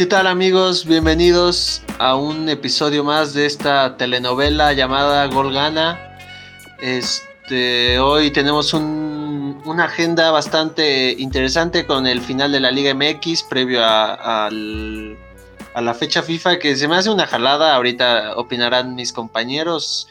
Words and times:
¿Qué 0.00 0.06
tal 0.06 0.26
amigos? 0.26 0.86
Bienvenidos 0.86 1.82
a 1.98 2.16
un 2.16 2.48
episodio 2.48 3.04
más 3.04 3.34
de 3.34 3.44
esta 3.44 3.98
telenovela 3.98 4.72
llamada 4.72 5.26
Gol 5.26 5.52
Gana. 5.52 6.16
Este, 6.80 7.98
hoy 7.98 8.30
tenemos 8.30 8.72
una 8.72 9.84
agenda 9.84 10.30
bastante 10.30 11.14
interesante 11.18 11.84
con 11.84 12.06
el 12.06 12.22
final 12.22 12.50
de 12.50 12.60
la 12.60 12.70
Liga 12.70 12.94
MX 12.94 13.42
previo 13.42 13.82
a, 13.84 14.48
la 14.50 15.94
fecha 15.94 16.22
FIFA 16.22 16.58
que 16.58 16.76
se 16.76 16.88
me 16.88 16.96
hace 16.96 17.10
una 17.10 17.26
jalada. 17.26 17.76
Ahorita 17.76 18.36
opinarán 18.36 18.94
mis 18.94 19.12
compañeros. 19.12 20.08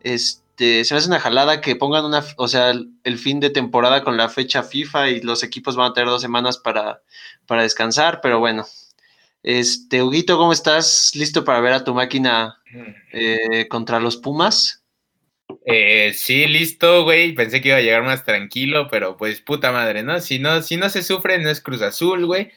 Este, 0.00 0.82
se 0.86 0.94
me 0.94 0.98
hace 0.98 1.08
una 1.08 1.20
jalada 1.20 1.60
que 1.60 1.76
pongan 1.76 2.06
una, 2.06 2.24
o 2.38 2.48
sea, 2.48 2.70
el, 2.70 3.18
fin 3.18 3.40
de 3.40 3.50
temporada 3.50 4.02
con 4.02 4.16
la 4.16 4.30
fecha 4.30 4.62
FIFA 4.62 5.10
y 5.10 5.20
los 5.20 5.42
equipos 5.42 5.76
van 5.76 5.90
a 5.90 5.92
tener 5.92 6.08
dos 6.08 6.22
semanas 6.22 6.56
para, 6.56 7.02
para 7.46 7.64
descansar, 7.64 8.22
pero 8.22 8.38
bueno, 8.38 8.64
este, 9.46 10.02
Huguito, 10.02 10.36
¿cómo 10.36 10.52
estás? 10.52 11.12
¿Listo 11.14 11.44
para 11.44 11.60
ver 11.60 11.72
a 11.72 11.84
tu 11.84 11.94
máquina 11.94 12.60
eh, 13.12 13.68
contra 13.68 14.00
los 14.00 14.16
Pumas? 14.16 14.82
Eh, 15.64 16.12
sí, 16.16 16.48
listo, 16.48 17.04
güey. 17.04 17.32
Pensé 17.32 17.60
que 17.60 17.68
iba 17.68 17.76
a 17.76 17.80
llegar 17.80 18.02
más 18.02 18.24
tranquilo, 18.24 18.88
pero 18.90 19.16
pues 19.16 19.40
puta 19.40 19.70
madre, 19.70 20.02
¿no? 20.02 20.20
Si 20.20 20.40
no, 20.40 20.62
si 20.62 20.76
no 20.76 20.88
se 20.90 21.04
sufre, 21.04 21.38
no 21.38 21.48
es 21.48 21.60
Cruz 21.60 21.80
Azul, 21.80 22.26
güey. 22.26 22.50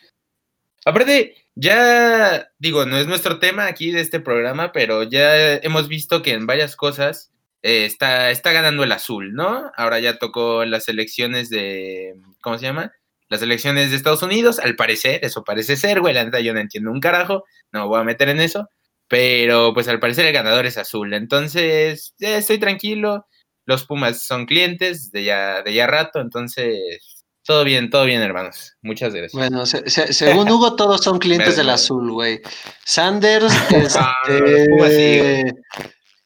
Aparte, 0.84 1.35
ya 1.53 2.49
digo, 2.57 2.88
no 2.88 2.98
es 2.98 3.05
nuestro 3.05 3.37
tema 3.37 3.67
aquí 3.67 3.91
de 3.91 4.01
este 4.01 4.20
programa, 4.20 4.71
pero 4.71 5.03
ya 5.03 5.57
hemos 5.57 5.90
visto 5.90 6.23
que 6.23 6.34
en 6.34 6.48
varias 6.48 6.76
cosas 6.76 7.31
eh, 7.62 7.85
está, 7.85 8.31
está 8.31 8.51
ganando 8.51 8.84
el 8.84 8.91
azul, 8.91 9.35
¿no? 9.35 9.71
Ahora 9.76 9.99
ya 9.99 10.18
tocó 10.18 10.65
las 10.65 10.90
elecciones 10.90 11.51
de, 11.51 12.15
¿cómo 12.41 12.57
se 12.57 12.65
llama? 12.65 12.93
Las 13.30 13.41
elecciones 13.41 13.91
de 13.91 13.96
Estados 13.96 14.24
Unidos, 14.24 14.60
al 14.60 14.76
parecer, 14.76 15.20
eso 15.24 15.44
parece 15.44 15.76
ser, 15.76 16.02
güey, 16.02 16.13
la 16.13 16.26
neta 16.26 16.40
yo 16.40 16.54
no 16.54 16.60
entiendo 16.60 16.91
un 16.91 16.99
carajo, 16.99 17.44
no 17.71 17.82
me 17.82 17.88
voy 17.88 17.99
a 18.02 18.04
meter 18.04 18.30
en 18.30 18.41
eso, 18.41 18.68
pero 19.08 19.74
pues 19.74 19.88
al 19.88 19.99
parecer 19.99 20.26
el 20.26 20.34
ganador 20.34 20.66
es 20.66 20.77
azul, 20.77 21.13
entonces 21.13 22.16
estoy 22.20 22.58
tranquilo, 22.58 23.26
los 23.66 23.86
Pumas 23.86 24.24
son 24.24 24.48
clientes 24.48 25.12
de 25.12 25.24
ya, 25.24 25.62
de 25.62 25.74
ya 25.74 25.86
rato, 25.86 26.20
entonces 26.20 27.20
todo 27.49 27.63
bien, 27.63 27.90
todo 27.90 28.05
bien, 28.05 28.21
hermanos. 28.21 28.76
Muchas 28.84 29.13
gracias. 29.13 29.34
Bueno, 29.34 29.66
según 29.66 30.52
Hugo, 30.52 30.76
todos 30.76 31.02
son 31.02 31.18
clientes 31.18 31.55
del 31.55 31.70
azul, 31.71 32.12
güey. 32.12 32.41
Sanders, 32.86 33.52
ah, 33.96 34.14
este, 34.27 35.54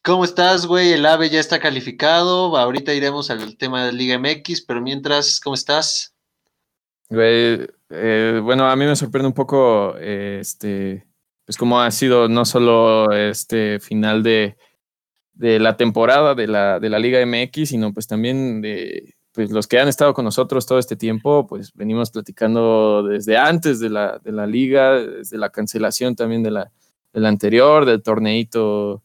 ¿cómo 0.02 0.24
estás, 0.24 0.66
güey? 0.66 0.92
El 0.92 1.06
AVE 1.06 1.30
ya 1.30 1.40
está 1.40 1.60
calificado. 1.60 2.56
Ahorita 2.58 2.92
iremos 2.92 3.30
al 3.30 3.56
tema 3.56 3.86
de 3.86 3.92
Liga 3.92 4.18
MX, 4.18 4.66
pero 4.66 4.82
mientras, 4.82 5.40
¿cómo 5.40 5.54
estás? 5.54 6.13
Eh, 7.10 8.40
bueno, 8.42 8.68
a 8.68 8.76
mí 8.76 8.84
me 8.84 8.96
sorprende 8.96 9.28
un 9.28 9.34
poco 9.34 9.94
eh, 9.98 10.38
este, 10.40 11.06
pues 11.44 11.56
cómo 11.56 11.80
ha 11.80 11.90
sido 11.90 12.28
no 12.28 12.44
solo 12.44 13.12
este 13.12 13.78
final 13.80 14.22
de, 14.22 14.56
de 15.34 15.58
la 15.58 15.76
temporada 15.76 16.34
de 16.34 16.46
la, 16.46 16.80
de 16.80 16.88
la 16.88 16.98
Liga 16.98 17.24
MX, 17.24 17.68
sino 17.68 17.92
pues 17.92 18.06
también 18.06 18.62
de 18.62 19.14
pues, 19.32 19.50
los 19.50 19.66
que 19.66 19.78
han 19.78 19.88
estado 19.88 20.14
con 20.14 20.24
nosotros 20.24 20.66
todo 20.66 20.78
este 20.78 20.96
tiempo, 20.96 21.46
pues 21.46 21.72
venimos 21.74 22.10
platicando 22.10 23.02
desde 23.02 23.36
antes 23.36 23.80
de 23.80 23.90
la, 23.90 24.18
de 24.18 24.32
la 24.32 24.46
liga, 24.46 24.94
desde 24.94 25.38
la 25.38 25.50
cancelación 25.50 26.16
también 26.16 26.42
de 26.42 26.52
la, 26.52 26.72
de 27.12 27.26
anterior, 27.26 27.84
del 27.84 28.02
torneito 28.02 29.02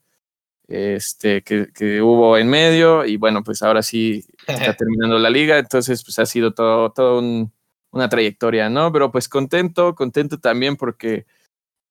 este, 0.68 1.42
que, 1.42 1.70
que, 1.74 2.02
hubo 2.02 2.38
en 2.38 2.48
medio, 2.48 3.06
y 3.06 3.18
bueno, 3.18 3.44
pues 3.44 3.64
ahora 3.64 3.82
sí 3.82 4.24
está 4.46 4.74
terminando 4.78 5.18
la 5.18 5.32
liga, 5.32 5.58
entonces 5.58 6.04
pues 6.04 6.20
ha 6.20 6.28
sido 6.28 6.54
todo, 6.54 6.92
todo 6.92 7.20
un, 7.20 7.52
una 7.92 8.10
trayectoria, 8.10 8.70
¿no? 8.70 8.92
Pero 8.92 9.12
pues 9.12 9.28
contento, 9.28 9.96
contento 9.96 10.40
también 10.40 10.76
porque 10.76 11.26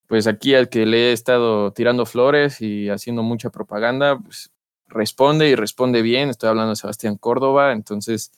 pues 0.06 0.26
aquí 0.26 0.54
al 0.54 0.68
que 0.68 0.86
le 0.86 1.10
he 1.10 1.12
estado 1.12 1.72
tirando 1.72 2.06
flores 2.06 2.60
y 2.60 2.88
haciendo 2.88 3.22
mucha 3.22 3.50
propaganda, 3.50 4.18
pues 4.18 4.50
responde 4.86 5.48
y 5.48 5.54
responde 5.54 6.02
bien. 6.02 6.30
Estoy 6.30 6.48
hablando 6.48 6.70
de 6.70 6.76
Sebastián 6.76 7.16
Córdoba, 7.16 7.72
entonces 7.72 8.32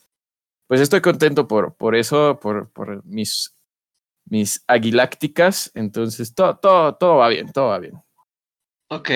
pues 0.67 0.81
estoy 0.81 1.01
contento 1.01 1.47
por, 1.47 1.75
por 1.75 1.95
eso, 1.95 2.39
por, 2.41 2.69
por 2.69 3.03
mis, 3.05 3.53
mis 4.25 4.63
aguilácticas. 4.67 5.71
Entonces 5.73 6.33
todo, 6.33 6.57
todo, 6.57 6.95
todo 6.95 7.17
va 7.17 7.29
bien, 7.29 7.51
todo 7.51 7.67
va 7.67 7.79
bien. 7.79 8.01
Ok, 8.89 9.09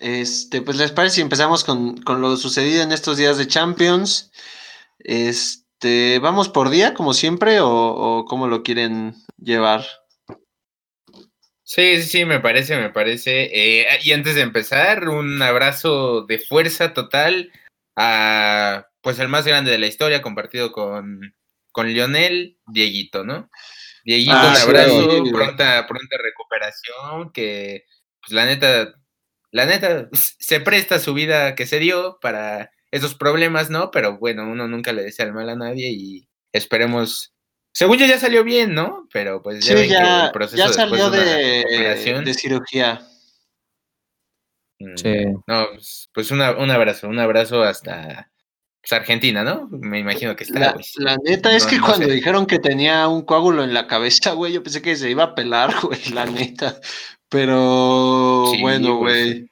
este, 0.00 0.62
pues 0.62 0.76
les 0.78 0.90
parece 0.92 1.16
si 1.16 1.20
empezamos 1.20 1.62
con, 1.62 2.00
con 2.02 2.20
lo 2.20 2.36
sucedido 2.36 2.82
en 2.82 2.90
estos 2.90 3.16
días 3.16 3.38
de 3.38 3.46
Champions. 3.46 4.32
Este 4.98 5.65
este, 5.78 6.20
¿Vamos 6.20 6.48
por 6.48 6.70
día, 6.70 6.94
como 6.94 7.12
siempre, 7.12 7.58
o, 7.60 8.24
cómo 8.26 8.48
lo 8.48 8.62
quieren 8.62 9.14
llevar? 9.36 9.84
Sí, 11.64 12.00
sí, 12.00 12.02
sí, 12.02 12.24
me 12.24 12.40
parece, 12.40 12.78
me 12.78 12.88
parece. 12.88 13.50
Eh, 13.52 13.86
y 14.02 14.12
antes 14.12 14.36
de 14.36 14.40
empezar, 14.40 15.10
un 15.10 15.42
abrazo 15.42 16.22
de 16.22 16.38
fuerza 16.38 16.94
total 16.94 17.52
a, 17.94 18.86
pues, 19.02 19.18
el 19.18 19.28
más 19.28 19.46
grande 19.46 19.70
de 19.70 19.78
la 19.78 19.86
historia, 19.86 20.22
compartido 20.22 20.72
con, 20.72 21.34
con 21.72 21.88
Lionel, 21.88 22.58
Dieguito, 22.66 23.24
¿no? 23.24 23.50
Dieguito, 24.02 24.32
ah, 24.34 24.54
un 24.54 24.62
abrazo, 24.62 25.24
pronta, 25.30 25.86
pronta 25.86 26.16
recuperación, 26.22 27.32
que, 27.32 27.84
pues, 28.22 28.32
la 28.32 28.46
neta, 28.46 28.94
la 29.50 29.66
neta, 29.66 30.08
se 30.12 30.60
presta 30.60 30.98
su 31.00 31.12
vida 31.12 31.54
que 31.54 31.66
se 31.66 31.80
dio 31.80 32.18
para 32.22 32.70
esos 32.96 33.14
problemas, 33.14 33.70
¿no? 33.70 33.90
Pero 33.90 34.18
bueno, 34.18 34.48
uno 34.48 34.66
nunca 34.68 34.92
le 34.92 35.02
desea 35.02 35.26
el 35.26 35.32
mal 35.32 35.48
a 35.48 35.56
nadie 35.56 35.90
y 35.90 36.28
esperemos. 36.52 37.32
Según 37.72 37.98
yo 37.98 38.06
ya 38.06 38.18
salió 38.18 38.42
bien, 38.42 38.74
¿no? 38.74 39.06
Pero 39.12 39.42
pues 39.42 39.64
ya, 39.64 39.76
sí, 39.76 39.88
ya, 39.88 40.32
ya 40.54 40.72
salió 40.72 41.10
de, 41.10 41.20
de, 41.20 42.34
cirugía. 42.34 43.06
Mm, 44.78 44.96
sí. 44.96 45.24
No, 45.46 45.68
pues, 45.72 46.08
pues 46.12 46.30
un 46.30 46.40
abrazo, 46.42 47.08
un 47.08 47.18
abrazo 47.18 47.62
hasta 47.62 48.30
pues, 48.86 49.00
Argentina, 49.00 49.42
¿no? 49.42 49.68
Me 49.70 49.98
imagino 49.98 50.36
que 50.36 50.44
está. 50.44 50.60
La, 50.60 50.76
la 50.98 51.16
neta 51.24 51.56
es 51.56 51.66
que 51.66 51.80
cuando 51.80 52.06
dijeron 52.06 52.46
que 52.46 52.60
tenía 52.60 53.08
un 53.08 53.22
coágulo 53.22 53.64
en 53.64 53.74
la 53.74 53.88
cabeza, 53.88 54.32
güey, 54.32 54.52
yo 54.52 54.62
pensé 54.62 54.80
que 54.80 54.94
se 54.94 55.10
iba 55.10 55.24
a 55.24 55.34
pelar, 55.34 55.74
güey, 55.82 56.00
la 56.14 56.24
neta. 56.24 56.80
Pero 57.28 58.52
bueno, 58.60 58.98
güey. 58.98 59.48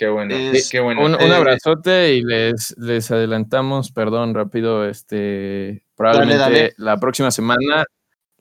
Qué 0.00 0.08
bueno, 0.08 0.34
qué 0.70 0.80
bueno. 0.80 1.04
Un, 1.04 1.14
un, 1.14 1.30
abrazote 1.30 2.14
y 2.14 2.22
les, 2.22 2.74
les 2.78 3.10
adelantamos, 3.10 3.92
perdón, 3.92 4.32
rápido, 4.32 4.88
este, 4.88 5.84
probablemente 5.94 6.72
la 6.78 6.96
próxima 6.96 7.30
semana 7.30 7.84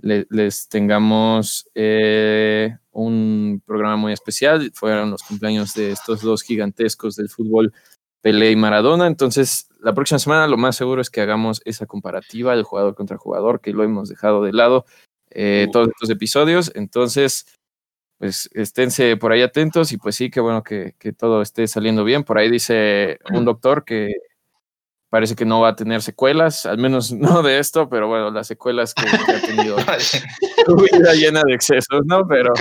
les 0.01 0.69
tengamos 0.69 1.69
eh, 1.75 2.77
un 2.91 3.61
programa 3.65 3.97
muy 3.97 4.13
especial. 4.13 4.71
Fueron 4.73 5.11
los 5.11 5.21
cumpleaños 5.21 5.73
de 5.73 5.91
estos 5.91 6.21
dos 6.21 6.43
gigantescos 6.43 7.17
del 7.17 7.27
fútbol, 7.27 7.73
Pelé 8.21 8.51
y 8.51 8.55
Maradona. 8.55 9.05
Entonces, 9.05 9.67
la 9.81 9.93
próxima 9.93 10.19
semana 10.19 10.47
lo 10.47 10.55
más 10.55 10.77
seguro 10.77 11.01
es 11.01 11.09
que 11.09 11.19
hagamos 11.19 11.61
esa 11.65 11.85
comparativa 11.85 12.55
del 12.55 12.63
jugador 12.63 12.95
contra 12.95 13.17
jugador, 13.17 13.59
que 13.59 13.73
lo 13.73 13.83
hemos 13.83 14.07
dejado 14.07 14.43
de 14.43 14.53
lado 14.53 14.85
eh, 15.29 15.67
todos 15.73 15.89
estos 15.89 16.09
episodios. 16.09 16.71
Entonces, 16.73 17.45
pues 18.19 18.49
esténse 18.53 19.15
por 19.15 19.31
ahí 19.31 19.41
atentos 19.41 19.93
y 19.93 19.97
pues 19.97 20.15
sí, 20.15 20.29
qué 20.29 20.41
bueno 20.41 20.61
que, 20.61 20.93
todo 21.17 21.41
esté 21.41 21.67
saliendo 21.67 22.03
bien. 22.03 22.25
Por 22.25 22.37
ahí 22.37 22.51
dice 22.51 23.17
un 23.31 23.45
doctor 23.45 23.85
que 23.85 24.11
parece 25.09 25.35
que 25.35 25.45
no 25.45 25.61
va 25.61 25.69
a 25.69 25.75
tener 25.75 26.01
secuelas, 26.01 26.65
al 26.65 26.77
menos 26.77 27.11
no 27.13 27.41
de 27.41 27.59
esto, 27.59 27.89
pero 27.89 28.09
bueno, 28.09 28.29
las 28.29 28.47
secuelas 28.47 28.93
que, 28.93 29.07
ha 29.07 29.41
tenido 29.41 29.77
su 30.65 30.75
vida 30.75 31.13
llena 31.13 31.41
de 31.45 31.53
excesos, 31.53 32.01
¿no? 32.05 32.27
Pero 32.27 32.53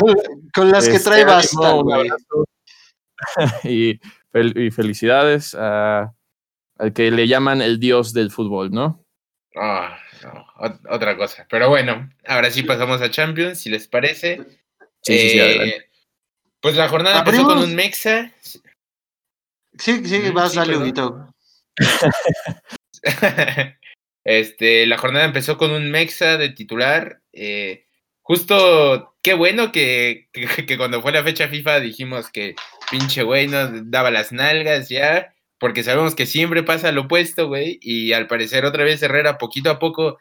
con, 0.54 0.70
las 0.70 0.88
que 0.88 1.00
trae 1.00 1.22
este, 1.22 1.32
bastante. 1.32 2.08
y, 3.64 4.00
y, 4.32 4.70
felicidades 4.70 5.56
a, 5.56 6.14
al 6.78 6.92
que 6.92 7.10
le 7.10 7.26
llaman 7.26 7.62
el 7.62 7.80
dios 7.80 8.12
del 8.12 8.30
fútbol, 8.30 8.70
¿no? 8.70 9.04
Ah, 9.56 9.98
no, 10.22 10.46
otra 10.88 11.16
cosa. 11.16 11.48
Pero 11.50 11.68
bueno, 11.68 12.08
ahora 12.28 12.48
sí 12.52 12.62
pasamos 12.62 13.02
a 13.02 13.10
Champions, 13.10 13.58
si 13.58 13.70
les 13.70 13.88
parece. 13.88 14.46
Sí, 15.02 15.30
sí, 15.30 15.38
eh, 15.38 15.88
Pues 16.60 16.76
la 16.76 16.88
jornada 16.88 17.20
empezó 17.20 17.44
con 17.44 17.58
un 17.58 17.74
Mexa. 17.74 18.32
Sí, 19.78 20.04
sí, 20.04 20.30
vas, 20.30 20.56
a 20.56 20.64
dale, 20.64 20.92
este, 24.24 24.86
la 24.86 24.98
jornada 24.98 25.24
empezó 25.24 25.56
con 25.56 25.70
un 25.70 25.90
Mexa 25.90 26.36
de 26.36 26.50
titular. 26.50 27.22
Eh, 27.32 27.86
justo, 28.22 29.16
qué 29.22 29.34
bueno 29.34 29.72
que, 29.72 30.28
que, 30.32 30.46
cuando 30.76 31.00
fue 31.00 31.12
la 31.12 31.22
fecha 31.22 31.48
FIFA 31.48 31.80
dijimos 31.80 32.30
que 32.30 32.54
pinche 32.90 33.22
güey 33.22 33.46
nos 33.46 33.90
daba 33.90 34.10
las 34.10 34.32
nalgas 34.32 34.88
ya, 34.88 35.34
porque 35.58 35.82
sabemos 35.82 36.14
que 36.14 36.26
siempre 36.26 36.62
pasa 36.62 36.92
lo 36.92 37.02
opuesto, 37.02 37.48
güey, 37.48 37.78
y 37.80 38.12
al 38.12 38.26
parecer 38.26 38.64
otra 38.64 38.84
vez 38.84 39.02
Herrera 39.02 39.38
poquito 39.38 39.70
a 39.70 39.78
poco, 39.78 40.18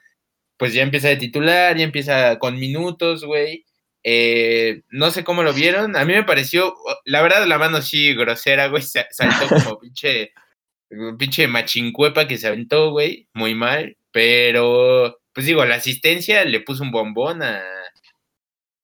pues 0.58 0.74
ya 0.74 0.84
empieza 0.84 1.10
de 1.10 1.18
titular, 1.18 1.78
ya 1.78 1.84
empieza 1.84 2.40
con 2.40 2.60
minutos, 2.60 3.24
güey, 3.24 3.66
eh, 4.10 4.84
no 4.90 5.12
sé 5.12 5.26
cómo 5.26 5.44
lo 5.44 5.52
vieron. 5.54 5.98
A 5.98 6.06
mí 6.06 6.14
me 6.14 6.24
pareció, 6.24 6.74
la 7.04 7.22
verdad, 7.22 7.46
la 7.46 7.58
mano 7.58 7.82
sí 7.82 8.14
grosera, 8.14 8.68
güey. 8.68 8.82
Saltó 8.82 9.48
como 9.54 9.80
pinche, 9.82 10.32
pinche 11.20 11.46
machincuepa 11.50 12.26
que 12.26 12.38
se 12.38 12.48
aventó, 12.48 12.92
güey. 12.92 13.28
Muy 13.34 13.54
mal. 13.54 13.98
Pero, 14.12 15.20
pues 15.34 15.46
digo, 15.46 15.66
la 15.66 15.76
asistencia 15.76 16.46
le 16.46 16.62
puso 16.62 16.84
un 16.84 16.92
bombón 16.92 17.44
a, 17.44 17.62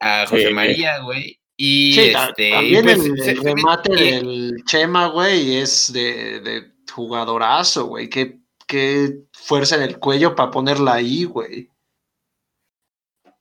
a 0.02 0.26
José 0.28 0.50
María, 0.52 1.00
güey. 1.00 1.40
Y 1.56 1.94
Sí, 1.94 2.00
este. 2.14 2.52
también 2.52 2.84
pues, 2.84 3.06
el, 3.06 3.18
se- 3.24 3.32
el 3.32 3.38
remate 3.44 3.94
del 3.96 4.54
Chema, 4.66 5.08
güey, 5.08 5.56
es 5.58 5.94
de, 5.94 6.42
de 6.42 6.72
jugadorazo, 6.92 7.86
güey. 7.86 8.10
Qué, 8.10 8.40
qué 8.68 9.20
fuerza 9.32 9.78
en 9.78 9.84
el 9.84 10.00
cuello 10.00 10.36
para 10.36 10.52
ponerla 10.52 10.96
ahí, 10.96 11.24
güey. 11.24 11.70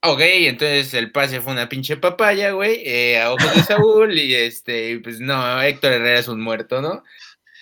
Ok, 0.04 0.20
entonces 0.20 0.94
el 0.94 1.12
pase 1.12 1.40
fue 1.40 1.52
una 1.52 1.68
pinche 1.68 1.96
papaya, 1.96 2.50
güey, 2.50 2.82
eh, 2.84 3.20
a 3.20 3.32
ojos 3.32 3.54
de 3.54 3.62
Saúl, 3.62 4.18
y 4.18 4.34
este, 4.34 4.98
pues 4.98 5.20
no, 5.20 5.62
Héctor 5.62 5.92
Herrera 5.92 6.18
es 6.18 6.28
un 6.28 6.40
muerto, 6.40 6.82
¿no? 6.82 7.04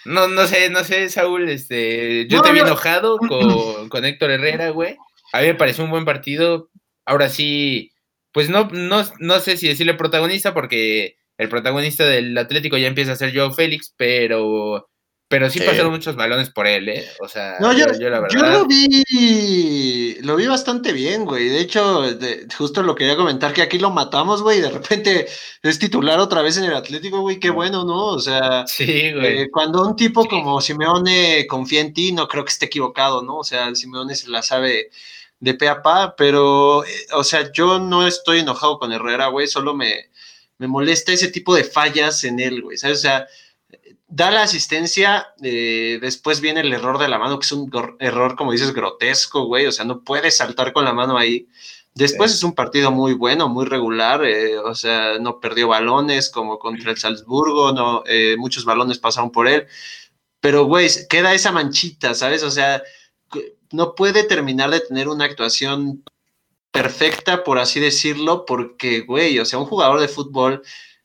No, 0.06 0.26
no 0.28 0.46
sé, 0.46 0.70
no 0.70 0.82
sé, 0.82 1.10
Saúl, 1.10 1.50
este, 1.50 2.26
yo 2.28 2.38
No, 2.38 2.42
te 2.42 2.52
vi 2.52 2.60
enojado 2.60 3.18
con, 3.18 3.90
con 3.90 4.04
Héctor 4.06 4.30
Herrera, 4.30 4.70
güey. 4.70 4.96
A 5.32 5.40
mí 5.42 5.48
me 5.48 5.54
pareció 5.54 5.84
un 5.84 5.90
buen 5.90 6.06
partido. 6.06 6.70
Ahora 7.04 7.28
sí, 7.28 7.92
pues 8.32 8.48
no, 8.48 8.68
no, 8.72 9.04
no 9.18 9.40
sé 9.40 9.58
si 9.58 9.68
decirle 9.68 9.94
protagonista, 9.94 10.54
porque 10.54 11.18
el 11.36 11.48
protagonista 11.48 12.06
del 12.06 12.36
Atlético 12.38 12.78
ya 12.78 12.88
empieza 12.88 13.12
a 13.12 13.16
ser 13.16 13.36
Joe 13.36 13.52
Félix, 13.52 13.94
pero, 13.96 14.89
pero 15.30 15.48
sí 15.48 15.60
pasaron 15.60 15.92
muchos 15.92 16.16
balones 16.16 16.50
por 16.50 16.66
él, 16.66 16.88
¿eh? 16.88 17.08
O 17.20 17.28
sea, 17.28 17.54
No, 17.60 17.72
yo, 17.72 17.86
yo, 18.00 18.10
la 18.10 18.16
yo 18.28 18.40
verdad. 18.42 18.52
lo 18.58 18.66
vi, 18.66 20.16
lo 20.22 20.34
vi 20.36 20.46
bastante 20.46 20.92
bien, 20.92 21.24
güey. 21.24 21.48
De 21.48 21.60
hecho, 21.60 22.02
de- 22.02 22.46
justo 22.58 22.82
lo 22.82 22.94
quería 22.96 23.16
comentar 23.16 23.52
que 23.52 23.62
aquí 23.62 23.78
lo 23.78 23.90
matamos, 23.90 24.42
güey. 24.42 24.58
y 24.58 24.60
De 24.60 24.70
repente 24.70 25.26
es 25.62 25.78
titular 25.78 26.18
otra 26.18 26.42
vez 26.42 26.56
en 26.56 26.64
el 26.64 26.74
Atlético, 26.74 27.20
güey. 27.20 27.38
Qué 27.38 27.50
bueno, 27.50 27.84
¿no? 27.84 28.06
O 28.06 28.18
sea, 28.18 28.66
Sí, 28.66 29.12
güey. 29.12 29.42
eh, 29.42 29.50
cuando 29.50 29.82
un 29.86 29.94
tipo 29.96 30.22
Sí. 30.24 30.28
como 30.28 30.60
Simeone 30.60 31.46
confía 31.46 31.80
en 31.80 31.94
ti, 31.94 32.12
no 32.12 32.26
creo 32.28 32.44
que 32.44 32.50
esté 32.52 32.66
equivocado, 32.66 33.22
¿no? 33.22 33.36
O 33.38 33.44
sea, 33.44 33.74
Simeone 33.74 34.14
se 34.16 34.28
la 34.30 34.42
sabe 34.42 34.90
de 35.38 35.54
pe 35.54 35.68
a 35.68 35.80
pa, 35.80 36.14
pero, 36.16 36.84
eh, 36.84 36.88
o 37.12 37.22
sea, 37.24 37.50
yo 37.52 37.78
no 37.78 38.06
estoy 38.06 38.40
enojado 38.40 38.78
con 38.78 38.92
Herrera, 38.92 39.28
güey. 39.28 39.46
Solo 39.46 39.74
me, 39.74 40.10
me 40.58 40.66
molesta 40.66 41.12
ese 41.12 41.28
tipo 41.28 41.54
de 41.54 41.64
fallas 41.64 42.24
en 42.24 42.40
él, 42.40 42.62
güey. 42.62 42.76
¿Sabes? 42.76 42.98
O 42.98 43.02
sea, 43.02 43.26
da 44.10 44.30
la 44.30 44.42
asistencia, 44.42 45.28
eh, 45.42 45.98
después 46.02 46.40
viene 46.40 46.60
el 46.60 46.72
error 46.72 46.98
de 46.98 47.08
la 47.08 47.18
mano, 47.18 47.38
que 47.38 47.46
es 47.46 47.52
un 47.52 47.70
error, 48.00 48.36
como 48.36 48.52
dices, 48.52 48.72
grotesco, 48.74 49.44
güey, 49.46 49.66
o 49.66 49.72
sea, 49.72 49.84
no 49.84 50.02
puedes 50.04 50.36
saltar 50.36 50.72
con 50.72 50.84
la 50.84 50.92
mano 50.92 51.16
ahí. 51.16 51.48
Después 51.94 52.32
Sí. 52.32 52.38
es 52.38 52.44
un 52.44 52.54
partido 52.54 52.90
muy 52.90 53.14
bueno, 53.14 53.48
muy 53.48 53.66
regular, 53.66 54.24
eh, 54.24 54.58
o 54.58 54.74
sea, 54.74 55.18
no 55.20 55.40
perdió 55.40 55.68
balones 55.68 56.30
como 56.30 56.58
contra 56.58 56.90
el 56.92 56.98
Salzburgo, 56.98 57.72
no, 57.72 58.02
eh, 58.06 58.36
muchos 58.38 58.64
balones 58.64 58.98
pasaron 58.98 59.30
por 59.32 59.48
él, 59.48 59.66
pero, 60.40 60.64
güey, 60.64 60.88
queda 61.08 61.34
esa 61.34 61.52
manchita, 61.52 62.14
¿sabes? 62.14 62.42
O 62.44 62.50
sea, 62.50 62.82
no 63.72 63.94
puede 63.94 64.24
terminar 64.24 64.70
de 64.70 64.80
tener 64.80 65.08
una 65.08 65.26
actuación 65.26 66.04
perfecta, 66.72 67.44
por 67.44 67.58
así 67.58 67.80
decirlo, 67.80 68.44
porque, 68.46 69.00
güey, 69.02 69.38
o 69.40 69.44
sea, 69.46 69.58
un 69.58 69.66
jugador 69.66 70.00
de 70.00 70.08
fútbol 70.08 70.62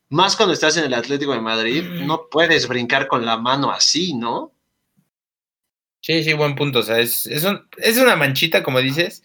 más 0.09 0.35
cuando 0.35 0.53
estás 0.53 0.77
en 0.77 0.85
el 0.85 0.93
Atlético 0.93 1.33
de 1.33 1.41
Madrid, 1.41 1.83
no 2.05 2.27
puedes 2.29 2.67
brincar 2.67 3.07
con 3.07 3.25
la 3.25 3.37
mano 3.37 3.71
así, 3.71 4.13
¿no? 4.13 4.51
Sí, 6.01 6.23
sí, 6.23 6.33
buen 6.33 6.55
punto. 6.55 6.79
O 6.79 6.83
sea, 6.83 6.99
es, 6.99 7.25
es, 7.25 7.43
un- 7.43 7.67
es 7.77 7.97
una 7.97 8.15
manchita, 8.15 8.63
como 8.63 8.79
dices. 8.79 9.23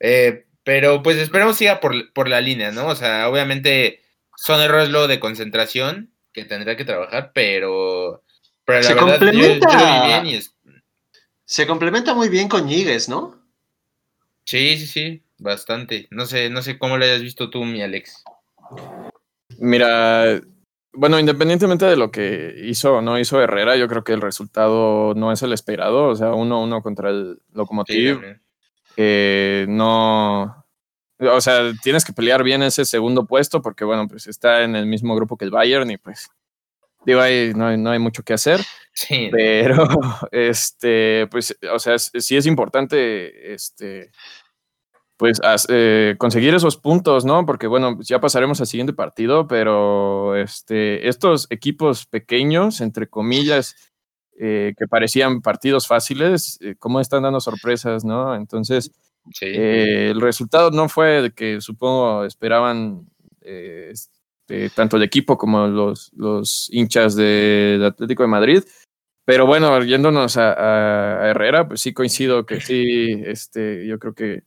eh, 0.00 0.46
pero 0.64 1.02
pues 1.02 1.18
esperemos 1.18 1.56
siga 1.58 1.78
por, 1.80 2.12
por 2.14 2.26
la 2.28 2.40
línea, 2.40 2.72
¿no? 2.72 2.86
O 2.88 2.94
sea, 2.96 3.28
obviamente 3.28 4.00
son 4.36 4.62
errores 4.62 4.88
luego 4.88 5.06
de 5.08 5.20
concentración 5.20 6.10
que 6.32 6.46
tendrá 6.46 6.74
que 6.76 6.86
trabajar, 6.86 7.32
pero, 7.34 8.24
pero 8.64 8.80
la 8.80 8.88
Se 8.88 8.94
verdad 8.94 9.20
yo- 9.20 9.28
yo, 9.30 9.38
complementa. 9.58 10.06
bien 10.06 10.26
y 10.26 10.34
es, 10.36 10.56
Se 11.44 11.66
complementa 11.66 12.14
muy 12.14 12.30
bien 12.30 12.48
con 12.48 12.64
Ñíguez, 12.66 13.10
¿no? 13.10 13.42
sí, 14.46 14.78
sí, 14.78 14.86
sí, 14.86 15.22
bastante. 15.38 16.08
No 16.10 16.24
sé, 16.24 16.48
no 16.48 16.62
sé 16.62 16.78
cómo 16.78 16.96
lo 16.96 17.04
hayas 17.04 17.20
visto 17.20 17.50
tú, 17.50 17.62
mi 17.64 17.82
Alex. 17.82 18.24
Mira, 19.58 20.40
bueno, 20.92 21.18
independientemente 21.18 21.86
de 21.86 21.96
lo 21.96 22.10
que 22.10 22.54
hizo 22.64 22.96
o 22.96 23.02
no 23.02 23.18
hizo 23.18 23.40
Herrera, 23.40 23.76
yo 23.76 23.88
creo 23.88 24.04
que 24.04 24.12
el 24.12 24.20
resultado 24.20 25.14
no 25.14 25.32
es 25.32 25.42
el 25.42 25.52
esperado. 25.52 26.08
O 26.08 26.16
sea, 26.16 26.32
1-1 26.34 26.82
contra 26.82 27.10
el 27.10 27.36
Sí, 27.38 27.52
Lokomotiv. 27.54 28.12
también. 28.14 28.42
eh, 28.96 29.66
no. 29.68 30.64
O 31.20 31.40
sea, 31.40 31.72
tienes 31.82 32.04
que 32.04 32.12
pelear 32.12 32.42
bien 32.42 32.62
ese 32.62 32.84
segundo 32.84 33.26
puesto 33.26 33.62
porque, 33.62 33.84
bueno, 33.84 34.08
pues 34.08 34.26
está 34.26 34.62
en 34.62 34.76
el 34.76 34.86
mismo 34.86 35.14
grupo 35.16 35.36
que 35.36 35.44
el 35.44 35.50
Bayern 35.50 35.90
y 35.90 35.96
pues, 35.96 36.28
digo, 37.06 37.20
ahí 37.20 37.52
no 37.54 37.68
hay, 37.68 37.78
no 37.78 37.90
hay 37.90 37.98
mucho 37.98 38.22
que 38.22 38.34
hacer. 38.34 38.60
Sí, 38.92 39.28
Pero, 39.32 39.86
este, 40.32 41.26
pues, 41.30 41.56
o 41.72 41.78
sea, 41.78 41.98
sí 41.98 42.36
es 42.36 42.46
importante, 42.46 43.52
este, 43.54 44.10
pues, 45.16 45.40
eh, 45.68 46.16
conseguir 46.18 46.54
esos 46.54 46.76
puntos, 46.76 47.24
¿no? 47.24 47.46
Porque, 47.46 47.66
bueno, 47.66 47.98
ya 48.02 48.20
pasaremos 48.20 48.60
al 48.60 48.66
siguiente 48.66 48.92
partido, 48.92 49.46
pero, 49.46 50.36
este, 50.36 51.08
estos 51.08 51.46
equipos 51.50 52.06
pequeños, 52.06 52.80
entre 52.80 53.08
comillas, 53.08 53.76
eh, 54.38 54.74
que 54.76 54.88
parecían 54.88 55.40
partidos 55.42 55.86
fáciles, 55.86 56.58
eh, 56.60 56.74
cómo 56.78 57.00
están 57.00 57.22
dando 57.22 57.40
sorpresas, 57.40 58.04
¿no? 58.04 58.34
Entonces, 58.34 58.90
sí. 59.32 59.46
eh, 59.46 60.10
el 60.10 60.20
resultado 60.20 60.70
no 60.72 60.88
fue 60.88 61.18
el 61.18 61.34
que 61.34 61.60
supongo 61.60 62.24
esperaban 62.24 63.06
este, 63.40 64.70
tanto 64.74 64.96
el 64.96 65.02
equipo 65.04 65.38
como 65.38 65.66
los, 65.68 66.10
los 66.14 66.68
hinchas 66.72 67.14
del 67.14 67.84
Atlético 67.84 68.22
de 68.24 68.28
Madrid. 68.28 68.64
Pero 69.26 69.46
bueno, 69.46 69.82
yéndonos 69.82 70.36
a, 70.36 70.52
a- 70.52 71.22
a 71.22 71.28
Herrera, 71.30 71.66
pues 71.68 71.80
sí 71.80 71.94
coincido 71.94 72.44
que 72.44 72.60
sí, 72.60 73.22
este, 73.24 73.86
yo 73.86 73.98
creo 73.98 74.14
que 74.14 74.42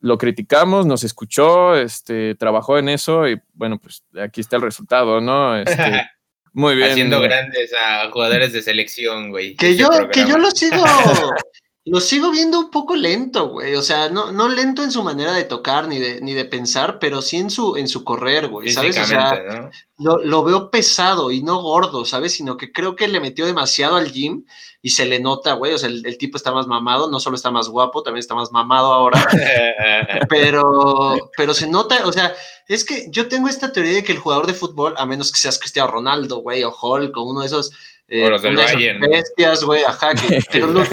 lo 0.00 0.18
criticamos, 0.18 0.86
nos 0.86 1.04
escuchó, 1.04 1.76
este, 1.76 2.34
trabajó 2.34 2.78
en 2.78 2.88
eso 2.88 3.28
y 3.28 3.40
bueno, 3.54 3.78
pues 3.78 4.04
aquí 4.22 4.40
está 4.40 4.56
el 4.56 4.62
resultado, 4.62 5.20
¿no? 5.20 5.56
Este, 5.56 6.08
muy 6.52 6.76
bien. 6.76 6.90
Haciendo 6.90 7.20
grandes 7.20 7.72
a 7.74 8.10
jugadores 8.10 8.52
de 8.52 8.62
selección, 8.62 9.30
güey. 9.30 9.56
Que 9.56 9.76
yo, 9.76 9.88
programa. 9.88 10.10
que 10.10 10.26
yo 10.26 10.38
lo 10.38 10.50
sigo, 10.50 10.76
lo 11.90 12.00
sigo 12.00 12.30
viendo 12.30 12.58
un 12.58 12.70
poco 12.70 12.94
lento, 12.96 13.48
güey. 13.48 13.74
O 13.74 13.82
sea, 13.82 14.08
no, 14.08 14.30
no 14.32 14.48
lento 14.48 14.82
en 14.82 14.90
su 14.90 15.02
manera 15.02 15.32
de 15.32 15.44
tocar 15.44 15.88
ni 15.88 15.98
de, 15.98 16.20
ni 16.20 16.34
de 16.34 16.44
pensar, 16.44 16.98
pero 16.98 17.22
sí 17.22 17.36
en 17.36 17.50
su, 17.50 17.76
en 17.76 17.88
su 17.88 18.04
correr, 18.04 18.48
güey. 18.48 18.70
¿Sabes? 18.70 18.98
O 18.98 19.04
sea, 19.04 19.70
lo, 19.96 20.18
lo 20.24 20.44
veo 20.44 20.70
pesado 20.70 21.30
y 21.30 21.42
no 21.42 21.60
gordo, 21.62 22.04
¿sabes? 22.04 22.34
Sino 22.34 22.56
que 22.56 22.72
creo 22.72 22.94
que 22.94 23.08
le 23.08 23.20
metió 23.20 23.46
demasiado 23.46 23.96
al 23.96 24.12
gym 24.12 24.44
y 24.82 24.90
se 24.90 25.06
le 25.06 25.18
nota, 25.20 25.54
güey. 25.54 25.72
O 25.72 25.78
sea, 25.78 25.88
el, 25.88 26.04
el 26.06 26.18
tipo 26.18 26.36
está 26.36 26.52
más 26.52 26.66
mamado, 26.66 27.10
no 27.10 27.20
solo 27.20 27.36
está 27.36 27.50
más 27.50 27.68
guapo, 27.68 28.02
también 28.02 28.20
está 28.20 28.34
más 28.34 28.52
mamado 28.52 28.92
ahora. 28.92 29.26
pero, 30.28 31.30
pero 31.36 31.54
se 31.54 31.68
nota, 31.68 32.06
o 32.06 32.12
sea, 32.12 32.34
es 32.66 32.84
que 32.84 33.06
yo 33.10 33.28
tengo 33.28 33.48
esta 33.48 33.72
teoría 33.72 33.94
de 33.94 34.04
que 34.04 34.12
el 34.12 34.18
jugador 34.18 34.46
de 34.46 34.54
fútbol, 34.54 34.94
a 34.98 35.06
menos 35.06 35.32
que 35.32 35.38
seas 35.38 35.58
Cristiano 35.58 35.90
Ronaldo, 35.90 36.38
güey, 36.38 36.64
o 36.64 36.74
Hulk, 36.74 37.16
o 37.16 37.22
uno 37.22 37.40
de 37.40 37.46
esos, 37.46 37.72
eh, 38.08 38.24
O 38.26 38.30
los 38.30 38.40
del 38.42 38.56
Bayern, 38.56 39.00
¿no? 39.00 39.08
bestias, 39.08 39.62
güey, 39.64 39.82
ajá, 39.84 40.14
que- 40.14 40.40
pero, 40.52 40.66
los- 40.68 40.88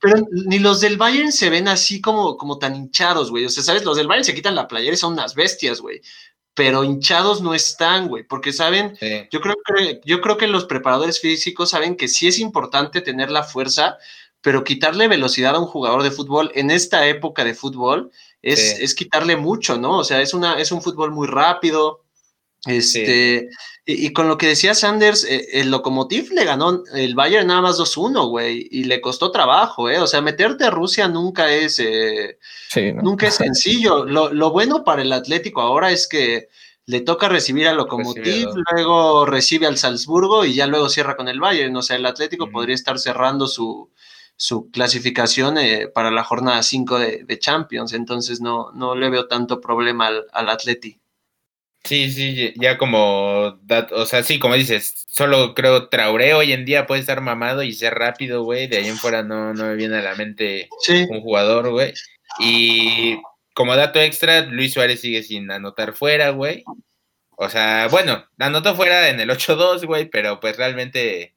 pero 0.00 0.16
ni 0.46 0.58
los 0.60 0.80
del 0.80 0.96
Bayern 0.96 1.32
se 1.32 1.50
ven 1.50 1.66
así 1.68 2.00
como, 2.00 2.36
como 2.36 2.58
tan 2.58 2.76
hinchados, 2.76 3.30
güey, 3.30 3.44
o 3.44 3.48
sea, 3.48 3.62
¿sabes? 3.62 3.84
Los 3.84 3.96
del 3.96 4.06
Bayern 4.06 4.24
se 4.24 4.34
quitan 4.34 4.54
la 4.54 4.68
playera 4.68 4.94
y 4.94 4.96
son 4.96 5.14
unas 5.14 5.34
bestias, 5.34 5.80
güey, 5.80 6.00
pero 6.54 6.84
hinchados 6.84 7.40
no 7.42 7.54
están, 7.54 8.08
güey, 8.08 8.22
porque 8.24 8.52
saben, 8.52 8.96
Sí. 9.00 9.26
yo 9.30 9.40
creo 9.40 9.56
que, 9.64 10.00
yo 10.04 10.20
creo 10.20 10.36
que 10.36 10.46
los 10.46 10.64
preparadores 10.66 11.20
físicos 11.20 11.70
saben 11.70 11.96
que 11.96 12.06
sí 12.08 12.28
es 12.28 12.38
importante 12.38 13.00
tener 13.00 13.30
la 13.30 13.42
fuerza, 13.42 13.96
pero 14.40 14.64
quitarle 14.64 15.08
velocidad 15.08 15.56
a 15.56 15.58
un 15.58 15.66
jugador 15.66 16.02
de 16.02 16.10
fútbol 16.10 16.50
en 16.54 16.70
esta 16.70 17.06
época 17.06 17.44
de 17.44 17.54
fútbol 17.54 18.10
es, 18.42 18.58
Sí. 18.76 18.82
es 18.84 18.94
quitarle 18.94 19.36
mucho, 19.36 19.76
¿no? 19.76 19.98
O 19.98 20.04
sea, 20.04 20.22
es, 20.22 20.32
una, 20.34 20.54
es 20.58 20.72
un 20.72 20.80
fútbol 20.82 21.10
muy 21.10 21.26
rápido. 21.28 22.04
Este, 22.66 23.48
y, 23.86 24.06
y 24.06 24.12
con 24.12 24.28
lo 24.28 24.36
que 24.36 24.48
decía 24.48 24.74
Sanders, 24.74 25.24
eh, 25.24 25.48
el 25.60 25.70
Lokomotiv 25.70 26.30
le 26.32 26.44
ganó 26.44 26.82
el 26.94 27.14
Bayern 27.14 27.46
nada 27.46 27.62
más 27.62 27.78
2-1, 27.78 28.28
güey, 28.28 28.68
y 28.70 28.84
le 28.84 29.00
costó 29.00 29.30
trabajo, 29.30 29.88
¿eh? 29.88 29.98
O 29.98 30.06
sea, 30.06 30.20
meterte 30.20 30.64
a 30.64 30.70
Rusia 30.70 31.08
nunca 31.08 31.50
es, 31.50 31.78
eh, 31.78 32.38
Sí, 32.68 32.92
¿no? 32.92 33.02
nunca 33.02 33.28
es 33.28 33.34
sencillo. 33.36 34.04
Lo, 34.04 34.32
lo 34.32 34.50
bueno 34.50 34.84
para 34.84 35.02
el 35.02 35.12
Atlético 35.12 35.62
ahora 35.62 35.90
es 35.90 36.06
que 36.06 36.48
le 36.86 37.00
toca 37.00 37.28
recibir 37.28 37.68
al 37.68 37.76
Lokomotiv, 37.76 38.48
luego 38.72 39.24
recibe 39.24 39.66
al 39.66 39.78
Salzburgo 39.78 40.44
y 40.44 40.54
ya 40.54 40.66
luego 40.66 40.88
cierra 40.88 41.16
con 41.16 41.28
el 41.28 41.40
Bayern. 41.40 41.74
O 41.76 41.82
sea, 41.82 41.96
el 41.96 42.04
Atlético 42.04 42.50
podría 42.50 42.74
estar 42.74 42.98
cerrando 42.98 43.46
su, 43.46 43.90
su 44.36 44.70
clasificación 44.70 45.56
eh, 45.56 45.88
para 45.88 46.10
la 46.10 46.24
jornada 46.24 46.62
5 46.62 46.98
de, 46.98 47.24
de 47.24 47.38
Champions. 47.38 47.92
Entonces 47.92 48.40
no, 48.40 48.72
no 48.72 48.94
le 48.94 49.08
veo 49.08 49.28
tanto 49.28 49.60
problema 49.60 50.08
al, 50.08 50.26
al 50.32 50.48
Atleti. 50.48 50.99
Sí, 51.84 52.10
sí, 52.10 52.52
ya 52.56 52.76
como, 52.76 53.58
dat- 53.62 53.90
o 53.92 54.04
sea, 54.04 54.22
sí, 54.22 54.38
como 54.38 54.54
dices, 54.54 55.06
solo 55.08 55.54
creo 55.54 55.88
Traoré 55.88 56.34
hoy 56.34 56.52
en 56.52 56.64
día 56.66 56.86
puede 56.86 57.00
estar 57.00 57.20
mamado 57.22 57.62
y 57.62 57.72
ser 57.72 57.94
rápido, 57.94 58.42
güey, 58.44 58.66
de 58.66 58.76
ahí 58.78 58.88
en 58.88 58.98
fuera 58.98 59.22
no, 59.22 59.54
no 59.54 59.64
me 59.64 59.76
viene 59.76 59.96
a 59.96 60.02
la 60.02 60.14
mente 60.14 60.68
Sí, 60.82 61.06
un 61.08 61.22
jugador, 61.22 61.70
güey. 61.70 61.94
Y 62.38 63.18
como 63.54 63.74
dato 63.76 63.98
extra, 63.98 64.42
Luis 64.42 64.74
Suárez 64.74 65.00
sigue 65.00 65.22
sin 65.22 65.50
anotar 65.50 65.94
fuera, 65.94 66.30
güey. 66.30 66.64
O 67.36 67.48
sea, 67.48 67.88
bueno, 67.90 68.24
anotó 68.38 68.74
fuera 68.76 69.08
en 69.08 69.18
el 69.18 69.30
8-2, 69.30 69.86
güey, 69.86 70.04
pero 70.10 70.38
pues 70.38 70.58
realmente... 70.58 71.34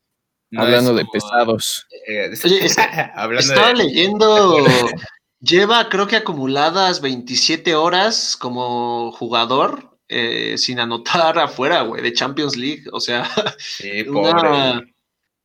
no 0.52 0.64
Hablando 0.64 0.92
es 0.92 0.98
de 0.98 1.06
pesados. 1.12 1.88
eh, 2.08 2.32
Oye, 2.44 2.66
está- 2.66 3.14
hablando 3.16 3.54
estaba 3.54 3.70
de... 3.70 3.76
leyendo, 3.86 4.58
lleva 5.40 5.88
creo 5.88 6.06
que 6.08 6.18
acumuladas 6.18 7.00
27 7.00 7.76
horas 7.76 8.36
como 8.38 9.14
jugador 9.14 9.93
eh, 10.10 10.58
sin 10.58 10.80
anotar 10.80 11.38
afuera, 11.40 11.82
güey, 11.82 12.02
de 12.02 12.14
Champions 12.14 12.56
League. 12.58 12.84
O 12.92 13.00
sea, 13.00 13.30
Sí, 13.58 14.02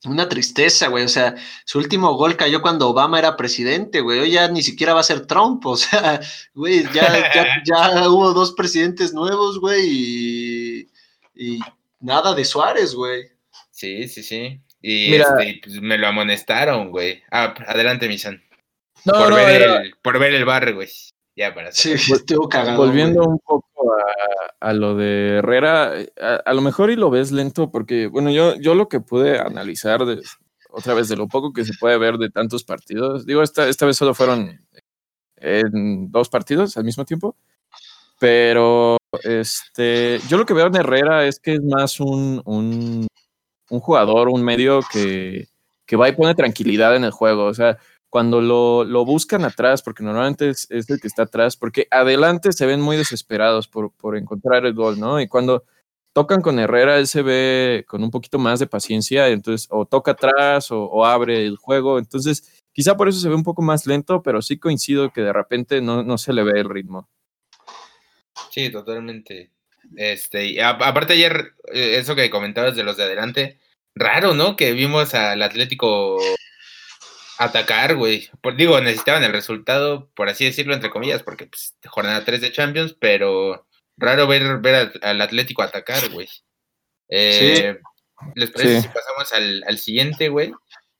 una, 0.04 0.28
tristeza, 0.28 0.88
güey. 0.88 1.04
O 1.04 1.08
sea, 1.08 1.34
su 1.64 1.78
último 1.78 2.12
gol 2.14 2.36
cayó 2.36 2.62
cuando 2.62 2.88
Obama 2.88 3.18
era 3.18 3.36
presidente, 3.36 4.00
güey. 4.00 4.20
Hoy 4.20 4.30
ya 4.32 4.48
ni 4.48 4.62
siquiera 4.62 4.94
va 4.94 5.00
a 5.00 5.04
ser 5.04 5.26
Trump. 5.26 5.64
O 5.66 5.76
sea, 5.76 6.20
güey, 6.54 6.84
ya, 6.92 7.32
ya, 7.34 7.62
ya 7.64 8.08
hubo 8.08 8.32
dos 8.32 8.52
presidentes 8.52 9.12
nuevos, 9.12 9.58
güey, 9.60 9.82
y, 9.86 10.88
y 11.34 11.58
nada 12.00 12.34
de 12.34 12.44
Suárez, 12.44 12.94
güey. 12.94 13.24
Sí, 13.70 14.08
sí, 14.08 14.22
sí. 14.22 14.60
Y 14.80 15.10
Mira. 15.10 15.24
este, 15.38 15.60
pues, 15.62 15.80
me 15.80 15.98
lo 15.98 16.06
amonestaron, 16.06 16.90
güey. 16.90 17.22
Ah, 17.30 17.54
adelante, 17.66 18.06
mi 18.08 18.18
son. 18.18 18.40
No, 19.04 19.12
por, 19.14 19.30
no, 19.30 19.36
ver 19.36 19.62
era- 19.62 19.82
el, 19.82 19.94
por 20.02 20.18
ver 20.18 20.34
el 20.34 20.44
bar, 20.44 20.72
güey. 20.74 20.88
Ya 21.38 21.54
para 21.54 21.70
Sí, 21.70 21.92
estuvo 21.92 22.48
cagado. 22.48 22.78
Volviendo 22.78 23.22
güey. 23.22 23.28
un 23.34 23.38
poco 23.38 23.92
a, 23.94 24.68
a 24.68 24.72
lo 24.72 24.96
de 24.96 25.36
Herrera, 25.36 25.94
a, 26.20 26.34
a 26.44 26.52
lo 26.52 26.60
mejor 26.60 26.90
y 26.90 26.96
lo 26.96 27.10
ves 27.10 27.30
lento 27.30 27.70
porque, 27.70 28.08
bueno, 28.08 28.30
yo, 28.30 28.56
yo 28.56 28.74
lo 28.74 28.88
que 28.88 28.98
pude 28.98 29.38
analizar 29.38 30.04
de, 30.04 30.20
otra 30.68 30.94
vez 30.94 31.08
de 31.08 31.14
lo 31.14 31.28
poco 31.28 31.52
que 31.52 31.64
se 31.64 31.74
puede 31.78 31.96
ver 31.96 32.18
de 32.18 32.30
tantos 32.30 32.64
partidos, 32.64 33.24
digo, 33.24 33.44
esta, 33.44 33.68
esta 33.68 33.86
vez 33.86 33.96
solo 33.96 34.14
fueron 34.14 34.60
en 35.36 36.10
dos 36.10 36.28
partidos 36.28 36.76
al 36.76 36.82
mismo 36.82 37.04
tiempo, 37.04 37.36
pero 38.18 38.96
este, 39.22 40.18
yo 40.28 40.38
lo 40.38 40.44
que 40.44 40.54
veo 40.54 40.66
en 40.66 40.74
Herrera 40.74 41.24
es 41.24 41.38
que 41.38 41.54
es 41.54 41.62
más 41.62 42.00
un, 42.00 42.42
un, 42.46 43.06
un 43.70 43.80
jugador, 43.80 44.28
un 44.28 44.42
medio 44.42 44.80
que, 44.92 45.46
que 45.86 45.94
va 45.94 46.08
y 46.08 46.16
pone 46.16 46.34
tranquilidad 46.34 46.96
en 46.96 47.04
el 47.04 47.12
juego, 47.12 47.44
o 47.44 47.54
sea, 47.54 47.78
cuando 48.10 48.40
lo, 48.40 48.84
lo 48.84 49.04
buscan 49.04 49.44
atrás, 49.44 49.82
porque 49.82 50.02
normalmente 50.02 50.50
es, 50.50 50.68
el 50.70 51.00
que 51.00 51.08
está 51.08 51.24
atrás, 51.24 51.56
porque 51.56 51.86
adelante 51.90 52.52
se 52.52 52.66
ven 52.66 52.80
muy 52.80 52.96
desesperados 52.96 53.68
por, 53.68 53.92
por 53.92 54.16
encontrar 54.16 54.64
el 54.64 54.74
gol, 54.74 54.98
¿no? 54.98 55.20
Y 55.20 55.28
cuando 55.28 55.64
tocan 56.14 56.40
con 56.40 56.58
Herrera, 56.58 56.98
él 56.98 57.06
se 57.06 57.22
ve 57.22 57.84
con 57.86 58.02
un 58.02 58.10
poquito 58.10 58.38
más 58.38 58.60
de 58.60 58.66
paciencia, 58.66 59.28
entonces 59.28 59.68
o 59.70 59.84
toca 59.84 60.12
atrás 60.12 60.68
o, 60.70 61.04
abre 61.04 61.44
el 61.44 61.56
juego, 61.56 61.98
entonces 61.98 62.60
quizá 62.72 62.96
por 62.96 63.08
eso 63.08 63.20
se 63.20 63.28
ve 63.28 63.34
un 63.34 63.42
poco 63.42 63.62
más 63.62 63.86
lento, 63.86 64.22
pero 64.22 64.40
sí 64.42 64.58
coincido 64.58 65.12
que 65.12 65.20
de 65.20 65.32
repente 65.32 65.80
no, 65.80 66.02
no 66.02 66.18
se 66.18 66.32
le 66.32 66.42
ve 66.42 66.60
el 66.60 66.68
ritmo. 66.68 67.08
Sí, 68.50 68.70
totalmente. 68.70 69.50
Este, 69.96 70.62
a- 70.62 70.70
aparte 70.70 71.12
ayer, 71.12 71.54
eh, 71.72 71.96
eso 71.98 72.14
que 72.16 72.30
comentabas 72.30 72.74
de 72.74 72.84
los 72.84 72.96
de 72.96 73.04
adelante, 73.04 73.58
raro, 73.94 74.34
¿no? 74.34 74.56
Que 74.56 74.72
vimos 74.72 75.14
al 75.14 75.42
Atlético 75.42 76.18
atacar, 77.38 77.96
güey. 77.96 78.28
Por- 78.42 78.56
digo, 78.56 78.80
necesitaban 78.80 79.24
el 79.24 79.32
resultado, 79.32 80.10
por 80.14 80.28
así 80.28 80.44
decirlo, 80.44 80.74
entre 80.74 80.90
comillas, 80.90 81.22
porque 81.22 81.46
pues, 81.46 81.76
jornada 81.86 82.24
3 82.24 82.40
de 82.40 82.52
Champions, 82.52 82.96
pero 82.98 83.66
raro 83.96 84.26
ver, 84.26 84.58
ver 84.58 84.74
al, 84.74 84.92
al 85.02 85.20
Atlético 85.20 85.62
atacar, 85.62 86.08
güey. 86.10 86.28
Eh, 87.08 87.78
¿Les 88.34 88.50
parece 88.50 88.76
Sí. 88.76 88.82
si 88.82 88.88
pasamos 88.88 89.32
al, 89.32 89.64
al 89.66 89.78
siguiente, 89.78 90.28
güey? 90.28 90.52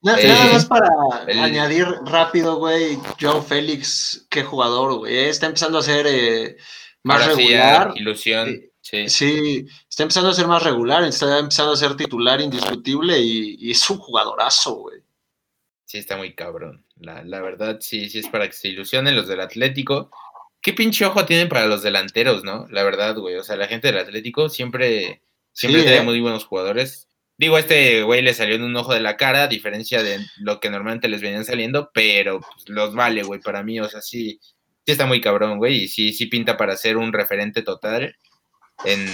Na- 0.03 0.19
Eh, 0.21 0.29
Nada 0.29 0.53
más 0.53 0.67
para 0.67 0.89
el- 1.27 1.39
añadir 1.41 1.87
rápido, 2.05 2.57
güey, 2.57 2.99
Joe 3.21 3.43
Félix, 3.43 4.27
qué 4.31 4.45
jugador, 4.45 4.99
güey. 4.99 5.15
eh, 5.17 5.29
Está 5.29 5.47
empezando 5.47 5.79
a 5.79 5.83
ser 5.83 6.07
eh, 6.09 6.57
más 7.03 7.23
Ahora 7.23 7.35
sí, 7.35 7.43
regular. 7.43 7.93
ilusión. 7.97 8.61
Sí. 8.81 9.09
Sí, 9.09 9.67
está 9.91 10.05
empezando 10.05 10.31
a 10.31 10.35
ser 10.35 10.47
más 10.47 10.63
regular, 10.63 11.03
está 11.05 11.39
empezando 11.39 11.73
a 11.73 11.77
ser 11.77 11.95
titular 11.97 12.41
indiscutible 12.41 13.19
y, 13.19 13.57
y 13.59 13.73
es 13.73 13.91
un 13.91 13.99
jugadorazo, 13.99 14.77
güey. 14.77 15.01
Sí, 15.89 15.97
está 15.97 16.19
muy 16.19 16.35
cabrón. 16.35 16.85
La, 17.01 17.25
la 17.25 17.41
verdad, 17.41 17.79
sí, 17.81 18.11
sí 18.11 18.19
es 18.19 18.29
para 18.29 18.47
que 18.47 18.53
se 18.53 18.69
ilusionen 18.69 19.17
los 19.17 19.27
del 19.27 19.41
Atlético. 19.41 20.11
Qué 20.61 20.75
pinche 20.75 21.07
ojo 21.07 21.25
tienen 21.25 21.49
para 21.49 21.65
los 21.67 21.83
delanteros, 21.83 22.45
¿no? 22.45 22.67
La 22.71 22.83
verdad, 22.83 23.17
güey. 23.17 23.37
O 23.37 23.43
sea, 23.43 23.57
la 23.57 23.69
gente 23.69 23.89
del 23.89 23.97
Atlético 23.97 24.51
siempre, 24.51 25.23
siempre 25.55 25.81
Sí, 25.81 25.87
trae 25.87 26.01
¿eh? 26.01 26.03
muy 26.03 26.21
buenos 26.21 26.45
jugadores. 26.45 27.09
Digo, 27.39 27.57
este 27.57 28.03
güey 28.03 28.21
le 28.21 28.35
salió 28.35 28.57
en 28.57 28.65
un 28.65 28.77
ojo 28.77 28.93
de 28.93 29.01
la 29.01 29.17
cara, 29.17 29.45
a 29.45 29.49
diferencia 29.49 30.03
de 30.03 30.19
lo 30.37 30.61
que 30.61 30.69
normalmente 30.69 31.09
les 31.09 31.23
venían 31.23 31.47
saliendo, 31.47 31.91
pero 31.95 32.41
pues, 32.41 32.69
los 32.69 32.95
vale, 32.95 33.23
güey, 33.23 33.41
para 33.41 33.63
mí. 33.63 33.81
O 33.81 33.89
sea, 33.89 34.03
sí, 34.03 34.39
sí 34.43 34.93
está 34.93 35.07
muy 35.07 35.23
cabrón, 35.23 35.57
güey. 35.57 35.85
Y 35.85 35.89
sí, 35.89 36.13
sí 36.13 36.27
pinta 36.27 36.59
para 36.59 36.77
ser 36.77 36.99
un 36.99 37.15
referente 37.15 37.63
total 37.63 38.15
en 38.85 39.07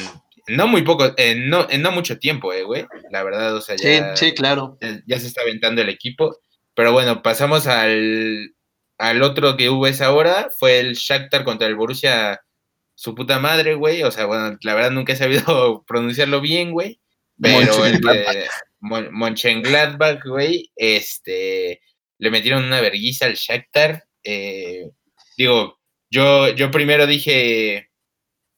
no 0.49 0.67
muy 0.67 0.83
poco, 0.83 1.13
en 1.17 1.49
no, 1.49 1.69
en 1.71 1.83
no 1.83 1.93
mucho 1.93 2.19
tiempo, 2.19 2.53
eh, 2.53 2.65
güey. 2.65 2.85
La 3.13 3.23
verdad, 3.23 3.55
o 3.55 3.61
sea, 3.61 3.79
Sí, 3.79 3.85
ya 3.87 4.17
sí, 4.17 4.33
claro. 4.33 4.77
ya- 4.81 5.01
ya 5.07 5.21
se 5.21 5.29
está 5.29 5.43
aventando 5.43 5.81
el 5.81 5.89
equipo. 5.89 6.37
Pero 6.75 6.93
bueno, 6.93 7.23
pasamos 7.23 7.67
al, 7.67 8.55
al 8.99 9.23
otro 9.23 9.57
que 9.57 9.71
hubo 9.71 9.87
esa 9.87 10.13
hora. 10.13 10.51
Fue 10.59 10.81
el 10.81 10.95
Shakhtar 10.95 11.45
contra 11.45 11.67
el 11.69 11.77
Borussia, 11.77 12.43
su 12.95 13.15
puta 13.15 13.39
madre, 13.39 13.75
güey. 13.75 14.03
O 14.03 14.11
sea, 14.11 14.27
bueno, 14.27 14.59
la 14.63 14.75
verdad 14.75 14.91
nunca 14.91 15.13
he 15.13 15.17
sabido 15.17 15.85
pronunciarlo 15.87 16.41
bien, 16.41 16.73
güey. 16.73 17.01
Pero 17.41 17.85
el 17.85 18.01
de 18.01 18.47
Mon- 18.81 19.13
Mönchengladbach, 19.13 20.25
güey, 20.25 20.71
este, 20.77 21.81
le 22.19 22.31
metieron 22.31 22.65
una 22.65 22.81
verguiza 22.81 23.27
al 23.27 23.35
Shakhtar. 23.35 24.05
Eh, 24.23 24.91
digo, 25.37 25.81
yo, 26.11 26.49
yo 26.51 26.71
primero 26.71 27.07
dije, 27.07 27.91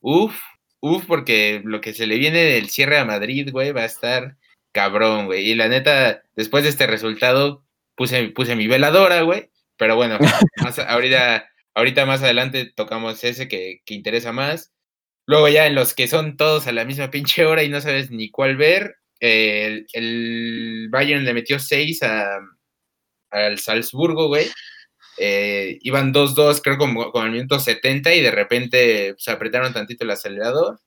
uff, 0.01 0.39
uff, 0.81 1.05
porque 1.07 1.63
lo 1.65 1.81
que 1.81 1.95
se 1.95 2.07
le 2.07 2.19
viene 2.19 2.43
del 2.45 2.69
cierre 2.69 2.99
a 2.99 3.05
Madrid, 3.05 3.49
güey, 3.51 3.73
va 3.73 3.83
a 3.83 3.87
estar 3.87 4.37
cabrón, 4.73 5.27
güey. 5.27 5.51
Y 5.51 5.55
la 5.55 5.69
neta, 5.69 6.23
después 6.35 6.65
de 6.65 6.71
este 6.71 6.87
resultado, 6.87 7.65
puse, 7.97 8.29
puse 8.29 8.57
mi 8.57 8.67
veladora, 8.69 9.23
güey. 9.23 9.51
Pero 9.77 9.97
bueno, 9.97 10.19
más, 10.63 10.79
ahorita, 10.79 11.49
ahorita 11.75 12.07
más 12.07 12.23
adelante 12.23 12.73
tocamos 12.75 13.23
ese 13.25 13.49
que, 13.49 13.81
que 13.85 13.95
interesa 13.95 14.33
más. 14.33 14.73
Luego 15.27 15.49
ya 15.49 15.67
en 15.67 15.75
los 15.75 15.95
que 15.95 16.09
son 16.09 16.37
todos 16.37 16.67
a 16.67 16.73
la 16.73 16.85
misma 16.85 17.11
pinche 17.11 17.45
hora 17.47 17.63
y 17.65 17.69
no 17.69 17.81
sabes 17.81 18.11
ni 18.11 18.31
cuál 18.31 18.57
ver, 18.57 18.97
eh, 19.21 19.67
el, 19.67 19.87
el 19.93 20.89
Bayern 20.91 21.25
le 21.25 21.35
metió 21.35 21.59
6 21.59 22.03
a, 22.03 22.39
al 23.31 23.59
Salzburgo, 23.59 24.29
güey. 24.29 24.47
Eh, 25.19 25.79
iban 25.83 26.13
2-2, 26.13 26.61
creo, 26.63 26.79
como 26.79 27.11
con 27.11 27.27
el 27.27 27.33
minuto 27.33 27.59
70 27.59 28.15
y 28.15 28.21
de 28.23 28.31
repente 28.31 29.15
se 29.19 29.31
apretaron 29.31 29.73
tantito 29.73 30.05
el 30.05 30.11
acelerador 30.11 30.79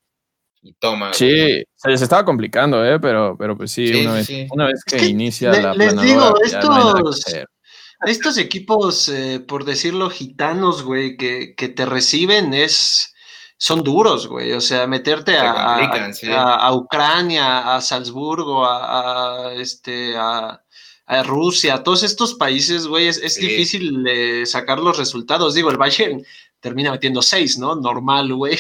y 0.62 0.74
toma. 0.74 1.14
Sí, 1.14 1.64
se 1.76 1.90
les 1.90 2.02
estaba 2.02 2.26
complicando, 2.26 2.84
¿eh? 2.86 3.00
pero, 3.00 3.36
pero 3.38 3.56
pues 3.58 3.72
sí, 3.72 3.88
Sí, 3.88 4.02
una, 4.06 4.12
sí, 4.12 4.18
vez, 4.18 4.26
sí. 4.28 4.48
una 4.52 4.66
vez 4.66 4.76
Es 4.76 4.84
que, 4.86 4.98
que 4.98 5.06
inicia 5.08 5.52
le- 5.52 5.62
la 5.62 5.74
les 5.74 6.02
digo, 6.02 6.22
no 6.22 6.34
que 6.34 6.46
estos-. 6.48 7.24
Estos 8.06 8.38
equipos, 8.38 9.10
eh, 9.10 9.42
por 9.46 9.66
decirlo, 9.66 10.10
gitanos, 10.10 10.84
güey, 10.84 11.18
que, 11.18 11.54
que 11.56 11.68
te 11.70 11.86
reciben 11.86 12.54
es... 12.54 13.14
Son 13.62 13.84
duros, 13.84 14.28
güey. 14.28 14.54
O 14.54 14.62
sea, 14.62 14.88
meterte 14.88 15.34
Se 15.34 15.38
a, 15.38 15.52
a- 15.52 15.80
complican, 15.80 16.14
sí. 16.14 16.28
a- 16.32 16.56
a 16.56 16.74
Ucrania, 16.74 17.76
a 17.76 17.82
Salzburgo, 17.82 18.66
a, 18.66 19.48
a, 19.50 19.54
este, 19.56 20.16
a, 20.16 20.64
a 21.08 21.24
Rusia, 21.24 21.74
a 21.74 21.84
todos 21.84 22.04
estos 22.04 22.36
países, 22.36 22.88
güey, 22.88 23.08
es, 23.10 23.18
es 23.18 23.34
Sí. 23.34 23.42
difícil 23.48 24.06
eh, 24.08 24.46
sacar 24.46 24.80
los 24.80 24.98
resultados. 24.98 25.56
Digo, 25.56 25.70
el 25.70 25.76
Bayern 25.78 26.24
termina 26.62 26.92
metiendo 26.92 27.22
seis, 27.22 27.58
¿no? 27.58 27.76
Normal, 27.76 28.34
güey. 28.34 28.58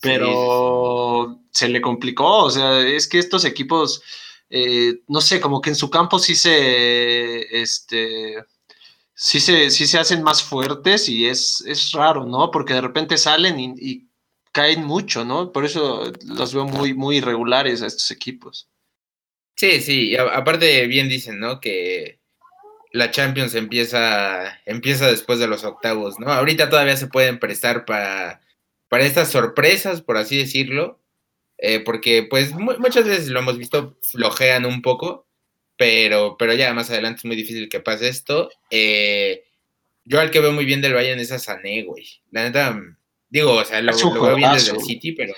Pero 0.00 1.40
se 1.50 1.68
le 1.68 1.80
complicó. 1.80 2.44
O 2.44 2.50
sea, 2.50 2.80
es 2.86 3.06
que 3.08 3.18
estos 3.18 3.44
equipos, 3.44 4.02
eh, 4.50 5.00
no 5.08 5.20
sé, 5.20 5.40
como 5.40 5.60
que 5.60 5.70
en 5.70 5.76
su 5.76 5.90
campo 5.90 6.18
sí 6.18 6.34
se, 6.36 7.60
este, 7.60 8.36
sí 9.14 9.40
se, 9.40 9.70
sí 9.70 9.86
se 9.86 9.98
hacen 9.98 10.22
más 10.22 10.42
fuertes 10.42 11.08
y 11.08 11.26
es, 11.28 11.62
es 11.66 11.92
raro, 11.92 12.26
¿no? 12.26 12.50
Porque 12.50 12.74
de 12.74 12.82
repente 12.82 13.18
salen 13.18 13.58
y, 13.60 13.74
y 13.78 14.08
caen 14.52 14.84
mucho, 14.84 15.24
¿no? 15.24 15.52
Por 15.52 15.64
eso 15.64 16.12
los 16.26 16.54
veo 16.54 16.66
muy, 16.66 16.94
muy 16.94 17.18
irregulares 17.18 17.82
a 17.82 17.86
estos 17.88 18.10
equipos. 18.10 18.68
Sí, 19.56 19.80
sí, 19.80 20.10
y 20.10 20.16
a- 20.16 20.22
aparte 20.36 20.86
bien 20.86 21.08
dicen, 21.08 21.38
¿no? 21.40 21.60
Que 21.60 22.20
la 22.92 23.10
Champions 23.10 23.54
empieza, 23.54 24.60
empieza 24.66 25.08
después 25.08 25.38
de 25.40 25.48
los 25.48 25.64
octavos, 25.64 26.18
¿no? 26.20 26.32
Ahorita 26.32 26.70
todavía 26.70 26.96
se 26.96 27.08
pueden 27.08 27.38
prestar 27.40 27.84
para, 27.86 28.42
para 28.88 29.04
estas 29.04 29.30
sorpresas, 29.30 30.02
por 30.02 30.16
así 30.16 30.36
decirlo, 30.36 31.00
eh, 31.58 31.80
porque 31.80 32.22
pues 32.28 32.52
mu- 32.52 32.78
muchas 32.78 33.04
veces 33.06 33.28
lo 33.28 33.40
hemos 33.40 33.58
visto, 33.58 33.98
flojean 34.10 34.64
un 34.66 34.82
poco, 34.82 35.26
pero, 35.76 36.36
pero 36.38 36.54
ya 36.54 36.72
más 36.74 36.90
adelante 36.90 37.18
es 37.18 37.24
muy 37.24 37.36
difícil 37.36 37.68
que 37.68 37.80
pase 37.80 38.08
esto. 38.08 38.50
Eh, 38.70 39.44
yo 40.04 40.20
al 40.20 40.30
que 40.30 40.40
veo 40.40 40.52
muy 40.52 40.64
bien 40.64 40.80
del 40.80 40.94
Bayern 40.94 41.20
es 41.20 41.32
a 41.32 41.38
Sané, 41.38 41.82
güey. 41.82 42.06
La 42.30 42.44
neta, 42.44 42.70
mm, 42.72 42.96
digo, 43.28 43.52
o 43.52 43.64
sea, 43.64 43.82
lo, 43.82 43.92
lo 43.92 44.22
veo 44.22 44.36
bien 44.36 44.52
desde 44.52 44.72
el. 44.76 44.80
City, 44.80 45.12
pero... 45.12 45.34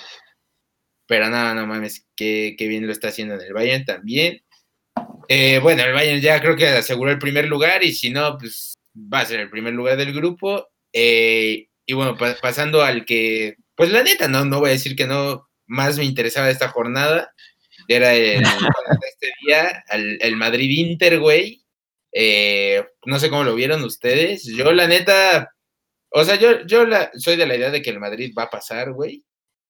Pero 1.07 1.31
nada, 1.31 1.55
no 1.55 1.67
mames, 1.67 2.07
qué, 2.15 2.55
qué 2.59 2.69
bien 2.69 2.87
lo 2.87 2.93
está 2.93 3.09
haciendo 3.09 3.35
en 3.35 3.41
el 3.41 3.55
Bayern 3.55 3.87
también. 3.87 4.43
Eh, 5.27 5.59
bueno, 5.63 5.83
el 5.83 5.95
Bayern 5.95 6.21
ya 6.21 6.39
creo 6.39 6.55
que 6.55 6.67
aseguró 6.69 7.11
el 7.11 7.19
primer 7.19 7.47
lugar 7.47 7.83
y 7.83 7.95
si 7.95 8.11
no, 8.11 8.37
pues 8.37 8.75
va 8.95 9.21
a 9.21 9.25
ser 9.27 9.41
el 9.41 9.49
primer 9.49 9.73
lugar 9.73 9.97
del 9.97 10.13
grupo. 10.13 10.69
Eh, 10.93 11.69
y 11.89 11.95
bueno, 11.95 12.17
pa- 12.19 12.37
pasando 12.43 12.83
al 12.83 13.05
que, 13.07 13.57
pues 13.77 13.91
la 13.93 14.05
neta, 14.05 14.29
no, 14.29 14.45
no 14.47 14.61
voy 14.61 14.71
a 14.71 14.75
decir 14.75 14.97
que 14.97 15.07
no, 15.09 15.49
más 15.67 15.99
me 15.99 16.05
interesaba 16.07 16.51
esta 16.51 16.69
jornada. 16.71 17.33
Era 17.89 18.15
el, 18.15 18.43
este 19.09 19.29
día, 19.47 19.85
el, 19.91 20.19
el 20.23 20.37
Madrid-Inter, 20.37 21.21
güey. 21.21 21.65
Eh, 22.13 22.85
no 23.07 23.19
sé 23.21 23.31
cómo 23.31 23.45
lo 23.45 23.55
vieron 23.57 23.85
ustedes. 23.85 24.45
Yo, 24.47 24.73
la 24.73 24.87
neta, 24.89 25.53
o 26.11 26.25
sea, 26.25 26.37
yo, 26.37 26.67
yo 26.67 26.87
la, 26.87 27.11
soy 27.17 27.37
de 27.37 27.47
la 27.47 27.57
idea 27.57 27.71
de 27.71 27.83
que 27.83 27.91
el 27.91 28.01
Madrid 28.01 28.35
va 28.39 28.45
a 28.45 28.51
pasar, 28.51 28.93
güey. 28.93 29.25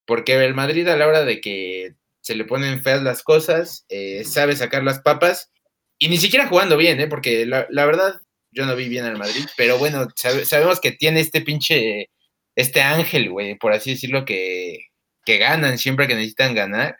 porque 0.06 0.34
el 0.44 0.54
Madrid 0.54 0.88
a 0.88 0.96
la 0.96 1.06
hora 1.08 1.24
de 1.24 1.40
que 1.40 1.94
se 2.22 2.34
le 2.36 2.44
ponen 2.44 2.82
feas 2.82 3.02
las 3.02 3.22
cosas, 3.22 3.86
eh, 3.88 4.24
sabe 4.24 4.56
sacar 4.56 4.84
las 4.84 5.00
papas 5.00 5.50
y 5.98 6.08
ni 6.08 6.18
siquiera 6.18 6.48
jugando 6.48 6.76
bien, 6.76 7.00
¿eh? 7.00 7.08
porque 7.08 7.46
la, 7.46 7.66
verdad 7.86 8.20
yo 8.58 8.66
no 8.66 8.74
vi 8.74 8.88
bien 8.88 9.04
al 9.04 9.16
Madrid, 9.16 9.46
pero 9.56 9.78
bueno, 9.78 10.08
sabemos 10.16 10.80
que 10.80 10.90
tiene 10.90 11.20
este 11.20 11.42
pinche, 11.42 12.10
este 12.56 12.82
ángel, 12.82 13.30
güey, 13.30 13.56
por 13.56 13.72
así 13.72 13.90
decirlo, 13.90 14.24
que, 14.24 14.86
que 15.24 15.38
ganan 15.38 15.78
siempre 15.78 16.08
que 16.08 16.16
necesitan 16.16 16.56
ganar. 16.56 16.96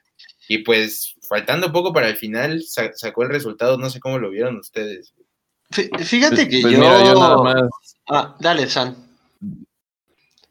Y 0.48 0.58
pues 0.58 1.16
faltando 1.28 1.72
poco 1.72 1.92
para 1.92 2.08
el 2.08 2.16
final, 2.16 2.62
sacó 2.62 3.24
el 3.24 3.30
resultado, 3.30 3.76
no 3.76 3.90
sé 3.90 3.98
cómo 3.98 4.20
lo 4.20 4.30
vieron 4.30 4.56
ustedes. 4.56 5.12
Fíjate 5.70 6.46
pues, 6.46 6.48
que 6.48 6.60
pues 6.62 6.74
yo... 6.74 6.78
nada 6.78 7.42
más... 7.42 7.62
Ah, 8.08 8.36
dale, 8.38 8.68
San. 8.68 8.96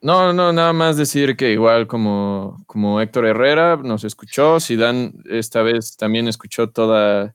No, 0.01 0.33
no, 0.33 0.51
nada 0.51 0.73
más 0.73 0.97
decir 0.97 1.37
que 1.37 1.53
igual 1.53 1.87
como, 1.87 2.61
como 2.67 2.99
Héctor 2.99 3.27
Herrera 3.27 3.77
nos 3.77 4.03
escuchó, 4.03 4.57
Dan 4.77 5.13
esta 5.29 5.61
vez 5.61 5.95
también 5.95 6.27
escuchó 6.27 6.69
toda, 6.69 7.33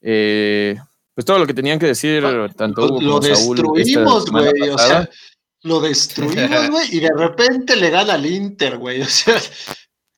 eh, 0.00 0.78
pues 1.14 1.24
todo 1.24 1.38
lo 1.38 1.46
que 1.46 1.54
tenían 1.54 1.78
que 1.78 1.86
decir, 1.86 2.24
ah, 2.24 2.48
tanto 2.56 2.86
Hugo 2.86 3.00
lo 3.00 3.20
destruimos, 3.20 4.30
güey, 4.30 4.68
o 4.70 4.78
sea, 4.78 5.08
lo 5.62 5.80
destruimos, 5.80 6.70
güey, 6.70 6.96
y 6.96 7.00
de 7.00 7.12
repente 7.16 7.76
le 7.76 7.90
gana 7.90 8.14
al 8.14 8.26
Inter, 8.26 8.78
güey, 8.78 9.02
o 9.02 9.06
sea. 9.06 9.38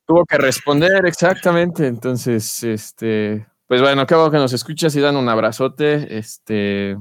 Tuvo 0.06 0.24
que 0.26 0.36
responder 0.36 1.06
exactamente, 1.06 1.86
entonces, 1.86 2.62
este, 2.62 3.46
pues 3.66 3.80
bueno, 3.80 4.02
acabo 4.02 4.30
que 4.30 4.36
nos 4.36 4.52
escuchas 4.52 4.94
y 4.96 5.00
dan 5.00 5.16
un 5.16 5.28
abrazote, 5.28 6.16
este, 6.16 6.96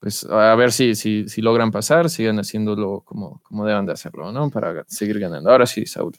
pues 0.00 0.24
a 0.24 0.54
ver 0.54 0.72
si, 0.72 0.94
si, 0.94 1.28
si 1.28 1.42
logran 1.42 1.70
pasar, 1.70 2.08
sigan 2.08 2.38
haciéndolo 2.38 3.02
como, 3.04 3.40
como 3.42 3.66
deban 3.66 3.86
de 3.86 3.92
hacerlo, 3.92 4.32
¿no? 4.32 4.50
Para 4.50 4.84
seguir 4.86 5.18
ganando. 5.18 5.50
Ahora 5.50 5.66
sí, 5.66 5.86
Saúl. 5.86 6.16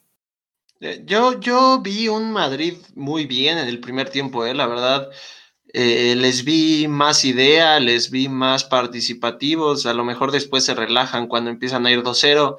Eh, 0.81 1.03
yo, 1.05 1.39
yo 1.39 1.81
vi 1.81 2.07
un 2.07 2.31
Madrid 2.31 2.75
muy 2.95 3.25
bien 3.25 3.57
en 3.57 3.67
el 3.67 3.79
primer 3.79 4.09
tiempo, 4.09 4.45
¿eh? 4.45 4.53
la 4.53 4.67
verdad. 4.67 5.09
Eh, 5.73 6.15
les 6.17 6.43
vi 6.43 6.87
más 6.87 7.25
idea, 7.25 7.79
les 7.79 8.09
vi 8.09 8.27
más 8.27 8.63
participativos, 8.63 9.85
a 9.85 9.93
lo 9.93 10.03
mejor 10.03 10.31
después 10.31 10.65
se 10.65 10.73
relajan 10.73 11.27
cuando 11.27 11.49
empiezan 11.49 11.85
a 11.85 11.91
ir 11.91 12.01
2-0, 12.01 12.57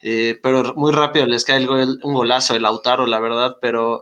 eh, 0.00 0.38
pero 0.42 0.74
muy 0.74 0.92
rápido 0.92 1.26
les 1.26 1.44
cae 1.44 1.58
el 1.58 1.68
un 1.68 2.14
golazo 2.14 2.54
el 2.54 2.62
Lautaro, 2.62 3.06
la 3.06 3.20
verdad, 3.20 3.56
pero 3.60 4.00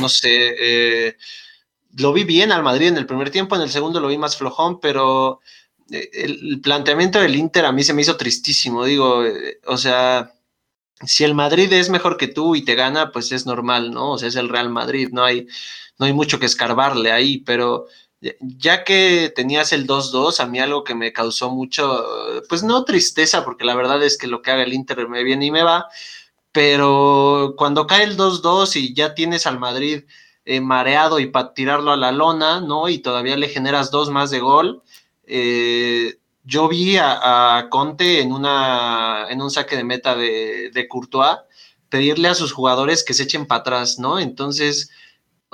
no 0.00 0.08
sé, 0.08 1.16
lo 1.96 2.12
vi 2.12 2.24
bien 2.24 2.52
al 2.52 2.62
Madrid 2.62 2.88
en 2.88 2.96
el 2.96 3.06
primer 3.06 3.30
tiempo, 3.30 3.56
en 3.56 3.62
el 3.62 3.70
segundo 3.70 4.00
lo 4.00 4.08
vi 4.08 4.18
más 4.18 4.36
flojón, 4.36 4.80
pero 4.80 5.40
eh, 5.90 6.10
el, 6.12 6.60
planteamiento 6.60 7.20
del 7.20 7.36
Inter 7.36 7.66
a 7.66 7.72
mí 7.72 7.82
se 7.82 7.92
me 7.92 8.02
hizo 8.02 8.16
tristísimo, 8.16 8.84
digo, 8.84 9.24
eh, 9.24 9.60
o 9.66 9.76
sea, 9.76 10.33
si 11.06 11.24
el 11.24 11.34
Madrid 11.34 11.72
es 11.72 11.90
mejor 11.90 12.16
que 12.16 12.28
tú 12.28 12.54
y 12.54 12.64
te 12.64 12.74
gana, 12.74 13.12
pues 13.12 13.32
es 13.32 13.46
normal, 13.46 13.92
¿no? 13.92 14.12
O 14.12 14.18
sea, 14.18 14.28
es 14.28 14.36
el 14.36 14.48
Real 14.48 14.70
Madrid, 14.70 15.08
no 15.12 15.24
hay, 15.24 15.46
no 15.98 16.06
hay 16.06 16.12
mucho 16.12 16.38
que 16.38 16.46
escarbarle 16.46 17.12
ahí, 17.12 17.38
pero 17.38 17.86
ya 18.40 18.84
que 18.84 19.32
tenías 19.34 19.72
el 19.72 19.86
2-2, 19.86 20.40
a 20.40 20.46
mí 20.46 20.58
algo 20.58 20.84
que 20.84 20.94
me 20.94 21.12
causó 21.12 21.50
mucho, 21.50 22.04
pues 22.48 22.62
no 22.62 22.84
tristeza, 22.84 23.44
porque 23.44 23.64
la 23.64 23.74
verdad 23.74 24.02
es 24.02 24.16
que 24.16 24.26
lo 24.26 24.42
que 24.42 24.50
haga 24.50 24.62
el 24.62 24.72
Inter 24.72 25.08
me 25.08 25.24
viene 25.24 25.46
y 25.46 25.50
me 25.50 25.62
va, 25.62 25.88
pero 26.52 27.54
cuando 27.56 27.86
cae 27.86 28.04
el 28.04 28.16
2-2 28.16 28.76
y 28.76 28.94
ya 28.94 29.14
tienes 29.14 29.46
al 29.46 29.58
Madrid 29.58 30.04
eh, 30.44 30.60
mareado 30.60 31.18
y 31.20 31.26
para 31.26 31.54
tirarlo 31.54 31.90
a 31.92 31.96
la 31.96 32.12
lona, 32.12 32.60
¿no? 32.60 32.88
Y 32.88 32.98
todavía 32.98 33.36
le 33.36 33.48
generas 33.48 33.90
dos 33.90 34.10
más 34.10 34.30
de 34.30 34.40
gol. 34.40 34.82
Eh, 35.26 36.18
yo 36.44 36.68
vi 36.68 36.96
a, 36.98 37.68
Conte 37.70 38.20
en, 38.20 38.32
una, 38.32 39.26
en 39.30 39.42
un 39.42 39.50
saque 39.50 39.76
de 39.76 39.84
meta 39.84 40.14
de, 40.14 40.70
de 40.72 40.88
Courtois 40.88 41.38
pedirle 41.88 42.28
a 42.28 42.34
sus 42.34 42.52
jugadores 42.52 43.04
que 43.04 43.14
se 43.14 43.22
echen 43.24 43.46
para 43.46 43.60
atrás, 43.60 43.98
¿no? 43.98 44.18
Entonces, 44.18 44.90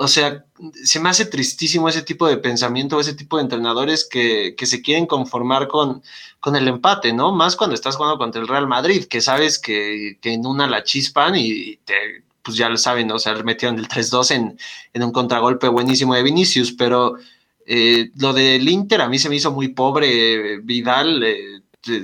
o 0.01 0.07
sea, 0.07 0.45
se 0.83 0.99
me 0.99 1.09
hace 1.09 1.25
tristísimo 1.25 1.87
ese 1.87 2.01
tipo 2.01 2.27
de 2.27 2.37
pensamiento, 2.37 2.99
ese 2.99 3.13
tipo 3.13 3.37
de 3.37 3.43
entrenadores 3.43 4.07
que, 4.09 4.55
se 4.59 4.81
quieren 4.81 5.05
conformar 5.05 5.67
con, 5.67 6.01
con, 6.39 6.55
el 6.55 6.67
empate, 6.67 7.13
¿no? 7.13 7.31
Más 7.31 7.55
cuando 7.55 7.75
estás 7.75 7.95
jugando 7.95 8.17
contra 8.17 8.41
el 8.41 8.47
Real 8.47 8.67
Madrid, 8.67 9.05
que 9.05 9.21
sabes 9.21 9.59
que, 9.59 10.17
que 10.19 10.33
en 10.33 10.47
una 10.47 10.65
la 10.65 10.83
chispan 10.83 11.35
y 11.35 11.77
te, 11.85 12.23
pues 12.41 12.57
ya 12.57 12.67
lo 12.69 12.77
saben, 12.77 13.11
o 13.11 13.19
sea, 13.19 13.35
metieron 13.43 13.77
el 13.77 13.87
3-2 13.87 14.31
en, 14.31 14.57
en, 14.93 15.03
un 15.03 15.11
contragolpe 15.11 15.67
buenísimo 15.67 16.15
de 16.15 16.23
Vinicius, 16.23 16.71
pero 16.71 17.17
eh, 17.65 18.11
lo 18.17 18.33
del 18.33 18.67
Inter 18.67 19.01
a 19.01 19.09
mí 19.09 19.19
se 19.19 19.29
me 19.29 19.35
hizo 19.35 19.51
muy 19.51 19.69
pobre, 19.69 20.59
Vidal 20.59 21.23
eh, 21.23 21.61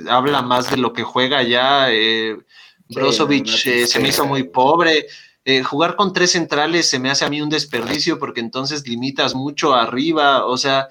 habla 0.08 0.42
más 0.42 0.70
de 0.70 0.76
lo 0.76 0.92
que 0.92 1.02
juega 1.02 1.42
ya, 1.42 1.90
eh, 1.90 2.36
Brozovic 2.88 3.46
se 3.46 4.00
me 4.00 4.08
hizo 4.08 4.26
muy 4.26 4.44
pobre. 4.44 5.06
jugar 5.64 5.96
con 5.96 6.12
tres 6.12 6.32
centrales 6.32 6.88
se 6.88 6.98
me 6.98 7.10
hace 7.10 7.24
a 7.24 7.30
mí 7.30 7.40
un 7.40 7.48
desperdicio 7.48 8.18
porque 8.18 8.40
entonces 8.40 8.86
limitas 8.86 9.34
mucho 9.34 9.74
arriba, 9.74 10.44
o 10.46 10.56
sea, 10.56 10.88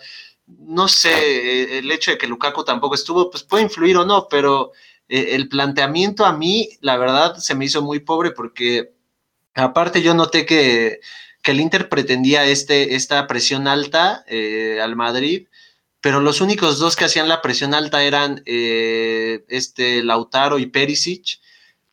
no 0.48 0.88
sé, 0.88 1.78
el 1.80 1.92
hecho 1.92 2.12
de 2.12 2.18
que 2.18 2.28
Lukaku 2.28 2.64
tampoco 2.64 2.96
estuvo, 2.96 3.30
pues 3.30 3.44
puede 3.44 3.64
influir 3.64 3.98
o 3.98 4.06
no, 4.06 4.28
pero 4.30 4.72
el 5.08 5.48
planteamiento 5.50 6.26
a 6.26 6.34
mí, 6.34 6.70
la 6.82 6.98
verdad, 6.98 7.38
se 7.38 7.56
me 7.56 7.66
hizo 7.66 7.82
muy 7.82 8.00
pobre 8.00 8.32
porque 8.32 8.98
Aparte, 9.58 10.04
yo 10.04 10.14
noté 10.14 10.46
que, 10.46 11.00
el 11.52 11.62
Inter 11.62 11.90
pretendía 11.90 12.46
este, 12.46 12.96
esta 12.96 13.28
presión 13.28 13.68
alta 13.68 14.24
eh, 14.28 14.80
al 14.82 14.96
Madrid, 14.96 15.48
pero 16.02 16.22
los 16.22 16.42
únicos 16.42 16.80
dos 16.80 16.96
que 16.96 17.06
hacían 17.06 17.28
la 17.28 17.42
presión 17.42 17.74
alta 17.74 18.04
eran 18.04 18.44
eh, 18.46 19.46
este 19.50 20.04
Lautaro 20.04 20.60
y 20.60 20.68
Perisic, 20.68 21.40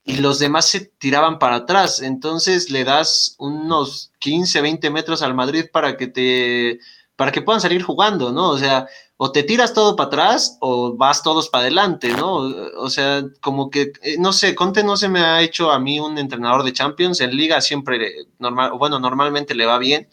y 0.04 0.18
los 0.18 0.38
demás 0.38 0.68
se 0.68 0.80
tiraban 0.80 1.38
para 1.38 1.56
atrás. 1.56 2.00
Entonces 2.02 2.70
le 2.70 2.84
das 2.84 3.36
unos 3.38 4.12
15, 4.20 4.60
20 4.60 4.90
metros 4.90 5.22
al 5.22 5.34
Madrid 5.34 5.66
para 5.72 5.96
que 5.96 6.06
te 6.06 6.80
para 7.16 7.30
que 7.32 7.42
puedan 7.42 7.60
salir 7.60 7.82
jugando, 7.82 8.32
¿no? 8.32 8.50
O 8.50 8.58
sea, 8.58 8.88
o 9.24 9.32
te 9.32 9.42
tiras 9.42 9.72
todo 9.72 9.96
para 9.96 10.08
atrás 10.08 10.58
o 10.60 10.98
vas 10.98 11.22
todos 11.22 11.48
para 11.48 11.62
adelante, 11.62 12.08
¿no? 12.08 12.34
O 12.76 12.90
sea, 12.90 13.24
como 13.40 13.70
que, 13.70 13.92
eh, 14.02 14.16
no 14.18 14.34
sé, 14.34 14.54
Conte 14.54 14.84
no 14.84 14.98
se 14.98 15.08
me 15.08 15.20
ha 15.20 15.40
hecho 15.40 15.70
a 15.72 15.78
mí 15.78 15.98
un 15.98 16.18
entrenador 16.18 16.62
de 16.62 16.74
Champions, 16.74 17.22
en 17.22 17.34
liga 17.34 17.62
siempre, 17.62 18.26
normal, 18.38 18.72
bueno, 18.72 18.98
normalmente 18.98 19.54
le 19.54 19.64
va 19.64 19.78
bien, 19.78 20.08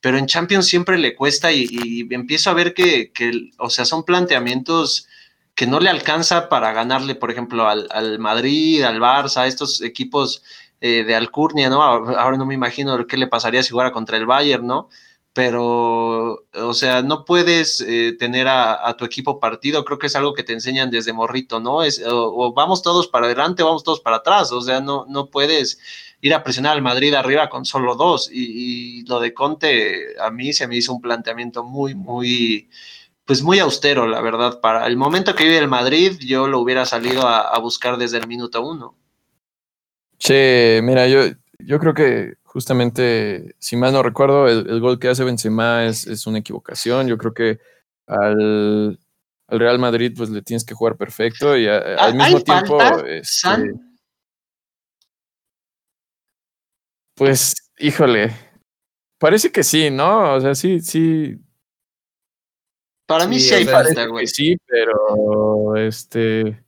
pero 0.00 0.18
en 0.18 0.26
Champions 0.26 0.66
siempre 0.66 0.98
le 0.98 1.16
cuesta 1.16 1.50
y, 1.50 2.06
empiezo 2.10 2.48
a 2.48 2.54
ver 2.54 2.74
que, 2.74 3.10
o 3.58 3.70
sea, 3.70 3.84
son 3.84 4.04
planteamientos 4.04 5.08
que 5.56 5.66
no 5.66 5.80
le 5.80 5.90
alcanza 5.90 6.48
para 6.48 6.72
ganarle, 6.72 7.16
por 7.16 7.32
ejemplo, 7.32 7.68
al, 7.68 8.18
Madrid, 8.20 8.84
al 8.84 9.00
Barça, 9.00 9.38
a 9.38 9.46
estos 9.48 9.82
equipos 9.82 10.44
eh, 10.80 11.02
de 11.02 11.16
Alcurnia, 11.16 11.68
¿no? 11.70 11.82
Ahora 11.82 12.36
no 12.36 12.46
me 12.46 12.54
imagino 12.54 13.04
qué 13.08 13.16
le 13.16 13.26
pasaría 13.26 13.64
si 13.64 13.70
jugara 13.70 13.90
contra 13.90 14.16
el 14.16 14.26
Bayern, 14.26 14.64
¿no? 14.64 14.90
Pero, 15.34 16.46
o 16.52 16.74
sea, 16.74 17.02
no 17.02 17.24
puedes 17.24 17.80
eh, 17.80 18.14
tener 18.16 18.46
a, 18.46 18.96
tu 18.96 19.04
equipo 19.04 19.40
partido, 19.40 19.84
creo 19.84 19.98
que 19.98 20.06
es 20.06 20.14
algo 20.14 20.32
que 20.32 20.44
te 20.44 20.52
enseñan 20.52 20.92
desde 20.92 21.12
morrito, 21.12 21.58
¿no? 21.58 21.82
Es, 21.82 22.00
o, 22.06 22.52
vamos 22.54 22.82
todos 22.82 23.08
para 23.08 23.26
adelante, 23.26 23.64
vamos 23.64 23.82
todos 23.82 24.00
para 24.00 24.18
atrás, 24.18 24.52
o 24.52 24.60
sea, 24.60 24.80
no, 24.80 25.06
no 25.08 25.30
puedes 25.30 25.80
ir 26.20 26.34
a 26.34 26.44
presionar 26.44 26.74
al 26.76 26.82
Madrid 26.82 27.12
arriba 27.14 27.50
con 27.50 27.64
solo 27.64 27.96
dos, 27.96 28.30
y, 28.32 29.04
lo 29.08 29.18
de 29.18 29.34
Conte 29.34 30.14
a 30.20 30.30
mí 30.30 30.52
se 30.52 30.68
me 30.68 30.76
hizo 30.76 30.92
un 30.94 31.00
planteamiento 31.02 31.64
muy, 31.64 31.96
muy, 31.96 32.70
pues 33.24 33.42
muy 33.42 33.58
austero, 33.58 34.06
la 34.06 34.20
verdad, 34.20 34.60
para 34.60 34.86
el 34.86 34.96
momento 34.96 35.34
que 35.34 35.44
vive 35.44 35.58
el 35.58 35.68
Madrid, 35.68 36.12
yo 36.20 36.46
lo 36.46 36.60
hubiera 36.60 36.86
salido 36.86 37.26
a, 37.26 37.40
a 37.40 37.58
buscar 37.58 37.96
desde 37.96 38.18
el 38.18 38.28
minuto 38.28 38.62
uno. 38.64 38.96
Sí, 40.20 40.78
mira, 40.80 41.08
yo, 41.08 41.22
yo 41.58 41.80
creo 41.80 41.92
que 41.92 42.34
justamente, 42.54 43.56
si 43.58 43.76
mal 43.76 43.92
no 43.92 44.04
recuerdo, 44.04 44.46
el, 44.46 44.80
gol 44.80 45.00
que 45.00 45.08
hace 45.08 45.24
Benzema 45.24 45.86
es, 45.86 46.06
es, 46.06 46.24
una 46.28 46.38
equivocación. 46.38 47.08
Yo 47.08 47.18
creo 47.18 47.34
que 47.34 47.58
al, 48.06 48.96
Real 49.48 49.78
Madrid 49.80 50.14
pues 50.16 50.30
le 50.30 50.40
tienes 50.40 50.64
que 50.64 50.74
jugar 50.74 50.96
perfecto 50.96 51.58
y 51.58 51.66
al 51.66 52.14
mismo 52.14 52.40
tiempo... 52.40 52.78
Este, 53.06 53.72
pues, 57.16 57.54
híjole, 57.76 58.30
parece 59.18 59.50
que 59.50 59.64
sí, 59.64 59.90
¿no? 59.90 60.34
O 60.34 60.40
sea, 60.40 60.54
sí, 60.54 60.80
sí. 60.80 61.36
Para 63.06 63.26
mí 63.26 63.40
sí, 63.40 63.52
hay 63.52 63.64
falta, 63.64 64.06
güey. 64.06 64.28
Sí, 64.28 64.56
pero 64.64 65.74
este... 65.74 66.64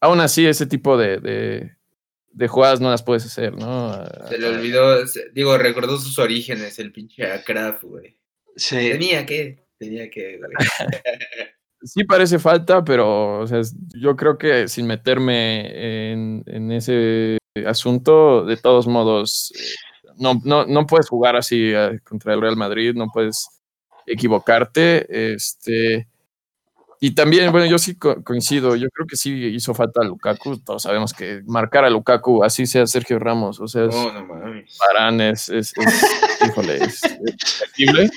Aún 0.00 0.18
así, 0.20 0.44
ese 0.44 0.66
tipo 0.66 0.96
de 0.96 1.18
de 1.18 1.77
jugadas 2.46 2.80
no 2.80 2.90
las 2.90 3.02
puedes 3.02 3.26
hacer, 3.26 3.56
¿no? 3.56 4.04
Se 4.28 4.38
le 4.38 4.48
olvidó, 4.48 5.04
digo, 5.32 5.58
recordó 5.58 5.98
sus 5.98 6.18
orígenes, 6.18 6.78
el 6.78 6.92
pinche 6.92 7.24
Kraft, 7.44 7.82
güey. 7.82 8.16
Sí. 8.54 8.76
Tenía 8.76 9.26
que, 9.26 9.66
tenía 9.78 10.08
que, 10.10 10.38
sí 11.82 12.04
parece 12.04 12.38
falta, 12.38 12.84
pero 12.84 13.40
o 13.40 13.46
sea, 13.46 13.62
yo 13.96 14.16
creo 14.16 14.38
que 14.38 14.68
sin 14.68 14.86
meterme 14.86 16.12
en, 16.12 16.42
en 16.46 16.72
ese 16.72 17.38
asunto, 17.66 18.44
de 18.44 18.56
todos 18.56 18.86
modos, 18.86 19.52
eh, 19.56 20.12
no, 20.18 20.40
no, 20.44 20.66
no 20.66 20.86
puedes 20.86 21.08
jugar 21.08 21.36
así 21.36 21.72
eh, 21.74 22.00
contra 22.04 22.34
el 22.34 22.40
Real 22.40 22.56
Madrid, 22.56 22.94
no 22.94 23.08
puedes 23.12 23.48
equivocarte. 24.06 25.32
Este, 25.34 26.08
Y 27.00 27.14
también, 27.14 27.52
bueno, 27.52 27.66
yo 27.66 27.78
sí 27.78 27.96
coincido, 27.96 28.74
yo 28.74 28.88
creo 28.90 29.06
que 29.06 29.16
sí 29.16 29.32
hizo 29.32 29.72
falta 29.72 30.00
a 30.02 30.04
Lukaku, 30.04 30.58
todos 30.58 30.82
sabemos 30.82 31.12
que 31.12 31.42
marcar 31.46 31.84
a 31.84 31.90
Lukaku, 31.90 32.42
así 32.42 32.66
sea 32.66 32.86
Sergio 32.88 33.18
Ramos, 33.20 33.60
o 33.60 33.68
sea, 33.68 33.84
es, 33.84 33.94
No. 33.94 34.12
Varane 34.80 35.30
es, 35.30 35.48
es, 35.48 35.72
es- 35.76 36.48
híjole, 36.48 36.76
es, 36.76 37.00
terrible. 37.00 38.10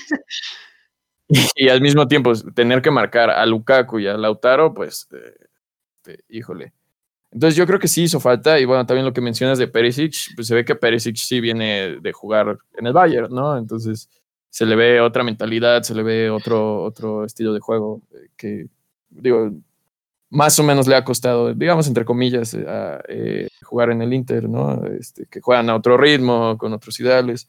Y, 1.54 1.68
al 1.68 1.80
mismo 1.80 2.08
tiempo, 2.08 2.32
tener 2.54 2.82
que 2.82 2.90
marcar 2.90 3.30
a 3.30 3.46
Lukaku 3.46 4.00
y 4.00 4.08
a 4.08 4.16
Lautaro, 4.16 4.74
pues, 4.74 5.06
eh, 5.12 5.46
este, 6.04 6.24
híjole. 6.28 6.72
Entonces 7.30 7.56
yo 7.56 7.66
creo 7.66 7.78
que 7.78 7.88
sí 7.88 8.02
hizo 8.02 8.20
falta, 8.20 8.58
y 8.60 8.64
bueno, 8.66 8.84
también 8.84 9.06
lo 9.06 9.12
que 9.14 9.22
mencionas 9.22 9.58
de 9.58 9.68
Perisic, 9.68 10.34
pues 10.34 10.48
se 10.48 10.54
ve 10.54 10.64
que 10.64 10.74
Perisic 10.74 11.16
sí 11.16 11.40
viene 11.40 11.96
de 12.00 12.12
jugar 12.12 12.58
en 12.76 12.86
el 12.86 12.92
Bayern, 12.92 13.34
¿no? 13.34 13.56
Entonces 13.56 14.10
se 14.52 14.66
le 14.66 14.76
ve 14.76 15.00
otra 15.00 15.24
mentalidad, 15.24 15.82
se 15.82 15.94
le 15.94 16.02
ve 16.02 16.28
otro, 16.28 16.82
otro 16.82 17.24
estilo 17.24 17.54
de 17.54 17.60
juego 17.60 18.02
eh, 18.12 18.28
que, 18.36 18.66
digo, 19.08 19.50
más 20.28 20.58
o 20.58 20.62
menos 20.62 20.86
le 20.86 20.94
ha 20.94 21.04
costado, 21.04 21.54
digamos, 21.54 21.88
entre 21.88 22.04
comillas, 22.04 22.52
eh, 22.52 22.66
a, 22.68 23.00
eh, 23.08 23.48
jugar 23.62 23.90
en 23.90 24.02
el 24.02 24.12
Inter, 24.12 24.50
¿no? 24.50 24.84
Este, 24.86 25.24
que 25.24 25.40
juegan 25.40 25.70
a 25.70 25.74
otro 25.76 25.96
ritmo, 25.96 26.58
con 26.58 26.74
otros 26.74 27.00
ideales. 27.00 27.48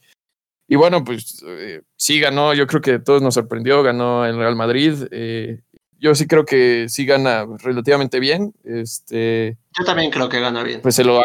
Y 0.65 0.77
bueno, 0.77 1.03
pues 1.03 1.43
eh, 1.45 1.81
sí 1.97 2.21
ganó, 2.21 2.53
yo 2.53 2.67
creo 2.67 2.79
que 2.79 2.99
todos 2.99 3.21
nos 3.21 3.33
sorprendió, 3.33 3.83
ganó 3.83 4.25
el 4.25 4.37
Real 4.37 4.55
Madrid. 4.55 4.93
eh, 5.11 5.59
yo 5.99 6.15
sí 6.15 6.25
creo 6.25 6.45
que 6.45 6.87
sí 6.87 7.05
gana 7.05 7.45
relativamente 7.61 8.21
bien. 8.21 8.53
Este, 8.63 9.57
Yo 9.77 9.85
también 9.85 10.09
creo 10.09 10.29
que 10.29 10.39
gana 10.39 10.63
bien. 10.63 10.81
pues 10.81 10.95
se 10.95 11.03
lo, 11.03 11.21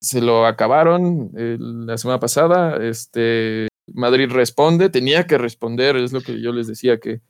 se 0.00 0.20
lo 0.22 0.46
acabaron 0.46 1.30
la 1.34 1.96
semana 1.98 2.18
pasada. 2.18 2.76
Este, 2.82 3.68
Madrid 3.92 4.30
responde, 4.30 4.88
tenía 4.88 5.26
que 5.26 5.36
responder, 5.38 5.96
es 5.96 6.12
lo 6.12 6.20
que 6.22 6.40
yo 6.40 6.52
les 6.52 6.66
decía, 6.66 6.98
que 6.98 7.20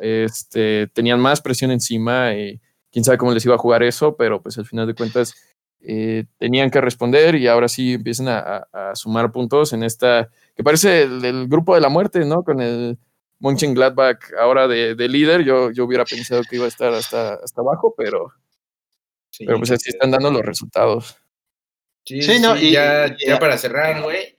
este, 0.00 0.86
tenían 0.88 1.20
más 1.20 1.40
presión 1.40 1.70
encima 1.70 2.34
y 2.34 2.60
quién 2.90 3.04
sabe 3.04 3.18
cómo 3.18 3.32
les 3.32 3.44
iba 3.44 3.54
a 3.54 3.58
jugar 3.58 3.82
eso, 3.82 4.16
pero 4.16 4.40
pues 4.42 4.56
al 4.58 4.66
final 4.66 4.86
de 4.86 4.94
cuentas 4.94 5.34
eh, 5.80 6.24
tenían 6.38 6.70
que 6.70 6.80
responder 6.80 7.34
y 7.34 7.46
ahora 7.46 7.68
sí 7.68 7.94
empiezan 7.94 8.28
a, 8.28 8.38
a- 8.72 8.90
a 8.90 8.94
sumar 8.96 9.30
puntos 9.32 9.72
en 9.72 9.82
esta, 9.82 10.28
que 10.56 10.64
parece 10.64 11.02
el, 11.02 11.24
el 11.24 11.48
grupo 11.48 11.74
de 11.74 11.80
la 11.80 11.88
muerte, 11.88 12.24
¿no? 12.24 12.42
Con 12.42 12.60
el 12.60 12.98
Mönchengladbach 13.40 14.32
ahora 14.40 14.66
de, 14.66 14.94
de 14.94 15.08
líder, 15.08 15.44
yo, 15.44 15.70
yo 15.70 15.84
hubiera 15.84 16.04
pensado 16.04 16.42
que 16.48 16.56
iba 16.56 16.64
a 16.64 16.68
estar 16.68 16.92
hasta, 16.94 17.34
hasta 17.34 17.60
abajo, 17.60 17.94
pero, 17.96 18.32
Sí, 19.30 19.44
pero 19.44 19.58
pues 19.58 19.70
así 19.70 19.90
están 19.90 20.10
dando 20.10 20.30
los 20.32 20.42
resultados. 20.44 21.16
Sí, 22.04 22.22
Sí, 22.22 22.36
sí, 22.36 22.40
no, 22.42 22.56
y- 22.56 22.72
ya, 22.72 23.06
y- 23.18 23.26
ya 23.26 23.38
para 23.38 23.58
cerrar, 23.58 24.02
güey. 24.02 24.37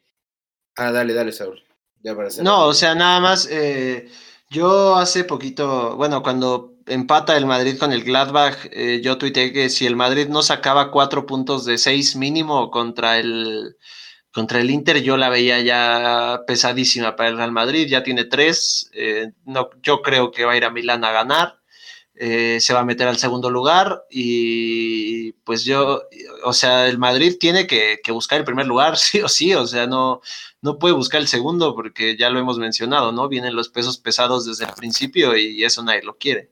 Ah, 0.80 0.92
dale, 0.94 1.14
dale, 1.14 1.34
Saúl. 1.34 1.62
Ya 2.02 2.16
para. 2.16 2.30
No, 2.42 2.68
o 2.68 2.74
sea, 2.74 2.96
nada 2.96 3.20
más, 3.20 3.48
eh, 3.52 4.10
yo 4.50 4.96
hace 4.96 5.26
poquito, 5.26 5.98
bueno, 5.98 6.24
cuando 6.24 6.76
empata 6.88 7.36
el 7.36 7.46
Madrid 7.46 7.78
con 7.78 7.92
el 7.92 8.06
Gladbach, 8.06 8.58
eh, 8.72 9.02
yo 9.04 9.18
tuiteé 9.18 9.52
que 9.52 9.70
si 9.70 9.86
el 9.86 9.98
Madrid 9.98 10.30
no 10.30 10.42
sacaba 10.42 10.90
cuatro 10.90 11.26
puntos 11.26 11.66
de 11.66 11.78
seis 11.78 12.16
mínimo 12.16 12.72
contra 12.72 13.20
el, 13.20 13.76
contra 14.32 14.62
el 14.62 14.72
Inter, 14.72 15.02
yo 15.02 15.18
la 15.18 15.28
veía 15.28 15.60
ya 15.60 16.44
pesadísima 16.48 17.18
para 17.18 17.30
el 17.30 17.38
Real 17.38 17.52
Madrid, 17.52 17.88
ya 17.90 18.02
tiene 18.02 18.24
tres, 18.24 18.90
eh, 18.94 19.34
no, 19.46 19.70
yo 19.84 20.02
creo 20.02 20.32
que 20.32 20.46
va 20.46 20.54
a 20.54 20.58
ir 20.58 20.64
a 20.64 20.72
Milán 20.72 21.04
a 21.04 21.12
ganar, 21.12 21.59
eh, 22.22 22.60
se 22.60 22.74
va 22.74 22.82
a 22.82 22.86
meter 22.86 23.08
al 23.08 23.18
segundo 23.18 23.50
lugar 23.50 24.04
y 24.10 25.32
pues 25.46 25.64
yo, 25.64 26.04
o 26.44 26.52
sea, 26.54 26.88
el 26.88 26.98
Madrid 26.98 27.38
tiene 27.40 27.66
que, 27.66 28.02
que 28.04 28.12
buscar 28.12 28.38
el 28.40 28.46
primer 28.46 28.68
lugar, 28.68 28.98
sí 28.98 29.22
o 29.22 29.30
sí, 29.30 29.54
o 29.54 29.66
sea, 29.66 29.88
no 29.88 30.22
no 30.62 30.78
puede 30.78 30.94
buscar 30.94 31.22
el 31.22 31.28
segundo 31.30 31.74
porque 31.74 32.18
ya 32.18 32.30
lo 32.30 32.38
hemos 32.38 32.60
mencionado, 32.60 33.14
¿no? 33.14 33.30
Vienen 33.30 33.56
los 33.56 33.70
pesos 33.70 33.98
pesados 33.98 34.46
desde 34.46 34.66
el 34.66 34.74
principio 34.74 35.38
y 35.38 35.64
eso 35.64 35.82
nadie 35.82 36.04
lo 36.04 36.18
quiere. 36.18 36.52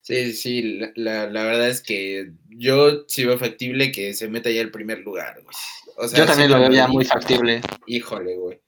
Sí, 0.00 0.32
sí, 0.32 0.62
la, 0.78 0.90
la, 0.96 1.26
la 1.30 1.44
verdad 1.44 1.68
es 1.68 1.82
que 1.82 2.32
yo 2.48 3.04
sí 3.06 3.24
veo 3.24 3.38
factible 3.38 3.92
que 3.92 4.14
se 4.14 4.28
meta 4.28 4.50
ya 4.50 4.62
el 4.62 4.70
primer 4.70 5.00
lugar, 5.00 5.34
güey. 5.42 5.54
O 5.98 6.08
sea, 6.08 6.18
Yo 6.20 6.26
también 6.26 6.48
sí 6.48 6.54
lo 6.54 6.60
Madrid- 6.62 6.92
muy 6.92 7.04
factible. 7.04 7.60
Híjole, 7.86 8.36
güey. 8.36 8.60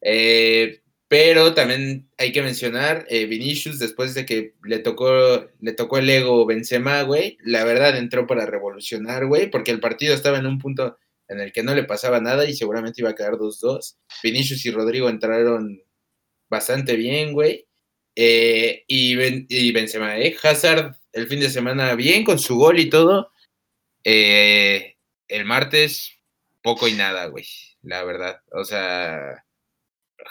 Eh, 0.00 0.80
pero 1.08 1.54
también 1.54 2.10
hay 2.18 2.32
que 2.32 2.42
mencionar, 2.42 3.06
eh, 3.08 3.26
Vinicius, 3.26 3.78
después 3.78 4.14
de 4.14 4.26
que 4.26 4.54
le 4.64 4.80
tocó, 4.80 5.48
le 5.60 5.72
tocó 5.72 5.98
el 5.98 6.10
ego 6.10 6.46
Benzema, 6.46 7.02
güey, 7.02 7.38
la 7.42 7.64
verdad 7.64 7.96
entró 7.96 8.26
para 8.26 8.46
revolucionar, 8.46 9.26
güey, 9.26 9.50
porque 9.50 9.70
el 9.70 9.80
partido 9.80 10.14
estaba 10.14 10.38
en 10.38 10.46
un 10.46 10.58
punto 10.58 10.98
en 11.28 11.40
el 11.40 11.52
que 11.52 11.62
no 11.62 11.74
le 11.74 11.84
pasaba 11.84 12.20
nada 12.20 12.44
y 12.48 12.54
seguramente 12.54 13.00
iba 13.00 13.10
a 13.10 13.14
quedar 13.14 13.34
2-2. 13.34 13.96
Vinicius 14.22 14.64
y 14.66 14.70
Rodrigo 14.70 15.08
entraron 15.08 15.82
bastante 16.48 16.96
bien, 16.96 17.32
güey. 17.32 17.66
Eh, 18.14 18.84
y, 18.86 19.14
ben, 19.16 19.46
y 19.48 19.72
Benzema, 19.72 20.18
¿eh? 20.18 20.36
Hazard 20.42 20.96
el 21.12 21.28
fin 21.28 21.40
de 21.40 21.50
semana 21.50 21.94
bien 21.94 22.24
con 22.24 22.38
su 22.38 22.56
gol 22.56 22.78
y 22.78 22.90
todo. 22.90 23.32
Eh, 24.04 24.96
el 25.28 25.44
martes, 25.44 26.18
poco 26.62 26.88
y 26.88 26.94
nada, 26.94 27.26
güey, 27.26 27.46
la 27.82 28.04
verdad. 28.04 28.40
O 28.52 28.64
sea, 28.64 29.45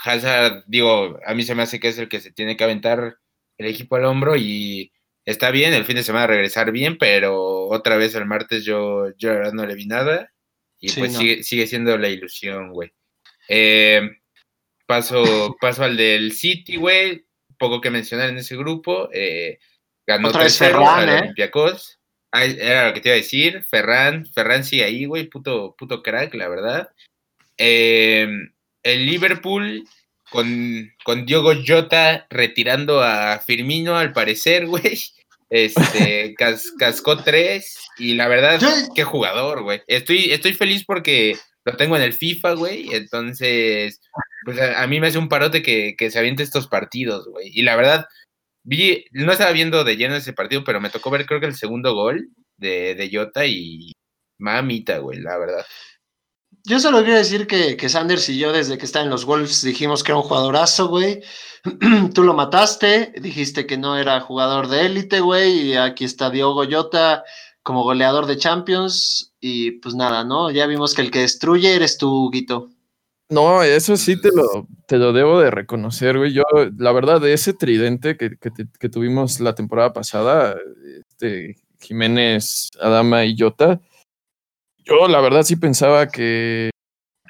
Hazard, 0.03 0.63
digo, 0.67 1.19
a 1.25 1.33
mí 1.33 1.43
se 1.43 1.55
me 1.55 1.63
hace 1.63 1.79
que 1.79 1.89
es 1.89 1.97
el 1.97 2.09
que 2.09 2.19
se 2.21 2.31
tiene 2.31 2.55
que 2.57 2.63
aventar 2.63 3.17
el 3.57 3.65
equipo 3.67 3.95
al 3.95 4.05
hombro 4.05 4.35
y 4.35 4.91
está 5.25 5.51
bien 5.51 5.73
el 5.73 5.85
fin 5.85 5.95
de 5.95 6.03
semana 6.03 6.27
regresar 6.27 6.71
bien, 6.71 6.97
pero 6.97 7.67
otra 7.67 7.97
vez 7.97 8.15
el 8.15 8.25
martes 8.25 8.65
yo, 8.65 9.09
yo 9.17 9.29
la 9.29 9.35
verdad 9.35 9.53
no 9.53 9.65
le 9.65 9.75
vi 9.75 9.85
nada 9.85 10.31
y 10.79 10.89
Sí, 10.89 10.99
pues 10.99 11.13
no. 11.13 11.19
sigue, 11.19 11.43
sigue 11.43 11.67
siendo 11.67 11.97
la 11.97 12.09
ilusión, 12.09 12.71
güey. 12.71 12.91
Eh, 13.47 14.01
paso, 14.85 15.55
paso 15.61 15.83
al 15.83 15.97
del 15.97 16.31
City, 16.33 16.75
güey, 16.75 17.25
poco 17.57 17.81
que 17.81 17.89
mencionar 17.91 18.29
en 18.29 18.37
ese 18.37 18.55
grupo. 18.57 19.09
eh, 19.13 19.59
ganó 20.05 20.29
Otra 20.29 20.43
vez 20.43 20.59
3-0 20.61 20.65
Ferran, 20.71 21.09
¿eh? 21.09 21.19
Olympiacos. 21.21 21.99
Era 22.31 22.87
lo 22.89 22.93
que 22.93 22.99
te 22.99 23.09
iba 23.09 23.13
a 23.13 23.17
decir. 23.17 23.63
Ferran, 23.63 24.25
Ferran 24.25 24.63
sigue 24.65 24.83
ahí, 24.83 25.05
güey, 25.05 25.27
puto, 25.29 25.73
puto 25.77 26.03
crack, 26.03 26.33
la 26.33 26.49
verdad. 26.49 26.89
Eh, 27.57 28.27
el 28.85 29.05
Liverpool 29.05 29.83
con, 30.31 30.89
con 31.03 31.25
Diogo 31.25 31.51
Jota 31.65 32.25
retirando 32.29 33.01
a 33.03 33.39
Firmino, 33.39 33.97
al 33.97 34.13
parecer, 34.13 34.65
güey. 34.67 34.99
Este, 35.49 36.33
cas- 36.37 36.71
cascó 36.79 37.17
tres. 37.23 37.77
Y 37.97 38.13
la 38.13 38.27
verdad, 38.27 38.59
qué 38.95 39.03
jugador, 39.03 39.63
güey. 39.63 39.81
Estoy, 39.87 40.31
estoy 40.31 40.53
feliz 40.53 40.83
porque 40.85 41.35
lo 41.65 41.75
tengo 41.77 41.95
en 41.97 42.03
el 42.03 42.13
FIFA, 42.13 42.53
güey. 42.53 42.93
Entonces, 42.93 43.99
pues 44.45 44.59
a, 44.59 44.81
a 44.81 44.87
mí 44.87 44.99
me 44.99 45.07
hace 45.07 45.17
un 45.17 45.29
parote 45.29 45.61
que, 45.61 45.95
que 45.97 46.09
se 46.11 46.19
aviente 46.19 46.43
estos 46.43 46.67
partidos, 46.67 47.27
güey. 47.27 47.49
Y 47.53 47.63
la 47.63 47.75
verdad, 47.75 48.05
vi, 48.63 49.05
no 49.11 49.31
estaba 49.31 49.51
viendo 49.51 49.83
de 49.83 49.97
lleno 49.97 50.15
ese 50.15 50.33
partido, 50.33 50.63
pero 50.63 50.79
me 50.81 50.89
tocó 50.89 51.09
ver 51.11 51.25
creo 51.25 51.39
que 51.39 51.47
el 51.47 51.55
segundo 51.55 51.93
gol 51.93 52.29
de, 52.57 52.95
de 52.95 53.09
Jota 53.11 53.45
y 53.45 53.91
mamita, 54.39 54.97
güey, 54.99 55.19
la 55.21 55.37
verdad. 55.37 55.65
Yo 56.65 56.79
solo 56.79 57.03
quiero 57.03 57.17
decir 57.17 57.45
que, 57.45 57.77
que 57.77 57.89
Sanders 57.89 58.27
y 58.29 58.39
yo, 58.39 58.51
desde 58.51 58.79
que 58.79 58.85
está 58.85 59.01
en 59.01 59.11
los 59.11 59.25
Wolves, 59.25 59.61
dijimos 59.61 60.03
que 60.03 60.11
era 60.11 60.17
un 60.17 60.23
jugadorazo, 60.23 60.87
güey. 60.87 61.21
Tú 62.13 62.23
lo 62.23 62.33
mataste, 62.33 63.13
dijiste 63.21 63.67
que 63.67 63.77
no 63.77 63.97
era 63.97 64.19
jugador 64.21 64.67
de 64.67 64.87
élite, 64.87 65.19
güey. 65.19 65.69
Y 65.69 65.75
aquí 65.75 66.05
está 66.05 66.31
Diogo 66.31 66.63
Jota 66.69 67.23
como 67.61 67.83
goleador 67.83 68.25
de 68.25 68.37
Champions. 68.37 69.33
Y 69.39 69.73
pues 69.73 69.93
nada, 69.93 70.23
¿no? 70.23 70.49
Ya 70.49 70.65
vimos 70.65 70.95
que 70.95 71.03
el 71.03 71.11
que 71.11 71.19
destruye 71.19 71.75
eres 71.75 71.99
tú, 71.99 72.31
Guito. 72.31 72.71
No, 73.29 73.63
eso 73.63 73.97
sí 73.97 74.19
te 74.19 74.29
lo, 74.29 74.67
te 74.87 74.97
lo 74.97 75.13
debo 75.13 75.39
de 75.39 75.51
reconocer, 75.51 76.17
güey. 76.17 76.33
Yo, 76.33 76.43
la 76.77 76.91
verdad, 76.91 77.21
de 77.21 77.33
ese 77.33 77.53
tridente 77.53 78.17
que, 78.17 78.37
que, 78.37 78.89
tuvimos 78.89 79.39
la 79.39 79.55
temporada 79.55 79.93
pasada, 79.93 80.55
este, 80.99 81.55
Jiménez, 81.79 82.69
Adama 82.79 83.25
y 83.25 83.35
Jota, 83.37 83.81
yo 84.85 85.07
la 85.07 85.19
verdad 85.21 85.43
sí 85.43 85.55
pensaba 85.55 86.07
que 86.07 86.69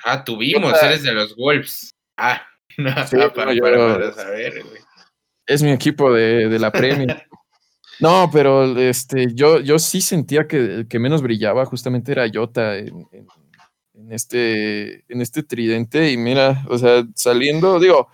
Ah, 0.03 0.23
tuvimos, 0.23 0.81
eres 0.83 1.03
de 1.03 1.13
los 1.13 1.35
Wolves. 1.35 1.89
Ah, 2.17 2.41
no, 2.77 3.07
Sí, 3.07 3.15
para, 3.33 3.45
no, 3.47 3.53
yo- 3.53 3.61
para- 3.63 3.77
para 3.93 4.13
saber, 4.13 4.63
güey. 4.63 4.81
es 5.47 5.63
mi 5.63 5.71
equipo 5.71 6.13
de, 6.13 6.49
de 6.49 6.59
la 6.59 6.71
Premier. 6.71 7.27
No, 8.01 8.29
pero 8.29 8.77
este, 8.77 9.33
yo, 9.33 9.61
yo 9.61 9.79
sí 9.79 10.01
sentía 10.01 10.47
que 10.47 10.57
el 10.57 10.87
que 10.89 10.99
menos 10.99 11.21
brillaba 11.21 11.63
justamente 11.65 12.11
era 12.11 12.25
Jota 12.31 12.75
en, 12.75 13.07
en- 13.13 13.27
en 13.93 14.11
este, 14.11 15.05
en 15.09 15.21
este 15.21 15.43
tridente. 15.43 16.11
Y 16.11 16.17
mira, 16.17 16.65
o 16.67 16.77
sea, 16.77 17.05
saliendo, 17.15 17.79
digo, 17.79 18.09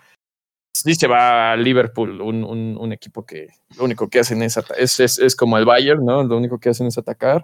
sí 0.72 0.94
se 0.94 1.08
va 1.08 1.50
a 1.50 1.56
Liverpool, 1.56 2.20
un, 2.20 2.44
un- 2.44 2.76
un 2.80 2.92
equipo 2.92 3.26
que 3.26 3.48
lo 3.76 3.82
único 3.82 4.08
que 4.08 4.20
hacen 4.20 4.40
es, 4.44 4.56
es, 4.78 5.00
es, 5.00 5.18
es 5.18 5.34
como 5.34 5.58
el 5.58 5.64
Bayern, 5.64 6.04
¿no? 6.04 6.22
Lo 6.22 6.36
único 6.36 6.60
que 6.60 6.68
hacen 6.68 6.86
es 6.86 6.96
atacar. 6.96 7.42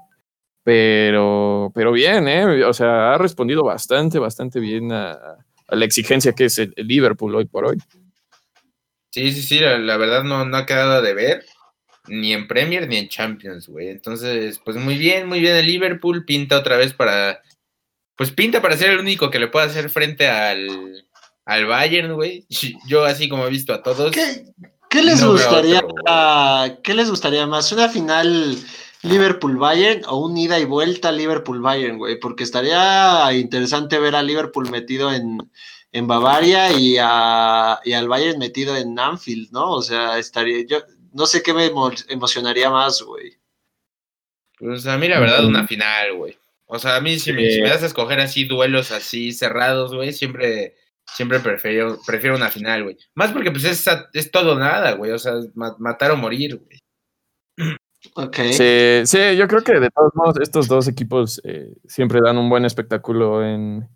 Pero, 0.68 1.72
pero 1.74 1.92
bien, 1.92 2.28
¿eh? 2.28 2.62
O 2.64 2.74
sea, 2.74 3.14
ha 3.14 3.16
respondido 3.16 3.64
bastante, 3.64 4.18
bastante 4.18 4.60
bien 4.60 4.92
a, 4.92 5.12
a 5.66 5.74
la 5.74 5.86
exigencia 5.86 6.34
que 6.34 6.44
es 6.44 6.58
el, 6.58 6.74
el 6.76 6.86
Liverpool 6.86 7.34
hoy 7.34 7.46
por 7.46 7.64
hoy. 7.64 7.78
Sí, 9.10 9.32
sí, 9.32 9.40
sí, 9.40 9.60
la, 9.60 9.78
la 9.78 9.96
verdad 9.96 10.24
no, 10.24 10.44
no 10.44 10.56
ha 10.58 10.66
quedado 10.66 11.00
de 11.00 11.14
ver, 11.14 11.46
ni 12.06 12.34
en 12.34 12.46
Premier 12.46 12.86
ni 12.86 12.98
en 12.98 13.08
Champions, 13.08 13.66
güey. 13.66 13.88
Entonces, 13.88 14.60
pues 14.62 14.76
muy 14.76 14.98
bien, 14.98 15.26
muy 15.26 15.40
bien 15.40 15.56
el 15.56 15.64
Liverpool, 15.64 16.26
pinta 16.26 16.58
otra 16.58 16.76
vez 16.76 16.92
para, 16.92 17.40
pues 18.14 18.30
pinta 18.30 18.60
para 18.60 18.76
ser 18.76 18.90
el 18.90 18.98
único 18.98 19.30
que 19.30 19.38
le 19.38 19.48
pueda 19.48 19.64
hacer 19.64 19.88
frente 19.88 20.28
al, 20.28 21.06
al 21.46 21.64
Bayern, 21.64 22.12
güey. 22.12 22.44
Yo 22.86 23.06
así 23.06 23.30
como 23.30 23.46
he 23.46 23.50
visto 23.50 23.72
a 23.72 23.82
todos. 23.82 24.12
¿Qué, 24.12 24.44
qué 24.90 25.02
les 25.02 25.22
no 25.22 25.32
veo 25.32 25.32
a 25.32 25.44
gustaría 25.46 25.78
otro, 25.78 25.88
gustaría, 25.88 26.78
¿qué 26.82 26.92
les 26.92 27.08
gustaría 27.08 27.46
más? 27.46 27.72
¿Una 27.72 27.88
final 27.88 28.58
Liverpool-Bayern 29.02 30.04
o 30.06 30.26
un 30.26 30.36
ida 30.36 30.58
y 30.58 30.64
vuelta 30.64 31.12
Liverpool-Bayern, 31.12 31.98
güey? 31.98 32.18
Porque 32.18 32.44
estaría 32.44 33.32
interesante 33.32 33.98
ver 33.98 34.16
a 34.16 34.22
Liverpool 34.22 34.70
metido 34.70 35.12
en, 35.12 35.38
en 35.92 36.06
Bavaria 36.06 36.72
y, 36.72 36.96
a, 37.00 37.80
y 37.84 37.92
al 37.92 38.08
Bayern 38.08 38.38
metido 38.38 38.76
en 38.76 38.98
Anfield, 38.98 39.50
¿no? 39.52 39.72
O 39.72 39.82
sea, 39.82 40.18
estaría, 40.18 40.66
yo 40.66 40.82
no 41.12 41.26
sé 41.26 41.42
qué 41.42 41.54
me 41.54 41.70
emocionaría 42.08 42.70
más, 42.70 43.02
güey. 43.02 43.38
Pues 44.58 44.86
a 44.86 44.98
mí 44.98 45.08
la 45.08 45.20
verdad 45.20 45.46
una 45.46 45.66
final, 45.66 46.14
güey. 46.14 46.36
O 46.66 46.78
sea, 46.78 46.96
a 46.96 47.00
mí 47.00 47.18
si 47.18 47.32
me, 47.32 47.48
si 47.50 47.62
me 47.62 47.68
das 47.68 47.82
a 47.82 47.86
escoger 47.86 48.20
así 48.20 48.44
duelos 48.44 48.90
así 48.90 49.32
cerrados, 49.32 49.94
güey, 49.94 50.12
siempre 50.12 50.74
siempre 51.14 51.40
prefiero, 51.40 51.98
prefiero 52.06 52.36
una 52.36 52.50
final, 52.50 52.84
güey. 52.84 52.98
Más 53.14 53.32
porque 53.32 53.50
pues 53.50 53.64
es, 53.64 53.84
es 54.12 54.30
todo 54.30 54.58
nada, 54.58 54.92
güey. 54.92 55.12
O 55.12 55.18
sea, 55.18 55.34
matar 55.54 56.10
o 56.10 56.16
morir, 56.16 56.56
güey. 56.56 57.78
Sí, 58.52 59.02
sí, 59.04 59.36
yo 59.36 59.46
creo 59.46 59.62
que 59.62 59.78
de 59.78 59.90
todos 59.90 60.12
modos 60.14 60.36
estos 60.40 60.66
dos 60.68 60.88
equipos 60.88 61.40
eh, 61.44 61.72
siempre 61.86 62.20
dan 62.22 62.38
un 62.38 62.50
buen 62.50 62.64
espectáculo 62.64 63.44
en, 63.44 63.88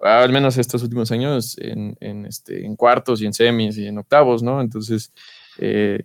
al 0.00 0.32
menos 0.32 0.56
estos 0.58 0.82
últimos 0.82 1.10
años, 1.10 1.56
en, 1.58 1.96
en, 2.00 2.26
este, 2.26 2.64
en 2.64 2.76
cuartos 2.76 3.20
y 3.20 3.26
en 3.26 3.32
semis 3.32 3.76
y 3.78 3.86
en 3.86 3.98
octavos, 3.98 4.42
¿no? 4.42 4.60
Entonces, 4.60 5.12
eh, 5.58 6.04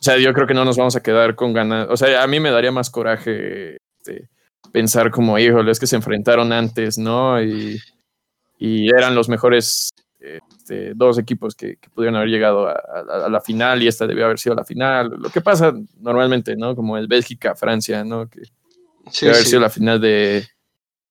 o 0.00 0.02
sea, 0.02 0.18
yo 0.18 0.32
creo 0.32 0.46
que 0.46 0.54
no 0.54 0.64
nos 0.64 0.76
vamos 0.76 0.96
a 0.96 1.02
quedar 1.02 1.34
con 1.34 1.52
ganas. 1.52 1.88
O 1.90 1.96
sea, 1.96 2.22
a 2.22 2.26
mí 2.26 2.40
me 2.40 2.50
daría 2.50 2.72
más 2.72 2.90
coraje 2.90 3.76
este, 3.98 4.28
pensar 4.72 5.10
como, 5.10 5.38
híjole, 5.38 5.70
es 5.70 5.78
que 5.78 5.86
se 5.86 5.96
enfrentaron 5.96 6.52
antes, 6.52 6.98
¿no? 6.98 7.42
Y, 7.42 7.78
y 8.58 8.88
eran 8.88 9.14
los 9.14 9.28
mejores 9.28 9.90
este, 10.72 10.94
dos 10.94 11.18
equipos 11.18 11.54
que, 11.54 11.78
pudieron 11.94 12.16
haber 12.16 12.28
llegado 12.28 12.66
a, 12.66 13.28
la 13.28 13.40
final 13.40 13.82
y 13.82 13.88
esta 13.88 14.06
debió 14.06 14.24
haber 14.24 14.38
sido 14.38 14.54
la 14.54 14.64
final. 14.64 15.10
Lo 15.18 15.30
que 15.30 15.40
pasa 15.40 15.72
normalmente, 16.00 16.56
¿no? 16.56 16.74
Como 16.74 16.96
el 16.96 17.06
Bélgica-Francia, 17.06 18.04
¿no? 18.04 18.28
Que 18.28 18.42
debe 19.20 19.34
haber 19.34 19.46
sido 19.46 19.60
la 19.60 19.70
final 19.70 20.00
de, 20.00 20.46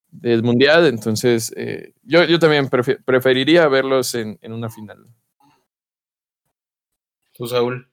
del 0.09 0.43
Mundial. 0.43 0.87
Entonces, 0.87 1.53
eh, 1.55 1.93
yo, 2.03 2.23
yo 2.23 2.39
también 2.39 2.69
preferiría 2.69 3.67
verlos 3.67 4.15
en, 4.15 4.37
en 4.41 4.53
una 4.53 4.69
final. 4.69 5.05
¿Tú, 7.33 7.47
Saúl? 7.47 7.87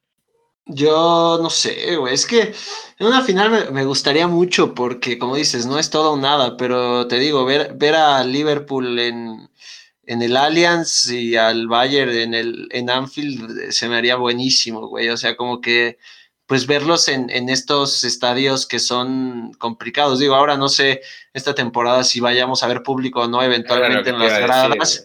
Yo 0.67 1.39
no 1.41 1.49
sé, 1.49 1.97
güey. 1.97 2.13
Es 2.15 2.27
que 2.27 2.55
en 2.99 3.07
una 3.07 3.23
final 3.23 3.73
me, 3.73 3.85
gustaría 3.85 4.27
mucho 4.27 4.75
porque, 4.75 5.19
como 5.19 5.37
dices, 5.37 5.65
no 5.65 5.79
es 5.79 5.89
todo 5.89 6.13
o 6.13 6.17
nada, 6.19 6.59
pero 6.59 7.07
te 7.09 7.19
digo, 7.19 7.45
ver, 7.47 7.75
ver 7.75 7.95
a 7.95 8.23
Liverpool 8.23 8.99
en, 8.99 9.49
en 10.09 10.23
el 10.23 10.39
Allianz 10.39 11.11
y 11.11 11.37
al 11.37 11.69
Bayern 11.69 12.11
en 12.11 12.33
el 12.33 12.69
en 12.71 12.89
Anfield 12.89 13.59
eh, 13.61 13.73
se 13.73 13.91
me 13.91 13.97
haría 13.97 14.17
buenísimo, 14.17 14.89
güey. 14.89 15.11
O 15.11 15.19
sea, 15.19 15.37
como 15.37 15.61
que 15.61 15.99
pues 16.47 16.67
verlos 16.67 17.09
en, 17.09 17.29
en, 17.29 17.51
estos 17.51 18.05
estadios 18.05 18.67
que 18.67 18.79
son 18.79 19.53
complicados. 19.59 20.19
Digo, 20.19 20.35
ahora 20.35 20.57
no 20.57 20.71
sé 20.71 21.03
esta 21.35 21.55
temporada 21.55 22.05
si 22.05 22.21
vayamos 22.21 22.63
a 22.63 22.69
ver 22.69 22.83
público 22.83 23.21
o 23.21 23.29
no 23.29 23.43
eventualmente 23.43 24.09
en 24.09 24.19
las 24.19 24.41
gradas. 24.41 25.05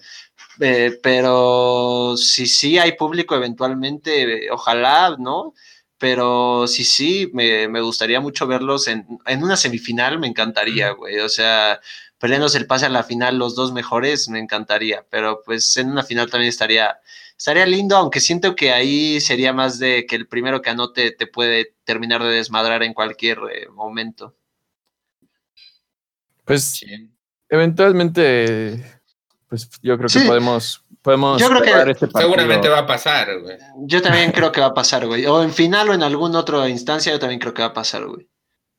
Eh, 0.61 0.97
pero 1.03 2.15
si 2.15 2.47
sí 2.47 2.77
hay 2.77 2.93
público 2.93 3.35
eventualmente, 3.35 4.49
ojalá, 4.51 5.17
¿no? 5.19 5.53
Pero 5.97 6.65
si 6.65 6.85
sí, 6.85 7.29
me, 7.33 7.67
me 7.67 7.81
gustaría 7.81 8.21
mucho 8.21 8.47
verlos 8.47 8.87
en, 8.87 9.05
en, 9.25 9.43
una 9.43 9.57
semifinal, 9.57 10.19
me 10.19 10.27
encantaría, 10.27 10.91
güey. 10.91 11.19
O 11.19 11.29
sea, 11.29 11.81
peleándose 12.23 12.57
el 12.57 12.67
pase 12.67 12.85
a 12.85 12.89
la 12.89 13.03
final 13.03 13.37
los 13.37 13.53
dos 13.53 13.73
mejores, 13.73 14.29
me 14.29 14.39
encantaría, 14.39 15.05
pero 15.09 15.41
pues 15.43 15.75
en 15.75 15.91
una 15.91 16.03
final 16.03 16.31
también 16.31 16.47
estaría, 16.47 16.97
estaría 17.37 17.65
lindo, 17.65 17.97
aunque 17.97 18.21
siento 18.21 18.55
que 18.55 18.71
ahí 18.71 19.19
sería 19.19 19.51
más 19.51 19.77
de 19.77 20.05
que 20.05 20.15
el 20.15 20.29
primero 20.29 20.61
que 20.61 20.69
anote 20.69 21.11
te 21.11 21.27
puede 21.27 21.75
terminar 21.83 22.23
de 22.23 22.29
desmadrar 22.29 22.81
en 22.81 22.93
cualquier 22.93 23.39
eh, 23.51 23.67
momento. 23.67 24.37
Pues 26.45 26.79
eventualmente, 27.49 29.01
pues 29.49 29.69
yo 29.81 29.97
creo 29.97 30.07
que 30.07 30.25
podemos, 30.25 30.81
podemos 31.01 31.41
yo 31.41 31.49
creo 31.49 31.61
que 31.61 31.91
este 31.91 32.07
Seguramente 32.07 32.69
va 32.69 32.79
a 32.79 32.87
pasar, 32.87 33.37
güey. 33.41 33.57
Yo 33.79 34.01
también 34.01 34.31
creo 34.31 34.49
que 34.49 34.61
va 34.61 34.67
a 34.67 34.73
pasar, 34.73 35.05
güey. 35.07 35.25
O 35.25 35.43
en 35.43 35.51
final 35.51 35.89
o 35.89 35.93
en 35.93 36.03
alguna 36.03 36.39
otra 36.39 36.69
instancia, 36.69 37.11
yo 37.11 37.19
también 37.19 37.41
creo 37.41 37.53
que 37.53 37.63
va 37.63 37.67
a 37.67 37.73
pasar, 37.73 38.05
güey 38.05 38.29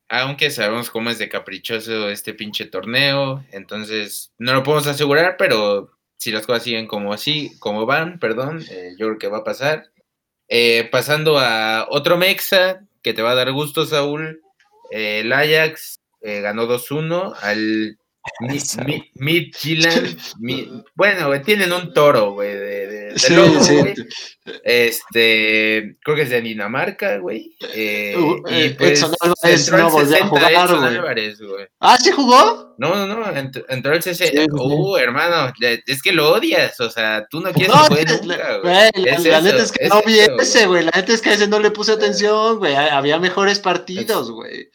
aunque 0.09 0.51
sabemos 0.51 0.91
cómo 0.91 1.11
es 1.11 1.19
de 1.19 1.29
caprichoso 1.29 2.09
este 2.09 2.35
pinche 2.35 2.67
torneo, 2.67 3.45
entonces 3.53 4.33
no 4.39 4.53
lo 4.53 4.63
podemos 4.63 4.87
asegurar, 4.87 5.37
pero 5.39 5.91
si 6.17 6.31
las 6.31 6.47
cosas 6.47 6.63
siguen 6.63 6.87
como 6.87 7.13
así, 7.13 7.53
como 7.59 7.87
van, 7.87 8.19
perdón, 8.19 8.65
eh, 8.71 8.95
yo 8.99 9.07
creo 9.07 9.19
que 9.19 9.29
va 9.29 9.39
a 9.39 9.45
pasar. 9.45 9.91
Eh, 10.49 10.89
pasando 10.91 11.39
a 11.39 11.87
otro 11.91 12.17
Mexa, 12.17 12.87
que 13.03 13.15
te 13.15 13.23
va 13.23 13.33
a 13.33 13.35
dar 13.35 13.53
gusto, 13.53 13.87
Saúl, 13.87 14.41
eh, 14.91 15.21
el 15.21 15.33
Ajax 15.33 16.01
ganó 16.23 16.67
2-1 16.67 17.35
al 17.43 17.99
Midtjylland. 19.15 20.17
bueno, 20.95 21.41
tienen 21.43 21.73
un 21.73 21.93
toro, 21.93 22.33
güey, 22.33 22.55
de, 22.55 22.87
de, 22.87 23.15
Este, 24.65 25.97
creo 26.03 26.17
que 26.17 26.23
es 26.23 26.31
de 26.31 26.41
Dinamarca, 26.41 27.19
güey. 27.19 27.55
Eh, 27.75 28.17
uh, 28.17 28.43
y 28.49 28.55
eh, 28.55 28.77
pues, 28.79 29.03
no 29.71 29.91
volvió 29.91 30.23
a 30.23 30.27
jugar, 30.27 30.77
güey. 30.77 31.69
¿Ah, 31.81 31.99
sí 31.99 32.11
jugó? 32.11 32.75
No, 32.79 33.07
no, 33.07 33.07
no, 33.07 33.25
entró, 33.69 33.95
el 33.95 34.03
CC. 34.03 34.47
uh, 34.51 34.97
hermano, 34.97 35.53
es 35.87 36.03
que 36.03 36.13
lo 36.13 36.33
odias, 36.33 36.81
o 36.81 36.91
sea, 36.91 37.27
tú 37.31 37.41
no 37.41 37.53
quieres 37.53 37.73
que 37.73 37.95
juegue 37.95 38.19
nunca, 38.21 38.59
güey. 38.59 38.75
La, 39.25 39.41
neta 39.41 39.63
es 39.63 39.71
que 39.71 39.89
no 39.89 40.03
vi 40.03 40.19
ese, 40.19 40.67
güey, 40.67 40.85
la 40.85 40.93
neta 40.95 41.13
es 41.13 41.21
que 41.21 41.31
a 41.31 41.35
ese 41.35 41.47
no 41.47 41.61
le 41.61 41.71
puse 41.71 41.93
atención, 41.93 42.59
güey, 42.59 42.75
había 42.75 43.19
mejores 43.19 43.61
partidos, 43.61 44.31
güey. 44.31 44.71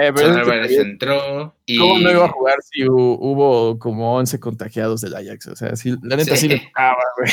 Álvarez 0.00 0.72
entró 0.78 1.54
y... 1.66 1.78
¿Cómo 1.78 1.98
no 1.98 2.10
iba 2.10 2.24
a 2.24 2.28
jugar 2.28 2.56
si 2.62 2.84
hubo 2.88 3.78
como 3.78 4.16
11 4.16 4.40
contagiados 4.40 5.00
del 5.00 5.14
Ajax? 5.14 5.46
O 5.48 5.56
sea, 5.56 5.76
sí, 5.76 5.94
la 6.02 6.16
neta 6.16 6.36
sí, 6.36 6.48
le 6.48 6.58
tocaba, 6.58 7.02
güey. 7.16 7.30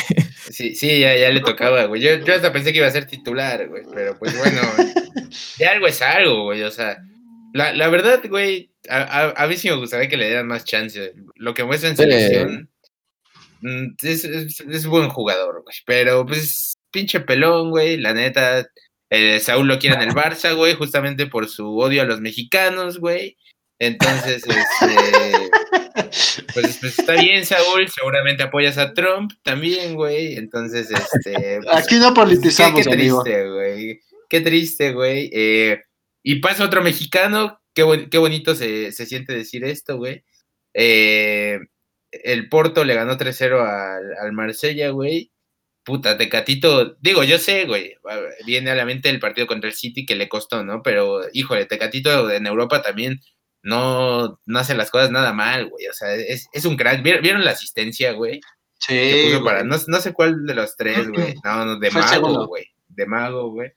Sí, 0.50 0.74
sí, 0.74 1.00
ya, 1.00 1.16
ya 1.16 1.30
le 1.30 1.40
tocaba, 1.40 1.84
güey. 1.84 2.00
Yo, 2.00 2.16
yo, 2.16 2.34
hasta 2.34 2.52
pensé 2.52 2.72
que 2.72 2.78
iba 2.78 2.86
a 2.86 2.90
ser 2.90 3.06
titular, 3.06 3.68
güey. 3.68 3.84
Pero 3.92 4.18
pues 4.18 4.36
bueno, 4.36 4.60
de 5.58 5.66
algo 5.66 5.86
es 5.86 6.02
algo, 6.02 6.44
güey. 6.44 6.62
O 6.62 6.70
sea, 6.70 6.98
la, 7.52 7.72
la 7.72 7.88
verdad, 7.88 8.20
güey, 8.28 8.70
a, 8.88 9.32
a, 9.36 9.46
mí 9.46 9.56
sí 9.56 9.68
me 9.68 9.76
gustaría 9.76 10.08
que 10.08 10.16
le 10.16 10.26
dieran 10.26 10.46
más 10.46 10.64
chance. 10.64 11.14
Lo 11.36 11.54
que 11.54 11.64
muestra 11.64 11.90
en 11.90 11.96
selección 11.96 12.70
mm, 13.60 13.86
es, 14.02 14.24
es, 14.24 14.60
es, 14.60 14.86
buen 14.86 15.08
jugador, 15.08 15.62
güey. 15.62 15.76
Pero 15.84 16.26
pues 16.26 16.78
pinche 16.90 17.20
pelón, 17.20 17.70
güey. 17.70 17.96
La 17.96 18.14
neta, 18.14 18.66
eh, 19.10 19.40
Saúl 19.40 19.66
lo 19.66 19.78
quiere 19.78 19.96
en 19.96 20.02
el 20.02 20.14
Barça, 20.14 20.54
güey, 20.54 20.74
justamente 20.74 21.26
por 21.26 21.48
su 21.48 21.76
odio 21.78 22.02
a 22.02 22.04
los 22.04 22.20
mexicanos, 22.20 22.98
güey. 22.98 23.36
Entonces, 23.80 24.44
este, 24.46 25.50
pues, 26.54 26.78
pues, 26.80 26.98
está 26.98 27.14
bien, 27.14 27.44
Saúl, 27.44 27.88
seguramente 27.88 28.44
apoyas 28.44 28.78
a 28.78 28.94
Trump 28.94 29.32
también, 29.42 29.94
güey. 29.94 30.36
Entonces, 30.36 30.90
este. 30.90 31.60
Pues, 31.62 31.76
Aquí 31.76 31.96
no 31.96 32.14
politizamos, 32.14 32.84
qué, 32.84 32.90
qué 32.90 32.96
triste, 32.96 33.50
güey. 33.50 34.00
Qué 34.28 34.40
triste, 34.42 34.92
güey. 34.92 35.28
Eh, 35.32 35.82
y 36.22 36.36
pasa 36.36 36.64
otro 36.64 36.82
mexicano, 36.82 37.60
qué, 37.74 38.08
qué 38.10 38.18
bonito 38.18 38.54
se, 38.54 38.92
se, 38.92 39.06
siente 39.06 39.32
decir 39.32 39.64
esto, 39.64 39.96
güey. 39.96 40.22
Eh, 40.72 41.58
el 42.12 42.48
Porto 42.48 42.84
le 42.84 42.94
ganó 42.94 43.16
3-0 43.16 43.60
al, 43.60 44.14
al 44.20 44.32
Marsella, 44.32 44.90
güey 44.90 45.32
puta, 45.84 46.16
Tecatito, 46.16 46.96
digo, 47.00 47.24
yo 47.24 47.38
sé, 47.38 47.64
güey, 47.66 47.96
viene 48.46 48.70
a 48.70 48.74
la 48.74 48.84
mente 48.84 49.08
el 49.08 49.20
partido 49.20 49.46
contra 49.46 49.68
el 49.68 49.74
City 49.74 50.06
que 50.06 50.14
le 50.14 50.28
costó, 50.28 50.64
¿no? 50.64 50.82
Pero, 50.82 51.22
híjole, 51.32 51.66
Tecatito 51.66 52.30
en 52.30 52.46
Europa 52.46 52.82
también 52.82 53.20
no, 53.62 54.40
no 54.46 54.58
hace 54.58 54.74
las 54.74 54.90
cosas 54.90 55.10
nada 55.10 55.32
mal, 55.32 55.68
güey, 55.68 55.86
o 55.86 55.92
sea, 55.92 56.14
es, 56.14 56.48
es 56.52 56.64
un 56.64 56.76
crack. 56.76 57.02
¿Vieron, 57.02 57.44
la 57.44 57.52
asistencia, 57.52 58.12
güey? 58.12 58.40
Sí. 58.78 59.32
Para, 59.44 59.64
no, 59.64 59.76
no, 59.86 60.00
sé 60.00 60.12
cuál 60.12 60.46
de 60.46 60.54
los 60.54 60.76
tres, 60.76 61.08
güey. 61.08 61.34
No, 61.44 61.64
no, 61.64 61.78
de 61.78 61.90
mago, 61.90 62.46
güey. 62.46 62.66
De 62.88 63.06
mago, 63.06 63.50
güey. 63.50 63.72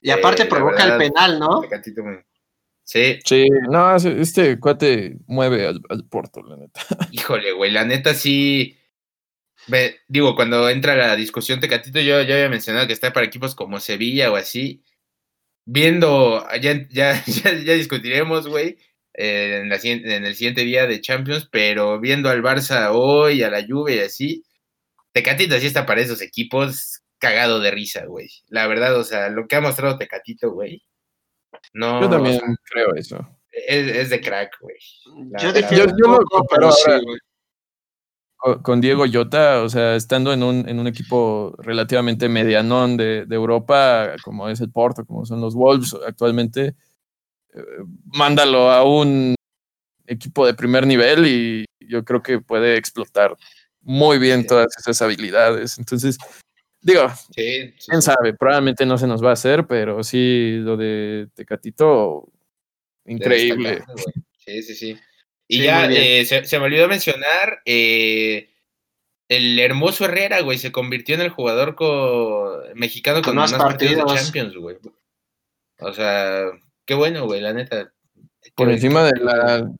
Y 0.00 0.10
aparte 0.10 0.42
eh, 0.42 0.46
provoca 0.46 0.84
el 0.84 0.98
penal, 0.98 1.38
¿no? 1.38 1.60
Tecatito, 1.60 2.02
güey. 2.02 2.18
Sí. 2.84 3.20
Sí, 3.24 3.46
no, 3.70 3.94
este 3.94 4.58
cuate 4.58 5.16
mueve 5.26 5.68
al, 5.68 5.80
al 5.88 6.04
Porto, 6.04 6.42
la 6.42 6.56
neta. 6.56 6.80
Híjole, 7.12 7.52
güey, 7.52 7.70
la 7.70 7.84
neta 7.84 8.12
sí 8.12 8.76
digo, 10.08 10.34
cuando 10.34 10.68
entra 10.68 10.96
la 10.96 11.16
discusión 11.16 11.60
Tecatito, 11.60 12.00
yo 12.00 12.22
ya 12.22 12.34
había 12.34 12.48
mencionado 12.48 12.86
que 12.86 12.92
está 12.92 13.12
para 13.12 13.26
equipos 13.26 13.54
como 13.54 13.80
Sevilla 13.80 14.30
o 14.30 14.36
así. 14.36 14.82
Viendo, 15.64 16.44
ya, 16.60 16.86
ya, 16.88 17.22
ya, 17.64 17.74
discutiremos, 17.74 18.48
güey, 18.48 18.78
en, 19.14 19.72
en 19.72 20.24
el 20.26 20.34
siguiente 20.34 20.62
día 20.62 20.86
de 20.86 21.00
Champions, 21.00 21.48
pero 21.50 22.00
viendo 22.00 22.28
al 22.28 22.42
Barça 22.42 22.90
hoy, 22.92 23.42
a 23.42 23.50
la 23.50 23.64
Juve 23.66 23.96
y 23.96 24.00
así, 24.00 24.44
Tecatito 25.12 25.58
sí 25.58 25.66
está 25.66 25.86
para 25.86 26.00
esos 26.00 26.22
equipos 26.22 27.02
cagado 27.18 27.60
de 27.60 27.70
risa, 27.70 28.06
güey. 28.06 28.28
La 28.48 28.66
verdad, 28.66 28.96
o 28.98 29.04
sea, 29.04 29.28
lo 29.28 29.46
que 29.46 29.56
ha 29.56 29.60
mostrado 29.60 29.98
Tecatito, 29.98 30.50
güey. 30.50 30.82
No, 31.72 32.00
yo 32.00 32.10
también 32.10 32.40
creo 32.64 32.94
eso. 32.94 33.24
Es, 33.50 34.10
de 34.10 34.20
crack, 34.20 34.56
güey. 34.60 34.78
Yo, 35.38 35.52
yo, 35.70 35.86
lo 35.96 36.24
comparo 36.24 36.72
con 38.62 38.80
Diego 38.80 39.06
Llota, 39.06 39.62
o 39.62 39.68
sea, 39.68 39.94
estando 39.94 40.32
en 40.32 40.42
un, 40.42 40.68
en 40.68 40.78
un 40.80 40.86
equipo 40.88 41.54
relativamente 41.58 42.28
medianón 42.28 42.96
de, 42.96 43.24
de, 43.24 43.36
Europa, 43.36 44.14
como 44.24 44.48
es 44.48 44.60
el 44.60 44.70
Porto, 44.70 45.04
como 45.04 45.24
son 45.24 45.40
los 45.40 45.54
Wolves 45.54 45.94
actualmente, 46.06 46.74
eh, 47.54 47.62
mándalo 48.06 48.70
a 48.70 48.82
un 48.84 49.36
equipo 50.06 50.44
de 50.44 50.54
primer 50.54 50.86
nivel 50.86 51.26
y 51.26 51.64
yo 51.80 52.04
creo 52.04 52.22
que 52.22 52.40
puede 52.40 52.76
explotar 52.76 53.36
muy 53.80 54.18
bien 54.18 54.46
todas 54.46 54.68
esas 54.76 55.00
habilidades. 55.02 55.78
Entonces, 55.78 56.18
digo, 56.80 57.06
quién 57.34 58.02
sabe, 58.02 58.34
probablemente 58.34 58.84
no 58.86 58.98
se 58.98 59.06
nos 59.06 59.22
va 59.22 59.30
a 59.30 59.34
hacer, 59.34 59.66
pero 59.66 60.02
sí, 60.02 60.58
lo 60.58 60.76
de 60.76 61.28
Tecatito, 61.34 62.28
increíble. 63.04 63.84
Sí, 64.38 64.62
sí, 64.62 64.74
sí. 64.74 64.96
Y 65.52 65.64
ya 65.64 65.84
eh, 65.84 66.24
se, 66.24 66.58
me 66.58 66.64
olvidó 66.64 66.88
mencionar 66.88 67.60
eh, 67.66 68.48
el 69.28 69.58
hermoso 69.58 70.06
Herrera, 70.06 70.40
güey, 70.40 70.56
se 70.56 70.72
convirtió 70.72 71.14
en 71.14 71.20
el 71.20 71.28
jugador 71.28 71.76
mexicano 72.74 73.20
con, 73.20 73.36
más, 73.36 73.52
partidos. 73.52 74.10
de 74.10 74.18
Champions, 74.18 74.56
güey. 74.56 74.78
O 75.78 75.92
sea, 75.92 76.44
qué 76.86 76.94
bueno, 76.94 77.26
güey, 77.26 77.42
la 77.42 77.52
neta. 77.52 77.92
Por 78.54 78.70
encima 78.70 79.04
de 79.04 79.20
la 79.20 79.70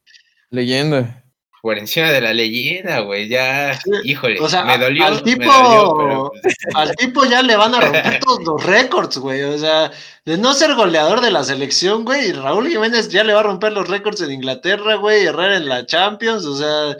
leyenda 0.50 1.21
por 1.62 1.78
encima 1.78 2.10
de 2.10 2.20
la 2.20 2.34
leyenda, 2.34 2.98
güey, 3.00 3.28
ya, 3.28 3.78
híjole, 4.02 4.40
o 4.40 4.48
sea, 4.48 4.64
me 4.64 4.76
dolió. 4.76 5.06
Al 5.06 5.22
tipo, 5.22 6.32
pues, 6.42 6.56
al 6.74 6.96
tipo 6.96 7.24
ya 7.24 7.40
le 7.40 7.54
van 7.54 7.72
a 7.76 7.80
romper 7.80 8.18
todos 8.18 8.42
los 8.42 8.66
récords, 8.66 9.16
güey, 9.18 9.42
o 9.44 9.56
sea, 9.56 9.92
de 10.24 10.36
no 10.38 10.54
ser 10.54 10.74
goleador 10.74 11.20
de 11.20 11.30
la 11.30 11.44
selección, 11.44 12.04
güey, 12.04 12.32
Raúl 12.32 12.68
Jiménez 12.68 13.10
ya 13.10 13.22
le 13.22 13.32
va 13.32 13.40
a 13.40 13.44
romper 13.44 13.72
los 13.72 13.88
récords 13.88 14.20
en 14.22 14.32
Inglaterra, 14.32 14.96
güey, 14.96 15.24
Herrera 15.24 15.56
en 15.56 15.68
la 15.68 15.86
Champions, 15.86 16.44
o 16.46 16.56
sea, 16.56 16.96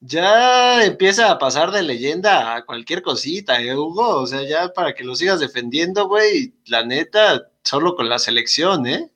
ya 0.00 0.84
empieza 0.84 1.30
a 1.30 1.38
pasar 1.38 1.70
de 1.70 1.84
leyenda 1.84 2.56
a 2.56 2.64
cualquier 2.64 3.02
cosita, 3.02 3.62
¿eh, 3.62 3.76
Hugo? 3.76 4.22
O 4.22 4.26
sea, 4.26 4.42
ya 4.42 4.72
para 4.72 4.92
que 4.92 5.04
lo 5.04 5.14
sigas 5.14 5.38
defendiendo, 5.38 6.08
güey, 6.08 6.52
la 6.66 6.84
neta, 6.84 7.48
solo 7.62 7.94
con 7.94 8.08
la 8.08 8.18
selección, 8.18 8.88
¿eh? 8.88 9.08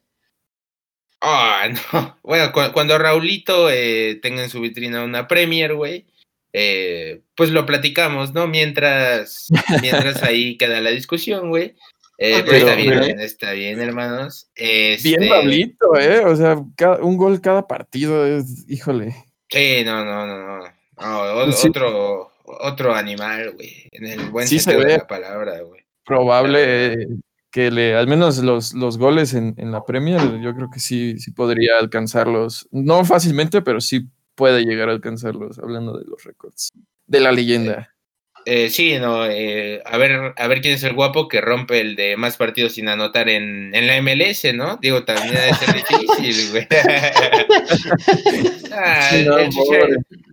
Ah, 1.27 1.69
no. 1.93 2.19
Bueno, 2.23 2.53
cuando 2.53 2.99
Raulito 2.99 3.71
eh, 3.71 4.17
tenga 4.23 4.43
en 4.43 4.51
su 4.51 4.61
vitrina 4.61 5.03
una 5.03 5.27
Premier, 5.27 5.75
güey, 5.75 6.05
eh, 6.53 7.23
pues 7.35 7.51
lo 7.51 7.65
platicamos, 7.65 8.35
¿no? 8.35 8.47
Mientras, 8.47 9.49
mientras 9.81 10.23
ahí 10.23 10.59
queda 10.59 10.81
la 10.81 10.91
discusión, 10.91 11.49
güey. 11.49 11.75
Eh, 12.19 12.45
pero, 12.45 12.59
está 12.59 12.75
bien, 12.77 13.21
está 13.21 13.53
bien, 13.53 13.81
hermanos. 13.81 14.49
Bien 14.55 14.93
este 14.93 15.29
Raulito, 15.29 15.99
¿eh? 15.99 16.21
O 16.21 16.37
sea, 16.37 16.57
un 17.01 17.17
gol 17.17 17.41
cada 17.41 17.67
partido 17.67 18.25
es, 18.27 18.69
híjole. 18.69 19.17
Sí, 19.49 19.83
no, 19.85 20.05
no, 20.05 20.27
no, 20.27 20.59
no. 20.59 20.65
Otro, 20.99 22.33
otro 22.45 22.95
animal, 22.95 23.53
güey. 23.53 23.89
En 23.91 24.07
el 24.07 24.31
buen 24.31 24.47
sentido 24.47 24.81
de 24.81 24.99
la 24.99 25.07
palabra, 25.07 25.61
güey. 25.63 25.83
Probable 26.05 27.09
que 27.55 27.71
le, 27.71 27.95
al 27.95 28.09
menos 28.09 28.39
los, 28.39 28.75
los 28.75 28.99
goles 28.99 29.33
en, 29.33 29.55
en, 29.59 29.71
la 29.71 29.85
Premier, 29.85 30.41
yo 30.41 30.57
creo 30.57 30.71
que 30.73 30.81
sí, 30.81 31.21
sí 31.21 31.31
podría 31.31 31.79
alcanzarlos. 31.79 32.67
No 32.73 33.05
fácilmente, 33.05 33.63
pero 33.63 33.81
sí 33.81 34.09
puede 34.35 34.65
llegar 34.65 34.89
a 34.89 34.93
alcanzarlos, 34.93 35.61
hablando 35.61 35.97
de 35.97 36.05
los 36.05 36.25
récords. 36.25 36.73
De 37.07 37.21
la 37.21 37.31
leyenda. 37.31 37.95
Eh, 38.45 38.71
sí, 38.71 38.99
no, 38.99 39.25
eh, 39.27 39.81
a 39.85 39.97
ver, 39.99 40.35
a 40.37 40.49
ver 40.49 40.63
quién 40.63 40.75
es 40.75 40.83
el 40.83 40.95
guapo 40.95 41.29
que 41.29 41.41
rompe 41.41 41.81
el 41.81 41.95
de 41.95 42.17
más 42.17 42.37
partidos 42.37 42.73
sin 42.73 42.89
anotar 42.89 43.29
en, 43.29 43.73
en 43.73 43.87
la 43.87 44.03
MLS, 44.03 44.53
¿no? 44.53 44.77
Digo, 44.83 45.05
también 45.05 45.37
ser 45.55 45.77
difícil, 45.77 46.51
güey. 46.51 46.67
ah, 48.73 49.11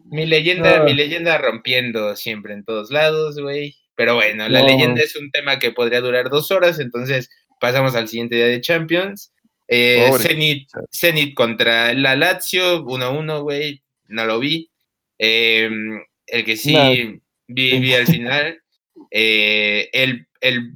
mi 0.05 0.25
leyenda, 0.25 0.83
mi 0.83 0.95
leyenda 0.95 1.37
rompiendo 1.37 2.15
siempre 2.15 2.55
en 2.55 2.65
todos 2.65 2.89
lados, 2.89 3.39
güey. 3.39 3.75
Pero 4.01 4.15
bueno, 4.15 4.49
la 4.49 4.63
leyenda 4.63 4.99
es 5.03 5.15
un 5.15 5.29
tema 5.29 5.59
que 5.59 5.73
podría 5.73 6.01
durar 6.01 6.31
dos 6.31 6.49
horas, 6.49 6.79
entonces 6.79 7.29
pasamos 7.59 7.93
al 7.93 8.07
siguiente 8.07 8.35
día 8.35 8.47
de 8.47 8.59
Champions. 8.59 9.31
Eh, 9.67 10.09
Zenit, 10.91 11.35
contra 11.35 11.93
la 11.93 12.15
Lazio, 12.15 12.83
1-1, 12.83 13.43
güey, 13.43 13.83
no 14.07 14.25
lo 14.25 14.39
vi. 14.39 14.71
Em, 15.19 16.01
el 16.25 16.45
que 16.45 16.57
sí 16.57 17.21
vi, 17.47 17.93
al 17.93 18.07
final, 18.07 18.59
eh, 19.11 19.87
el, 19.93 20.25
el 20.39 20.73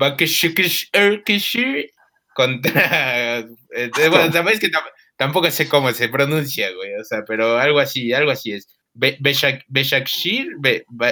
contra... 2.35 3.39
Eh, 3.77 3.89
bueno, 4.09 4.31
sabéis 4.31 4.59
que 4.59 4.69
tampoco 5.17 5.49
sé 5.49 5.67
cómo 5.67 5.91
se 5.93 6.09
pronuncia, 6.09 6.71
güey, 6.73 6.93
o 6.93 7.03
sea, 7.03 7.25
pero 7.27 7.57
algo 7.57 7.79
así, 7.79 8.13
algo 8.13 8.29
así 8.29 8.51
es. 8.51 8.67
Beshakir, 8.93 10.47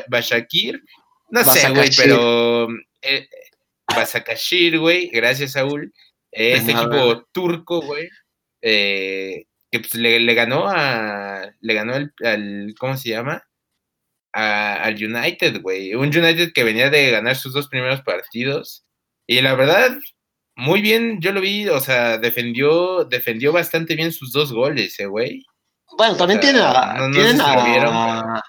Bashakir 0.07 0.79
no 1.29 1.43
sé, 1.43 1.69
güey, 1.69 1.89
pero 1.97 2.67
eh, 3.01 3.27
Basakashir, 3.87 4.79
güey, 4.79 5.09
gracias, 5.09 5.53
Saúl. 5.53 5.93
este 6.31 6.71
equipo 6.71 7.25
turco, 7.31 7.81
güey, 7.81 8.07
eh, 8.61 9.45
que 9.71 9.79
pues 9.79 9.95
le, 9.95 10.33
ganó 10.33 10.67
a. 10.67 11.51
Le 11.59 11.73
ganó 11.73 11.93
al. 11.95 12.75
¿Cómo 12.79 12.97
se 12.97 13.09
llama? 13.09 13.43
al 14.33 14.95
United, 14.95 15.61
güey. 15.61 15.93
Un 15.93 16.07
United 16.07 16.53
que 16.53 16.63
venía 16.63 16.89
de 16.89 17.11
ganar 17.11 17.35
sus 17.35 17.53
dos 17.53 17.67
primeros 17.67 18.01
partidos. 18.01 18.83
Y 19.27 19.41
la 19.41 19.53
verdad, 19.53 19.95
muy 20.55 20.81
bien, 20.81 21.19
yo 21.21 21.31
lo 21.31 21.41
vi, 21.41 21.69
o 21.69 21.79
sea, 21.79 22.17
defendió, 22.17 23.05
defendió 23.05 23.53
bastante 23.53 23.95
bien 23.95 24.11
sus 24.11 24.31
dos 24.31 24.51
goles, 24.51 24.99
eh, 24.99 25.05
güey. 25.05 25.45
Bueno, 25.97 26.17
también 26.17 26.39
tiene 26.39 26.59
a, 26.59 27.09
tienen 27.11 27.39
a, 27.39 28.41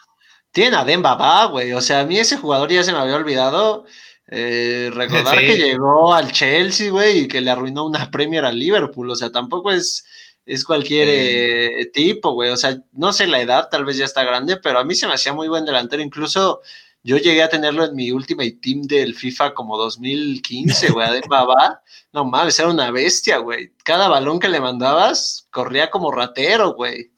tienen 0.54 0.74
a 0.74 0.84
Demba 0.84 1.46
güey. 1.46 1.72
O 1.72 1.80
sea, 1.80 2.00
a 2.00 2.06
mí 2.06 2.16
ese 2.16 2.38
jugador 2.38 2.70
ya 2.70 2.84
se 2.84 2.92
me 2.92 2.98
había 2.98 3.16
olvidado. 3.16 3.84
Eh, 4.28 4.90
recordar 4.94 5.38
que 5.38 5.58
llegó 5.58 6.14
al 6.14 6.32
Chelsea, 6.32 6.90
güey, 6.90 7.20
y 7.20 7.28
que 7.28 7.40
le 7.40 7.50
arruinó 7.50 7.84
una 7.84 8.10
Premier 8.10 8.44
al 8.44 8.58
Liverpool. 8.58 9.10
O 9.10 9.16
sea, 9.16 9.30
tampoco 9.32 9.72
es, 9.72 10.06
es 10.46 10.64
cualquier 10.64 11.08
eh, 11.10 11.90
tipo, 11.92 12.32
güey. 12.32 12.50
O 12.50 12.56
sea, 12.56 12.78
no 12.92 13.12
sé 13.12 13.26
la 13.26 13.40
edad, 13.40 13.68
tal 13.68 13.84
vez 13.84 13.96
ya 13.96 14.04
está 14.04 14.22
grande, 14.22 14.56
pero 14.56 14.78
a 14.78 14.84
mí 14.84 14.94
se 14.94 15.08
me 15.08 15.14
hacía 15.14 15.34
muy 15.34 15.48
buen 15.48 15.64
delantero. 15.64 16.00
Incluso 16.00 16.60
yo 17.02 17.16
llegué 17.16 17.42
a 17.42 17.48
tenerlo 17.48 17.84
en 17.84 17.96
mi 17.96 18.12
Ultimate 18.12 18.58
Team 18.62 18.82
del 18.82 19.16
FIFA 19.16 19.54
como 19.54 19.76
2015, 19.76 20.92
güey, 20.92 21.12
de 21.14 21.22
Baba. 21.28 21.82
No 22.12 22.24
mames, 22.24 22.58
era 22.60 22.68
una 22.68 22.92
bestia, 22.92 23.38
güey. 23.38 23.72
Cada 23.82 24.06
balón 24.06 24.38
que 24.38 24.48
le 24.48 24.60
mandabas 24.60 25.48
corría 25.50 25.90
como 25.90 26.12
ratero, 26.12 26.74
güey. 26.74 27.10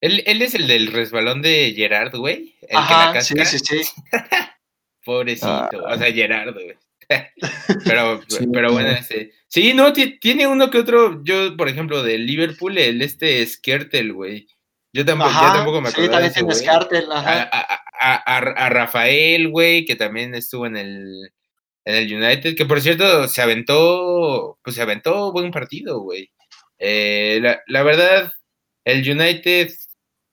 Él, 0.00 0.42
es 0.42 0.54
el 0.54 0.66
del 0.66 0.88
resbalón 0.88 1.42
de 1.42 1.72
Gerard, 1.74 2.14
güey. 2.16 2.54
El 2.62 2.76
Ajá, 2.76 3.12
que 3.12 3.18
la 3.34 3.44
sí, 3.46 3.58
sí, 3.58 3.58
sí. 3.58 4.02
Pobrecito, 5.04 5.48
ah. 5.48 5.70
o 5.94 5.96
sea, 5.98 6.12
Gerard, 6.12 6.52
güey. 6.52 6.74
pero, 7.84 8.20
pero 8.52 8.72
bueno, 8.72 8.90
este. 8.90 9.32
Sí, 9.46 9.72
no, 9.74 9.92
tiene 9.92 10.46
uno 10.46 10.70
que 10.70 10.78
otro. 10.78 11.22
Yo, 11.24 11.56
por 11.56 11.68
ejemplo, 11.68 12.02
del 12.02 12.26
Liverpool, 12.26 12.76
el 12.78 13.00
este 13.00 13.46
Skirtle, 13.46 14.10
güey. 14.10 14.46
Yo 14.92 15.04
tampoco, 15.04 15.30
tampoco 15.30 15.80
me 15.80 15.88
acuerdo. 15.90 16.06
Sí, 16.06 16.32
también 16.32 16.88
tiene 16.88 17.06
ajá. 17.14 17.50
A, 17.98 18.68
Rafael, 18.70 19.48
güey, 19.48 19.84
que 19.84 19.94
también 19.94 20.34
estuvo 20.34 20.66
en 20.66 20.76
el, 20.76 21.30
en 21.84 21.94
el 21.94 22.14
United, 22.14 22.56
que 22.56 22.66
por 22.66 22.80
cierto 22.80 23.28
se 23.28 23.42
aventó, 23.42 24.58
pues 24.62 24.76
se 24.76 24.82
aventó 24.82 25.32
buen 25.32 25.50
partido, 25.50 26.00
güey. 26.00 26.30
Eh, 26.78 27.38
la, 27.42 27.60
la 27.66 27.82
verdad, 27.82 28.32
el 28.84 29.08
United 29.08 29.70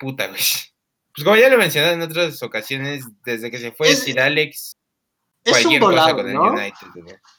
puta, 0.04 0.28
güey. 0.28 0.42
Pues 1.16 1.24
como 1.24 1.36
ya 1.36 1.48
lo 1.48 1.56
he 1.56 1.60
mencionado 1.60 1.94
en 1.94 2.02
otras 2.02 2.42
ocasiones, 2.42 3.06
desde 3.24 3.52
que 3.52 3.60
se 3.60 3.72
fue 3.72 3.96
Sir 3.96 4.20
Alex, 4.20 4.78
es 5.44 5.66
un 5.66 5.80
volado, 5.80 6.16
con 6.16 6.34
¿no? 6.34 6.48
el 6.48 6.52
United. 6.54 6.88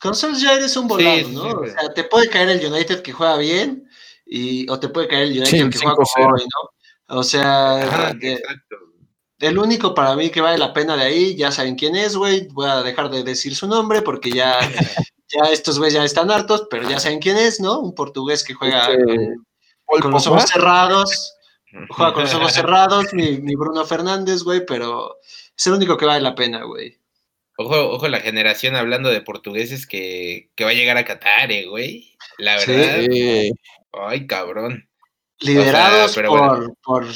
Con 0.00 0.14
Solskjaer 0.14 0.62
es 0.62 0.76
un 0.76 0.86
volado, 0.86 1.28
¿no? 1.28 1.48
o 1.60 1.66
sea, 1.66 1.92
te 1.94 2.04
puede 2.04 2.28
caer 2.28 2.50
el 2.50 2.64
United 2.72 3.02
que 3.02 3.12
juega 3.12 3.36
bien, 3.38 3.88
y, 4.26 4.68
o 4.70 4.78
te 4.78 4.88
puede 4.88 5.08
caer 5.08 5.24
el 5.24 5.38
United 5.38 5.70
que 5.70 5.78
juega 5.78 5.96
como 5.96 6.32
hoy, 6.32 6.42
¿no? 6.42 7.18
O 7.18 7.22
sea, 7.22 8.14
el 9.40 9.58
único 9.58 9.94
para 9.94 10.16
mí 10.16 10.30
que 10.30 10.40
vale 10.40 10.58
la 10.58 10.72
pena 10.72 10.96
de 10.96 11.04
ahí, 11.04 11.36
ya 11.36 11.50
saben 11.50 11.74
quién 11.74 11.96
es, 11.96 12.16
güey. 12.16 12.46
Voy 12.48 12.68
a 12.68 12.82
dejar 12.82 13.10
de 13.10 13.22
decir 13.24 13.54
su 13.54 13.66
nombre 13.66 14.02
porque 14.02 14.30
ya, 14.30 14.58
ya 15.28 15.50
estos 15.50 15.78
güeyes 15.78 15.94
ya 15.94 16.04
están 16.04 16.30
hartos, 16.30 16.66
pero 16.70 16.88
ya 16.88 16.98
saben 16.98 17.18
quién 17.18 17.36
es, 17.36 17.60
¿no? 17.60 17.80
Un 17.80 17.94
portugués 17.94 18.42
que 18.42 18.54
juega 18.54 18.88
con 19.86 20.10
los 20.10 20.26
ojos 20.26 20.44
cerrados 20.44 21.33
Juega 21.88 22.12
con 22.12 22.24
los 22.24 22.34
ojos 22.34 22.52
cerrados, 22.54 23.12
mi, 23.12 23.38
Bruno 23.54 23.84
Fernández, 23.84 24.42
güey, 24.42 24.64
pero 24.66 25.18
es 25.56 25.66
el 25.66 25.74
único 25.74 25.96
que 25.96 26.06
vale 26.06 26.20
la 26.20 26.34
pena, 26.34 26.64
güey. 26.64 26.98
Ojo, 27.56 27.90
ojo 27.90 28.08
la 28.08 28.20
generación 28.20 28.74
hablando 28.74 29.10
de 29.10 29.20
portugueses 29.20 29.86
que, 29.86 30.50
va 30.62 30.70
a 30.70 30.74
llegar 30.74 30.96
a 30.96 31.04
Qatar, 31.04 31.52
eh, 31.52 31.66
güey. 31.66 32.16
La 32.38 32.56
verdad. 32.56 33.06
Ay, 33.92 34.26
cabrón. 34.26 34.88
Liderados 35.40 36.16
por, 36.16 36.74
por 36.82 37.06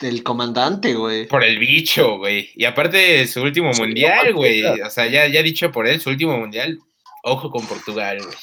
el 0.00 0.22
comandante, 0.22 0.94
güey. 0.94 1.26
Por 1.26 1.44
el 1.44 1.58
bicho, 1.58 2.18
güey. 2.18 2.50
Y 2.54 2.64
aparte 2.64 3.26
su 3.26 3.42
último 3.42 3.72
mundial, 3.72 4.34
güey. 4.34 4.64
O 4.64 4.90
sea, 4.90 5.06
ya, 5.06 5.26
ya 5.28 5.42
dicho 5.42 5.70
por 5.70 5.86
él, 5.86 6.00
su 6.00 6.10
último 6.10 6.36
mundial. 6.36 6.78
Ojo 7.22 7.50
con 7.50 7.66
Portugal, 7.66 8.18
güey. 8.18 8.36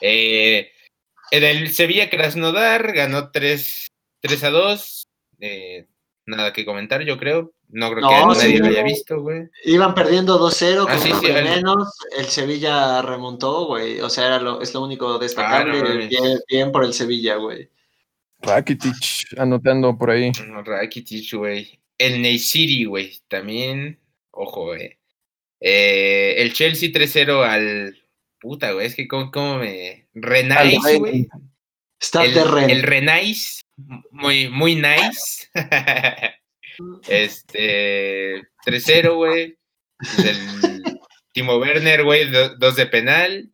Eh, 0.00 0.72
en 1.30 1.44
el 1.44 1.72
Sevilla 1.72 2.10
Krasnodar 2.10 2.92
ganó 2.92 3.30
3, 3.30 3.88
3 4.20 4.44
a 4.44 4.50
2. 4.50 5.01
Eh, 5.44 5.86
nada 6.24 6.52
que 6.52 6.64
comentar, 6.64 7.02
yo 7.02 7.18
creo. 7.18 7.52
No 7.68 7.90
creo 7.90 8.02
No, 8.02 8.08
que 8.10 8.38
nadie 8.38 8.52
sí, 8.52 8.58
lo 8.58 8.66
haya 8.66 8.82
visto, 8.84 9.20
güey. 9.22 9.48
Iban 9.64 9.94
perdiendo 9.94 10.38
2-0 10.38 10.84
Ah, 10.88 10.92
con 10.92 11.00
sí, 11.02 11.10
sí, 11.20 11.26
el- 11.26 11.44
menos. 11.44 11.88
El 12.16 12.26
Sevilla 12.26 13.02
remontó, 13.02 13.66
güey. 13.66 14.00
O 14.00 14.08
sea, 14.08 14.26
era 14.26 14.38
lo, 14.38 14.60
es 14.60 14.72
lo 14.72 14.82
único 14.84 15.18
destacable. 15.18 15.78
Ah, 15.80 15.82
no 15.82 16.06
bien, 16.08 16.38
bien 16.48 16.70
por 16.70 16.84
el 16.84 16.92
Sevilla, 16.94 17.36
güey. 17.36 17.68
Rakitic 18.40 18.94
anotando 19.38 19.96
por 19.98 20.10
ahí. 20.10 20.30
No, 20.46 20.62
Rakitic, 20.62 21.32
güey. 21.34 21.80
El 21.98 22.22
Ney 22.22 22.38
City, 22.38 22.84
güey. 22.84 23.18
También, 23.28 23.98
ojo, 24.30 24.66
güey. 24.66 24.98
Eh, 25.60 26.34
el 26.38 26.52
Chelsea 26.52 26.90
3-0 26.92 27.42
al. 27.42 27.96
Puta, 28.40 28.72
güey. 28.72 28.86
Es 28.86 28.94
que, 28.96 29.08
¿cómo, 29.08 29.30
cómo 29.30 29.56
me. 29.58 30.08
Renais, 30.14 30.78
güey. 30.98 31.28
Está 32.00 32.24
El, 32.24 32.36
el 32.70 32.82
Renais. 32.82 33.61
Muy, 34.10 34.48
muy 34.48 34.74
nice. 34.76 35.48
este. 37.08 38.42
3-0, 38.66 39.14
güey. 39.16 39.58
Del 40.18 40.98
Timo 41.32 41.56
Werner, 41.58 42.04
güey. 42.04 42.30
do- 42.30 42.56
dos 42.56 42.76
de 42.76 42.86
penal. 42.86 43.50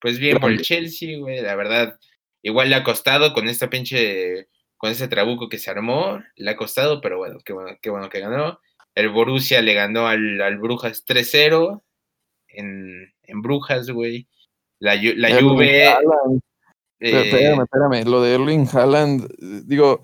Pues 0.00 0.18
bien 0.18 0.38
por 0.38 0.50
el 0.50 0.62
Chelsea, 0.62 1.18
güey. 1.18 1.40
La 1.40 1.54
verdad. 1.54 1.98
Igual 2.42 2.70
le 2.70 2.76
ha 2.76 2.84
costado 2.84 3.32
con 3.32 3.48
esta 3.48 3.70
pinche. 3.70 4.48
Con 4.76 4.90
ese 4.90 5.06
trabuco 5.08 5.48
que 5.48 5.58
se 5.58 5.70
armó. 5.70 6.22
Le 6.36 6.50
ha 6.50 6.56
costado, 6.56 7.00
pero 7.00 7.18
bueno, 7.18 7.38
qué 7.44 7.52
bueno, 7.52 7.78
qué 7.80 7.90
bueno 7.90 8.08
que 8.08 8.20
ganó. 8.20 8.60
El 8.94 9.08
Borussia 9.10 9.62
le 9.62 9.74
ganó 9.74 10.08
al, 10.08 10.40
al 10.42 10.58
Brujas 10.58 11.04
3-0. 11.06 11.82
En, 12.48 13.14
en 13.22 13.42
Brujas, 13.42 13.88
güey. 13.90 14.28
La, 14.80 14.96
la 14.96 15.40
Juve. 15.40 15.94
Eh, 17.04 17.22
Espérame, 17.28 17.62
espérame. 17.64 18.04
Lo 18.08 18.22
de 18.22 18.34
Erling 18.34 18.68
Haaland, 18.72 19.28
digo, 19.66 20.02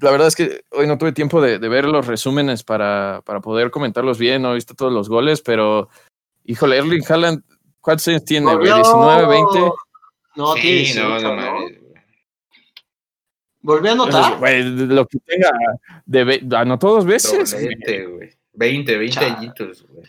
la 0.00 0.10
verdad 0.10 0.28
es 0.28 0.36
que 0.36 0.60
hoy 0.72 0.86
no 0.86 0.98
tuve 0.98 1.12
tiempo 1.12 1.40
de, 1.40 1.58
de 1.58 1.68
ver 1.68 1.86
los 1.86 2.06
resúmenes 2.06 2.62
para, 2.62 3.22
para 3.24 3.40
poder 3.40 3.70
comentarlos 3.70 4.18
bien, 4.18 4.42
no 4.42 4.52
he 4.52 4.56
visto 4.56 4.74
todos 4.74 4.92
los 4.92 5.08
goles, 5.08 5.40
pero 5.40 5.88
híjole, 6.44 6.76
Erling 6.76 7.02
Haaland, 7.08 7.42
¿cuántos 7.80 8.06
años 8.08 8.24
tiene? 8.24 8.44
güey? 8.54 8.68
Volvió- 8.70 8.82
¿19, 8.82 9.28
20? 9.28 9.72
No, 10.36 10.54
sí, 10.54 10.60
tiene 10.60 10.78
18, 10.80 11.02
no, 11.08 11.36
no 11.36 11.60
¿no? 11.60 11.66
Volvió 13.60 13.90
a 13.90 13.94
anotar. 13.94 14.38
Güey, 14.38 14.62
lo 14.62 15.06
que 15.06 15.18
tenga, 15.20 15.50
de, 16.06 16.24
ve- 16.24 16.42
anotó 16.56 16.90
dos 16.90 17.04
veces. 17.04 17.50
Doblete, 17.50 18.06
güey. 18.06 18.30
20, 18.52 18.96
20 18.98 19.14
Chale. 19.14 19.26
añitos, 19.32 19.86
güey. 19.88 20.06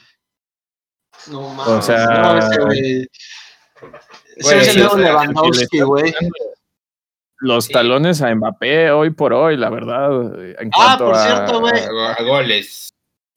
No 1.31 1.53
mames. 1.53 1.85
sea, 1.85 2.05
no, 2.05 2.37
ese 2.37 2.61
güey- 2.61 3.07
ese 3.11 4.18
Güey, 4.41 4.57
es 4.59 4.67
el 4.67 4.73
sí, 4.73 4.79
nuevo 4.79 4.93
o 4.95 4.97
sea, 4.97 5.07
Lewandowski, 5.07 5.79
güey. 5.81 6.13
Los 7.41 7.65
Sí. 7.65 7.73
talones 7.73 8.21
a 8.21 8.33
Mbappé 8.35 8.91
hoy 8.91 9.11
por 9.11 9.33
hoy, 9.33 9.55
la 9.57 9.69
verdad. 9.69 10.11
En 10.59 10.69
Ah, 10.77 10.95
por 10.97 11.15
a- 11.15 11.23
cierto, 11.25 11.59
güey. 11.61 11.79
A, 11.79 11.89
go- 11.91 12.05
a 12.07 12.23
goles. 12.23 12.89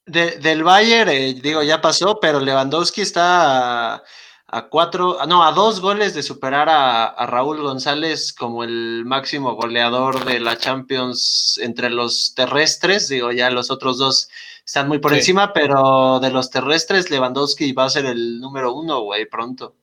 De- 0.07 0.39
del 0.39 0.65
Bayern, 0.65 1.09
eh, 1.11 1.35
digo, 1.35 1.63
ya 1.63 1.81
pasó, 1.81 2.19
pero 2.21 2.41
Lewandowski 2.41 3.01
está 3.03 3.95
a, 3.95 4.03
a 4.49 4.69
cuatro, 4.69 5.17
ah, 5.21 5.27
no, 5.27 5.45
a 5.45 5.53
dos 5.53 5.81
goles 5.81 6.15
de 6.15 6.25
superar 6.25 6.69
a, 6.69 7.05
a 7.07 7.27
Raúl 7.27 7.63
González 7.63 8.33
como 8.33 8.65
el 8.65 9.05
máximo 9.07 9.55
goleador 9.55 10.25
de 10.25 10.41
la 10.41 10.59
Champions 10.59 11.59
entre 11.63 11.89
los 11.89 12.35
terrestres. 12.35 13.09
Digo, 13.09 13.31
ya 13.31 13.51
los 13.51 13.71
otros 13.71 13.99
dos 13.99 14.29
están 14.67 14.89
muy 14.89 14.99
por 14.99 15.13
Sí. 15.13 15.19
encima, 15.19 15.53
pero 15.53 16.19
de 16.21 16.31
los 16.31 16.51
terrestres, 16.51 17.09
Lewandowski 17.09 17.73
va 17.73 17.85
a 17.85 17.91
ser 17.91 18.07
el 18.07 18.41
número 18.41 18.75
uno, 18.75 19.03
güey, 19.03 19.27
pronto. 19.27 19.77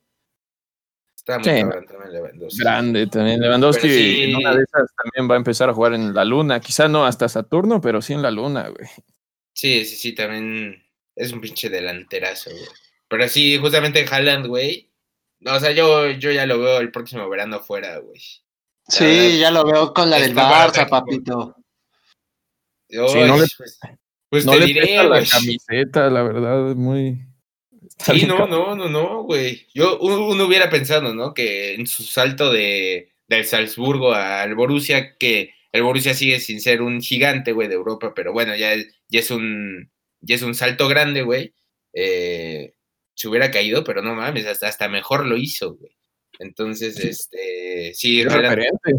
Está 1.36 1.50
muy 1.50 1.58
Sí, 1.58 1.62
cabrón 1.64 1.86
también 1.86 2.12
Lewandowski. 2.12 2.58
Grande 2.62 3.06
también. 3.06 3.40
Lewandowski 3.40 3.88
sí. 3.88 4.22
en 4.24 4.36
una 4.36 4.54
de 4.54 4.62
esas 4.62 4.90
también 4.96 5.30
va 5.30 5.34
a 5.34 5.38
empezar 5.38 5.68
a 5.70 5.74
jugar 5.74 5.94
en 5.94 6.14
la 6.14 6.24
luna. 6.24 6.60
Quizá 6.60 6.88
no 6.88 7.04
hasta 7.06 7.28
Saturno, 7.28 7.80
pero 7.80 8.02
sí 8.02 8.12
en 8.12 8.22
la 8.22 8.30
luna, 8.30 8.68
güey. 8.68 8.88
Sí, 9.52 9.84
sí, 9.84 9.96
sí, 9.96 10.14
también 10.14 10.82
es 11.16 11.32
un 11.32 11.40
pinche 11.40 11.68
delanterazo, 11.68 12.50
güey. 12.50 12.64
Pero 13.08 13.28
sí, 13.28 13.58
justamente 13.58 14.04
Haaland, 14.10 14.46
güey. 14.46 14.90
No, 15.40 15.54
o 15.56 15.60
sea, 15.60 15.72
yo, 15.72 16.10
yo 16.10 16.30
ya 16.30 16.46
lo 16.46 16.58
veo 16.58 16.78
el 16.80 16.90
próximo 16.90 17.28
verano 17.28 17.60
fuera, 17.60 17.98
güey. 17.98 18.20
La 18.88 18.94
Sí, 18.94 19.04
verdad, 19.04 19.38
ya 19.38 19.50
lo 19.50 19.64
veo 19.64 19.94
con 19.94 20.10
la 20.10 20.18
del 20.18 20.34
Barça, 20.34 20.88
papito. 20.88 21.56
Sí, 22.88 22.96
no 22.98 23.36
le- 23.38 23.46
pues, 23.56 23.78
pues 24.28 24.44
no 24.46 24.52
te 24.52 24.58
le 24.60 24.66
diré, 24.66 24.80
pesa 24.82 25.02
la 25.04 25.24
camiseta, 25.24 26.10
la 26.10 26.22
verdad, 26.22 26.70
es 26.70 26.76
muy. 26.76 27.24
Sí, 28.04 28.26
no, 28.26 28.46
no, 28.46 28.74
no, 28.76 28.88
no, 28.88 29.22
güey. 29.24 29.66
Yo 29.74 29.98
uno 30.00 30.44
hubiera 30.46 30.70
pensado, 30.70 31.14
¿no? 31.14 31.34
Que 31.34 31.74
en 31.74 31.86
su 31.86 32.02
salto 32.02 32.50
de 32.52 33.08
del 33.28 33.44
Salzburgo 33.44 34.12
al 34.12 34.54
Borussia, 34.56 35.16
que 35.16 35.54
el 35.70 35.82
Borussia 35.82 36.14
sigue 36.14 36.40
sin 36.40 36.60
ser 36.60 36.82
un 36.82 37.00
gigante, 37.00 37.52
güey, 37.52 37.68
de 37.68 37.74
Europa, 37.74 38.12
pero 38.14 38.32
bueno, 38.32 38.56
ya, 38.56 38.72
es- 38.74 38.88
ya 39.08 39.20
es 39.20 39.30
un 39.30 39.90
ya 40.20 40.34
es 40.34 40.42
un 40.42 40.54
salto 40.54 40.88
grande, 40.88 41.22
güey. 41.22 41.54
Eh, 41.92 42.74
se 43.14 43.28
hubiera 43.28 43.50
caído, 43.50 43.84
pero 43.84 44.02
no 44.02 44.14
mames, 44.14 44.46
hasta, 44.46 44.66
hasta 44.68 44.88
mejor 44.88 45.26
lo 45.26 45.36
hizo, 45.36 45.74
güey. 45.74 45.96
Entonces, 46.40 46.98
este, 46.98 47.92
sí, 47.94 48.22
Haaland- 48.22 48.40
referente. 48.40 48.92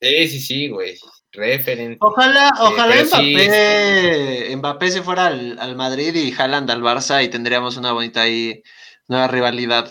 sí, 0.00 0.28
sí, 0.28 0.40
sí, 0.40 0.68
güey. 0.68 0.96
Referente. 1.32 1.98
Ojalá, 2.00 2.50
ojalá 2.60 2.94
pero 2.94 3.06
sí, 3.06 4.56
Mbappé, 4.56 4.90
se 4.90 5.02
fuera 5.02 5.26
al, 5.26 5.58
al 5.60 5.76
Madrid 5.76 6.14
y 6.14 6.32
Haaland 6.32 6.70
al 6.70 6.82
Barça 6.82 7.22
y 7.24 7.28
tendríamos 7.28 7.76
una 7.76 7.92
bonita 7.92 8.22
ahí, 8.22 8.62
nueva 9.06 9.28
rivalidad. 9.28 9.90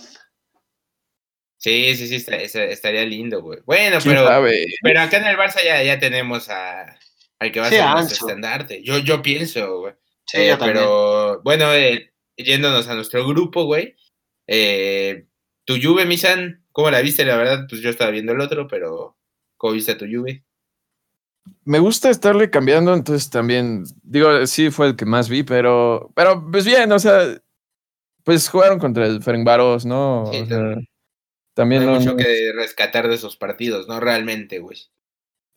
Sí, 1.58 1.96
sí, 1.96 2.08
sí, 2.08 2.16
está- 2.16 2.38
está- 2.38 2.64
estaría 2.66 3.04
lindo, 3.06 3.42
güey. 3.42 3.60
Bueno, 3.66 3.98
¿Quién 4.02 4.16
pero. 4.16 4.28
sabe? 4.28 4.66
Pero 4.82 5.02
acá 5.02 5.18
en 5.18 5.28
el 5.28 5.38
Barça 5.38 5.64
ya, 5.64 5.84
ya 5.84 6.00
tenemos 6.00 6.50
a, 6.50 6.98
al 7.40 7.52
que 7.52 7.60
va 7.60 7.68
a 7.68 7.70
Sí, 7.70 7.76
ser 7.76 7.84
a 7.86 7.92
nuestro 7.94 8.14
Ansu. 8.16 8.28
estandarte. 8.28 8.84
Yo, 8.84 8.98
yo 9.00 9.22
pienso, 9.22 9.80
güey. 9.80 9.94
Sí, 10.26 10.38
Eh, 10.42 10.48
yo 10.50 10.58
también. 10.58 10.78
pero 10.78 11.42
bueno, 11.44 11.74
eh, 11.74 12.14
yéndonos 12.38 12.88
a 12.88 12.96
nuestro 12.96 13.26
grupo, 13.28 13.64
güey. 13.66 13.96
Eh, 14.48 15.26
tu 15.66 15.76
Juve, 15.82 16.06
Misan, 16.06 16.66
¿cómo 16.72 16.90
la 16.92 17.02
viste? 17.02 17.26
La 17.26 17.36
verdad, 17.36 17.66
pues 17.70 17.82
yo 17.82 17.90
estaba 17.90 18.12
viendo 18.12 18.32
el 18.32 18.42
otro, 18.42 18.68
pero 18.68 19.18
¿cómo 19.58 19.74
viste 19.74 19.92
a 19.94 19.98
tu 19.98 20.06
Juve? 20.06 20.44
Me 21.66 21.80
gusta 21.80 22.10
estarle 22.10 22.50
cambiando, 22.50 22.93
entonces 22.93 23.30
también, 23.30 23.84
digo, 24.04 24.45
sí 24.47 24.70
fue 24.72 24.88
el 24.88 24.95
que 24.95 25.06
más 25.06 25.30
vi, 25.30 25.43
pero, 25.43 26.12
pero 26.16 26.45
pues 26.52 26.66
bien, 26.66 26.91
o 26.91 27.00
sea, 27.00 27.22
pues 28.24 28.50
jugaron 28.50 28.80
contra 28.80 29.06
el 29.06 29.22
Ferencváros, 29.24 29.86
¿no? 29.86 30.30
Sí, 30.32 30.41
O 30.41 30.45
sea, 30.45 30.76
también. 31.54 31.84
No 31.86 31.89
hay 31.89 31.93
no- 31.95 32.00
mucho 32.00 32.12
no- 32.12 32.18
que 32.18 32.52
rescatar 32.56 33.08
de 33.08 33.16
esos 33.16 33.36
partidos, 33.38 33.88
¿no? 33.88 34.00
Realmente, 34.00 34.60
güey. 34.60 34.78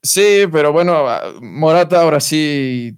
Sí, 0.03 0.45
pero 0.51 0.73
bueno, 0.73 1.09
a- 1.09 1.33
Morata 1.41 2.01
ahora 2.03 2.21
sí 2.21 2.97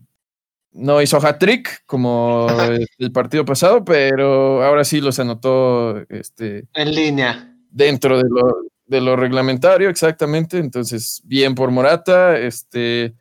no 0.72 1.00
hizo 1.02 1.18
hat-trick 1.18 1.84
como 1.86 2.48
el, 2.62 2.86
el 2.98 3.12
partido 3.12 3.44
pasado, 3.44 3.84
pero 3.84 4.62
ahora 4.64 4.84
sí 4.84 5.00
los 5.00 5.18
anotó 5.20 5.98
este, 6.08 6.64
En 6.74 6.94
línea. 6.94 7.54
dentro 7.70 8.16
de 8.16 8.24
lo, 8.28 8.62
de 8.86 9.00
lo 9.00 9.16
reglamentario, 9.16 9.88
exactamente. 9.88 10.58
Entonces, 10.58 11.20
bien 11.24 11.54
por 11.54 11.70
Morata. 11.70 12.38
Este, 12.38 13.14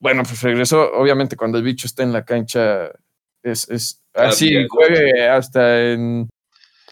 bueno, 0.00 0.22
pues 0.24 0.42
regresó, 0.42 0.92
obviamente, 0.94 1.36
cuando 1.36 1.58
el 1.58 1.64
bicho 1.64 1.86
está 1.86 2.02
en 2.02 2.12
la 2.12 2.24
cancha, 2.24 2.90
es, 3.42 3.68
es 3.70 4.02
así, 4.14 4.66
juegue 4.68 5.28
hasta 5.28 5.92
en, 5.92 6.28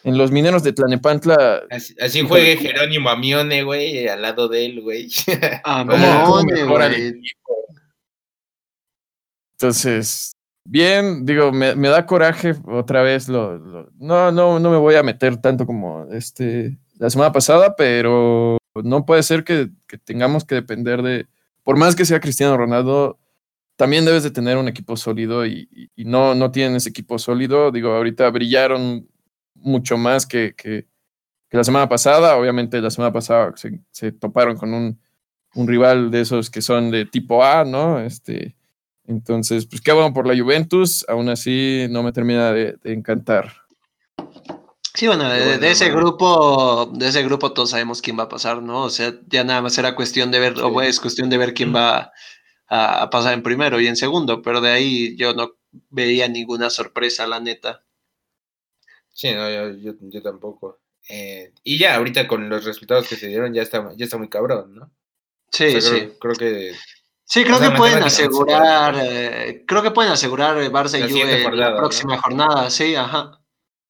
en 0.05 0.19
los 0.19 0.31
mineros 0.31 0.63
de 0.63 0.73
Tlanepantla. 0.73 1.65
Así, 2.01 2.21
juegue 2.23 2.57
Jerónimo 2.57 3.11
Amione, 3.11 3.63
güey, 3.65 4.07
al 4.09 4.23
lado 4.23 4.49
de 4.49 4.67
él, 4.67 4.81
güey. 4.81 5.09
Ah. 5.65 5.85
Entonces, 9.53 10.33
bien, 10.65 11.25
digo, 11.25 11.53
me, 11.53 11.75
me 11.75 11.89
da 11.89 12.07
coraje 12.07 12.55
otra 12.67 13.03
vez. 13.03 13.29
Lo, 13.29 13.59
lo- 13.59 13.91
no, 13.99 14.31
no, 14.33 14.59
no 14.59 14.71
me 14.71 14.77
voy 14.77 14.95
a 14.97 15.03
meter 15.03 15.37
tanto 15.41 15.67
como 15.67 16.07
este 16.13 16.77
la 16.99 17.11
semana 17.11 17.33
pasada, 17.33 17.77
pero 17.77 18.59
no 18.83 19.07
puede 19.07 19.23
ser 19.23 19.45
que, 19.45 19.71
tengamos 20.05 20.45
que 20.45 20.57
depender 20.57 21.03
de, 21.03 21.27
por 21.63 21.77
más 21.77 21.97
que 21.97 22.05
sea 22.05 22.21
Cristiano 22.21 22.57
Ronaldo, 22.57 23.19
también 23.77 24.05
debes 24.05 24.23
de 24.23 24.31
tener 24.31 24.57
un 24.57 24.69
equipo 24.69 24.97
sólido 24.97 25.47
y, 25.47 25.91
no, 25.97 26.35
no 26.35 26.51
tienen 26.53 26.77
ese 26.77 26.91
equipo 26.91 27.19
sólido. 27.19 27.73
Digo, 27.73 27.91
ahorita 27.93 28.31
brillaron 28.31 29.09
mucho 29.55 29.97
más 29.97 30.27
que, 30.27 30.55
que- 30.57 30.87
la 31.51 31.65
semana 31.65 31.89
pasada. 31.89 32.37
Obviamente 32.37 32.81
la 32.81 32.91
semana 32.91 33.13
pasada 33.13 33.53
se, 33.57 33.81
se 33.93 34.13
toparon 34.13 34.57
con 34.57 34.75
un, 34.75 35.01
un 35.55 35.69
rival 35.69 36.11
de 36.11 36.21
esos 36.23 36.51
que 36.51 36.61
son 36.63 36.91
de 36.91 37.07
tipo 37.07 37.45
A, 37.45 37.65
¿no? 37.65 38.01
Este, 38.01 38.57
entonces, 39.07 39.67
pues 39.67 39.81
qué 39.81 39.93
bueno 39.93 40.13
por 40.13 40.27
la 40.27 40.37
Juventus, 40.41 41.05
aún 41.09 41.29
así 41.29 41.87
no 41.91 42.03
me 42.03 42.13
termina 42.13 42.53
de 42.53 42.77
encantar. 42.85 43.53
Sí, 44.95 45.09
bueno, 45.09 45.29
de, 45.29 45.39
Qué 45.39 45.45
bueno, 45.45 45.61
de 45.61 45.71
ese 45.73 45.91
grupo, 45.91 46.87
de 46.95 47.09
ese 47.09 47.23
grupo 47.25 47.53
todos 47.53 47.71
sabemos 47.71 48.01
quién 48.01 48.19
va 48.19 48.25
a 48.25 48.29
pasar, 48.29 48.63
¿no? 48.63 48.85
O 48.85 48.91
sea, 48.91 49.13
ya 49.27 49.43
nada 49.43 49.61
más 49.61 49.77
era 49.77 49.97
cuestión 49.97 50.31
de 50.31 50.39
ver, 50.39 50.59
o 50.61 50.81
es 50.83 51.01
cuestión 51.01 51.29
de 51.29 51.39
ver 51.39 51.53
quién 51.53 51.75
va 51.75 52.13
a, 52.69 53.03
a 53.03 53.11
pasar 53.11 53.35
en 53.35 53.43
primero 53.43 53.81
y 53.81 53.89
en 53.89 53.97
segundo, 53.97 54.41
pero 54.41 54.61
de 54.61 54.71
ahí 54.71 55.17
yo 55.17 55.35
no 55.35 55.57
veía 55.91 56.29
ninguna 56.29 56.71
sorpresa, 56.71 57.27
la 57.27 57.41
neta. 57.41 57.85
Sí, 59.11 59.33
no, 59.33 59.51
yo, 59.51 59.77
yo, 59.79 59.93
yo 60.01 60.23
tampoco. 60.23 60.81
Eh, 61.09 61.53
y 61.65 61.77
ya, 61.77 61.97
ahorita 61.97 62.27
con 62.29 62.49
los 62.49 62.65
resultados 62.65 63.09
que 63.09 63.17
se 63.17 63.27
dieron, 63.29 63.53
ya 63.53 63.63
está, 63.63 63.93
ya 63.97 64.05
está 64.05 64.17
muy 64.17 64.29
cabrón, 64.29 64.75
¿no? 64.75 64.91
Sí, 65.51 65.67
O 65.67 65.71
sea, 65.71 65.81
sí. 65.81 65.89
creo, 65.89 66.19
creo 66.19 66.35
que 66.35 66.75
Sí, 67.27 67.43
creo 67.43 67.59
que 67.59 67.71
pueden 67.71 68.03
asegurar, 68.03 68.95
eh, 69.01 69.65
creo 69.67 69.83
que 69.83 69.91
pueden 69.91 70.13
asegurar 70.13 70.57
Barça 70.71 70.99
y 70.99 71.11
Juve 71.11 71.57
la 71.57 71.77
próxima 71.77 72.19
jornada, 72.19 72.69
sí, 72.71 72.95
ajá. 72.95 73.41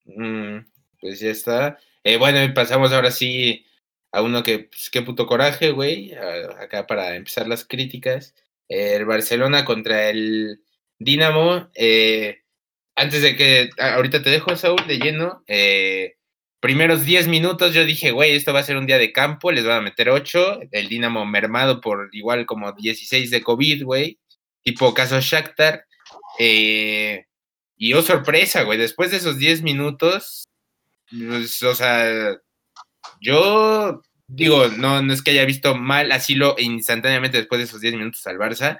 Mm, 0.05 0.59
pues 1.05 1.19
ya 1.19 1.29
está. 1.29 1.77
Eh, 2.03 2.17
bueno, 2.17 2.51
pasamos 2.55 2.91
ahora 2.91 3.11
sí 3.11 3.63
a 4.11 4.23
uno 4.23 4.41
que, 4.41 4.59
pues, 4.59 4.89
qué 4.89 5.03
puto 5.03 5.27
coraje, 5.27 5.69
güey, 5.69 6.13
acá 6.59 6.87
para 6.87 7.15
empezar 7.15 7.47
las 7.47 7.63
críticas. 7.63 8.33
el 8.67 9.05
Barcelona 9.05 9.65
contra 9.65 10.09
el 10.09 10.63
Dinamo. 10.97 11.69
Eh, 11.75 12.41
antes 12.95 13.21
de 13.21 13.35
que, 13.35 13.69
ahorita 13.77 14.23
te 14.23 14.31
dejo, 14.31 14.55
Saúl, 14.55 14.87
de 14.87 14.97
lleno. 14.97 15.43
Eh, 15.47 16.15
primeros 16.59 17.05
10 17.05 17.27
minutos 17.27 17.75
yo 17.75 17.85
dije, 17.85 18.09
güey, 18.11 18.35
esto 18.35 18.51
va 18.53 18.61
a 18.61 18.63
ser 18.63 18.77
un 18.77 18.87
día 18.87 18.97
de 18.97 19.13
campo, 19.13 19.51
les 19.51 19.65
van 19.65 19.77
a 19.77 19.81
meter 19.81 20.09
8. 20.09 20.61
El 20.71 20.89
Dinamo 20.89 21.23
mermado 21.25 21.81
por 21.81 22.09
igual 22.13 22.47
como 22.47 22.71
16 22.71 23.29
de 23.29 23.43
COVID, 23.43 23.83
güey. 23.83 24.19
Tipo 24.63 24.93
caso 24.95 25.19
Shakhtar. 25.21 25.85
Eh, 26.39 27.25
y 27.77 27.93
oh, 27.93 28.01
sorpresa, 28.01 28.63
güey, 28.63 28.79
después 28.79 29.11
de 29.11 29.17
esos 29.17 29.37
10 29.37 29.61
minutos, 29.61 30.45
o 31.11 31.75
sea, 31.75 32.37
yo 33.21 34.01
digo, 34.27 34.67
no, 34.69 35.01
no 35.01 35.13
es 35.13 35.21
que 35.21 35.31
haya 35.31 35.45
visto 35.45 35.75
mal 35.75 36.11
así 36.11 36.35
lo 36.35 36.55
instantáneamente 36.57 37.37
después 37.37 37.59
de 37.59 37.65
esos 37.65 37.81
10 37.81 37.95
minutos 37.95 38.25
al 38.27 38.37
Barça, 38.37 38.79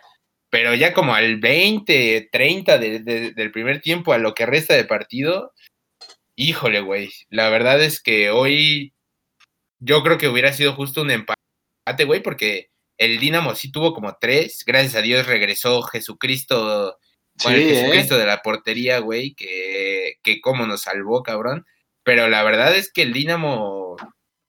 pero 0.49 0.73
ya 0.73 0.93
como 0.93 1.13
al 1.13 1.37
20, 1.39 2.29
30 2.31 2.77
del 2.77 3.51
primer 3.51 3.81
tiempo, 3.81 4.13
a 4.13 4.17
lo 4.17 4.33
que 4.33 4.45
resta 4.45 4.73
de 4.73 4.85
partido, 4.85 5.53
híjole, 6.35 6.81
güey, 6.81 7.11
la 7.29 7.49
verdad 7.49 7.81
es 7.83 8.01
que 8.01 8.29
hoy 8.29 8.93
yo 9.79 10.03
creo 10.03 10.17
que 10.17 10.27
hubiera 10.27 10.53
sido 10.53 10.73
justo 10.73 11.01
un 11.01 11.11
empate, 11.11 12.05
güey, 12.05 12.21
porque 12.21 12.69
el 12.97 13.19
Dinamo 13.19 13.55
sí 13.55 13.71
tuvo 13.71 13.93
como 13.93 14.17
tres, 14.19 14.63
gracias 14.65 14.95
a 14.95 15.01
Dios 15.01 15.27
regresó 15.27 15.81
Jesucristo, 15.83 16.97
el 17.45 17.55
¿eh? 17.55 17.75
Jesucristo 17.75 18.17
de 18.17 18.25
la 18.25 18.41
portería, 18.41 18.99
güey, 18.99 19.35
que, 19.35 20.15
que 20.23 20.39
cómo 20.41 20.65
nos 20.65 20.83
salvó, 20.83 21.21
cabrón. 21.21 21.65
Pero 22.05 22.29
la 22.29 22.43
verdad 22.43 22.75
es 22.75 22.91
que 22.93 23.01
el 23.01 23.13
Dinamo, 23.13 23.97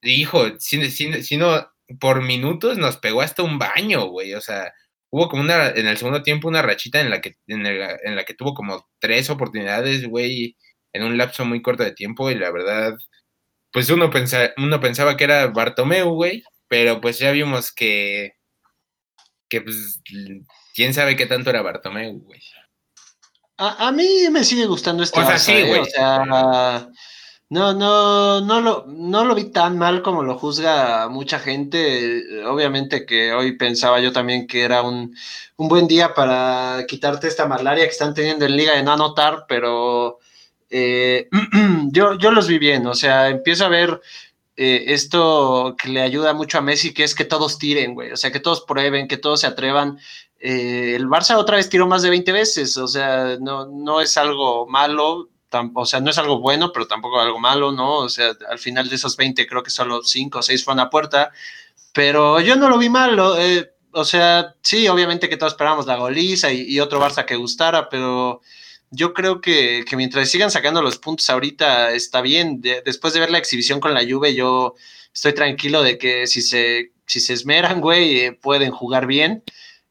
hijo, 0.03 0.45
si, 0.61 0.91
si 0.91 1.37
no, 1.37 1.67
por 1.99 2.23
minutos 2.23 2.79
nos 2.79 2.99
pegó 2.99 3.23
hasta 3.23 3.43
un 3.43 3.59
baño, 3.59 4.07
güey, 4.09 4.35
o 4.35 4.41
sea, 4.41 4.73
hubo 5.11 5.29
como 5.29 5.43
una, 5.43 5.69
en 5.71 5.87
el 5.87 5.97
segundo 5.97 6.23
tiempo, 6.23 6.49
una 6.49 6.61
rachita 6.61 7.01
en 7.01 7.09
la 7.09 7.23
que, 7.23 7.37
en, 7.47 8.17
la 8.17 8.25
que 8.25 8.35
tuvo 8.35 8.53
como 8.53 8.87
tres 8.99 9.31
oportunidades, 9.31 10.07
güey, 10.07 10.55
en 10.93 11.05
un 11.05 11.17
lapso 11.17 11.47
muy 11.47 11.63
corto 11.63 11.83
de 11.83 11.93
tiempo, 11.93 12.31
y 12.31 12.35
la 12.35 12.51
verdad, 12.51 12.95
pues 13.73 13.89
uno, 13.89 14.11
uno 14.59 14.81
pensaba 14.81 15.17
que 15.17 15.25
era 15.25 15.47
Bartomeu, 15.47 16.11
güey, 16.11 16.45
pero 16.69 17.01
pues 17.01 17.19
ya 17.19 17.31
vimos 17.31 17.73
que, 17.73 18.33
que 19.49 19.63
pues, 19.63 20.03
quién 20.75 20.93
sabe 20.93 21.17
qué 21.17 21.25
tanto 21.25 21.49
era 21.49 21.63
Bartomeu, 21.63 22.21
güey. 22.21 22.43
A, 23.59 23.91
mí 23.91 24.29
me 24.31 24.45
sigue 24.45 24.67
gustando 24.67 25.03
este. 25.03 25.19
O 25.19 25.27
sea, 25.27 25.39
sí, 25.39 25.53
¿eh? 25.53 25.67
güey. 25.67 25.81
O 25.81 25.85
sea, 25.87 26.87
no, 27.49 27.73
no, 27.75 28.41
no 28.41 28.61
lo, 28.61 28.87
no 28.89 29.25
lo 29.25 29.35
vi 29.35 29.45
tan 29.51 29.79
mal 29.79 30.03
como 30.03 30.23
lo 30.25 30.37
juzga 30.37 31.09
mucha 31.09 31.39
gente. 31.39 32.45
Obviamente 32.45 33.07
que 33.07 33.33
hoy 33.33 33.57
pensaba 33.57 34.01
yo 34.01 34.13
también 34.13 34.47
que 34.49 34.63
era 34.63 34.83
un, 34.83 35.15
buen 35.57 35.87
día 35.87 36.13
para 36.15 36.85
quitarte 36.89 37.29
esta 37.29 37.47
malaria 37.47 37.85
que 37.85 37.91
están 37.91 38.15
teniendo 38.15 38.47
en 38.47 38.57
liga 38.57 38.75
de 38.75 38.83
no 38.83 38.93
anotar, 38.93 39.47
pero 39.49 40.19
eh, 40.71 41.29
yo, 41.93 42.19
yo 42.19 42.31
los 42.33 42.49
vi 42.49 42.59
bien. 42.59 42.87
O 42.89 42.95
sea, 42.95 43.29
empiezo 43.29 43.65
a 43.67 43.69
ver 43.69 44.01
eh, 44.57 44.85
esto 44.89 45.77
que 45.79 45.89
le 45.91 46.01
ayuda 46.03 46.35
mucho 46.35 46.59
a 46.59 46.63
Messi, 46.63 46.93
que 46.93 47.05
es 47.05 47.15
que 47.15 47.25
todos 47.25 47.59
tiren, 47.59 47.95
güey. 47.95 48.11
O 48.13 48.17
sea, 48.17 48.33
que 48.33 48.41
todos 48.41 48.63
prueben, 48.63 49.07
que 49.07 49.19
todos 49.19 49.43
se 49.43 49.47
atrevan. 49.47 49.99
Eh, 50.41 50.95
el 50.97 51.07
Barça 51.07 51.37
otra 51.37 51.57
vez 51.57 51.69
tiró 51.69 51.87
más 51.87 52.03
de 52.03 52.11
20 52.11 52.33
veces, 52.33 52.77
o 52.77 52.89
sea, 52.89 53.39
no, 53.41 53.67
no 53.67 54.01
es 54.01 54.17
algo 54.17 54.67
malo 54.67 55.31
o 55.75 55.87
sea, 55.87 56.01
no 56.01 56.11
es 56.11 56.19
algo 56.19 56.41
bueno, 56.41 56.73
pero 56.73 56.87
tampoco 56.87 57.21
algo 57.21 57.39
malo, 57.39 57.73
¿no? 57.73 57.99
O 57.99 58.09
sea, 58.09 58.37
al 58.49 58.59
final 58.59 58.89
de 58.89 58.97
esos 58.97 59.17
20 59.17 59.47
creo 59.47 59.63
que 59.63 59.71
solo 59.71 60.03
5 60.03 60.39
o 60.39 60.43
6 60.43 60.65
fueron 60.65 60.81
a 60.81 60.91
puerta, 60.91 61.33
pero 61.93 62.41
yo 62.41 62.57
no 62.57 62.69
lo 62.69 62.79
vi 62.79 62.89
malo, 62.89 63.39
eh, 63.39 63.73
o 63.93 64.05
sea, 64.05 64.55
sí, 64.63 64.89
obviamente 64.89 65.29
que 65.29 65.39
todos 65.39 65.55
esperábamos 65.55 65.87
la 65.87 65.97
goliza 65.97 66.53
y, 66.53 66.79
otro 66.81 67.01
Barça 67.01 67.25
que 67.25 67.37
gustara, 67.37 67.89
pero 67.89 68.43
yo 68.91 69.15
creo 69.15 69.41
que, 69.41 69.85
mientras 69.97 70.29
sigan 70.29 70.51
sacando 70.51 70.83
los 70.83 70.99
puntos 70.99 71.31
ahorita 71.31 71.93
está 71.93 72.21
bien. 72.21 72.61
después 72.61 73.15
de 73.15 73.21
ver 73.21 73.31
la 73.31 73.39
exhibición 73.39 73.81
con 73.81 73.95
la 73.95 74.05
Juve, 74.07 74.35
yo 74.35 74.75
estoy 75.15 75.33
tranquilo 75.33 75.83
de 75.83 75.97
que 75.97 76.27
si 76.27 76.43
se, 76.43 76.93
si 77.07 77.21
se 77.21 77.33
esmeran, 77.33 77.81
güey, 77.81 78.21
eh, 78.21 78.33
pueden 78.33 78.71
jugar 78.71 79.07
bien. 79.07 79.43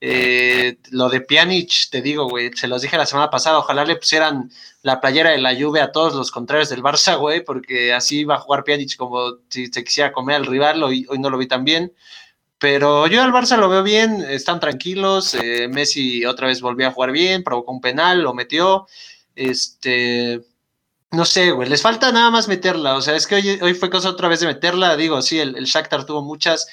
Eh, 0.02 0.78
lo 0.92 1.10
de 1.10 1.22
Pjanic, 1.22 1.90
te 1.90 2.02
digo, 2.02 2.28
güey, 2.28 2.52
se 2.54 2.68
los 2.68 2.82
dije 2.82 2.98
la 2.98 3.06
semana 3.06 3.30
pasada, 3.30 3.60
ojalá 3.60 3.86
le 3.86 3.96
pusieran 3.96 4.52
la 4.82 5.00
playera 5.00 5.32
de 5.32 5.38
la 5.40 5.54
lluvia 5.54 5.86
a 5.86 5.92
todos 5.92 6.14
los 6.14 6.32
contrarios 6.32 6.70
del 6.70 6.84
Barça, 6.84 7.18
güey, 7.18 7.44
porque 7.44 7.94
así 7.94 8.24
va 8.24 8.36
a 8.36 8.40
jugar 8.40 8.64
Pjanic 8.64 8.98
como 8.98 9.38
si 9.50 9.68
se 9.68 9.84
quisiera 9.84 10.12
comer 10.12 10.36
al 10.36 10.46
rival, 10.46 10.84
hoy, 10.84 11.06
hoy 11.10 11.20
no 11.20 11.30
lo 11.30 11.38
vi 11.38 11.48
tan 11.48 11.64
bien. 11.64 11.94
Pero 12.60 13.08
yo 13.08 13.22
al 13.22 13.32
Barça 13.32 13.58
lo 13.58 13.70
veo 13.70 13.84
bien, 13.84 14.24
están 14.30 14.60
tranquilos, 14.60 15.34
eh, 15.36 15.68
Messi 15.68 16.26
otra 16.26 16.48
vez 16.48 16.62
volvió 16.62 16.88
a 16.88 16.92
jugar 16.92 17.12
bien, 17.12 17.44
provocó 17.44 17.72
un 17.72 17.82
penal, 17.82 18.22
lo 18.22 18.34
metió, 18.34 18.88
este, 19.36 20.42
no 21.12 21.26
sé, 21.26 21.52
güey, 21.52 21.70
les 21.70 21.82
falta 21.82 22.12
nada 22.12 22.32
más 22.32 22.48
meterla, 22.48 22.96
o 22.96 23.02
sea, 23.02 23.16
es 23.16 23.28
que 23.28 23.36
hoy, 23.36 23.60
hoy 23.62 23.74
fue 23.74 23.90
cosa 23.90 24.10
otra 24.10 24.30
vez 24.30 24.40
de 24.40 24.48
meterla, 24.48 24.96
digo, 24.98 25.22
sí, 25.22 25.40
el, 25.40 25.58
el 25.58 25.66
Shakhtar 25.66 26.06
tuvo 26.06 26.22
muchas, 26.22 26.68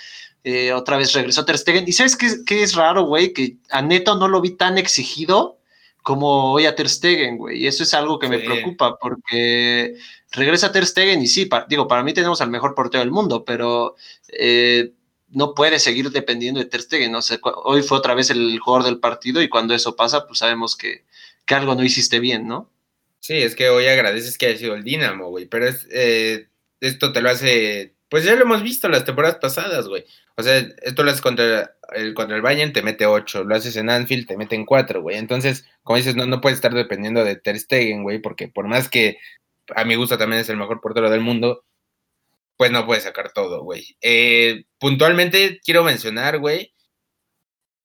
eh, 0.44 0.72
otra 0.72 0.96
vez 0.96 1.12
regresó 1.12 1.44
Ter 1.44 1.58
Stegen. 1.58 1.84
¿Y 1.86 1.92
sabes 1.92 2.16
qué, 2.16 2.62
es 2.62 2.74
raro, 2.74 3.04
güey? 3.04 3.32
Que 3.32 3.56
a 3.70 3.82
Neto 3.82 4.16
no 4.16 4.28
lo 4.28 4.40
vi 4.40 4.56
tan 4.56 4.78
exigido 4.78 5.58
como 6.02 6.52
hoy 6.52 6.66
a 6.66 6.74
Ter 6.74 6.88
Stegen, 6.88 7.38
güey. 7.38 7.62
Y 7.62 7.66
eso 7.66 7.82
es 7.84 7.94
algo 7.94 8.18
que 8.18 8.28
me 8.28 8.40
preocupa 8.40 8.98
porque 8.98 9.94
regresa 10.32 10.72
Ter 10.72 10.86
Stegen 10.86 11.22
y 11.22 11.28
sí, 11.28 11.48
digo, 11.68 11.86
para 11.86 12.02
mí 12.02 12.12
tenemos 12.12 12.40
al 12.40 12.50
mejor 12.50 12.74
portero 12.74 13.00
del 13.00 13.12
mundo, 13.12 13.44
pero 13.44 13.94
eh, 14.28 14.92
no 15.28 15.54
puede 15.54 15.78
seguir 15.78 16.10
dependiendo 16.10 16.58
de 16.60 16.66
Ter 16.66 16.82
Stegen. 16.82 17.14
Hoy 17.64 17.82
fue 17.82 17.98
otra 17.98 18.14
vez 18.14 18.30
el 18.30 18.58
jugador 18.58 18.84
del 18.84 18.98
partido 18.98 19.40
y 19.42 19.48
cuando 19.48 19.74
eso 19.74 19.94
pasa, 19.94 20.26
pues 20.26 20.40
sabemos 20.40 20.76
que, 20.76 21.04
algo 21.48 21.74
no 21.74 21.84
hiciste 21.84 22.18
bien, 22.18 22.48
¿no? 22.48 22.70
Sí, 23.20 23.34
es 23.34 23.54
que 23.54 23.68
hoy 23.68 23.86
agradeces 23.86 24.38
que 24.38 24.46
haya 24.46 24.58
sido 24.58 24.74
el 24.74 24.84
Dinamo, 24.84 25.28
güey, 25.28 25.44
pero 25.44 25.68
es, 25.68 25.86
eh, 25.90 26.48
esto 26.80 27.12
te 27.12 27.20
lo 27.20 27.28
hace, 27.28 27.92
pues 28.12 28.24
ya 28.24 28.34
lo 28.34 28.42
hemos 28.42 28.62
visto 28.62 28.90
las 28.90 29.06
temporadas 29.06 29.38
pasadas, 29.38 29.88
güey. 29.88 30.04
O 30.36 30.42
sea, 30.42 30.58
esto 30.82 31.02
lo 31.02 31.10
haces 31.10 31.22
contra 31.22 31.76
el, 31.94 32.12
contra 32.12 32.36
el 32.36 32.42
Bayern, 32.42 32.74
te 32.74 32.82
mete 32.82 33.06
8, 33.06 33.44
lo 33.44 33.54
haces 33.54 33.74
en 33.76 33.88
Anfield, 33.88 34.26
te 34.26 34.36
meten 34.36 34.66
4, 34.66 35.00
güey. 35.00 35.16
Entonces, 35.16 35.64
como 35.82 35.96
dices, 35.96 36.14
no, 36.14 36.26
no 36.26 36.42
puedes 36.42 36.58
estar 36.58 36.74
dependiendo 36.74 37.24
de 37.24 37.36
Ter 37.36 37.58
Stegen, 37.58 38.02
güey, 38.02 38.18
porque 38.18 38.48
por 38.48 38.68
más 38.68 38.90
que 38.90 39.16
a 39.74 39.86
mi 39.86 39.94
gusto 39.94 40.18
también 40.18 40.42
es 40.42 40.50
el 40.50 40.58
mejor 40.58 40.82
portero 40.82 41.08
del 41.08 41.22
mundo, 41.22 41.64
pues 42.58 42.70
no 42.70 42.84
puedes 42.84 43.04
sacar 43.04 43.32
todo, 43.32 43.62
güey. 43.62 43.96
Eh, 44.02 44.64
puntualmente 44.78 45.58
quiero 45.64 45.82
mencionar, 45.82 46.38
güey, 46.38 46.74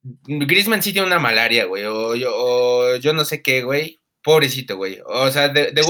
Griezmann 0.03 0.83
sí 0.83 0.91
tiene 0.91 1.07
una 1.07 1.19
malaria, 1.19 1.63
güey, 1.63 1.85
o 1.85 2.15
yo, 2.15 3.13
no 3.13 3.23
sé 3.23 3.41
qué, 3.41 3.63
güey. 3.63 4.01
Pobrecito, 4.21 4.75
güey. 4.75 4.99
O 5.05 5.31
sea, 5.31 5.47
de, 5.47 5.71
de, 5.71 5.81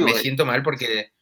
me 0.00 0.14
siento 0.14 0.44
mal 0.44 0.64
porque 0.64 1.12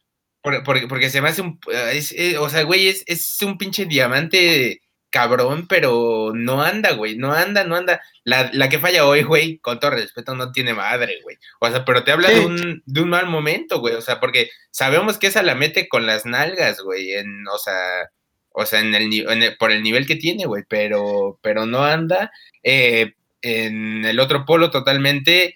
porque, 0.63 0.87
porque, 0.87 1.09
se 1.09 1.21
me 1.21 1.29
hace 1.29 1.41
un. 1.41 1.59
Eh, 1.71 2.37
o 2.37 2.49
sea, 2.49 2.63
güey, 2.63 2.87
es, 2.87 3.03
es, 3.07 3.41
un 3.41 3.57
pinche 3.57 3.85
diamante 3.85 4.81
cabrón, 5.09 5.67
pero 5.67 6.31
no 6.33 6.61
anda, 6.61 6.91
güey. 6.93 7.17
No 7.17 7.33
anda, 7.33 7.63
no 7.63 7.75
anda. 7.75 8.01
La, 8.23 8.49
la, 8.53 8.69
que 8.69 8.79
falla 8.79 9.05
hoy, 9.05 9.23
güey, 9.23 9.59
con 9.59 9.79
todo 9.79 9.91
respeto, 9.91 10.35
no 10.35 10.51
tiene 10.51 10.73
madre, 10.73 11.19
güey. 11.23 11.37
O 11.59 11.69
sea, 11.69 11.85
pero 11.85 12.03
te 12.03 12.11
habla 12.11 12.29
de, 12.29 12.41
un, 12.41 12.83
de 12.85 13.01
un 13.01 13.09
mal 13.09 13.27
momento, 13.27 13.79
güey. 13.79 13.95
O 13.95 14.01
sea, 14.01 14.19
porque 14.19 14.49
sabemos 14.71 15.17
que 15.17 15.27
esa 15.27 15.41
la 15.41 15.55
mete 15.55 15.87
con 15.87 16.05
las 16.05 16.25
nalgas, 16.25 16.81
güey. 16.81 17.13
En, 17.13 17.47
o 17.47 17.57
sea, 17.57 18.09
o 18.49 18.65
sea, 18.65 18.81
en 18.81 18.93
el, 18.93 19.55
por 19.57 19.71
el 19.71 19.83
nivel 19.83 20.05
que 20.05 20.15
tiene, 20.15 20.45
güey. 20.45 20.63
Pero, 20.67 21.39
pero 21.41 21.65
no 21.65 21.83
anda. 21.83 22.31
Eh, 22.63 23.13
en 23.41 24.05
el 24.05 24.19
otro 24.19 24.43
polo 24.45 24.71
totalmente 24.71 25.55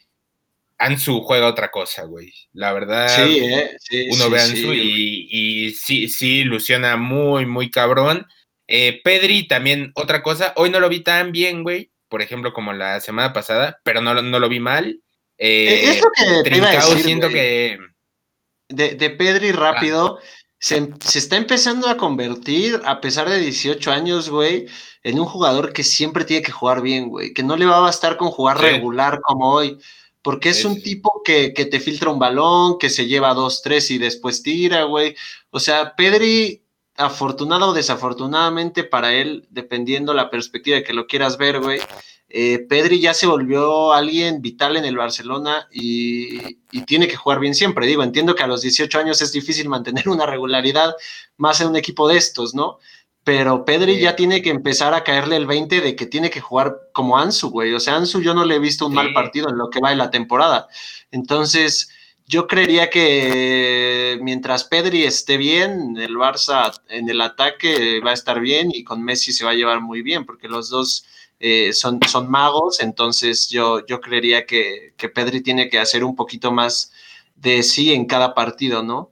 Ansu 0.79 1.21
juega 1.21 1.47
otra 1.47 1.69
cosa, 1.69 2.03
güey. 2.05 2.33
La 2.53 2.71
verdad, 2.71 3.09
sí, 3.09 3.39
¿eh? 3.39 3.77
uno 4.11 4.29
ve 4.29 4.39
a 4.39 4.45
Ansu 4.45 4.73
y, 4.73 5.73
sí, 5.73 6.07
sí, 6.07 6.39
ilusiona 6.39 6.95
muy, 6.95 7.45
muy 7.45 7.69
cabrón. 7.69 8.25
Eh, 8.65 9.01
Pedri 9.03 9.47
también 9.47 9.91
otra 9.95 10.23
cosa. 10.23 10.53
Hoy 10.55 10.69
no 10.69 10.79
lo 10.79 10.87
vi 10.87 11.01
tan 11.01 11.33
bien, 11.33 11.63
güey. 11.63 11.91
Por 12.07 12.21
ejemplo, 12.21 12.53
como 12.53 12.71
la 12.71 13.01
semana 13.01 13.33
pasada, 13.33 13.79
pero 13.83 14.01
no, 14.01 14.19
no 14.21 14.39
lo 14.39 14.47
vi 14.47 14.61
mal. 14.61 15.01
Eh, 15.37 15.81
Eso 15.83 16.07
que 16.15 16.49
Trincao, 16.49 16.95
siento 16.97 17.27
que. 17.27 17.77
De, 18.69 18.95
de 18.95 19.09
Pedri 19.09 19.51
rápido. 19.51 20.19
Se, 20.59 20.89
está 21.15 21.37
empezando 21.37 21.87
a 21.87 21.97
convertir, 21.97 22.81
a 22.85 22.99
pesar 22.99 23.29
de 23.29 23.39
18 23.39 23.91
años, 23.91 24.29
güey, 24.29 24.67
en 25.03 25.19
un 25.19 25.25
jugador 25.25 25.71
que 25.71 25.83
siempre 25.83 26.25
tiene 26.25 26.43
que 26.43 26.51
jugar 26.51 26.81
bien, 26.81 27.09
güey. 27.09 27.33
Que 27.33 27.43
no 27.43 27.57
le 27.57 27.65
va 27.65 27.77
a 27.77 27.81
bastar 27.81 28.17
con 28.17 28.29
jugar 28.29 28.59
regular 28.59 29.19
como 29.21 29.51
hoy 29.53 29.77
porque 30.21 30.49
es 30.49 30.65
un 30.65 30.81
tipo 30.81 31.21
que, 31.23 31.53
que, 31.53 31.65
te 31.65 31.79
filtra 31.79 32.09
un 32.09 32.19
balón, 32.19 32.77
que 32.77 32.89
se 32.89 33.07
lleva 33.07 33.33
dos, 33.33 33.61
tres 33.61 33.89
y 33.91 33.97
después 33.97 34.43
tira, 34.43 34.83
güey. 34.83 35.15
O 35.49 35.59
sea, 35.59 35.95
Pedri 35.95 36.63
afortunado 36.99 37.69
o 37.69 37.73
desafortunadamente 37.73 38.83
para 38.83 39.13
él, 39.13 39.47
dependiendo 39.49 40.13
la 40.13 40.29
perspectiva 40.29 40.77
de 40.77 40.83
que 40.83 40.93
lo 40.93 41.07
quieras 41.07 41.37
ver, 41.37 41.61
güey, 41.61 41.79
eh, 42.27 42.59
Pedri 42.69 42.99
ya 42.99 43.13
se 43.15 43.25
volvió 43.25 43.91
alguien 43.91 44.41
vital 44.41 44.77
en 44.77 44.85
el 44.85 44.97
Barcelona 44.97 45.67
y, 45.71 46.59
tiene 46.85 47.07
que 47.07 47.15
jugar 47.15 47.39
bien 47.39 47.55
siempre. 47.55 47.87
Digo, 47.87 48.03
entiendo 48.03 48.35
que 48.35 48.43
a 48.43 48.47
los 48.47 48.61
18 48.61 48.99
años 48.99 49.21
es 49.21 49.31
difícil 49.31 49.69
mantener 49.69 50.07
una 50.09 50.25
regularidad 50.25 50.95
más 51.37 51.61
en 51.61 51.69
un 51.69 51.75
equipo 51.75 52.07
de 52.07 52.17
estos, 52.17 52.53
¿no? 52.53 52.77
Pero 53.23 53.65
Pedri 53.65 53.99
ya 53.99 54.15
tiene 54.15 54.41
que 54.41 54.49
empezar 54.49 54.93
a 54.93 55.03
caerle 55.03 55.35
el 55.35 55.45
20 55.45 55.81
de 55.81 55.95
que 55.95 56.05
tiene 56.05 56.29
que 56.29 56.41
jugar 56.41 56.77
como 56.93 57.17
Ansu, 57.17 57.49
güey. 57.49 57.73
O 57.73 57.79
sea, 57.79 57.95
Ansu 57.95 58.21
yo 58.21 58.33
no 58.33 58.45
le 58.45 58.55
he 58.55 58.59
visto 58.59 58.87
un 58.87 58.93
mal 58.93 59.13
partido 59.13 59.49
en 59.49 59.57
lo 59.57 59.69
que 59.69 59.79
va 59.79 59.91
de 59.91 59.97
la 59.97 60.09
temporada. 60.09 60.67
Entonces, 61.11 61.89
yo 62.29 62.47
creería 62.47 62.89
que 62.91 64.19
mientras 64.21 64.63
Pedri 64.63 65.03
esté 65.03 65.37
bien, 65.37 65.97
el 65.97 66.15
Barça 66.15 66.71
en 66.87 67.09
el 67.09 67.21
ataque 67.21 67.99
va 68.05 68.11
a 68.11 68.13
estar 68.13 68.39
bien 68.39 68.69
y 68.71 68.83
con 68.83 69.03
Messi 69.03 69.33
se 69.33 69.45
va 69.45 69.51
a 69.51 69.55
llevar 69.55 69.81
muy 69.81 70.03
bien, 70.03 70.25
porque 70.25 70.47
los 70.47 70.69
dos 70.69 71.05
eh, 71.39 71.73
son, 71.73 71.99
son 72.07 72.29
magos, 72.29 72.81
entonces 72.81 73.49
yo, 73.49 73.83
yo 73.87 73.99
creería 73.99 74.45
que, 74.45 74.93
que 74.95 75.09
Pedri 75.09 75.41
tiene 75.41 75.69
que 75.69 75.79
hacer 75.79 76.03
un 76.03 76.15
poquito 76.15 76.51
más 76.51 76.91
de 77.35 77.63
sí 77.63 77.93
en 77.93 78.05
cada 78.05 78.35
partido, 78.35 78.83
¿no? 78.83 79.11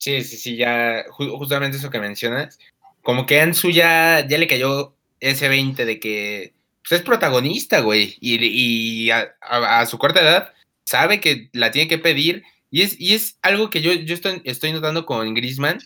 Sí, 0.00 0.24
sí, 0.24 0.38
sí, 0.38 0.56
ya 0.56 1.04
justamente 1.10 1.76
eso 1.76 1.90
que 1.90 2.00
mencionas, 2.00 2.58
como 3.02 3.26
que 3.26 3.38
Ansu 3.40 3.68
ya, 3.70 4.26
ya 4.26 4.38
le 4.38 4.46
cayó 4.46 4.96
ese 5.20 5.48
20 5.48 5.84
de 5.84 6.00
que 6.00 6.54
pues, 6.88 7.00
es 7.00 7.06
protagonista, 7.06 7.80
güey, 7.80 8.16
y, 8.18 8.42
y 9.06 9.10
a, 9.10 9.86
su 9.86 9.98
corta 9.98 10.22
edad 10.22 10.54
sabe 10.84 11.20
que 11.20 11.50
la 11.52 11.70
tiene 11.70 11.86
que 11.86 11.98
pedir, 11.98 12.44
y 12.70 12.80
es, 12.82 12.98
y 12.98 13.14
es 13.14 13.38
algo 13.42 13.68
que 13.68 13.82
yo, 13.82 13.92
yo 13.92 14.14
estoy, 14.14 14.40
estoy 14.44 14.72
notando 14.72 15.04
con 15.04 15.34
Grisman, 15.34 15.78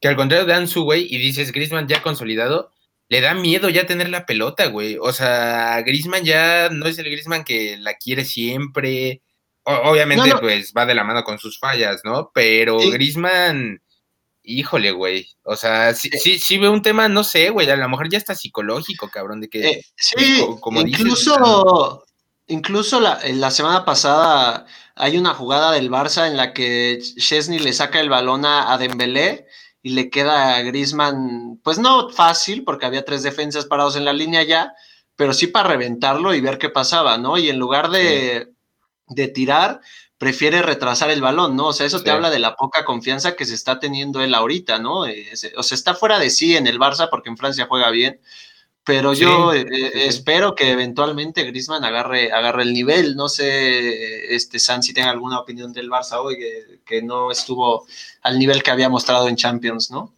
que 0.00 0.08
al 0.08 0.16
contrario 0.16 0.46
de 0.46 0.54
Ansu, 0.54 0.82
güey, 0.82 1.06
y 1.08 1.18
dices 1.18 1.52
Grisman 1.52 1.86
ya 1.86 2.02
consolidado, 2.02 2.72
le 3.08 3.20
da 3.20 3.34
miedo 3.34 3.68
ya 3.68 3.86
tener 3.86 4.08
la 4.08 4.26
pelota, 4.26 4.66
güey. 4.66 4.96
O 5.00 5.12
sea, 5.12 5.80
Grisman 5.82 6.24
ya 6.24 6.70
no 6.70 6.86
es 6.86 6.98
el 6.98 7.10
Grisman 7.10 7.44
que 7.44 7.76
la 7.76 7.94
quiere 7.94 8.24
siempre. 8.24 9.22
Obviamente, 9.64 10.34
pues 10.40 10.72
va 10.76 10.86
de 10.86 10.94
la 10.94 11.04
mano 11.04 11.24
con 11.24 11.38
sus 11.38 11.58
fallas, 11.58 12.02
¿no? 12.04 12.30
Pero 12.32 12.78
Grisman, 12.78 13.82
híjole, 14.42 14.92
güey. 14.92 15.28
O 15.42 15.56
sea, 15.56 15.94
sí, 15.94 16.10
sí, 16.10 16.38
sí 16.38 16.58
veo 16.58 16.72
un 16.72 16.82
tema, 16.82 17.08
no 17.08 17.24
sé, 17.24 17.50
güey. 17.50 17.68
A 17.68 17.76
lo 17.76 17.88
mejor 17.88 18.08
ya 18.08 18.18
está 18.18 18.34
psicológico, 18.34 19.08
cabrón, 19.10 19.40
de 19.40 19.48
que. 19.48 19.68
Eh, 19.68 19.84
sí, 19.96 20.44
como 20.60 20.80
incluso, 20.82 22.04
incluso 22.46 23.00
la, 23.00 23.20
la 23.24 23.50
semana 23.50 23.84
pasada 23.84 24.66
hay 24.94 25.16
una 25.18 25.34
jugada 25.34 25.72
del 25.72 25.90
Barça 25.90 26.28
en 26.28 26.36
la 26.36 26.52
que 26.52 27.00
Chesney 27.00 27.58
le 27.58 27.72
saca 27.72 28.00
el 28.00 28.10
balón 28.10 28.44
a, 28.44 28.72
a 28.72 28.78
Dembélé 28.78 29.46
y 29.82 29.90
le 29.90 30.08
queda 30.08 30.56
a 30.56 30.62
Grisman, 30.62 31.60
pues 31.62 31.78
no 31.78 32.10
fácil, 32.10 32.64
porque 32.64 32.86
había 32.86 33.04
tres 33.04 33.22
defensas 33.22 33.66
parados 33.66 33.96
en 33.96 34.04
la 34.04 34.12
línea 34.12 34.42
ya, 34.42 34.72
pero 35.16 35.34
sí 35.34 35.46
para 35.46 35.68
reventarlo 35.68 36.34
y 36.34 36.40
ver 36.40 36.58
qué 36.58 36.70
pasaba, 36.70 37.18
¿no? 37.18 37.36
Y 37.36 37.50
en 37.50 37.58
lugar 37.58 37.90
de, 37.90 38.53
de 39.08 39.28
tirar, 39.28 39.80
prefiere 40.18 40.62
retrasar 40.62 41.10
el 41.10 41.20
balón, 41.20 41.56
¿no? 41.56 41.66
O 41.66 41.72
sea, 41.72 41.86
eso 41.86 42.02
te 42.02 42.10
habla 42.10 42.30
de 42.30 42.38
la 42.38 42.56
poca 42.56 42.84
confianza 42.84 43.36
que 43.36 43.44
se 43.44 43.54
está 43.54 43.78
teniendo 43.78 44.22
él 44.22 44.34
ahorita, 44.34 44.78
¿no? 44.78 45.00
O 45.56 45.62
sea, 45.62 45.76
está 45.76 45.94
fuera 45.94 46.18
de 46.18 46.30
sí 46.30 46.56
en 46.56 46.66
el 46.66 46.78
Barça 46.78 47.08
porque 47.10 47.28
en 47.28 47.36
Francia 47.36 47.66
juega 47.68 47.90
bien, 47.90 48.20
pero 48.84 49.14
yo 49.14 49.54
eh, 49.54 49.66
eh, 49.70 49.90
espero 50.06 50.54
que 50.54 50.70
eventualmente 50.70 51.44
Grisman 51.44 51.84
agarre, 51.84 52.30
agarre 52.30 52.64
el 52.64 52.74
nivel. 52.74 53.16
No 53.16 53.30
sé, 53.30 54.34
este 54.34 54.58
San, 54.58 54.82
si 54.82 54.92
tenga 54.92 55.10
alguna 55.10 55.40
opinión 55.40 55.72
del 55.72 55.88
Barça 55.88 56.18
hoy, 56.22 56.36
que, 56.84 57.00
no 57.00 57.30
estuvo 57.30 57.86
al 58.22 58.38
nivel 58.38 58.62
que 58.62 58.70
había 58.70 58.90
mostrado 58.90 59.26
en 59.28 59.36
Champions, 59.36 59.90
¿no? 59.90 60.12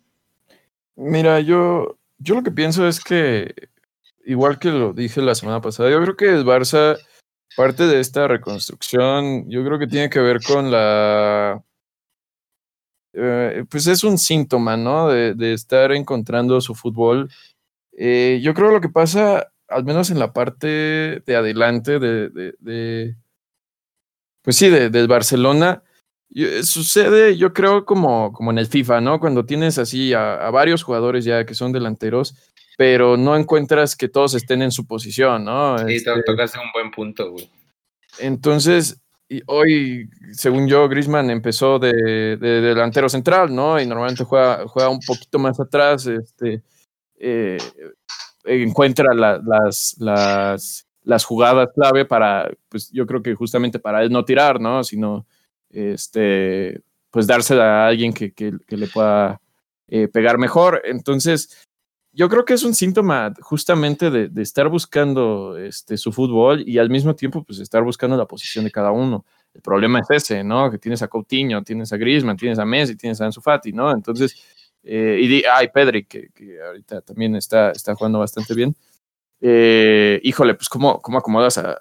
Mira, 0.97 1.39
yo, 1.41 1.97
yo 2.19 2.35
lo 2.35 2.43
que 2.43 2.51
pienso 2.51 2.89
es 2.89 2.99
que, 2.99 3.55
igual 4.25 4.59
que 4.59 4.71
lo 4.71 4.93
dije 4.93 5.23
la 5.23 5.37
semana 5.37 5.61
pasada, 5.61 5.89
yo 5.89 6.03
creo 6.03 6.17
que 6.17 6.29
el 6.29 6.45
Barça, 6.45 6.99
parte 7.57 7.87
de 7.87 8.01
esta 8.01 8.27
reconstrucción, 8.27 9.49
yo 9.51 9.65
creo 9.65 9.79
que 9.79 9.87
tiene 9.87 10.11
que 10.11 10.21
ver 10.21 10.41
con 10.43 10.71
la 10.71 11.63
eh, 13.13 13.65
pues 13.71 13.87
es 13.87 14.05
un 14.05 14.19
síntoma, 14.19 14.77
¿no? 14.77 15.09
De, 15.09 15.35
de, 15.35 15.55
estar 15.55 15.93
encontrando 15.93 16.61
su 16.61 16.75
fútbol 16.75 17.31
eh, 17.97 18.41
yo 18.43 18.53
creo 18.55 18.71
lo 18.71 18.81
que 18.81 18.91
pasa, 18.91 19.53
al 19.69 19.85
menos 19.85 20.11
en 20.11 20.19
la 20.19 20.33
parte 20.33 21.23
de 21.25 21.37
adelante 21.37 21.99
de, 21.99 23.17
pues 24.43 24.57
sí, 24.57 24.69
del 24.69 25.09
Barcelona, 25.09 25.83
eh, 26.35 26.63
sucede, 26.63 27.37
yo 27.37 27.53
creo, 27.53 27.85
como, 27.87 28.33
como 28.33 28.51
en 28.51 28.59
el 28.59 28.67
FIFA, 28.67 29.01
¿no? 29.01 29.19
Cuando 29.19 29.47
tienes 29.47 29.79
así 29.79 30.13
a, 30.13 30.51
varios 30.51 30.83
jugadores 30.83 31.25
ya 31.25 31.47
que 31.47 31.55
son 31.55 31.73
delanteros, 31.73 32.35
pero 32.77 33.17
no 33.17 33.37
encuentras 33.37 33.97
que 33.97 34.09
todos 34.09 34.35
estén 34.35 34.63
en 34.63 34.71
su 34.71 34.87
posición, 34.87 35.45
¿no? 35.45 35.79
Sí, 35.79 35.95
este, 35.95 36.23
tocaste 36.25 36.59
un 36.59 36.71
buen 36.73 36.91
punto, 36.91 37.33
güey. 37.33 37.51
Entonces, 38.19 39.01
y 39.29 39.43
hoy, 39.47 40.09
según 40.33 40.69
yo, 40.69 40.89
Grisman 40.89 41.31
empezó 41.31 41.79
de, 41.79 42.37
delantero 42.37 43.09
central, 43.09 43.55
¿no? 43.55 43.81
Y 43.81 43.87
normalmente 43.87 44.25
juega, 44.25 44.67
juega 44.69 44.89
un 44.89 45.01
poquito 45.01 45.39
más 45.39 45.59
atrás, 45.59 46.07
este 46.07 46.63
eh, 47.19 47.59
encuentra 48.45 49.15
las, 49.15 49.97
las, 49.99 50.87
las, 51.03 51.25
jugadas 51.25 51.71
clave 51.75 52.05
para, 52.05 52.51
pues 52.69 52.91
yo 52.93 53.07
creo 53.07 53.23
que 53.23 53.35
justamente 53.35 53.79
para 53.79 54.03
él 54.03 54.13
no 54.13 54.25
tirar, 54.25 54.61
¿no? 54.61 54.85
Sino, 54.85 55.27
este, 55.71 56.81
pues 57.11 57.27
dársela 57.27 57.85
a 57.85 57.89
alguien 57.89 58.13
que, 58.13 58.33
que, 58.33 58.53
le 58.69 58.87
pueda 58.87 59.41
eh, 59.89 60.09
pegar 60.09 60.39
mejor. 60.39 60.83
Entonces, 60.85 61.66
yo 62.17 62.31
creo 62.31 62.47
que 62.47 62.55
es 62.55 62.65
un 62.65 62.75
síntoma 62.75 63.35
justamente 63.43 64.11
de, 64.11 64.29
de, 64.29 64.43
estar 64.43 64.71
buscando 64.71 65.59
este, 65.59 65.99
su 65.99 66.13
fútbol 66.13 66.67
y 66.67 66.79
al 66.79 66.89
mismo 66.89 67.15
tiempo, 67.15 67.45
pues 67.45 67.59
estar 67.59 67.83
buscando 67.83 68.17
la 68.17 68.25
posición 68.27 68.65
de 68.65 68.71
cada 68.71 68.91
uno. 68.91 69.27
El 69.53 69.61
problema 69.61 70.01
es 70.01 70.11
ese, 70.11 70.43
¿no? 70.43 70.71
Que 70.71 70.79
tienes 70.79 71.03
a 71.03 71.09
Coutinho, 71.09 71.63
tienes 71.63 71.93
a 71.93 71.99
Griezmann, 71.99 72.39
tienes 72.39 72.59
a 72.59 72.65
Messi, 72.65 72.97
tienes 72.97 73.21
a 73.21 73.27
Ansu 73.27 73.43
Fati, 73.43 73.71
¿no? 73.71 73.93
Entonces, 73.93 74.35
eh, 74.83 75.21
y 75.23 75.45
ay, 75.45 75.69
Pedri, 75.69 76.07
que, 76.07 76.31
ahorita 76.67 77.03
también 77.03 77.37
está, 77.37 77.73
está 77.73 77.95
jugando 77.95 78.19
bastante 78.19 78.55
bien. 78.55 78.75
Eh, 79.43 80.19
híjole, 80.23 80.55
pues 80.55 80.71
cómo, 80.71 81.03
cómo 81.03 81.19
acomodas 81.19 81.59
a, 81.59 81.79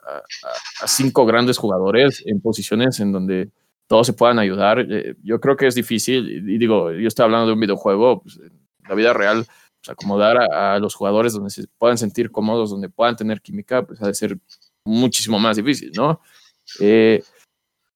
cinco 0.85 1.25
grandes 1.25 1.57
jugadores 1.57 2.21
en 2.25 2.41
posiciones 2.41 2.99
en 2.99 3.13
donde 3.13 3.51
todos 3.87 4.07
se 4.07 4.13
puedan 4.13 4.39
ayudar. 4.39 4.85
Eh, 4.89 5.15
yo 5.23 5.39
creo 5.39 5.55
que 5.55 5.67
es 5.67 5.75
difícil, 5.75 6.49
y, 6.49 6.57
digo, 6.57 6.91
yo 6.91 7.07
estoy 7.07 7.23
hablando 7.23 7.47
de 7.47 7.53
un 7.53 7.59
videojuego, 7.61 8.21
pues, 8.21 8.37
en 8.37 8.51
la 8.89 8.95
vida 8.95 9.13
real, 9.13 9.45
pues, 9.85 9.89
acomodar 9.89 10.37
a, 10.51 10.79
los 10.79 10.95
jugadores 10.95 11.33
donde 11.33 11.49
se 11.49 11.65
puedan 11.77 11.97
sentir 11.97 12.31
cómodos, 12.31 12.69
donde 12.69 12.89
puedan 12.89 13.15
tener 13.15 13.41
química, 13.41 13.85
pues 13.85 14.01
ha 14.01 14.07
de 14.07 14.13
ser 14.13 14.37
muchísimo 14.83 15.39
más 15.39 15.57
difícil, 15.57 15.91
¿no? 15.95 16.21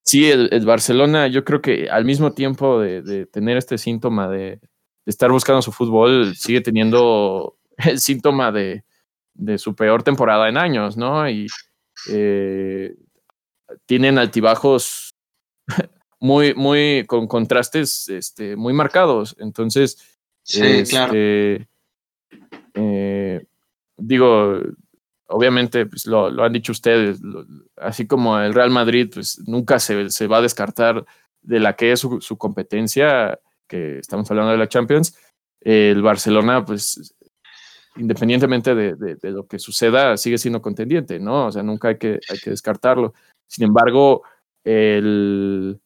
sí, 0.04 0.30
el, 0.30 0.66
Barcelona, 0.66 1.28
yo 1.28 1.44
creo 1.44 1.62
que 1.62 1.90
al 1.90 2.06
mismo 2.06 2.34
tiempo 2.34 2.80
de 2.80 3.26
tener 3.28 3.58
este 3.58 3.78
síntoma 3.78 4.28
de, 4.30 4.60
estar 5.10 5.32
buscando 5.32 5.62
su 5.62 5.72
fútbol, 5.72 6.36
sigue 6.36 6.62
teniendo 6.62 7.58
el 7.78 8.00
síntoma 8.00 8.52
de, 8.52 8.84
su 9.58 9.76
peor 9.76 10.04
temporada 10.04 10.50
en 10.50 10.58
años, 10.58 10.98
¿no? 10.98 11.30
Y 11.30 11.48
eh, 12.12 12.94
tienen 13.86 14.18
altibajos 14.18 15.12
muy, 16.20 16.54
muy, 16.54 17.06
con 17.08 17.28
contrastes 17.28 18.10
este, 18.10 18.56
muy 18.58 18.74
marcados. 18.74 19.36
Entonces, 19.40 19.98
sí, 20.44 20.84
claro. 20.90 21.14
Eh, 22.74 23.46
digo, 23.98 24.60
obviamente, 25.28 25.86
pues 25.86 26.06
lo, 26.06 26.28
han 26.44 26.54
dicho 26.54 26.72
ustedes, 26.72 27.20
así 27.78 28.08
como 28.08 28.40
el 28.40 28.54
Real 28.54 28.72
Madrid, 28.72 29.10
pues 29.14 29.42
nunca 29.48 29.80
se, 29.80 30.10
se 30.10 30.28
va 30.28 30.38
a 30.38 30.42
descartar 30.42 31.06
de 31.42 31.60
la 31.60 31.76
que 31.76 31.92
es 31.92 32.00
su, 32.00 32.38
competencia 32.38 33.40
que 33.68 34.00
estamos 34.00 34.30
hablando 34.30 34.52
de 34.52 34.58
la 34.58 34.68
Champions, 34.68 35.16
el 35.62 36.02
Barcelona, 36.02 36.66
pues 36.66 37.16
independientemente 37.96 38.76
de, 38.76 39.18
lo 39.24 39.48
que 39.48 39.60
suceda, 39.60 40.18
sigue 40.18 40.38
siendo 40.38 40.62
contendiente, 40.62 41.20
¿no? 41.20 41.48
O 41.48 41.52
sea, 41.52 41.64
nunca 41.64 41.90
hay 41.90 41.98
que, 41.98 42.20
hay 42.30 42.40
que 42.40 42.50
descartarlo. 42.50 43.14
Sin 43.48 43.66
embargo, 43.66 44.24
el, 44.64 45.80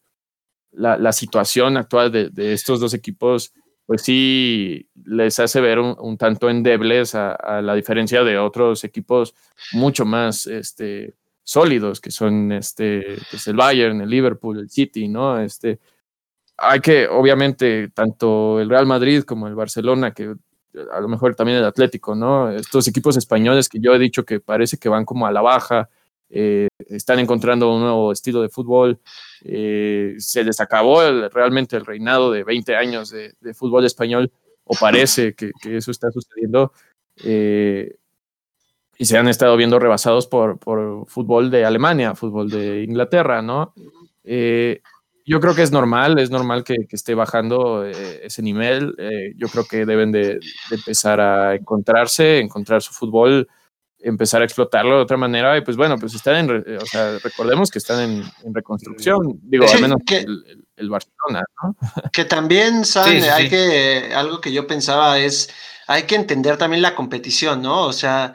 la, 0.72 1.12
situación 1.12 1.78
actual 1.78 2.12
de, 2.12 2.54
estos 2.54 2.80
dos 2.80 2.94
equipos, 2.94 3.54
pues 3.86 4.02
sí 4.04 4.90
les 5.06 5.40
hace 5.40 5.60
ver 5.62 5.80
un, 5.80 6.18
tanto 6.18 6.50
endebles 6.50 7.16
a, 7.16 7.34
a, 7.34 7.62
la 7.62 7.76
diferencia 7.76 8.24
de 8.24 8.38
otros 8.38 8.84
equipos 8.84 9.36
mucho 9.74 10.06
más 10.06 10.46
este, 10.46 11.16
sólidos, 11.44 12.00
que 12.00 12.12
son 12.12 12.52
este, 12.52 13.18
pues 13.30 13.48
el 13.48 13.56
Bayern, 13.56 14.02
el 14.02 14.10
Liverpool, 14.10 14.60
el 14.60 14.70
City, 14.70 15.08
¿no? 15.08 15.40
Este, 15.40 15.80
hay 16.58 16.80
que, 16.80 17.08
obviamente, 17.08 17.90
tanto 17.90 18.60
el 18.60 18.70
Real 18.70 18.86
Madrid 18.86 19.24
como 19.24 19.48
el 19.48 19.56
Barcelona, 19.56 20.14
que 20.14 20.34
a 20.92 21.00
lo 21.02 21.08
mejor 21.08 21.36
también 21.36 21.60
el 21.60 21.66
Atlético, 21.66 22.16
¿no? 22.16 22.50
Estos 22.50 22.88
equipos 22.88 23.18
españoles 23.18 23.70
que 23.70 23.80
yo 23.80 23.94
he 23.94 24.00
dicho 24.00 24.26
que 24.26 24.40
parece 24.40 24.78
que 24.78 24.90
van 24.90 25.06
como 25.06 25.28
a 25.28 25.32
la 25.32 25.42
baja, 25.42 25.90
eh, 26.36 26.68
están 26.90 27.20
encontrando 27.20 27.72
un 27.72 27.82
nuevo 27.82 28.12
estilo 28.12 28.42
de 28.42 28.50
fútbol. 28.50 29.00
Eh, 29.44 30.16
se 30.18 30.44
les 30.44 30.60
acabó 30.60 31.00
realmente 31.30 31.78
el 31.78 31.86
reinado 31.86 32.32
de 32.32 32.44
20 32.44 32.76
años 32.76 33.12
de, 33.12 33.54
fútbol 33.54 33.86
español, 33.86 34.32
o 34.64 34.74
parece 34.74 35.36
que, 35.36 35.52
eso 35.64 35.92
está 35.92 36.10
sucediendo. 36.10 36.74
Eh, 37.24 37.98
y 38.98 39.06
se 39.06 39.18
han 39.18 39.28
estado 39.28 39.56
viendo 39.58 39.78
rebasados 39.78 40.26
por, 40.26 40.58
por, 40.58 41.06
fútbol 41.08 41.52
de 41.52 41.66
Alemania, 41.66 42.16
fútbol 42.16 42.50
de 42.50 42.84
Inglaterra, 42.84 43.42
¿no? 43.42 43.74
yo 45.26 45.40
creo 45.40 45.56
que 45.56 45.62
es 45.62 45.72
normal, 45.72 46.20
es 46.20 46.30
normal 46.32 46.64
que, 46.64 46.76
esté 46.90 47.14
bajando 47.14 47.86
ese 47.86 48.42
nivel. 48.42 48.96
yo 49.36 49.48
creo 49.50 49.66
que 49.66 49.86
deben 49.86 50.12
de, 50.12 50.40
empezar 50.72 51.20
a 51.22 51.56
encontrarse, 51.56 52.40
encontrar 52.40 52.82
su 52.82 52.94
fútbol 52.94 53.48
empezar 54.04 54.42
a 54.42 54.46
explotarlo 54.46 54.98
de 54.98 55.02
otra 55.02 55.18
manera. 55.18 55.58
Y 55.58 55.62
pues 55.62 55.78
bueno, 55.78 55.98
pues 55.98 56.14
están 56.14 56.36
en, 56.50 56.78
o 56.78 56.86
sea, 56.86 57.18
recordemos 57.20 57.72
que 57.72 57.80
están 57.80 58.02
en, 58.02 58.54
reconstrucción, 58.54 59.40
digo, 59.44 59.66
al 59.72 59.82
menos 59.82 60.00
el, 60.76 60.90
Barcelona, 60.90 61.44
¿no? 61.64 61.76
Que 62.12 62.26
también, 62.26 62.86
San, 62.86 63.10
hay 63.10 63.50
que, 63.50 64.12
algo 64.14 64.42
que 64.42 64.52
yo 64.52 64.68
pensaba 64.68 65.20
es, 65.20 65.50
hay 65.88 66.04
que 66.04 66.16
entender 66.16 66.58
también 66.58 66.82
la 66.82 66.96
competición, 66.96 67.62
¿no? 67.62 67.84
O 67.84 67.94
sea, 67.94 68.34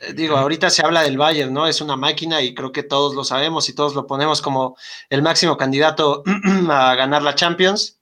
eh, 0.00 0.12
digo, 0.12 0.36
ahorita 0.36 0.70
se 0.70 0.84
habla 0.84 1.02
del 1.02 1.18
Bayern, 1.18 1.52
¿no? 1.52 1.66
Es 1.66 1.80
una 1.80 1.96
máquina 1.96 2.42
y 2.42 2.54
creo 2.54 2.72
que 2.72 2.82
todos 2.82 3.14
lo 3.14 3.24
sabemos 3.24 3.68
y 3.68 3.74
todos 3.74 3.94
lo 3.94 4.06
ponemos 4.06 4.42
como 4.42 4.76
el 5.10 5.22
máximo 5.22 5.56
candidato 5.56 6.22
a 6.70 6.94
ganar 6.94 7.22
la 7.22 7.34
Champions. 7.34 7.95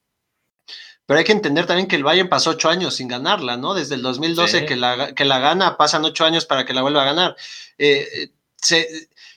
Pero 1.07 1.19
hay 1.19 1.25
que 1.25 1.33
entender 1.33 1.67
también 1.67 1.87
que 1.87 1.97
el 1.97 2.05
Bayern 2.05 2.29
pasó 2.29 2.51
ocho 2.51 2.71
años 2.71 2.97
sin 2.97 3.09
ganarla, 3.09 3.57
¿no? 3.57 3.75
Desde 3.75 3.95
el 3.95 4.03
2012 4.03 4.65
que, 4.65 4.77
la, 4.77 5.15
que 5.15 5.25
la 5.25 5.39
gana, 5.39 5.77
pasan 5.77 6.05
ocho 6.05 6.25
años 6.25 6.47
para 6.47 6.65
que 6.65 6.73
la 6.73 6.83
vuelva 6.83 7.03
a 7.03 7.07
ganar. 7.07 7.37
Eh, 7.77 8.31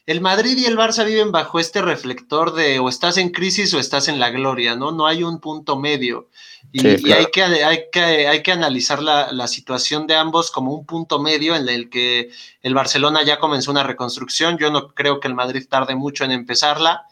el 0.05 0.21
Madrid 0.21 0.57
y 0.57 0.65
el 0.65 0.77
Barça 0.77 1.05
viven 1.05 1.33
bajo 1.33 1.59
este 1.59 1.81
reflector 1.81 2.53
de 2.53 2.79
o 2.79 2.87
estás 2.87 3.17
en 3.17 3.29
crisis 3.29 3.73
o 3.73 3.79
estás 3.79 4.07
en 4.07 4.19
la 4.19 4.29
gloria, 4.29 4.73
¿no? 4.73 4.93
No 4.93 5.05
hay 5.05 5.23
un 5.23 5.41
punto 5.41 5.77
medio. 5.77 6.29
Y, 6.71 6.87
hay, 6.87 7.25
que, 7.33 7.43
hay, 7.43 7.83
que, 7.91 8.27
hay 8.27 8.41
que 8.41 8.51
analizar 8.53 9.01
la, 9.01 9.33
la, 9.33 9.47
situación 9.47 10.07
de 10.07 10.15
ambos 10.15 10.51
como 10.51 10.73
un 10.73 10.85
punto 10.85 11.19
medio 11.19 11.55
en 11.55 11.67
el 11.67 11.89
que 11.89 12.29
el 12.61 12.73
Barcelona 12.73 13.23
ya 13.23 13.39
comenzó 13.39 13.71
una 13.71 13.83
reconstrucción. 13.83 14.57
Yo 14.57 14.71
no 14.71 14.93
creo 14.93 15.19
que 15.19 15.27
el 15.27 15.35
Madrid 15.35 15.65
tarde 15.69 15.95
mucho 15.95 16.23
en 16.23 16.31
empezarla. 16.31 17.05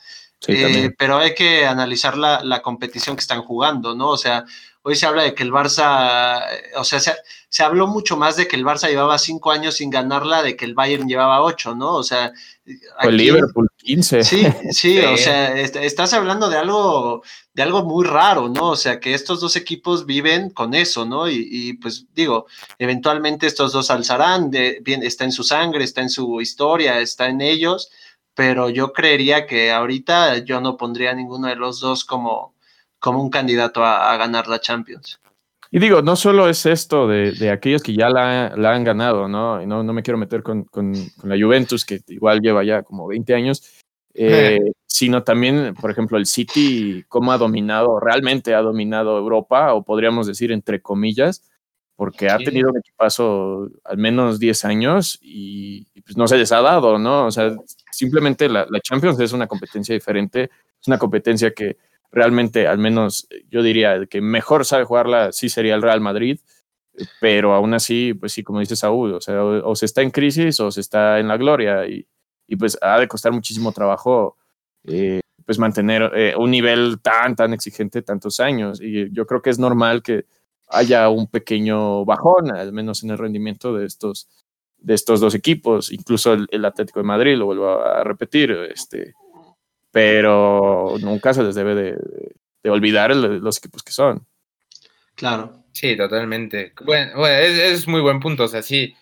Eh, 0.47 0.91
pero 0.97 1.17
hay 1.17 1.33
que 1.33 1.65
analizar 1.65 2.17
la, 2.17 2.43
la, 2.43 2.61
competición 2.61 3.15
que 3.15 3.21
están 3.21 3.41
jugando, 3.41 3.95
¿no? 3.95 4.09
O 4.09 4.17
sea, 4.17 4.45
hoy 4.83 4.95
se 4.95 5.07
habla 5.07 5.23
de 5.23 5.33
que 5.33 5.41
el 5.41 5.51
Barça, 5.51 6.43
o 6.75 6.83
sea, 6.83 6.99
se, 6.99 7.11
se, 7.49 7.63
habló 7.63 7.87
mucho 7.87 8.17
más 8.17 8.35
de 8.35 8.47
que 8.47 8.55
el 8.55 8.63
Barça 8.63 8.87
llevaba 8.87 9.17
cinco 9.17 9.51
años 9.51 9.75
sin 9.75 9.89
ganarla, 9.89 10.43
de 10.43 10.55
que 10.55 10.65
el 10.65 10.75
Bayern 10.75 11.07
llevaba 11.07 11.41
ocho, 11.41 11.73
¿no? 11.73 11.95
O 11.95 12.03
sea, 12.03 12.31
el 13.01 13.17
Liverpool 13.17 13.67
15. 13.77 14.23
Sí, 14.23 14.45
sí, 14.71 14.99
o 14.99 15.17
sea, 15.17 15.59
estás 15.59 16.13
hablando 16.13 16.49
de 16.49 16.57
algo, 16.57 17.23
de 17.53 17.63
algo 17.63 17.83
muy 17.83 18.05
raro, 18.05 18.47
¿no? 18.47 18.69
O 18.69 18.75
sea, 18.75 18.99
que 18.99 19.15
estos 19.15 19.39
dos 19.39 19.55
equipos 19.55 20.05
viven 20.05 20.51
con 20.51 20.75
eso, 20.75 21.05
¿no? 21.05 21.27
Y, 21.27 21.47
y 21.49 21.73
pues 21.73 22.05
digo, 22.13 22.45
eventualmente 22.77 23.47
estos 23.47 23.73
dos 23.73 23.89
alzarán, 23.89 24.51
de, 24.51 24.79
bien, 24.83 25.01
está 25.01 25.23
en 25.23 25.31
su 25.31 25.43
sangre, 25.43 25.83
está 25.83 26.01
en 26.01 26.11
su 26.11 26.41
historia, 26.41 26.99
está 26.99 27.27
en 27.27 27.41
ellos 27.41 27.89
pero 28.35 28.69
yo 28.69 28.93
creería 28.93 29.47
que 29.47 29.71
ahorita 29.71 30.39
yo 30.39 30.61
no 30.61 30.77
pondría 30.77 31.11
a 31.11 31.15
ninguno 31.15 31.47
de 31.47 31.55
los 31.55 31.79
dos 31.79 32.03
como, 32.03 32.53
como 32.99 33.21
un 33.21 33.29
candidato 33.29 33.83
a, 33.83 34.15
ganar 34.17 34.47
la 34.47 34.59
Champions. 34.59 35.19
Y 35.71 35.79
digo, 35.79 36.01
no 36.01 36.15
solo 36.15 36.47
es 36.47 36.65
esto 36.65 37.07
de, 37.07 37.49
aquellos 37.49 37.81
que 37.81 37.93
ya 37.93 38.09
la, 38.09 38.47
han 38.53 38.83
ganado, 38.83 39.27
¿no? 39.27 39.61
Y 39.61 39.65
no, 39.65 39.83
no 39.83 39.93
me 39.93 40.03
quiero 40.03 40.17
meter 40.17 40.43
con, 40.43 40.67
la 41.23 41.35
Juventus, 41.35 41.85
que 41.85 42.01
igual 42.07 42.41
lleva 42.41 42.63
ya 42.63 42.83
como 42.83 43.07
20 43.07 43.33
años, 43.33 43.63
eh, 44.13 44.59
sino 44.85 45.23
también, 45.23 45.73
por 45.73 45.91
ejemplo, 45.91 46.17
el 46.17 46.25
City, 46.25 47.03
cómo 47.07 47.31
ha 47.31 47.37
dominado, 47.37 47.99
realmente 47.99 48.53
ha 48.53 48.61
dominado 48.61 49.17
Europa, 49.17 49.73
o 49.73 49.83
podríamos 49.83 50.27
decir 50.27 50.51
entre 50.51 50.81
comillas, 50.81 51.41
porque 51.95 52.29
ha 52.29 52.37
tenido 52.37 52.69
un 52.69 52.77
equipazo 52.77 53.69
al 53.83 53.97
menos 53.97 54.39
10 54.39 54.65
años 54.65 55.17
y, 55.21 55.85
pues 56.01 56.17
no 56.17 56.27
se 56.27 56.37
les 56.37 56.51
ha 56.51 56.61
dado, 56.61 56.97
¿no? 56.97 57.25
O 57.25 57.31
sea, 57.31 57.55
simplemente 57.91 58.49
la, 58.49 58.67
Champions 58.83 59.19
es 59.19 59.31
una 59.31 59.47
competencia 59.47 59.93
diferente, 59.93 60.49
es 60.81 60.87
una 60.87 60.97
competencia 60.97 61.51
que 61.51 61.77
realmente, 62.11 62.67
al 62.67 62.77
menos 62.77 63.27
yo 63.49 63.63
diría, 63.63 64.05
que 64.07 64.21
mejor 64.21 64.65
sabe 64.65 64.83
jugarla 64.83 65.31
sí 65.31 65.49
sería 65.49 65.75
el 65.75 65.81
Real 65.81 66.01
Madrid, 66.01 66.39
pero 67.19 67.53
aún 67.53 67.73
así, 67.73 68.13
pues 68.13 68.33
sí, 68.33 68.43
como 68.43 68.59
dice 68.59 68.75
Saúl, 68.75 69.13
o 69.13 69.21
sea, 69.21 69.43
o, 69.43 69.75
se 69.75 69.85
está 69.85 70.01
en 70.01 70.11
crisis 70.11 70.59
o 70.59 70.71
se 70.71 70.81
está 70.81 71.19
en 71.19 71.27
la 71.27 71.37
gloria 71.37 71.87
y, 71.87 72.07
y 72.47 72.55
pues 72.55 72.77
ha 72.81 72.99
de 72.99 73.07
costar 73.07 73.31
muchísimo 73.31 73.71
trabajo. 73.71 74.37
Eh, 74.83 75.19
pues 75.45 75.59
mantener 75.59 76.11
eh, 76.15 76.33
un 76.37 76.49
nivel 76.51 76.99
tan, 77.01 77.35
tan 77.35 77.53
exigente 77.53 78.01
tantos 78.01 78.39
años. 78.39 78.81
Y 78.81 79.11
yo 79.11 79.25
creo 79.25 79.41
que 79.41 79.51
es 79.51 79.59
normal 79.59 80.01
que 80.01 80.25
haya 80.67 81.09
un 81.09 81.27
pequeño 81.27 82.05
bajón, 82.05 82.51
al 82.51 82.73
menos 82.73 83.03
en 83.03 83.11
el 83.11 83.17
rendimiento 83.17 83.73
de 83.73 83.85
estos, 83.85 84.27
de 84.77 84.93
estos 84.93 85.19
dos 85.19 85.35
equipos, 85.35 85.91
incluso 85.91 86.33
el, 86.33 86.65
Atlético 86.65 86.99
de 86.99 87.05
Madrid, 87.05 87.37
lo 87.37 87.45
vuelvo 87.45 87.81
a 87.81 88.03
repetir, 88.03 88.51
este, 88.51 89.13
pero 89.91 90.95
nunca 90.99 91.33
se 91.33 91.43
les 91.43 91.55
debe 91.55 91.75
de, 91.75 92.69
olvidar 92.69 93.15
los 93.15 93.57
equipos 93.57 93.83
que 93.83 93.91
son. 93.91 94.25
Claro. 95.15 95.65
Sí, 95.75 95.97
totalmente. 95.97 96.73
Bueno, 96.85 97.27
es, 97.27 97.85
muy 97.85 97.99
buen 97.99 98.21
punto, 98.21 98.45
o 98.45 98.47
sea, 98.47 98.61
sí, 98.61 98.95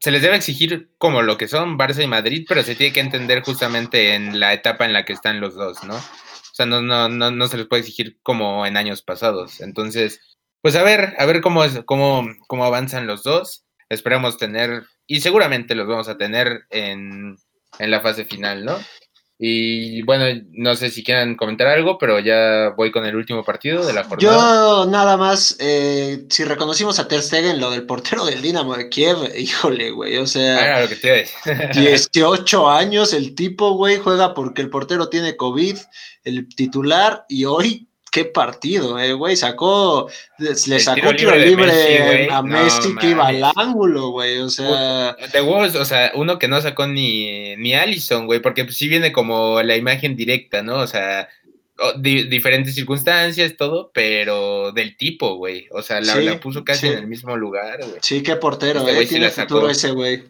se 0.00 0.10
les 0.10 0.22
debe 0.22 0.36
exigir 0.36 0.92
como 0.96 1.20
lo 1.20 1.36
que 1.36 1.46
son 1.46 1.78
Barça 1.78 2.02
y 2.02 2.06
Madrid, 2.06 2.46
pero 2.48 2.62
se 2.62 2.74
tiene 2.74 2.92
que 2.92 3.00
entender 3.00 3.42
justamente 3.42 4.14
en 4.14 4.40
la 4.40 4.54
etapa 4.54 4.86
en 4.86 4.94
la 4.94 5.04
que 5.04 5.12
están 5.12 5.40
los 5.40 5.54
dos, 5.54 5.84
¿no? 5.84 5.96
O 5.96 6.54
sea, 6.54 6.64
no, 6.64 6.80
no, 6.80 7.10
no, 7.10 7.30
no 7.30 7.48
se 7.48 7.58
les 7.58 7.66
puede 7.66 7.80
exigir 7.80 8.18
como 8.22 8.64
en 8.64 8.78
años 8.78 9.02
pasados. 9.02 9.60
Entonces, 9.60 10.37
pues 10.62 10.76
a 10.76 10.82
ver, 10.82 11.14
a 11.18 11.26
ver 11.26 11.40
cómo, 11.40 11.64
es, 11.64 11.80
cómo, 11.84 12.26
cómo 12.46 12.64
avanzan 12.64 13.06
los 13.06 13.22
dos. 13.22 13.64
Esperamos 13.88 14.36
tener, 14.36 14.84
y 15.06 15.20
seguramente 15.20 15.74
los 15.74 15.88
vamos 15.88 16.08
a 16.08 16.18
tener 16.18 16.64
en, 16.70 17.36
en 17.78 17.90
la 17.90 18.00
fase 18.00 18.24
final, 18.24 18.64
¿no? 18.64 18.76
Y 19.40 20.02
bueno, 20.02 20.24
no 20.50 20.74
sé 20.74 20.90
si 20.90 21.04
quieran 21.04 21.36
comentar 21.36 21.68
algo, 21.68 21.96
pero 21.96 22.18
ya 22.18 22.70
voy 22.76 22.90
con 22.90 23.06
el 23.06 23.14
último 23.14 23.44
partido 23.44 23.86
de 23.86 23.92
la 23.92 24.02
jornada. 24.02 24.20
Yo 24.20 24.86
nada 24.86 25.16
más, 25.16 25.56
eh, 25.60 26.26
si 26.28 26.42
reconocimos 26.42 26.98
a 26.98 27.06
Ter 27.06 27.22
Stegen, 27.22 27.60
lo 27.60 27.70
del 27.70 27.86
portero 27.86 28.24
del 28.24 28.42
Dinamo 28.42 28.74
de 28.74 28.88
Kiev, 28.88 29.16
híjole, 29.38 29.92
güey, 29.92 30.16
o 30.16 30.26
sea, 30.26 30.78
ah, 30.78 30.80
lo 30.80 30.88
que 30.88 30.96
te 30.96 31.28
18 31.72 32.68
años 32.70 33.12
el 33.12 33.36
tipo, 33.36 33.74
güey, 33.74 33.98
juega 33.98 34.34
porque 34.34 34.60
el 34.60 34.70
portero 34.70 35.08
tiene 35.08 35.36
COVID, 35.36 35.76
el 36.24 36.48
titular, 36.48 37.24
y 37.28 37.44
hoy 37.44 37.87
qué 38.10 38.24
partido, 38.24 38.98
eh, 38.98 39.12
güey. 39.12 39.36
Sacó, 39.36 40.08
le 40.38 40.80
sacó 40.80 41.14
tiro 41.14 41.36
libre, 41.36 42.28
a 42.30 42.42
Messi 42.42 42.94
que 42.96 43.10
iba 43.10 43.28
al 43.28 43.44
ángulo, 43.56 44.10
güey. 44.10 44.38
O 44.38 44.50
sea. 44.50 45.16
De 45.32 45.40
Wolves, 45.40 45.76
o 45.76 45.84
sea, 45.84 46.12
uno 46.14 46.38
que 46.38 46.48
no 46.48 46.60
sacó 46.60 46.86
ni, 46.86 47.56
ni 47.56 47.74
Allison, 47.74 48.26
güey, 48.26 48.40
porque 48.40 48.64
pues, 48.64 48.76
sí 48.76 48.88
viene 48.88 49.12
como 49.12 49.62
la 49.62 49.76
imagen 49.76 50.16
directa, 50.16 50.62
¿no? 50.62 50.76
O 50.76 50.86
sea, 50.86 51.28
diferentes 51.98 52.74
circunstancias, 52.74 53.56
todo, 53.56 53.90
pero 53.92 54.72
del 54.72 54.96
tipo, 54.96 55.36
güey. 55.36 55.66
O 55.70 55.82
sea, 55.82 56.00
la, 56.00 56.40
puso 56.40 56.64
casi 56.64 56.88
en 56.88 56.98
el 56.98 57.06
mismo 57.06 57.36
lugar, 57.36 57.78
güey. 57.78 57.98
Sí, 58.02 58.22
qué 58.22 58.36
portero, 58.36 58.80
este 58.86 59.02
eh. 59.02 59.06
Tiene 59.06 59.30
futuro 59.30 59.70
ese, 59.70 59.90
güey. 59.92 60.24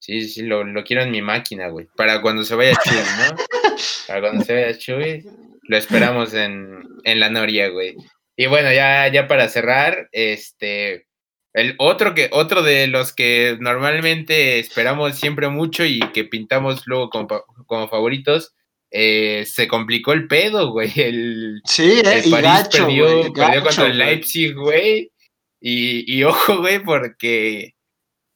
Sí, 0.00 0.28
sí, 0.28 0.42
lo, 0.42 0.64
lo 0.64 0.82
quiero 0.82 1.02
en 1.02 1.10
mi 1.10 1.20
máquina, 1.20 1.68
güey. 1.68 1.86
Para 1.94 2.22
cuando 2.22 2.42
se 2.42 2.54
vaya 2.54 2.74
Chuy, 2.82 2.94
¿no? 2.94 3.36
Para 4.08 4.20
cuando 4.22 4.44
se 4.44 4.54
vaya 4.54 4.78
Chuy, 4.78 5.26
lo 5.70 5.76
esperamos 5.76 6.34
en, 6.34 6.82
en 7.04 7.20
la 7.20 7.30
Noria, 7.30 7.68
güey. 7.68 7.94
Y 8.36 8.46
bueno, 8.46 8.72
ya, 8.72 9.06
ya 9.06 9.28
para 9.28 9.48
cerrar, 9.48 10.08
este, 10.10 11.06
el 11.52 11.76
otro 11.78 12.12
que, 12.12 12.28
otro 12.32 12.64
de 12.64 12.88
los 12.88 13.12
que 13.12 13.56
normalmente 13.60 14.58
esperamos 14.58 15.16
siempre 15.16 15.48
mucho 15.48 15.84
y 15.84 16.00
que 16.12 16.24
pintamos 16.24 16.88
luego 16.88 17.08
como, 17.10 17.88
favoritos, 17.88 18.52
eh, 18.90 19.44
se 19.46 19.68
complicó 19.68 20.12
el 20.12 20.26
pedo, 20.26 20.72
güey. 20.72 20.90
El, 20.96 21.62
sí, 21.64 22.00
eh, 22.04 22.22
el 22.24 22.30
París 22.32 22.68
perdió, 22.72 23.32
perdió 23.32 23.62
contra 23.62 23.86
el 23.86 23.98
Leipzig, 23.98 24.52
güey. 24.56 25.12
Y, 25.60 26.12
y 26.12 26.24
ojo, 26.24 26.58
güey, 26.58 26.82
porque, 26.82 27.76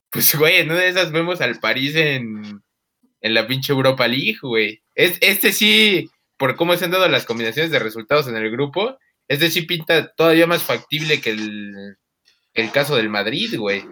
pues, 0.08 0.36
güey, 0.36 0.58
en 0.58 0.70
una 0.70 0.82
de 0.82 0.88
esas 0.90 1.10
vemos 1.10 1.40
al 1.40 1.58
París 1.58 1.96
en, 1.96 2.62
en 3.20 3.34
la 3.34 3.48
pinche 3.48 3.72
Europa 3.72 4.06
League, 4.06 4.38
güey. 4.40 4.82
Es, 4.94 5.18
este 5.20 5.52
sí, 5.52 6.08
por 6.36 6.56
cómo 6.56 6.76
se 6.76 6.84
han 6.84 6.90
dado 6.90 7.08
las 7.08 7.26
combinaciones 7.26 7.70
de 7.70 7.78
resultados 7.78 8.26
en 8.28 8.36
el 8.36 8.50
grupo, 8.50 8.98
es 9.28 9.40
decir, 9.40 9.66
pinta 9.66 10.12
todavía 10.14 10.46
más 10.46 10.62
factible 10.62 11.20
que 11.20 11.30
el, 11.30 11.96
el 12.54 12.70
caso 12.70 12.96
del 12.96 13.08
Madrid, 13.08 13.58
güey. 13.58 13.84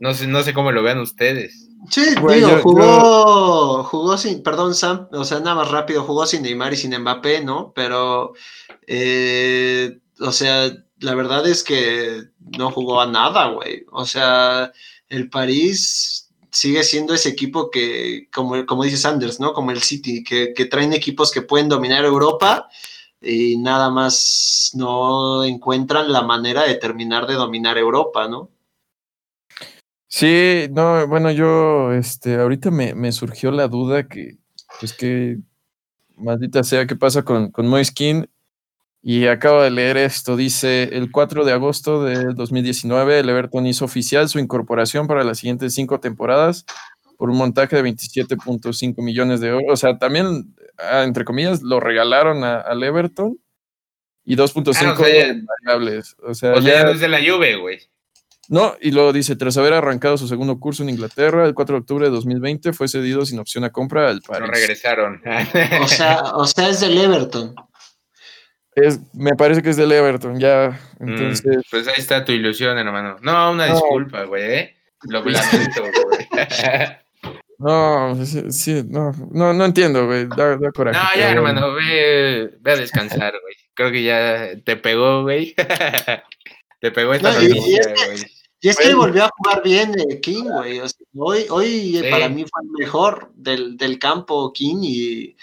No 0.00 0.14
sé, 0.14 0.26
no 0.26 0.42
sé 0.42 0.52
cómo 0.52 0.72
lo 0.72 0.82
vean 0.82 0.98
ustedes. 0.98 1.68
Sí, 1.90 2.02
digo, 2.28 2.60
jugó, 2.62 3.84
jugó 3.84 4.16
sin, 4.16 4.42
perdón, 4.42 4.74
Sam, 4.74 5.08
o 5.12 5.24
sea, 5.24 5.40
nada 5.40 5.56
más 5.56 5.70
rápido, 5.70 6.04
jugó 6.04 6.26
sin 6.26 6.42
Neymar 6.42 6.72
y 6.72 6.76
sin 6.76 6.96
Mbappé, 6.96 7.44
¿no? 7.44 7.72
Pero, 7.74 8.34
eh, 8.86 9.98
o 10.20 10.32
sea, 10.32 10.72
la 10.98 11.14
verdad 11.14 11.46
es 11.46 11.64
que 11.64 12.22
no 12.58 12.70
jugó 12.70 13.00
a 13.00 13.06
nada, 13.06 13.48
güey. 13.48 13.84
O 13.90 14.06
sea, 14.06 14.72
el 15.08 15.28
París 15.28 16.31
sigue 16.52 16.84
siendo 16.84 17.14
ese 17.14 17.30
equipo 17.30 17.70
que, 17.70 18.28
como, 18.32 18.64
como 18.66 18.84
dice 18.84 18.98
Sanders, 18.98 19.40
¿no? 19.40 19.54
Como 19.54 19.70
el 19.70 19.82
City, 19.82 20.22
que, 20.22 20.52
que 20.54 20.66
traen 20.66 20.92
equipos 20.92 21.32
que 21.32 21.42
pueden 21.42 21.68
dominar 21.68 22.04
Europa 22.04 22.68
y 23.20 23.56
nada 23.56 23.90
más 23.90 24.72
no 24.74 25.44
encuentran 25.44 26.12
la 26.12 26.22
manera 26.22 26.64
de 26.64 26.74
terminar 26.74 27.26
de 27.26 27.34
dominar 27.34 27.78
Europa, 27.78 28.28
¿no? 28.28 28.50
Sí, 30.08 30.66
no, 30.70 31.06
bueno, 31.06 31.30
yo, 31.30 31.92
este, 31.92 32.36
ahorita 32.36 32.70
me, 32.70 32.94
me 32.94 33.12
surgió 33.12 33.50
la 33.50 33.66
duda 33.66 34.06
que, 34.06 34.36
pues 34.78 34.92
que, 34.92 35.38
maldita 36.16 36.62
sea, 36.62 36.86
¿qué 36.86 36.96
pasa 36.96 37.24
con, 37.24 37.50
con 37.50 37.66
Moiskin? 37.66 38.28
Y 39.04 39.26
acabo 39.26 39.62
de 39.62 39.70
leer 39.70 39.96
esto, 39.96 40.36
dice, 40.36 40.84
el 40.92 41.10
4 41.10 41.44
de 41.44 41.52
agosto 41.52 42.04
de 42.04 42.34
2019, 42.34 43.18
el 43.18 43.28
Everton 43.28 43.66
hizo 43.66 43.84
oficial 43.84 44.28
su 44.28 44.38
incorporación 44.38 45.08
para 45.08 45.24
las 45.24 45.38
siguientes 45.38 45.74
cinco 45.74 45.98
temporadas 45.98 46.64
por 47.18 47.28
un 47.28 47.36
montaje 47.36 47.74
de 47.74 47.82
27.5 47.82 49.02
millones 49.02 49.40
de 49.40 49.48
euros. 49.48 49.64
O 49.70 49.76
sea, 49.76 49.98
también, 49.98 50.54
ah, 50.78 51.02
entre 51.02 51.24
comillas, 51.24 51.62
lo 51.62 51.80
regalaron 51.80 52.44
a- 52.44 52.60
al 52.60 52.82
Everton 52.82 53.38
y 54.24 54.36
2.5 54.36 54.86
Ah, 54.86 54.92
o 54.92 55.04
sea, 55.04 55.34
variables. 55.66 56.16
O 56.22 56.34
sea, 56.34 56.52
O 56.52 56.62
sea, 56.62 56.72
ya- 56.72 56.78
ya 56.80 56.84
no 56.84 56.90
es 56.92 57.00
de 57.00 57.08
la 57.08 57.18
Juve, 57.18 57.56
güey. 57.56 57.80
no, 58.48 58.74
y 58.80 58.92
luego 58.92 59.12
dice, 59.12 59.34
tras 59.34 59.56
haber 59.56 59.72
arrancado 59.72 60.16
su 60.16 60.28
segundo 60.28 60.60
curso 60.60 60.84
en 60.84 60.90
Inglaterra, 60.90 61.44
el 61.46 61.54
4 61.54 61.74
de 61.74 61.80
octubre 61.80 62.04
de 62.06 62.12
2020 62.12 62.72
fue 62.72 62.86
cedido 62.86 63.26
sin 63.26 63.40
opción 63.40 63.64
a 63.64 63.70
compra 63.70 64.08
al 64.10 64.16
Lo 64.16 64.22
París. 64.22 64.48
regresaron. 64.52 65.20
O 65.82 65.88
sea, 65.88 66.22
o 66.34 66.46
sea, 66.46 66.68
es 66.68 66.78
del 66.80 66.98
Everton. 66.98 67.54
Es- 68.74 69.00
me 69.14 69.34
parece 69.34 69.62
que 69.62 69.70
es 69.70 69.76
del 69.76 69.92
Everton, 69.92 70.38
ya. 70.40 70.78
Mm, 70.98 71.08
Entonces, 71.08 71.64
pues 71.70 71.86
ahí 71.88 71.94
está 71.98 72.24
tu 72.24 72.32
ilusión, 72.32 72.78
hermano. 72.78 73.16
No, 73.20 73.50
una 73.52 73.66
No. 73.68 73.74
disculpa, 73.74 74.24
güey. 74.24 74.42
¿eh? 74.44 74.76
Lo 75.08 75.24
lamento, 75.24 75.82
güey. 76.04 76.26
no, 77.58 78.24
sí, 78.24 78.50
sí, 78.50 78.82
no, 78.88 79.12
no, 79.30 79.52
no 79.52 79.64
entiendo, 79.64 80.06
güey, 80.06 80.26
da, 80.26 80.56
da 80.56 80.70
coraje. 80.72 80.98
No, 80.98 81.20
ya, 81.20 81.30
hermano, 81.32 81.72
ve, 81.74 82.50
ve 82.60 82.72
a 82.72 82.76
descansar, 82.76 83.32
güey. 83.40 83.54
Creo 83.74 83.90
que 83.92 84.02
ya 84.02 84.50
te 84.64 84.76
pegó, 84.76 85.22
güey. 85.22 85.54
te 86.80 86.90
pegó 86.90 87.14
esta 87.14 87.32
No, 87.32 87.40
noticia, 87.40 87.80
es 87.80 87.86
que- 87.86 88.06
güey. 88.06 88.18
Y 88.64 88.68
es 88.68 88.76
que 88.76 88.84
Bueno. 88.94 88.98
volvió 88.98 89.24
a 89.24 89.30
jugar 89.36 89.60
bien 89.64 89.92
eh, 89.98 90.20
King, 90.20 90.44
güey. 90.44 90.78
O 90.78 90.88
sea, 90.88 90.96
hoy 91.16 91.46
hoy 91.50 91.96
eh, 91.96 92.02
Sí. 92.04 92.10
para 92.12 92.28
mí 92.28 92.44
fue 92.48 92.62
el 92.62 92.70
mejor 92.78 93.32
del, 93.34 93.76
del 93.76 93.98
campo 93.98 94.52
King 94.52 94.76
y, 94.82 95.36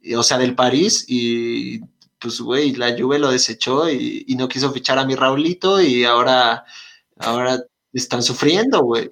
y, 0.00 0.14
o 0.14 0.22
sea, 0.22 0.38
del 0.38 0.54
París. 0.54 1.04
Y 1.06 1.80
pues, 2.22 2.40
güey, 2.40 2.72
la 2.72 2.96
Juve 2.96 3.18
lo 3.18 3.30
desechó 3.30 3.90
y, 3.90 4.24
y 4.28 4.36
no 4.36 4.48
quiso 4.48 4.72
fichar 4.72 4.98
a 4.98 5.04
mi 5.04 5.14
Raulito 5.16 5.80
y 5.80 6.04
ahora, 6.04 6.64
ahora 7.18 7.58
están 7.92 8.22
sufriendo, 8.22 8.82
güey. 8.82 9.10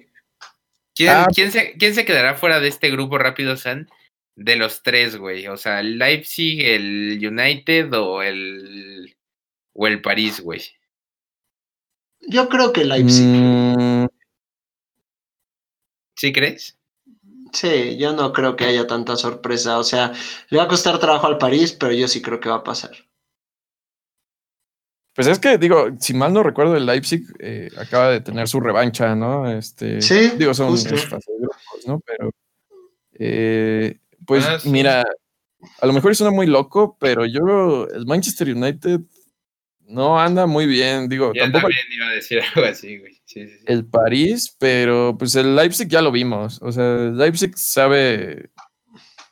¿Quién, 0.95 1.09
Ah. 1.09 1.27
quién 1.33 1.51
se, 1.51 1.73
¿Quién 1.77 1.93
se 1.95 2.05
quedará 2.05 2.35
fuera 2.35 2.59
de 2.59 2.67
este 2.67 2.89
grupo 2.89 3.17
rápido, 3.17 3.55
San? 3.57 3.89
De 4.35 4.55
los 4.55 4.81
tres, 4.83 5.17
güey. 5.17 5.47
O 5.47 5.57
sea, 5.57 5.79
el 5.81 5.97
Leipzig, 5.97 6.61
el 6.61 7.19
United 7.21 7.93
o 7.93 8.21
el. 8.21 9.15
O 9.73 9.87
el 9.87 10.01
París, 10.01 10.41
güey. 10.41 10.61
Yo 12.27 12.49
creo 12.49 12.71
que 12.73 12.83
Leipzig. 12.85 13.25
Mm, 13.25 14.07
¿Sí 16.15 16.31
crees? 16.33 16.77
Sí, 17.53 17.97
yo 17.97 18.13
no 18.13 18.31
creo 18.31 18.55
que 18.55 18.65
haya 18.65 18.87
tanta 18.87 19.15
sorpresa. 19.15 19.77
O 19.77 19.83
sea, 19.83 20.13
le 20.49 20.57
va 20.57 20.63
a 20.65 20.67
costar 20.67 20.99
trabajo 20.99 21.27
al 21.27 21.37
París, 21.37 21.73
pero 21.73 21.91
yo 21.93 22.07
sí 22.07 22.21
creo 22.21 22.39
que 22.39 22.49
va 22.49 22.55
a 22.55 22.63
pasar. 22.63 22.91
pues 25.13 25.27
es 25.27 25.39
que, 25.39 25.57
digo, 25.57 25.89
si 25.99 26.13
mal 26.13 26.33
no 26.33 26.41
recuerdo, 26.41 26.77
el 26.77 26.85
Leipzig 26.85 27.23
eh, 27.39 27.69
acaba 27.77 28.09
de 28.09 28.21
tener 28.21 28.47
su 28.47 28.59
revancha, 28.61 29.13
¿no? 29.15 29.51
Este, 29.51 30.01
Sí, 30.01 30.31
digo, 30.37 30.53
son 30.53 30.73
grupos, 30.75 31.25
¿no? 31.85 31.99
Pero, 32.05 32.31
eh, 33.13 33.99
pues 34.25 34.45
Ah, 34.45 34.59
sí. 34.59 34.69
mira, 34.69 35.03
a 35.79 35.85
lo 35.85 35.93
mejor 35.93 36.15
suena 36.15 36.31
muy 36.31 36.47
loco, 36.47 36.97
pero 36.99 37.25
yo, 37.25 37.87
el 37.87 38.05
Manchester 38.05 38.55
United 38.55 39.01
no 39.81 40.19
anda 40.19 40.45
muy 40.45 40.65
bien, 40.65 41.09
digo, 41.09 41.33
Yo 41.33 41.43
tampoco 41.43 41.63
también 41.63 41.85
iba 41.91 42.07
a 42.07 42.11
decir 42.11 42.41
algo 42.55 42.67
así, 42.67 42.97
güey. 42.97 43.20
Sí, 43.31 43.47
sí, 43.47 43.57
sí. 43.59 43.63
el 43.67 43.85
París, 43.85 44.53
pero 44.59 45.15
pues 45.17 45.35
el 45.35 45.55
Leipzig 45.55 45.87
ya 45.87 46.01
lo 46.01 46.11
vimos. 46.11 46.61
O 46.61 46.71
sea, 46.71 46.83
el 46.83 47.17
Leipzig 47.17 47.57
sabe, 47.57 48.49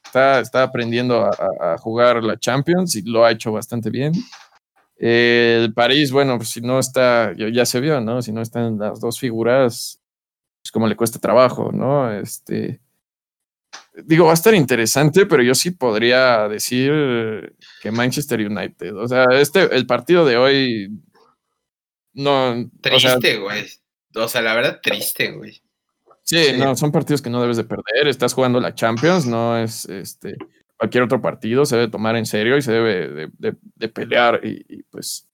está, 0.06 0.40
está 0.40 0.64
aprendiendo 0.64 1.26
a, 1.26 1.78
jugar 1.80 2.24
la 2.24 2.40
Champions 2.40 2.96
y 2.96 3.02
lo 3.02 3.26
ha 3.26 3.32
hecho 3.32 3.52
bastante 3.52 3.90
bien. 3.90 4.14
El 4.96 5.74
París, 5.74 6.12
bueno, 6.14 6.38
pues 6.38 6.50
si 6.50 6.62
no 6.62 6.80
está, 6.80 7.34
ya, 7.36 7.66
se 7.66 7.82
vio, 7.82 8.00
¿no? 8.00 8.22
Si 8.22 8.32
no 8.32 8.42
están 8.42 8.78
las 8.78 9.02
dos 9.02 9.20
figuras, 9.20 10.00
pues 10.62 10.72
como 10.72 10.88
le 10.88 10.96
cuesta 10.96 11.20
trabajo, 11.20 11.72
¿no? 11.74 12.10
Este, 12.12 12.80
digo, 14.06 14.26
va 14.26 14.32
a 14.32 14.36
estar 14.36 14.54
interesante, 14.54 15.26
pero 15.26 15.44
yo 15.44 15.56
sí 15.56 15.72
podría 15.72 16.48
decir 16.48 17.54
que 17.82 17.92
Manchester 17.92 18.40
United. 18.40 18.96
O 18.96 19.08
sea, 19.10 19.26
este, 19.34 19.76
el 19.76 19.86
partido 19.86 20.26
de 20.26 20.38
hoy, 20.38 21.02
no, 22.14 22.70
Triste, 22.82 23.38
güey. 23.40 23.62
O 23.62 23.66
sea, 23.66 23.79
la 24.14 24.54
verdad, 24.56 24.80
triste, 24.82 25.32
güey. 25.32 25.62
Sí, 26.24 26.44
Sí. 26.46 26.58
no, 26.58 26.76
son 26.76 26.92
partidos 26.92 27.22
que 27.22 27.30
no 27.30 27.42
debes 27.42 27.58
de 27.58 27.64
perder. 27.64 28.08
Estás 28.08 28.34
jugando 28.34 28.60
la 28.60 28.76
Champions, 28.76 29.26
no 29.26 29.58
es 29.58 29.86
este 29.86 30.36
cualquier 30.78 31.04
otro 31.04 31.22
partido, 31.22 31.66
se 31.66 31.76
debe 31.76 31.92
tomar 31.92 32.16
en 32.16 32.26
serio 32.26 32.56
y 32.56 32.62
se 32.62 32.72
debe 32.72 33.08
de, 33.10 33.30
de- 33.38 33.56
de 33.76 33.90
pelear. 33.90 34.40
Y, 34.44 34.66
y, 34.70 34.84
pues, 34.84 35.28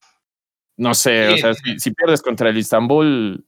no 0.77 0.93
sé, 0.95 1.27
o 1.29 1.35
Sí. 1.35 1.41
sea, 1.41 1.53
si, 1.53 1.79
si 1.79 1.91
pierdes 1.91 2.21
contra 2.21 2.49
el 2.49 2.57
Istanbul, 2.57 3.45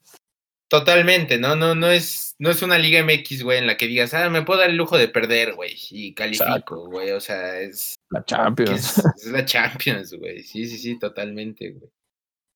Totalmente, 0.69 1.38
¿no? 1.38 1.55
No, 1.55 1.75
no 1.75 1.89
es, 1.89 2.36
no 2.39 2.49
es 2.49 2.61
una 2.61 2.78
Liga 2.78 2.99
MX, 3.01 3.41
güey, 3.43 3.57
en 3.59 3.67
la 3.67 3.78
que 3.78 3.88
digas, 3.88 4.13
ah, 4.13 4.30
me 4.30 4.41
puedo 4.41 4.59
dar 4.59 4.69
el 4.69 4.75
lujo 4.75 4.97
de 4.97 5.07
perder, 5.07 5.53
güey, 5.55 5.78
y 5.91 6.13
califico, 6.13 6.89
güey. 6.89 7.11
O 7.11 7.21
sea, 7.21 7.57
es, 7.61 7.95
la 8.09 8.25
Champions. 8.25 8.97
es, 8.97 9.05
es 9.23 9.32
la 9.32 9.45
Champions, 9.45 10.13
güey. 10.13 10.43
Sí, 10.43 10.67
sí, 10.67 10.78
sí, 10.78 10.99
totalmente, 10.99 11.69
güey. 11.71 11.89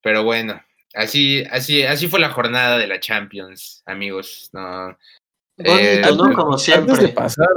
Pero 0.03 0.25
bueno, 0.25 0.61
así, 0.93 1.43
así, 1.51 1.83
así 1.83 2.07
fue 2.07 2.19
la 2.19 2.29
jornada 2.31 2.77
de 2.77 2.87
la 2.87 2.99
Champions, 2.99 3.83
amigos. 3.85 4.49
No. 4.53 4.97
Bonito, 5.57 5.79
Eh, 5.79 6.01
Como 6.35 6.53
Antes 6.53 6.65
de 6.65 6.73
siempre. 6.73 7.07
pasar, 7.09 7.47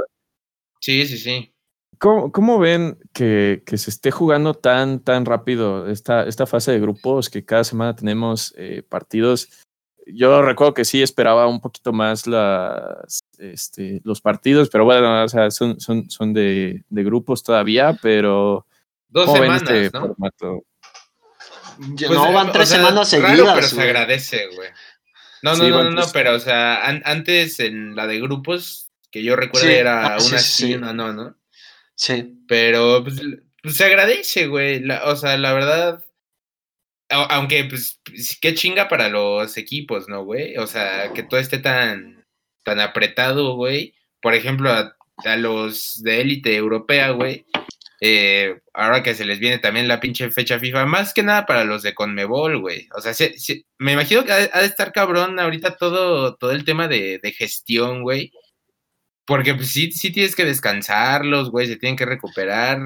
Sí, 0.81 1.05
sí, 1.07 1.17
sí. 1.17 1.51
¿cómo, 1.97 2.31
cómo 2.31 2.59
ven 2.59 2.99
que, 3.13 3.63
que 3.65 3.77
se 3.77 3.89
esté 3.89 4.11
jugando 4.11 4.53
tan, 4.53 4.99
tan 4.99 5.25
rápido 5.25 5.89
esta, 5.89 6.23
esta 6.27 6.45
fase 6.45 6.71
de 6.73 6.79
grupos, 6.79 7.29
que 7.29 7.43
cada 7.45 7.63
semana 7.63 7.95
tenemos 7.95 8.53
eh, 8.57 8.83
partidos? 8.87 9.49
Yo 10.05 10.43
recuerdo 10.43 10.75
que 10.75 10.85
sí 10.85 11.01
esperaba 11.01 11.47
un 11.47 11.59
poquito 11.61 11.91
más 11.91 12.27
las, 12.27 13.21
este, 13.39 14.01
los 14.03 14.21
partidos, 14.21 14.69
pero 14.69 14.85
bueno, 14.85 15.23
o 15.23 15.27
sea, 15.27 15.49
son, 15.49 15.79
son, 15.79 16.07
son 16.11 16.31
de, 16.33 16.83
de 16.89 17.03
grupos 17.03 17.41
todavía, 17.41 17.97
pero 17.99 18.67
Dos 19.09 19.25
¿cómo 19.25 19.39
ven 19.41 19.57
semanas, 19.59 19.71
este 19.71 19.97
¿no? 19.97 20.07
formato? 20.07 20.63
Pues, 21.77 22.09
no, 22.09 22.29
eh, 22.29 22.33
van 22.33 22.49
o 22.49 22.51
tres 22.51 22.69
sea, 22.69 22.77
semanas 22.77 23.11
raro, 23.13 23.27
seguidas. 23.35 23.55
pero 23.55 23.67
se 23.67 23.81
agradece, 23.81 24.47
güey. 24.55 24.69
No, 25.41 25.51
no, 25.55 25.63
Sí, 25.63 25.69
no, 25.69 25.83
no, 25.83 25.91
no, 25.91 26.05
pero, 26.13 26.33
o 26.33 26.39
sea, 26.39 26.85
an- 26.87 27.01
antes 27.05 27.59
en 27.59 27.95
la 27.95 28.07
de 28.07 28.19
grupos, 28.19 28.91
que 29.11 29.21
yo 29.23 29.35
recuerdo 29.35 29.67
Sí, 29.67 29.73
era 29.73 30.05
ah, 30.15 30.17
una 30.19 30.19
sí, 30.19 30.37
sí, 30.37 30.67
sí. 30.67 30.73
una 30.75 30.93
no, 30.93 31.13
¿no? 31.13 31.35
Sí. 31.95 32.33
Pero 32.47 33.03
pues, 33.03 33.21
pues, 33.61 33.77
se 33.77 33.85
agradece, 33.85 34.47
güey. 34.47 34.79
la- 34.79 35.03
o 35.05 35.15
sea, 35.15 35.37
la 35.37 35.53
verdad. 35.53 36.03
Aunque, 37.09 37.63
pues, 37.65 38.01
pues, 38.03 38.37
qué 38.41 38.55
chinga 38.55 38.87
para 38.89 39.09
los 39.09 39.57
equipos, 39.57 40.09
¿no, 40.09 40.23
güey? 40.23 40.57
O 40.57 40.65
sea, 40.65 41.13
que 41.13 41.21
todo 41.21 41.39
esté 41.39 41.59
tan, 41.59 42.25
tan 42.63 42.79
apretado, 42.79 43.55
güey. 43.55 43.93
Por 44.21 44.33
ejemplo, 44.33 44.71
a, 44.71 44.97
a 45.23 45.35
los 45.35 46.01
de 46.01 46.21
élite 46.21 46.55
europea, 46.55 47.11
güey. 47.11 47.45
Eh, 48.01 48.59
ahora 48.73 49.03
que 49.03 49.15
se 49.15 49.25
les 49.25 49.39
viene 49.39 49.59
también 49.59 49.87
la 49.87 49.99
pinche 49.99 50.29
fecha 50.31 50.59
FIFA, 50.59 50.85
más 50.85 51.13
que 51.13 51.23
nada 51.23 51.45
para 51.45 51.63
los 51.63 51.83
de 51.83 51.93
Conmebol, 51.93 52.59
güey. 52.59 52.87
O 52.95 53.01
sea, 53.01 53.13
me 53.77 53.93
imagino 53.93 54.23
que 54.25 54.31
ha, 54.31 54.37
de 54.37 54.65
estar 54.65 54.91
cabrón 54.91 55.39
ahorita 55.39 55.77
todo, 55.77 56.35
todo 56.35 56.51
el 56.51 56.65
tema 56.65 56.87
de, 56.87 57.19
de 57.21 57.31
gestión, 57.31 58.03
güey. 58.03 58.31
Porque 59.25 59.55
pues, 59.55 59.71
sí, 59.71 59.91
sí 59.91 60.11
tienes 60.11 60.35
que 60.35 60.45
descansarlos, 60.45 61.49
güey, 61.51 61.67
se 61.67 61.77
tienen 61.77 61.97
que 61.97 62.05
recuperar. 62.05 62.79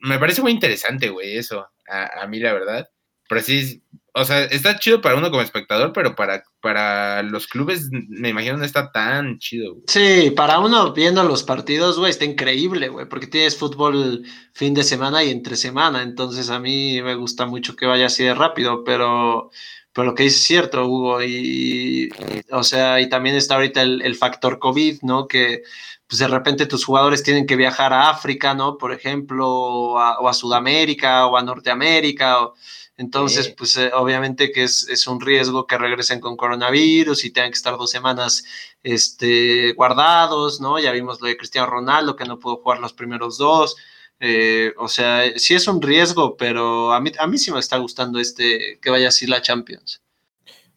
Me 0.00 0.18
parece 0.18 0.42
muy 0.42 0.52
interesante, 0.52 1.08
güey, 1.10 1.36
eso, 1.36 1.68
a, 1.88 2.22
a 2.22 2.26
mí 2.26 2.38
la 2.40 2.52
verdad. 2.52 2.88
Pero 3.28 3.40
sí, 3.42 3.82
o 4.18 4.24
sea, 4.24 4.44
está 4.44 4.78
chido 4.78 5.02
para 5.02 5.14
uno 5.14 5.30
como 5.30 5.42
espectador, 5.42 5.92
pero 5.92 6.16
para, 6.16 6.42
para 6.62 7.22
los 7.22 7.46
clubes 7.46 7.90
me 7.90 8.30
imagino 8.30 8.56
no 8.56 8.64
está 8.64 8.90
tan 8.90 9.38
chido, 9.38 9.74
güey. 9.74 9.84
Sí, 9.88 10.30
para 10.30 10.58
uno 10.58 10.94
viendo 10.94 11.22
los 11.22 11.42
partidos, 11.42 11.98
güey, 11.98 12.10
está 12.10 12.24
increíble, 12.24 12.88
güey, 12.88 13.06
porque 13.06 13.26
tienes 13.26 13.58
fútbol 13.58 14.24
fin 14.54 14.72
de 14.72 14.84
semana 14.84 15.22
y 15.22 15.30
entre 15.30 15.54
semana, 15.54 16.02
entonces 16.02 16.48
a 16.48 16.58
mí 16.58 17.02
me 17.02 17.14
gusta 17.14 17.44
mucho 17.44 17.76
que 17.76 17.84
vaya 17.84 18.06
así 18.06 18.24
de 18.24 18.34
rápido, 18.34 18.84
pero, 18.84 19.50
pero 19.92 20.06
lo 20.06 20.14
que 20.14 20.24
es 20.24 20.42
cierto, 20.42 20.86
Hugo, 20.86 21.22
y, 21.22 22.08
o 22.52 22.62
sea, 22.62 22.98
y 23.02 23.10
también 23.10 23.36
está 23.36 23.56
ahorita 23.56 23.82
el, 23.82 24.14
factor 24.14 24.58
COVID, 24.58 25.02
¿no? 25.02 25.28
Que 25.28 25.62
pues 26.06 26.20
de 26.20 26.28
repente 26.28 26.64
tus 26.64 26.86
jugadores 26.86 27.22
tienen 27.22 27.46
que 27.46 27.56
viajar 27.56 27.92
a 27.92 28.08
África, 28.08 28.54
¿no? 28.54 28.78
Por 28.78 28.92
ejemplo, 28.92 29.46
o 29.50 29.98
a, 29.98 30.32
Sudamérica 30.32 31.26
o 31.26 31.36
a 31.36 31.42
Norteamérica. 31.42 32.50
Entonces, 32.98 33.48
pues 33.50 33.76
eh, 33.76 33.90
obviamente 33.92 34.50
que 34.50 34.64
es, 34.64 34.88
es, 34.88 35.06
un 35.06 35.20
riesgo 35.20 35.66
que 35.66 35.76
regresen 35.76 36.18
con 36.18 36.36
coronavirus 36.36 37.24
y 37.24 37.30
tengan 37.30 37.50
que 37.50 37.56
estar 37.56 37.76
dos 37.76 37.90
semanas 37.90 38.44
este, 38.82 39.72
guardados, 39.74 40.60
¿no? 40.62 40.78
Ya 40.78 40.92
vimos 40.92 41.20
lo 41.20 41.28
de 41.28 41.36
Cristiano 41.36 41.66
Ronaldo, 41.66 42.16
que 42.16 42.24
no 42.24 42.38
pudo 42.38 42.56
jugar 42.56 42.78
los 42.80 42.94
primeros 42.94 43.36
dos. 43.36 43.76
Eh, 44.18 44.72
o 44.78 44.88
sea, 44.88 45.24
sí 45.36 45.54
es 45.54 45.68
un 45.68 45.82
riesgo, 45.82 46.38
pero 46.38 46.94
a 46.94 47.00
mí, 47.00 47.12
a 47.18 47.26
mí 47.26 47.36
sí 47.36 47.52
me 47.52 47.58
está 47.58 47.76
gustando 47.76 48.18
este 48.18 48.78
que 48.80 48.90
vaya 48.90 49.08
así 49.08 49.26
la 49.26 49.42
Champions. 49.42 50.00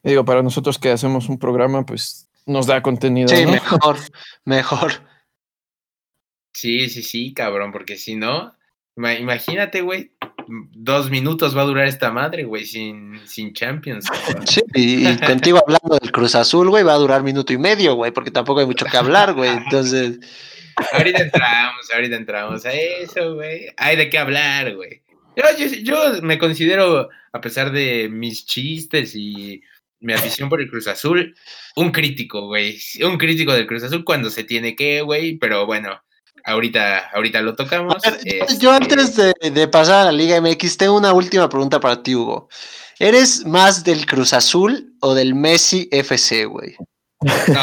Digo, 0.04 0.26
para 0.26 0.44
nosotros 0.44 0.78
que 0.78 0.92
hacemos 0.92 1.30
un 1.30 1.40
programa, 1.40 1.86
pues 1.86 2.28
nos 2.46 2.68
da 2.68 2.82
contenido. 2.82 3.30
Sí, 3.30 3.46
mejor, 3.46 3.98
mejor. 4.44 4.92
Sí, 6.54 6.90
sí, 6.90 7.02
sí, 7.02 7.34
cabrón, 7.34 7.72
porque 7.72 7.96
si 7.96 8.16
no, 8.16 8.54
imagínate, 8.98 9.82
güey, 9.82 10.12
dos 10.74 11.10
minutos 11.10 11.56
va 11.56 11.62
a 11.62 11.66
durar 11.66 11.88
esta 11.88 12.12
madre, 12.12 12.44
güey, 12.44 12.66
sin, 12.66 13.20
sin 13.26 13.54
Champions. 13.54 14.06
Sí, 14.46 14.62
y, 14.74 15.18
contigo 15.26 15.60
hablando 15.66 15.98
del 16.00 16.12
Cruz 16.12 16.36
Azul, 16.36 16.70
güey, 16.70 16.84
va 16.84 16.94
a 16.94 16.98
durar 16.98 17.24
minuto 17.24 17.54
y 17.54 17.58
medio, 17.58 17.96
güey, 17.96 18.12
porque 18.12 18.32
tampoco 18.32 18.60
hay 18.60 18.66
mucho 18.66 18.86
que 18.86 18.98
hablar, 18.98 19.34
güey. 19.34 19.50
Entonces. 19.50 20.20
Ahorita 20.94 21.22
entramos, 21.24 21.86
ahorita 21.94 22.16
entramos 22.16 22.66
a 22.66 22.72
eso, 22.74 23.36
güey. 23.36 23.68
Hay 23.78 23.96
de 23.96 24.10
qué 24.10 24.18
hablar, 24.18 24.76
güey. 24.76 25.02
Yo, 25.84 26.22
me 26.22 26.38
considero, 26.38 27.10
a 27.32 27.42
pesar 27.42 27.72
de 27.72 28.10
mis 28.10 28.46
chistes 28.46 29.16
y 29.16 29.62
mi 30.00 30.14
afición 30.14 30.50
por 30.50 30.62
el 30.62 30.70
Cruz 30.70 30.88
Azul, 30.88 31.36
un 31.76 31.92
crítico, 31.92 32.48
güey. 32.48 32.78
Un 33.04 33.18
crítico 33.18 33.54
del 33.54 33.68
Cruz 33.68 33.84
Azul 33.84 34.04
cuando 34.04 34.30
se 34.30 34.44
tiene 34.44 34.76
que, 34.76 35.02
güey. 35.02 35.38
Pero 35.38 35.66
bueno, 35.66 36.02
ahorita, 36.50 37.10
ahorita 37.14 37.42
lo 37.42 37.56
tocamos. 37.56 37.96
yo 38.04 38.46
este 38.48 38.68
antes 38.70 39.16
de, 39.16 39.34
de, 39.52 39.68
pasar 39.68 40.02
a 40.02 40.06
la 40.06 40.12
Liga 40.12 40.40
MX, 40.42 40.78
tengo 40.78 40.98
una 40.98 41.14
última 41.14 41.48
pregunta 41.50 41.80
para 41.80 42.02
ti, 42.04 42.16
Hugo. 42.16 42.50
¿Eres 43.00 43.46
más 43.46 43.84
del 43.84 44.06
Cruz 44.06 44.34
Azul 44.34 44.94
o 45.00 45.14
del 45.14 45.34
Messi 45.34 45.88
FC, 45.92 46.46
güey? 46.46 46.76
No, 47.22 47.60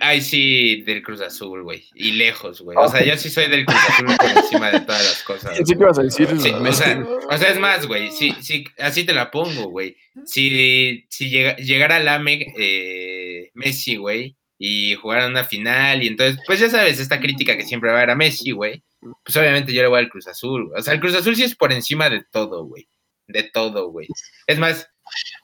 ahí 0.00 0.20
sí 0.20 0.82
del 0.82 1.02
Cruz 1.02 1.20
Azul, 1.20 1.64
güey. 1.64 1.84
Y 1.94 2.12
lejos, 2.12 2.60
güey. 2.60 2.76
O 2.78 2.88
sea, 2.88 3.04
yo 3.04 3.16
sí 3.16 3.28
soy 3.28 3.48
del 3.48 3.64
Cruz 3.64 3.80
Azul 3.88 4.16
por 4.16 4.30
encima 4.30 4.70
de 4.70 4.80
todas 4.80 5.02
las 5.02 5.22
cosas. 5.24 5.58
¿Qué 5.66 5.74
vas 5.76 5.98
a 5.98 6.02
decir? 6.02 6.28
o, 6.32 6.72
sea, 6.72 7.50
es 7.50 7.58
más, 7.58 7.86
güey. 7.86 8.10
Sí, 8.12 8.34
sí, 8.40 8.64
así 8.78 9.04
te 9.04 9.14
la 9.14 9.30
pongo, 9.30 9.68
güey. 9.68 9.96
Si, 10.24 11.04
si 11.08 11.28
llega, 11.28 11.56
llegara 11.56 11.96
al 11.96 12.08
AME 12.08 12.52
eh, 12.56 13.50
Messi, 13.54 13.96
güey, 13.96 14.36
y 14.64 14.94
jugara 14.94 15.26
una 15.26 15.42
final, 15.42 16.04
y 16.04 16.06
entonces, 16.06 16.40
pues 16.46 16.60
ya 16.60 16.70
sabes, 16.70 17.00
esta 17.00 17.18
crítica 17.18 17.56
que 17.56 17.64
siempre 17.64 17.90
va 17.90 17.96
a 17.96 17.98
haber 17.98 18.10
a 18.10 18.14
Messi, 18.14 18.52
güey. 18.52 18.80
Pues 19.24 19.36
obviamente 19.36 19.72
yo 19.72 19.82
le 19.82 19.88
voy 19.88 19.98
al 19.98 20.08
Cruz 20.08 20.28
Azul. 20.28 20.70
O 20.76 20.80
sea, 20.80 20.94
el 20.94 21.00
Cruz 21.00 21.16
Azul 21.16 21.34
sí 21.34 21.42
es 21.42 21.56
por 21.56 21.72
encima 21.72 22.08
de 22.08 22.22
todo, 22.30 22.64
güey. 22.64 22.86
De 23.26 23.42
todo, 23.42 23.88
güey. 23.88 24.06
Es 24.46 24.60
más, 24.60 24.88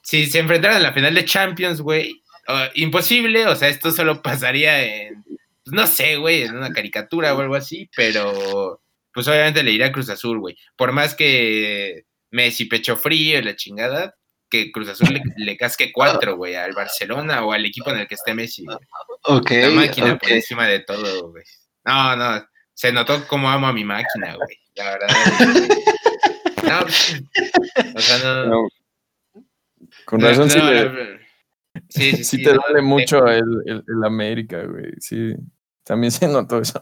si 0.04 0.26
se 0.26 0.38
enfrentaran 0.38 0.76
en 0.76 0.84
la 0.84 0.92
final 0.92 1.14
de 1.16 1.24
Champions, 1.24 1.80
güey 1.80 2.22
imposible, 2.74 3.46
o 3.46 3.56
sea, 3.56 3.68
esto 3.68 3.90
solo 3.90 4.22
pasaría 4.22 4.82
en, 4.82 5.22
pues, 5.22 5.74
no 5.74 5.86
sé, 5.86 6.16
güey, 6.16 6.42
en 6.42 6.56
una 6.56 6.72
caricatura 6.72 7.34
o 7.34 7.40
algo 7.40 7.56
así, 7.56 7.90
pero 7.94 8.80
pues 9.12 9.26
obviamente 9.28 9.62
le 9.62 9.72
iría 9.72 9.86
a 9.86 9.92
Cruz 9.92 10.08
Azul, 10.08 10.38
güey. 10.38 10.56
Por 10.76 10.92
más 10.92 11.14
que 11.14 12.04
Messi 12.30 12.66
pecho 12.66 12.96
frío 12.96 13.38
y 13.38 13.42
la 13.42 13.56
chingada, 13.56 14.14
que 14.48 14.72
Cruz 14.72 14.88
Azul 14.88 15.20
le, 15.36 15.56
casque 15.56 15.92
cuatro, 15.94 16.36
güey, 16.36 16.54
al 16.54 16.72
Barcelona 16.72 17.44
o 17.44 17.52
al 17.52 17.64
equipo 17.64 17.90
en 17.90 17.98
el 17.98 18.08
que 18.08 18.14
esté 18.14 18.34
Messi. 18.34 18.66
Ok. 19.24 19.50
La 19.50 19.70
máquina 19.70 20.18
por 20.18 20.30
encima 20.30 20.66
de 20.66 20.80
todo, 20.80 21.30
güey. 21.30 21.44
No, 21.84 22.16
no, 22.16 22.46
se 22.74 22.92
notó 22.92 23.26
cómo 23.26 23.48
amo 23.50 23.66
a 23.66 23.72
mi 23.72 23.84
máquina, 23.84 24.36
güey. 24.36 24.58
La 24.74 24.90
verdad. 24.90 25.08
no, 26.62 26.80
o 27.94 28.00
sea, 28.00 28.44
no. 28.44 28.68
Con 30.04 30.20
razón 30.20 30.50
sí 30.50 30.60
le 30.60 31.18
Sí, 31.88 32.10
sí, 32.12 32.24
sí, 32.24 32.42
te 32.42 32.52
duele 32.52 32.82
mucho 32.82 33.26
el, 33.26 33.44
el, 33.66 34.04
América, 34.04 34.64
güey. 34.64 34.92
Sí, 34.98 35.34
también 35.84 36.10
se 36.10 36.26
notó 36.26 36.60
eso. 36.60 36.78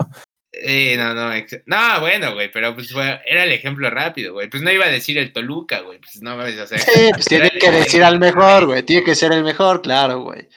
Sí, 0.65 0.95
no, 0.97 1.13
no, 1.13 1.31
no, 1.67 2.01
bueno, 2.01 2.33
güey, 2.35 2.51
pero 2.51 2.75
pues 2.75 2.91
era 2.93 3.45
el 3.45 3.53
ejemplo 3.53 3.91
rápido, 3.91 4.33
güey. 4.33 4.49
Pues 4.49 4.63
no 4.63 4.71
iba 4.71 4.87
a 4.87 4.91
decir 4.91 5.19
el 5.19 5.33
Toluca, 5.33 5.81
güey. 5.81 5.99
Pues 5.99 6.23
no 6.23 6.37
o 6.37 6.67
sea, 6.67 6.79
Sí, 6.79 7.11
pues 7.13 7.27
tiene 7.27 7.51
que 7.51 7.71
decir 7.71 8.03
al 8.03 8.19
mejor, 8.19 8.67
güey. 8.67 8.83
Tiene 8.83 9.05
que 9.05 9.15
ser 9.15 9.33
el 9.33 9.45
mejor, 9.45 9.83
claro, 9.83 10.21
güey. 10.21 10.49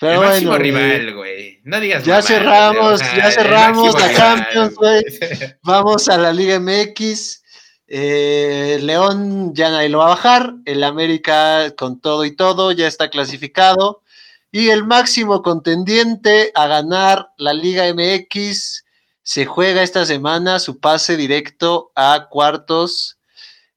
Pero 0.00 0.22
el 0.22 0.28
máximo 0.28 0.56
rival, 0.56 1.14
güey. 1.14 1.60
No 1.64 1.80
digas 1.80 2.04
Ya 2.04 2.22
cerramos, 2.22 3.00
ya 3.00 3.30
cerramos 3.30 3.98
la 4.00 4.14
Champions, 4.14 4.74
güey. 4.74 5.04
Vamos 5.62 6.08
a 6.08 6.16
la 6.16 6.32
Liga 6.32 6.58
MX. 6.58 7.42
Eh, 7.88 8.78
León 8.82 9.54
ya 9.54 9.70
nadie 9.70 9.88
lo 9.88 9.98
va 9.98 10.06
a 10.06 10.10
bajar. 10.10 10.54
El 10.64 10.82
América 10.82 11.74
con 11.76 12.00
todo 12.00 12.24
y 12.24 12.34
todo 12.34 12.72
ya 12.72 12.86
está 12.86 13.10
clasificado. 13.10 14.02
Y 14.50 14.70
el 14.70 14.84
máximo 14.84 15.42
contendiente 15.42 16.52
a 16.54 16.66
ganar 16.66 17.28
la 17.36 17.52
Liga 17.52 17.84
MX 17.92 18.85
se 19.26 19.44
juega 19.44 19.82
esta 19.82 20.06
semana 20.06 20.60
su 20.60 20.78
pase 20.78 21.16
directo 21.16 21.90
a 21.96 22.28
cuartos. 22.30 23.18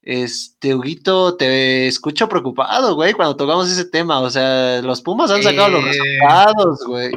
Este, 0.03 0.75
Huguito, 0.75 1.37
te 1.37 1.87
escucho 1.87 2.29
preocupado, 2.29 2.93
güey, 2.93 3.13
cuando 3.13 3.35
tocamos 3.35 3.67
ese 3.67 3.85
tema. 3.85 4.19
O 4.19 4.29
sea, 4.29 4.79
los 4.83 5.01
Pumas 5.01 5.31
han 5.31 5.41
sacado 5.41 5.69
los 5.69 5.85
eh, 5.85 5.87
resultados, 5.87 6.79
güey. 6.85 7.11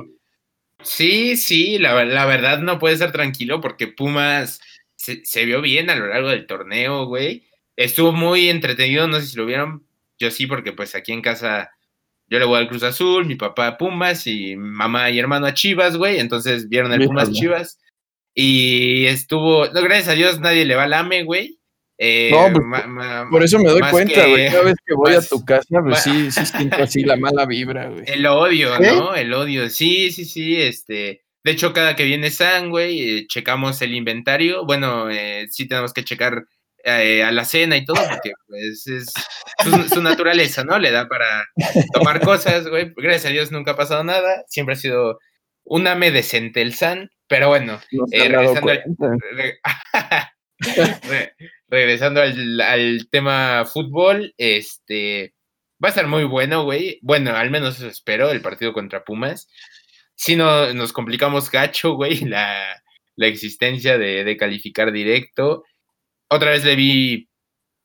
Sí, 0.81 1.37
sí, 1.37 1.79
la, 1.79 2.07
la 2.07 2.25
verdad 2.25 2.61
no 2.61 2.79
puede 2.79 2.97
ser 2.97 3.13
tranquilo 3.13 3.61
porque 3.61 3.87
Pumas 3.87 4.61
se, 4.97 5.45
vio 5.45 5.61
bien 5.61 5.91
a 5.91 5.95
lo 5.95 6.07
largo 6.07 6.31
del 6.31 6.47
torneo, 6.47 7.05
güey. 7.05 7.45
Estuvo 7.77 8.13
muy 8.13 8.49
entretenido, 8.49 9.07
no 9.09 9.21
sé 9.21 9.27
si 9.27 9.37
lo 9.37 9.45
vieron. 9.45 9.85
Yo 10.19 10.31
sí, 10.31 10.47
porque 10.47 10.73
pues 10.73 10.95
aquí 10.95 11.13
en 11.13 11.21
casa 11.21 11.71
yo 12.29 12.39
le 12.39 12.47
voy 12.47 12.61
al 12.61 12.69
Cruz 12.69 12.83
Azul, 12.83 13.27
mi 13.27 13.35
papá 13.35 13.67
a 13.67 13.77
Pumas 13.77 14.27
y 14.27 14.57
mamá 14.57 15.11
y 15.11 15.19
hermano 15.19 15.45
a 15.45 15.53
Chivas, 15.53 15.99
güey. 15.99 16.19
Entonces 16.19 16.71
vieron 16.71 16.95
el 16.95 17.07
Pumas 17.07 17.31
Chivas. 17.31 17.79
Y 18.35 19.07
estuvo, 19.07 19.67
no, 19.67 19.83
gracias 19.83 20.09
a 20.09 20.13
Dios 20.13 20.41
nadie 20.41 20.65
le 20.65 20.75
va 20.75 20.85
al 20.85 20.95
AME, 20.95 21.25
güey. 21.25 21.59
Eh, 21.99 22.31
no, 22.33 22.53
pues, 22.53 22.65
por 23.31 23.43
eso 23.45 23.59
me 23.59 23.71
doy 23.71 23.81
cuenta, 23.91 24.27
güey. 24.27 24.51
Cada 24.51 24.65
vez 24.65 24.75
que 24.85 24.95
voy 24.95 25.15
a 25.15 25.21
tu 25.21 25.45
casa, 25.45 25.81
pues 25.85 26.03
sí, 26.03 26.33
sí 26.33 26.47
siento 26.47 26.83
así 26.83 27.05
la 27.05 27.17
mala 27.17 27.47
vibra, 27.47 27.89
güey. 27.89 28.05
El 28.07 28.27
odio, 28.27 28.79
¿no? 28.79 29.15
El 29.15 29.33
odio. 29.33 29.69
Sí, 29.69 30.11
sí, 30.11 30.25
sí, 30.25 30.61
este. 30.61 31.23
De 31.45 31.51
hecho, 31.53 31.73
cada 31.73 31.95
que 31.95 32.05
viene 32.05 32.31
San, 32.31 32.71
güey, 32.71 33.19
eh, 33.19 33.27
checamos 33.29 33.83
el 33.83 33.95
inventario. 33.95 34.65
Bueno, 34.65 35.11
eh, 35.11 35.47
sí 35.51 35.69
tenemos 35.69 35.93
que 35.93 36.05
checar 36.05 36.45
a 36.85 37.31
la 37.31 37.45
cena 37.45 37.77
y 37.77 37.85
todo, 37.85 38.03
porque 38.11 38.33
pues 38.49 38.87
es 38.89 39.13
su, 39.93 40.03
naturaleza, 40.03 40.65
¿no? 40.65 40.81
Le 40.81 40.91
da 40.91 41.07
para 41.07 41.47
tomar 41.93 42.21
cosas, 42.21 42.67
güey. 42.67 42.93
Gracias 42.97 43.27
a 43.27 43.33
Dios 43.33 43.53
nunca 43.53 43.73
ha 43.73 43.77
pasado 43.77 44.03
nada. 44.03 44.43
Siempre 44.49 44.75
ha 44.75 44.79
sido 44.79 45.19
un 45.65 45.87
ame 45.87 46.11
decente 46.11 46.63
el 46.63 46.75
San, 46.75 47.11
pero 47.33 47.49
bueno, 47.49 47.81
regresando, 48.11 48.71
al, 48.71 48.85
regresando 51.69 52.21
al, 52.21 53.09
tema 53.11 53.65
fútbol, 53.65 54.35
este 54.37 55.33
va 55.83 55.89
a 55.89 55.93
estar 55.93 56.07
muy 56.07 56.25
bueno, 56.25 56.65
güey. 56.65 56.99
Bueno, 57.01 57.35
al 57.35 57.51
menos 57.51 57.79
eso 57.79 57.87
espero, 57.87 58.31
el 58.31 58.43
partido 58.43 58.75
contra 58.75 59.03
Pumas 59.03 59.49
si 60.23 60.37
no, 60.37 60.73
nos 60.75 60.93
complicamos 60.93 61.51
gacho, 61.51 61.95
güey, 61.95 62.21
la, 62.21 62.81
existencia 63.17 63.99
de, 63.99 64.37
calificar 64.37 64.93
directo. 64.93 65.65
Otra 66.29 66.51
vez 66.51 66.65
le 66.65 66.77
vi 66.77 67.29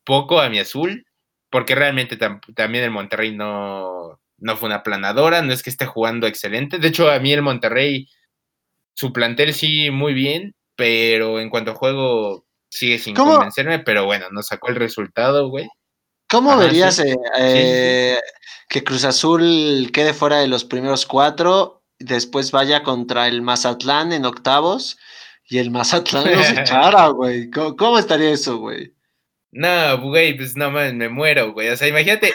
poco 0.03 0.39
a 0.39 0.49
mi 0.49 0.59
azul, 0.59 1.07
porque 1.49 1.73
realmente 1.73 2.17
también 2.17 2.83
el 2.83 2.91
Monterrey 2.91 3.35
no, 3.35 4.19
no 4.37 4.57
fue 4.57 4.67
una 4.67 4.83
planadora, 4.83 5.41
no 5.41 5.53
es 5.53 5.63
que 5.63 5.69
esté 5.69 5.85
jugando 5.85 6.27
excelente. 6.27 6.77
De 6.79 6.89
hecho, 6.89 7.09
a 7.09 7.19
mí 7.19 7.33
el 7.33 7.41
Monterrey, 7.41 8.07
su 8.97 9.13
plantel 9.13 9.53
sí 9.53 9.91
muy 9.91 10.15
bien, 10.15 10.55
pero 10.75 11.39
en 11.39 11.51
cuanto 11.51 11.71
a 11.71 11.75
juego 11.75 12.47
sigue 12.67 12.97
sin 12.97 13.15
convencerme, 13.15 13.77
pero 13.77 14.05
bueno, 14.05 14.25
nos 14.31 14.47
sacó 14.47 14.69
el 14.69 14.75
resultado, 14.75 15.49
güey. 15.49 15.67
¿Cómo 16.27 16.57
verías 16.57 16.97
eh, 16.99 17.15
eh, 17.37 18.19
que 18.67 18.83
Cruz 18.83 19.03
Azul 19.03 19.91
quede 19.93 20.15
fuera 20.15 20.39
de 20.39 20.47
los 20.47 20.65
primeros 20.65 21.05
cuatro 21.05 21.83
después 21.99 22.51
vaya 22.51 22.81
contra 22.81 23.27
el 23.27 23.43
Mazatlán 23.43 24.13
en 24.13 24.25
octavos 24.25 24.97
y 25.47 25.59
el 25.59 25.69
Mazatlán 25.69 26.25
los 26.35 26.49
echara, 26.49 27.09
güey. 27.09 27.51
¿Cómo, 27.51 27.99
estaría 27.99 28.31
eso, 28.31 28.57
güey? 28.57 28.93
No, 29.51 30.01
güey, 30.01 30.35
pues 30.35 30.57
no 30.57 30.71
mames, 30.71 30.95
me 30.95 31.07
muero, 31.07 31.53
güey. 31.53 31.69
O 31.69 31.77
sea, 31.77 31.87
imagínate, 31.87 32.33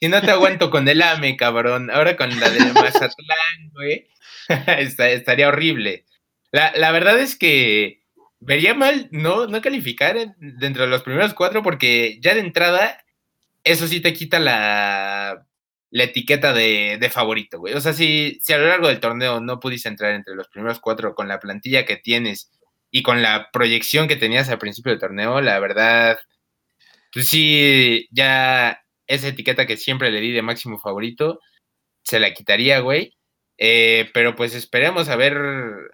si, 0.00 0.08
no 0.08 0.20
te 0.20 0.30
aguanto 0.30 0.70
con 0.70 0.88
el 0.88 1.02
AME, 1.02 1.36
cabrón, 1.36 1.90
ahora 1.90 2.16
con 2.16 2.38
la 2.38 2.48
del 2.50 2.72
Mazatlán, 2.72 3.70
güey, 3.74 4.08
estaría 4.78 5.48
horrible. 5.48 6.04
La, 6.52 6.72
la, 6.76 6.92
verdad 6.92 7.18
es 7.18 7.36
que 7.36 8.02
vería 8.40 8.74
mal 8.74 9.08
no, 9.10 9.46
no 9.46 9.60
calificar 9.60 10.34
dentro 10.38 10.84
de 10.84 10.88
los 10.88 11.02
primeros 11.02 11.34
cuatro 11.34 11.62
porque 11.62 12.18
ya 12.20 12.34
de 12.34 12.40
entrada 12.40 13.04
eso 13.64 13.88
sí 13.88 14.00
te 14.00 14.12
quita 14.12 14.38
la, 14.38 15.44
la 15.90 16.04
etiqueta 16.04 16.52
de, 16.52 16.98
de 17.00 17.10
favorito, 17.10 17.58
güey. 17.58 17.74
O 17.74 17.80
sea, 17.80 17.92
si, 17.92 18.38
si 18.40 18.52
a 18.52 18.58
lo 18.58 18.68
largo 18.68 18.88
del 18.88 19.00
torneo 19.00 19.40
no 19.40 19.58
pudiste 19.58 19.88
entrar 19.88 20.14
entre 20.14 20.36
los 20.36 20.48
primeros 20.48 20.78
cuatro 20.78 21.14
con 21.14 21.26
la 21.26 21.40
plantilla 21.40 21.84
que 21.84 21.96
tienes 21.96 22.52
y 22.90 23.02
con 23.02 23.22
la 23.22 23.50
proyección 23.52 24.06
que 24.06 24.16
tenías 24.16 24.48
al 24.48 24.58
principio 24.58 24.92
del 24.92 25.00
torneo, 25.00 25.40
la 25.40 25.58
verdad, 25.58 26.18
pues 27.12 27.28
sí, 27.28 28.08
ya 28.12 28.82
esa 29.08 29.28
etiqueta 29.28 29.66
que 29.66 29.76
siempre 29.76 30.10
le 30.12 30.20
di 30.20 30.32
de 30.32 30.42
máximo 30.42 30.78
favorito, 30.78 31.40
se 32.02 32.20
la 32.20 32.32
quitaría, 32.32 32.80
güey. 32.80 33.15
Eh, 33.58 34.10
pero 34.12 34.36
pues 34.36 34.54
esperemos 34.54 35.08
a 35.08 35.16
ver, 35.16 35.36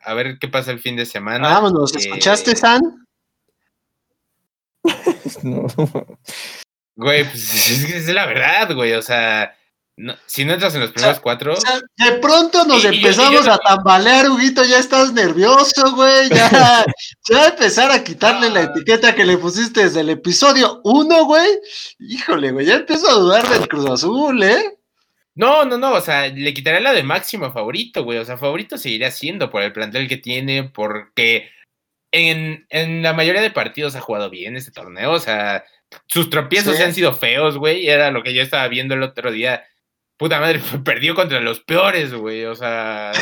a 0.02 0.14
ver 0.14 0.38
qué 0.40 0.48
pasa 0.48 0.70
el 0.72 0.80
fin 0.80 0.96
de 0.96 1.06
semana. 1.06 1.48
Vámonos, 1.48 1.94
¿escuchaste, 1.94 2.52
Eh, 2.52 2.56
San? 2.56 2.80
No. 5.42 5.66
Güey, 6.96 7.24
pues 7.24 7.70
es, 7.70 8.08
la 8.08 8.26
verdad, 8.26 8.74
güey. 8.74 8.92
O 8.94 9.02
sea, 9.02 9.56
no- 9.96 10.14
si 10.26 10.44
no 10.44 10.52
entras 10.54 10.74
en 10.74 10.80
los 10.80 10.90
primeros 10.90 11.20
cuatro, 11.20 11.54
O 11.54 11.60
sea, 11.60 11.80
de 11.96 12.18
pronto 12.18 12.64
nos 12.64 12.78
Y- 12.84 12.88
y 12.88 13.00
yo- 13.00 13.08
empezamos 13.08 13.42
y 13.42 13.46
yo- 13.46 13.52
a 13.52 13.58
tambalear, 13.58 14.28
Huguito, 14.28 14.64
ya 14.64 14.78
estás 14.78 15.12
nervioso, 15.12 15.94
güey, 15.94 16.28
ya, 16.30 16.84
ya 17.30 17.46
empezar 17.48 17.90
a 17.92 18.02
quitarle 18.02 18.50
la 18.50 18.62
etiqueta 18.62 19.14
que 19.14 19.24
le 19.24 19.38
pusiste 19.38 19.84
desde 19.84 20.00
el 20.00 20.10
episodio 20.10 20.80
1, 20.84 21.24
güey, 21.26 21.48
híjole, 22.00 22.50
güey, 22.50 22.66
ya 22.66 22.74
empiezo 22.76 23.08
a 23.08 23.14
dudar 23.14 23.48
del 23.48 23.68
Cruz 23.68 23.88
Azul, 23.88 24.42
¿eh? 24.42 24.78
No, 25.34 25.64
no, 25.64 25.78
no. 25.78 25.92
O 25.94 26.00
sea, 26.00 26.28
le 26.28 26.54
quitaré 26.54 26.80
la 26.80 26.92
de 26.92 27.02
máximo 27.02 27.50
favorito, 27.52 28.04
güey. 28.04 28.18
O 28.18 28.24
sea, 28.24 28.36
favorito 28.38 28.78
seguirá 28.78 29.10
siendo 29.10 29.50
por 29.50 29.62
el 29.62 29.72
plantel 29.72 30.08
que 30.08 30.16
tiene, 30.18 30.64
porque 30.64 31.50
en, 32.12 32.66
en 32.70 33.02
la 33.02 33.12
mayoría 33.14 33.42
de 33.42 33.50
partidos 33.50 33.96
ha 33.96 34.00
jugado 34.00 34.30
bien 34.30 34.56
este 34.56 34.72
torneo. 34.72 35.12
O 35.12 35.20
sea, 35.20 35.64
sus 36.08 36.30
tropiezos 36.30 36.76
Sí. 36.76 36.82
han 36.82 36.94
sido 36.94 37.14
feos, 37.14 37.58
güey. 37.58 37.88
Era 37.88 38.10
lo 38.10 38.22
que 38.22 38.34
yo 38.34 38.42
estaba 38.42 38.68
viendo 38.68 38.94
el 38.94 39.02
otro 39.02 39.32
día. 39.32 39.64
Puta 40.18 40.40
madre, 40.40 40.60
perdió 40.84 41.14
contra 41.14 41.40
los 41.40 41.60
peores, 41.60 42.14
güey. 42.14 42.44
O 42.46 42.54
sea, 42.54 43.12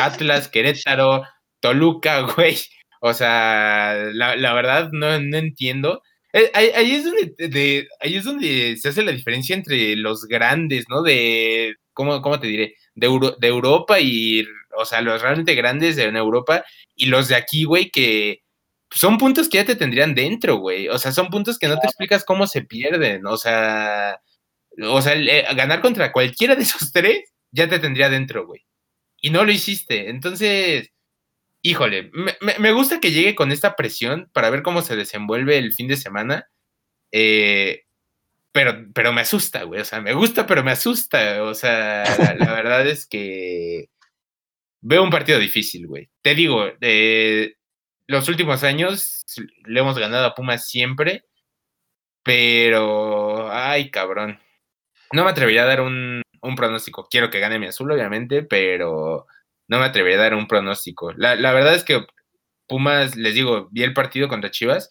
Atlas, 0.00 0.48
Querétaro, 0.48 1.24
Toluca, 1.60 2.20
güey. 2.36 2.56
O 3.00 3.14
sea, 3.14 3.94
la, 4.12 4.36
la 4.36 4.52
verdad 4.54 4.90
no, 4.92 5.18
no 5.20 5.36
entiendo. 5.38 6.02
Eh, 6.36 6.50
Ahí, 6.54 6.70
ahí 6.74 6.90
es 6.96 7.04
donde, 7.04 7.34
de- 7.48 7.88
ahí 8.00 8.16
es 8.16 8.24
donde 8.24 8.76
se 8.76 8.88
hace 8.90 9.02
la 9.02 9.12
diferencia 9.12 9.56
entre 9.56 9.96
los 9.96 10.24
grandes, 10.26 10.84
¿no? 10.88 11.02
De, 11.02 11.74
¿cómo, 11.94 12.20
cómo 12.22 12.38
te 12.40 12.46
diré? 12.48 12.74
De, 12.94 13.06
Euro- 13.06 13.36
de 13.38 13.46
Europa 13.48 13.98
y, 14.00 14.44
o 14.76 14.84
sea, 14.84 15.00
los 15.00 15.22
realmente 15.22 15.54
grandes 15.54 15.96
de 15.96 16.04
en 16.04 16.16
Europa 16.16 16.64
y 16.94 17.06
los 17.06 17.28
de 17.28 17.36
aquí, 17.36 17.64
güey, 17.64 17.90
que 17.90 18.42
son 18.90 19.18
puntos 19.18 19.48
que 19.48 19.58
ya 19.58 19.64
te 19.64 19.76
tendrían 19.76 20.14
dentro, 20.14 20.56
güey. 20.58 20.88
O 20.88 20.98
sea, 20.98 21.12
son 21.12 21.28
puntos 21.30 21.58
que 21.58 21.68
no 21.68 21.78
te 21.78 21.86
explicas 21.86 22.24
cómo 22.24 22.46
se 22.46 22.62
pierden. 22.62 23.26
O 23.26 23.36
sea, 23.38 24.20
o 24.82 25.02
sea, 25.02 25.14
el, 25.14 25.28
eh, 25.28 25.46
ganar 25.56 25.80
contra 25.80 26.12
cualquiera 26.12 26.54
de 26.56 26.62
esos 26.64 26.92
tres 26.92 27.20
ya 27.50 27.68
te 27.68 27.78
tendría 27.78 28.10
dentro, 28.10 28.46
güey. 28.46 28.62
Y 29.22 29.30
no 29.30 29.44
lo 29.44 29.52
hiciste. 29.52 30.10
Entonces, 30.10 30.90
híjole, 31.70 32.10
me, 32.12 32.36
me- 32.58 32.72
gusta 32.72 33.00
que 33.00 33.10
llegue 33.12 33.34
con 33.34 33.52
esta 33.52 33.76
presión 33.76 34.30
para 34.32 34.50
ver 34.50 34.62
cómo 34.62 34.82
se 34.82 34.96
desenvuelve 34.96 35.58
el 35.58 35.72
fin 35.74 35.88
de 35.88 35.96
semana. 35.96 36.48
Eh, 37.12 37.84
pero, 38.52 38.86
pero 38.94 39.12
me 39.12 39.20
asusta, 39.22 39.64
güey. 39.64 39.80
O 39.80 39.84
sea, 39.84 40.00
me 40.00 40.14
gusta, 40.14 40.46
pero 40.46 40.64
me 40.64 40.72
asusta. 40.72 41.42
O 41.44 41.54
sea, 41.54 42.04
la, 42.18 42.34
la 42.38 42.52
verdad 42.52 42.86
es 42.86 43.06
que 43.06 43.88
veo 44.80 45.02
un 45.02 45.10
partido 45.10 45.38
difícil, 45.38 45.86
güey. 45.86 46.10
Te 46.22 46.34
digo, 46.34 46.64
eh, 46.80 47.54
los 48.06 48.28
últimos 48.28 48.62
años 48.64 49.24
le 49.66 49.80
hemos 49.80 49.98
ganado 49.98 50.26
a 50.26 50.34
Pumas 50.34 50.68
siempre, 50.68 51.24
pero, 52.22 53.50
ay, 53.52 53.90
cabrón. 53.90 54.40
No 55.12 55.24
me 55.24 55.30
atrevería 55.30 55.62
a 55.62 55.66
dar 55.66 55.80
un, 55.82 56.22
un 56.42 56.54
pronóstico. 56.56 57.08
Quiero 57.10 57.30
que 57.30 57.40
gane 57.40 57.58
mi 57.58 57.66
azul, 57.66 57.90
obviamente, 57.92 58.42
pero 58.42 59.26
no 59.68 59.78
me 59.78 59.84
atrevería 59.86 60.18
a 60.18 60.22
dar 60.22 60.34
un 60.34 60.46
pronóstico. 60.48 61.12
La, 61.16 61.34
verdad 61.52 61.74
es 61.74 61.84
que 61.84 62.04
Pumas, 62.68 63.16
les 63.16 63.34
digo, 63.34 63.68
vi 63.72 63.82
el 63.84 63.94
partido 63.94 64.28
contra 64.28 64.50
Chivas 64.50 64.88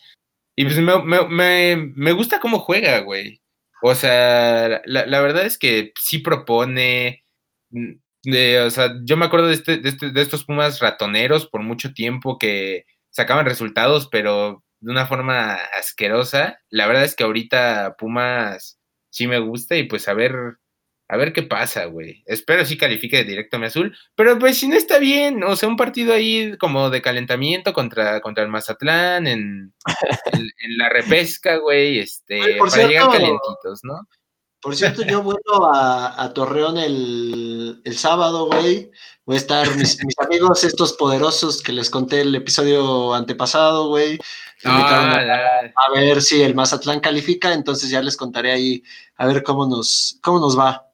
y 0.55 0.65
pues 0.65 0.77
me, 0.79 1.01
me, 1.03 1.27
me, 1.29 1.91
me 1.95 2.11
gusta 2.13 2.39
cómo 2.39 2.59
juega, 2.59 2.99
güey. 3.01 3.41
O 3.81 3.93
sea, 3.95 4.81
la, 4.85 5.05
la 5.05 5.21
verdad 5.21 5.45
es 5.45 5.57
que 5.57 5.91
sí 5.99 6.19
propone. 6.19 7.25
mm, 7.71 7.93
de- 8.23 8.61
o 8.61 8.69
sea, 8.71 8.93
yo 9.05 9.17
me 9.17 9.25
acuerdo 9.25 9.47
de, 9.47 9.53
este, 9.55 9.77
de, 9.77 9.89
este- 9.89 10.11
de 10.11 10.21
estos 10.21 10.45
Pumas 10.45 10.79
ratoneros 10.79 11.47
por 11.47 11.61
mucho 11.61 11.93
tiempo 11.93 12.37
que 12.39 12.85
sacaban 13.11 13.45
resultados, 13.45 14.07
pero 14.11 14.63
de 14.79 14.91
una 14.91 15.05
forma 15.07 15.55
asquerosa. 15.79 16.59
La 16.69 16.87
verdad 16.87 17.03
es 17.05 17.15
que 17.15 17.23
ahorita 17.25 17.95
Pumas 17.99 18.79
sí 19.11 19.27
me 19.27 19.39
gusta 19.39 19.75
y 19.77 19.83
pues 19.83 20.07
a 20.07 20.13
ver, 20.13 20.33
a 21.07 21.17
ver 21.17 21.33
qué 21.33 21.43
pasa, 21.43 21.85
güey. 21.85 22.23
Espero 22.25 22.65
sí 22.65 22.77
califique 22.77 23.23
directo 23.23 23.57
a 23.57 23.59
mi 23.59 23.67
azul, 23.67 23.95
pero 24.15 24.39
pues 24.39 24.57
si 24.57 24.67
no 24.67 24.75
está 24.75 24.97
bien, 24.99 25.43
o 25.43 25.55
sea, 25.55 25.69
un 25.69 25.77
partido 25.77 26.13
ahí 26.13 26.57
como 26.57 26.89
de 26.89 27.01
calentamiento 27.01 27.73
contra, 27.73 28.21
contra 28.21 28.43
el 28.43 28.49
Mazatlán 28.49 29.27
en, 29.27 29.73
en, 30.33 30.41
en 30.41 30.77
la 30.77 30.89
repesca, 30.89 31.57
güey, 31.57 31.99
este, 31.99 32.55
por 32.57 32.69
para 32.69 32.87
llegar 32.87 33.03
cierto, 33.03 33.11
calientitos, 33.11 33.79
¿no? 33.83 34.07
Por 34.61 34.75
cierto, 34.75 35.03
yo 35.03 35.21
vuelvo 35.21 35.71
a, 35.75 36.23
a 36.23 36.33
Torreón 36.33 36.79
el, 36.79 37.81
el 37.83 37.97
sábado, 37.97 38.47
güey. 38.47 38.89
Voy 39.23 39.35
a 39.35 39.37
estar, 39.37 39.75
mis, 39.75 39.99
mis 40.05 40.17
amigos 40.19 40.63
estos 40.63 40.93
poderosos 40.93 41.61
que 41.61 41.71
les 41.71 41.91
conté 41.91 42.21
el 42.21 42.33
episodio 42.33 43.13
antepasado, 43.13 43.89
güey. 43.89 44.17
a- 44.63 45.11
Ah, 45.17 45.21
la- 45.21 45.71
a 45.75 45.91
ver 45.93 46.19
si 46.23 46.41
el 46.41 46.55
Mazatlán 46.55 46.99
califica, 46.99 47.53
entonces 47.53 47.91
ya 47.91 48.01
les 48.01 48.17
contaré 48.17 48.51
ahí 48.53 48.81
a 49.17 49.27
ver 49.27 49.43
cómo 49.43 49.67
nos, 49.67 50.17
cómo 50.23 50.39
nos 50.39 50.57
va. 50.57 50.84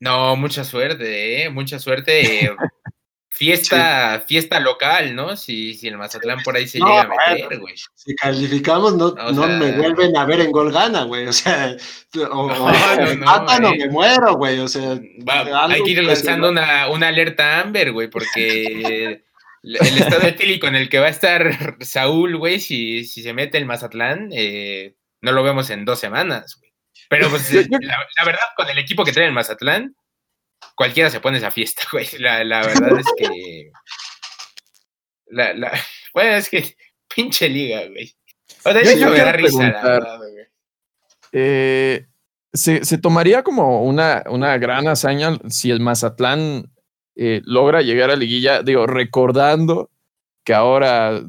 No, 0.00 0.34
mucha 0.36 0.64
suerte, 0.64 1.44
¿eh? 1.44 1.50
Mucha 1.50 1.78
suerte. 1.78 2.44
eh, 2.46 2.50
Fiesta, 3.32 4.22
fiesta 4.26 4.58
local, 4.58 5.14
¿no? 5.14 5.36
Si, 5.36 5.74
si 5.74 5.86
el 5.86 5.96
Mazatlán 5.96 6.42
por 6.42 6.56
ahí 6.56 6.66
se 6.66 6.78
No, 6.80 6.88
llega 6.88 7.02
a 7.02 7.34
meter, 7.34 7.58
güey. 7.60 7.74
Si 7.94 8.14
calificamos, 8.16 8.96
no, 8.96 9.06
O 9.06 9.32
no 9.32 9.46
sea- 9.46 9.56
me 9.56 9.72
vuelven 9.72 10.16
a 10.16 10.24
ver 10.26 10.40
en 10.40 10.50
gol 10.50 10.72
gana, 10.72 11.04
güey. 11.04 11.26
O 11.28 11.32
sea, 11.32 11.74
o, 12.16 12.20
o 12.22 12.48
No, 12.98 13.06
me 13.06 13.16
matan 13.16 13.64
o 13.64 13.68
eh. 13.72 13.78
me 13.78 13.88
muero, 13.88 14.34
güey. 14.34 14.58
O 14.58 14.66
sea, 14.68 15.00
Va, 15.26 15.66
hay 15.72 15.80
que 15.84 15.90
ir 15.92 16.02
lanzando 16.04 16.50
una, 16.50 16.88
una 16.90 17.08
alerta 17.08 17.60
Amber, 17.60 17.92
güey, 17.92 18.10
porque 18.10 19.22
el 19.62 19.76
el 19.76 19.98
estado 19.98 20.26
etílico 20.26 20.66
en 20.66 20.74
el 20.74 20.88
que 20.88 20.98
va 20.98 21.06
a 21.06 21.10
estar 21.10 21.76
Saúl, 21.80 22.36
güey, 22.36 22.58
si, 22.60 23.04
si 23.04 23.22
se 23.22 23.32
mete 23.32 23.58
el 23.58 23.64
Mazatlán, 23.64 24.30
eh, 24.32 24.96
no 25.22 25.32
lo 25.32 25.42
vemos 25.44 25.70
en 25.70 25.84
dos 25.84 26.00
semanas, 26.00 26.56
güey. 26.58 26.69
Pero 27.10 27.28
pues 27.28 27.50
Yo- 27.50 27.60
yo- 27.62 27.78
la, 27.82 27.98
la 28.16 28.24
verdad, 28.24 28.40
con 28.56 28.68
el 28.70 28.78
equipo 28.78 29.04
que 29.04 29.12
trae 29.12 29.26
el 29.26 29.32
Mazatlán, 29.34 29.94
cualquiera 30.76 31.10
se 31.10 31.20
pone 31.20 31.36
esa 31.38 31.50
fiesta, 31.50 31.82
güey. 31.92 32.06
La, 32.18 32.42
la 32.44 32.62
verdad 32.62 32.98
es 33.00 33.06
que. 33.18 33.70
La, 35.26 35.52
la, 35.54 35.72
bueno, 36.14 36.32
es 36.36 36.48
que 36.48 36.76
pinche 37.14 37.48
liga, 37.48 37.86
güey. 37.88 38.14
O 38.64 38.72
sea, 38.72 38.82
Yo- 38.82 38.92
yo 38.98 39.10
me 39.10 39.18
da 39.18 39.32
risa, 39.32 39.68
la 39.68 39.82
verdad, 39.82 40.16
güey. 40.18 40.30
Eh, 41.32 42.06
¿se, 42.52 42.84
se 42.84 42.98
tomaría 42.98 43.42
como 43.42 43.84
una, 43.84 44.22
una 44.26 44.58
gran 44.58 44.88
hazaña 44.88 45.38
si 45.48 45.70
el 45.70 45.80
Mazatlán 45.80 46.72
eh, 47.16 47.40
logra 47.44 47.82
llegar 47.82 48.10
a 48.10 48.16
liguilla? 48.16 48.62
Digo, 48.62 48.86
recordando 48.86 49.90
que 50.44 50.54
ahora 50.54 51.22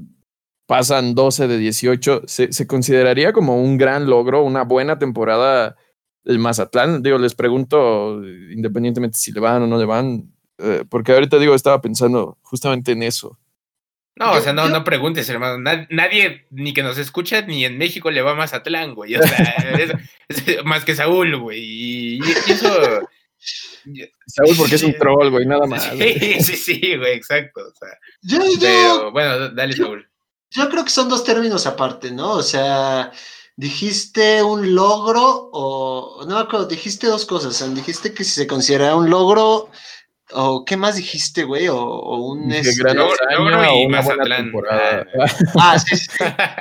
pasan 0.72 1.15
12 1.15 1.49
de 1.49 1.57
18, 1.57 2.22
¿se, 2.28 2.53
se 2.53 2.65
consideraría 2.65 3.33
como 3.33 3.62
un 3.62 3.78
gran 3.78 4.05
logro, 4.09 4.41
una 4.41 4.63
buena 4.63 4.97
temporada 4.97 5.75
del 6.24 6.39
Mazatlán? 6.39 7.04
Digo, 7.04 7.17
les 7.17 7.36
pregunto, 7.36 8.21
independientemente 8.51 9.17
si 9.17 9.33
le 9.33 9.41
van 9.41 9.63
o 9.63 9.67
no 9.67 9.78
le 9.78 9.83
van, 9.86 10.32
eh, 10.59 10.86
porque 10.89 11.12
ahorita 11.12 11.39
digo, 11.39 11.55
estaba 11.55 11.82
pensando 11.82 12.37
justamente 12.41 12.93
en 12.93 13.04
eso. 13.04 13.37
No, 14.16 14.32
o 14.32 14.39
sea, 14.39 14.54
no, 14.54 14.67
yo- 14.67 14.71
no 14.74 14.83
preguntes, 14.86 15.28
hermano. 15.29 15.58
Na- 15.58 15.87
Nadie, 15.89 16.45
ni 16.51 16.74
que 16.74 16.83
nos 16.83 16.97
escucha, 16.97 17.41
ni 17.41 17.66
en 17.66 17.78
México 17.78 18.09
le 18.09 18.21
va 18.21 18.32
a 18.32 18.36
Mazatlán, 18.36 18.95
güey. 18.95 19.16
O 19.17 19.21
sea, 19.24 19.55
es- 20.29 20.47
es 20.47 20.63
más 20.63 20.86
que 20.86 20.95
Saúl, 20.95 21.36
güey. 21.37 21.59
Y, 21.59 22.16
y 22.20 22.51
eso. 22.51 22.70
Saúl, 24.28 24.55
porque 24.58 24.75
es 24.75 24.83
un 24.83 24.93
troll, 24.97 25.32
güey, 25.32 25.45
nada 25.45 25.66
más. 25.66 25.83
Sí, 25.97 26.41
sí, 26.43 26.55
sí, 26.55 26.95
güey, 26.97 27.13
exacto. 27.13 27.62
O 27.62 27.74
sea, 27.75 27.89
yo, 28.21 28.37
yo, 28.37 28.59
pero 28.62 29.12
bueno, 29.12 29.50
dale, 29.50 29.74
Saúl. 29.74 30.08
Yo 30.51 30.69
creo 30.69 30.83
que 30.83 30.89
son 30.91 31.09
dos 31.09 31.23
términos 31.23 31.65
aparte, 31.65 32.11
¿no? 32.11 32.32
O 32.33 32.43
sea, 32.43 33.11
dijiste 33.55 34.43
un 34.43 34.75
logro 34.75 35.49
o 35.53 36.23
no 36.28 36.36
me 36.36 36.41
acuerdo, 36.41 36.65
dijiste 36.67 37.07
dos 37.07 37.25
cosas. 37.25 37.49
o 37.51 37.57
sea, 37.57 37.67
dijiste 37.67 38.13
que 38.13 38.23
si 38.23 38.32
se 38.32 38.47
considera 38.47 38.95
un 38.95 39.09
logro 39.09 39.69
o 40.33 40.63
qué 40.65 40.78
más 40.78 40.95
dijiste, 40.95 41.43
güey, 41.43 41.67
o, 41.67 41.78
o 41.78 42.17
un 42.32 42.47
Dije, 42.47 42.69
este- 42.69 42.83
gran 42.83 42.97
Logro- 42.97 43.17
y 43.32 43.36
o 43.36 43.87
una 43.87 44.01
buena 44.01 44.37
temporada. 44.37 45.05
Ah, 45.59 45.78
sí, 45.79 45.95
sí, 45.97 46.07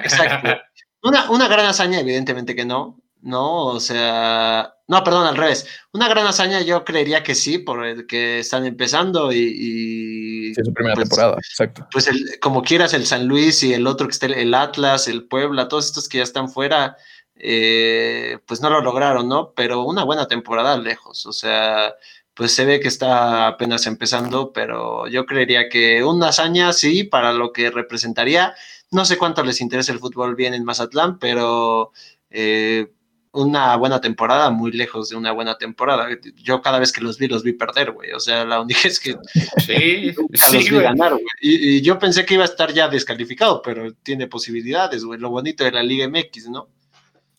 exacto. 0.04 0.60
Una, 1.02 1.30
una 1.30 1.48
gran 1.48 1.66
hazaña, 1.66 2.00
evidentemente 2.00 2.54
que 2.54 2.64
no, 2.64 3.00
¿no? 3.22 3.66
O 3.66 3.80
sea, 3.80 4.74
no, 4.88 5.04
perdón, 5.04 5.26
al 5.26 5.36
revés. 5.36 5.66
Una 5.92 6.08
gran 6.08 6.26
hazaña 6.26 6.60
yo 6.62 6.84
creería 6.84 7.22
que 7.22 7.34
sí, 7.34 7.58
porque 7.58 8.40
están 8.40 8.66
empezando 8.66 9.32
y... 9.32 9.38
y, 9.38 10.19
Sí, 10.54 10.62
su 10.64 10.72
primera 10.72 10.94
pues, 10.94 11.08
temporada, 11.08 11.36
exacto. 11.36 11.86
Pues 11.92 12.08
el, 12.08 12.38
como 12.40 12.62
quieras, 12.62 12.94
el 12.94 13.06
San 13.06 13.26
Luis 13.26 13.62
y 13.62 13.74
el 13.74 13.86
otro 13.86 14.06
que 14.06 14.12
está 14.12 14.26
el 14.26 14.54
Atlas, 14.54 15.08
el 15.08 15.24
Puebla, 15.24 15.68
todos 15.68 15.86
estos 15.86 16.08
que 16.08 16.18
ya 16.18 16.24
están 16.24 16.48
fuera, 16.50 16.96
eh, 17.36 18.38
pues 18.46 18.60
no 18.60 18.70
lo 18.70 18.80
lograron, 18.80 19.28
¿no? 19.28 19.52
Pero 19.54 19.84
una 19.84 20.04
buena 20.04 20.28
temporada 20.28 20.76
lejos, 20.76 21.26
o 21.26 21.32
sea, 21.32 21.94
pues 22.34 22.54
se 22.54 22.64
ve 22.64 22.80
que 22.80 22.88
está 22.88 23.46
apenas 23.48 23.86
empezando, 23.86 24.52
pero 24.52 25.06
yo 25.08 25.26
creería 25.26 25.68
que 25.68 26.04
una 26.04 26.28
hazaña 26.28 26.72
sí, 26.72 27.04
para 27.04 27.32
lo 27.32 27.52
que 27.52 27.70
representaría. 27.70 28.54
No 28.90 29.04
sé 29.04 29.18
cuánto 29.18 29.42
les 29.42 29.60
interesa 29.60 29.92
el 29.92 29.98
fútbol 29.98 30.34
bien 30.34 30.54
en 30.54 30.64
Mazatlán, 30.64 31.18
pero 31.18 31.92
eh, 32.30 32.92
una 33.32 33.76
buena 33.76 34.00
temporada, 34.00 34.50
muy 34.50 34.72
lejos 34.72 35.08
de 35.08 35.16
una 35.16 35.32
buena 35.32 35.56
temporada. 35.56 36.08
Yo 36.36 36.60
cada 36.62 36.78
vez 36.78 36.92
que 36.92 37.00
los 37.00 37.18
vi, 37.18 37.28
los 37.28 37.42
vi 37.42 37.52
perder, 37.52 37.92
güey. 37.92 38.12
O 38.12 38.20
sea, 38.20 38.44
la 38.44 38.60
única 38.60 38.80
es 38.88 38.98
que 38.98 39.16
sí, 39.58 40.12
sí, 40.34 40.56
los 40.56 40.70
vi 40.70 40.80
ganar, 40.80 41.12
güey. 41.12 41.24
Y, 41.40 41.76
y, 41.76 41.80
yo 41.82 41.98
pensé 41.98 42.24
que 42.24 42.34
iba 42.34 42.42
a 42.42 42.48
estar 42.48 42.72
ya 42.72 42.88
descalificado, 42.88 43.62
pero 43.62 43.92
tiene 44.02 44.26
posibilidades, 44.26 45.04
güey. 45.04 45.20
Lo 45.20 45.30
bonito 45.30 45.64
de 45.64 45.72
la 45.72 45.82
Liga 45.82 46.08
MX, 46.08 46.48
¿no? 46.48 46.68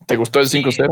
¿Te 0.08 0.16
gustó 0.16 0.40
el 0.40 0.48
5-0? 0.48 0.50
Sí, 0.50 0.82
está, 0.82 0.90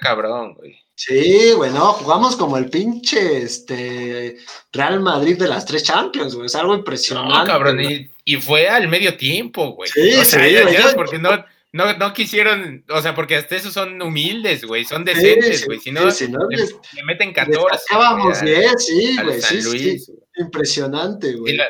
cabrón, 0.00 0.54
güey. 0.54 0.78
Sí, 0.94 1.52
bueno, 1.56 1.92
jugamos 1.92 2.36
como 2.36 2.56
el 2.56 2.70
pinche 2.70 3.42
este, 3.42 4.38
Real 4.72 5.00
Madrid 5.00 5.38
de 5.38 5.46
las 5.46 5.66
tres 5.66 5.82
Champions, 5.84 6.34
güey. 6.34 6.46
Es 6.46 6.54
algo 6.54 6.74
impresionante. 6.74 7.36
No, 7.36 7.44
cabrón, 7.44 7.80
y, 7.82 8.10
y, 8.24 8.36
fue 8.36 8.66
al 8.66 8.88
medio 8.88 9.14
tiempo, 9.16 9.72
güey. 9.72 9.90
Sí, 9.90 10.14
o 10.14 10.24
sea, 10.24 10.44
sí, 10.44 10.52
ya, 10.54 10.62
güey, 10.62 10.74
ya, 10.74 10.90
yo- 10.90 10.96
porque 10.96 11.18
no, 11.18 11.30
no, 11.76 11.96
no 11.98 12.12
quisieron, 12.12 12.84
o 12.88 13.00
sea, 13.02 13.14
porque 13.14 13.36
hasta 13.36 13.54
esos 13.56 13.72
son 13.72 14.00
humildes, 14.02 14.64
güey, 14.64 14.84
son 14.84 15.04
decentes, 15.04 15.60
sí, 15.60 15.66
güey. 15.66 15.78
Si 15.80 15.92
no, 15.92 16.10
si 16.10 16.28
no, 16.28 16.38
le, 16.48 16.56
les- 16.56 16.74
le 16.94 17.04
meten 17.04 17.28
les 17.28 17.36
14. 17.36 17.84
sacábamos 17.88 18.40
güey, 18.42 18.54
al- 18.54 18.60
10, 18.62 18.84
sí, 18.86 19.16
güey. 19.22 19.40
Sí, 19.40 19.98
sí. 19.98 20.12
Impresionante, 20.36 21.34
güey. 21.34 21.56
la, 21.56 21.66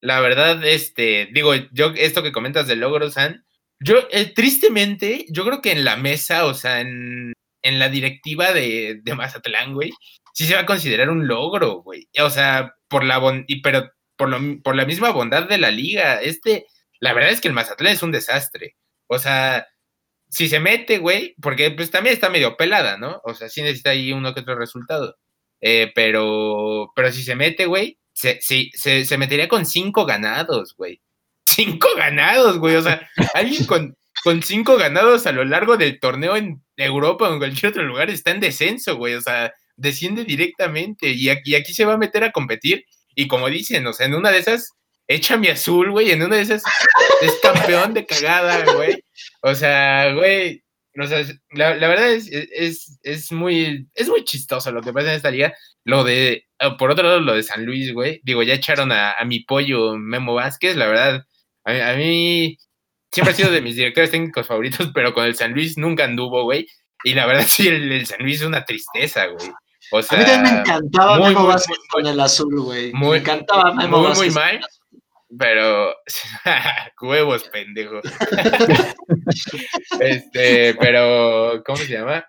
la 0.00 0.20
verdad, 0.20 0.64
este, 0.66 1.28
digo, 1.32 1.54
yo, 1.72 1.92
esto 1.96 2.22
que 2.22 2.32
comentas 2.32 2.66
del 2.66 2.80
logro, 2.80 3.10
San, 3.10 3.44
yo, 3.80 3.96
eh, 4.10 4.26
tristemente, 4.34 5.26
yo 5.28 5.44
creo 5.44 5.60
que 5.62 5.72
en 5.72 5.84
la 5.84 5.96
mesa, 5.96 6.44
o 6.46 6.54
sea, 6.54 6.80
en, 6.80 7.32
en 7.62 7.78
la 7.78 7.88
directiva 7.88 8.52
de, 8.52 9.00
de 9.02 9.14
Mazatlán, 9.14 9.74
güey, 9.74 9.92
sí 10.34 10.44
se 10.46 10.54
va 10.54 10.60
a 10.60 10.66
considerar 10.66 11.10
un 11.10 11.26
logro, 11.26 11.82
güey. 11.82 12.08
O 12.20 12.30
sea, 12.30 12.74
por 12.88 13.04
la 13.04 13.18
bon- 13.18 13.44
y, 13.48 13.60
pero 13.62 13.90
por, 14.16 14.28
lo, 14.28 14.38
por 14.62 14.74
la 14.76 14.84
misma 14.86 15.10
bondad 15.10 15.48
de 15.48 15.58
la 15.58 15.70
liga. 15.70 16.20
Este, 16.20 16.66
la 17.00 17.12
verdad 17.12 17.30
es 17.32 17.40
que 17.40 17.48
el 17.48 17.54
Mazatlán 17.54 17.92
es 17.92 18.02
un 18.02 18.12
desastre. 18.12 18.76
O 19.12 19.18
sea, 19.18 19.66
si 20.30 20.48
se 20.48 20.58
mete, 20.58 20.98
güey, 20.98 21.34
porque 21.42 21.70
pues 21.70 21.90
también 21.90 22.14
está 22.14 22.30
medio 22.30 22.56
pelada, 22.56 22.96
¿no? 22.96 23.20
O 23.24 23.34
sea, 23.34 23.50
sí 23.50 23.60
necesita 23.60 23.90
ahí 23.90 24.12
uno 24.12 24.32
que 24.32 24.40
otro 24.40 24.56
resultado. 24.56 25.16
Eh, 25.60 25.92
pero, 25.94 26.90
pero 26.96 27.12
si 27.12 27.22
se 27.22 27.36
mete, 27.36 27.66
güey, 27.66 27.98
se, 28.14 28.40
se, 28.40 29.04
se 29.04 29.18
metería 29.18 29.48
con 29.48 29.66
cinco 29.66 30.06
ganados, 30.06 30.74
güey. 30.76 31.02
Cinco 31.46 31.88
ganados, 31.96 32.58
güey. 32.58 32.76
O 32.76 32.82
sea, 32.82 33.06
alguien 33.34 33.66
con, 33.66 33.94
con 34.24 34.42
cinco 34.42 34.78
ganados 34.78 35.26
a 35.26 35.32
lo 35.32 35.44
largo 35.44 35.76
del 35.76 36.00
torneo 36.00 36.36
en 36.36 36.62
Europa 36.76 37.28
o 37.28 37.32
en 37.34 37.38
cualquier 37.38 37.72
otro 37.72 37.82
lugar 37.82 38.08
está 38.08 38.30
en 38.30 38.40
descenso, 38.40 38.96
güey. 38.96 39.14
O 39.14 39.20
sea, 39.20 39.52
desciende 39.76 40.24
directamente. 40.24 41.10
Y 41.10 41.28
aquí 41.28 41.74
se 41.74 41.84
va 41.84 41.94
a 41.94 41.98
meter 41.98 42.24
a 42.24 42.32
competir. 42.32 42.86
Y 43.14 43.28
como 43.28 43.50
dicen, 43.50 43.86
o 43.86 43.92
sea, 43.92 44.06
en 44.06 44.14
una 44.14 44.30
de 44.30 44.38
esas, 44.38 44.72
echa 45.14 45.36
mi 45.36 45.48
azul, 45.48 45.90
güey. 45.90 46.10
En 46.10 46.22
una 46.22 46.36
de 46.36 46.42
esas 46.42 46.62
es 47.20 47.34
campeón 47.42 47.94
de 47.94 48.06
cagada, 48.06 48.64
güey. 48.74 49.04
O 49.42 49.54
sea, 49.54 50.12
güey. 50.14 50.62
O 51.00 51.06
sea, 51.06 51.24
la, 51.52 51.74
la 51.74 51.88
verdad 51.88 52.12
es, 52.12 52.28
es, 52.30 52.98
es, 53.02 53.32
muy, 53.32 53.88
es 53.94 54.08
muy 54.08 54.24
chistoso 54.24 54.70
lo 54.72 54.82
que 54.82 54.92
pasa 54.92 55.08
en 55.08 55.16
esta 55.16 55.30
liga. 55.30 55.54
Lo 55.84 56.04
de, 56.04 56.46
ah, 56.58 56.76
por 56.76 56.90
otro 56.90 57.04
lado, 57.04 57.20
lo 57.20 57.34
de 57.34 57.42
San 57.42 57.64
Luis, 57.64 57.92
güey. 57.94 58.20
Digo, 58.24 58.42
ya 58.42 58.54
echaron 58.54 58.92
a, 58.92 59.12
a 59.12 59.24
mi 59.24 59.40
pollo 59.40 59.96
Memo 59.96 60.34
Vázquez, 60.34 60.76
la 60.76 60.86
verdad. 60.86 61.24
A, 61.64 61.90
a, 61.90 61.96
mí 61.96 62.58
siempre 63.10 63.32
ha 63.32 63.36
sido 63.36 63.50
de 63.50 63.62
mis 63.62 63.76
directores 63.76 64.10
técnicos 64.10 64.46
favoritos, 64.46 64.90
pero 64.94 65.14
con 65.14 65.24
el 65.24 65.34
San 65.34 65.52
Luis 65.52 65.78
nunca 65.78 66.04
anduvo, 66.04 66.44
güey. 66.44 66.66
Y 67.04 67.14
la 67.14 67.26
verdad, 67.26 67.46
sí, 67.48 67.68
el, 67.68 67.90
el, 67.90 68.06
San 68.06 68.20
Luis 68.20 68.40
es 68.40 68.46
una 68.46 68.64
tristeza, 68.64 69.26
güey. 69.26 69.50
O 69.92 70.02
sea, 70.02 70.18
a 70.18 70.20
mí 70.20 70.26
también 70.26 70.54
me 70.54 70.60
encantaba 70.60 71.18
muy, 71.18 71.28
Memo 71.28 71.40
muy, 71.40 71.48
Vázquez 71.48 71.78
muy, 71.78 71.88
con 71.88 72.06
el 72.06 72.20
azul, 72.20 72.60
güey. 72.60 72.92
Me 72.92 73.16
encantaba 73.16 73.74
Memo 73.74 73.98
muy, 73.98 74.08
Vázquez. 74.08 74.26
Muy 74.26 74.34
mal, 74.34 74.60
pero 75.38 75.94
huevos, 77.00 77.48
pendejo. 77.48 78.00
este, 80.00 80.74
pero, 80.74 81.62
¿cómo 81.64 81.78
se 81.78 81.88
llama? 81.88 82.26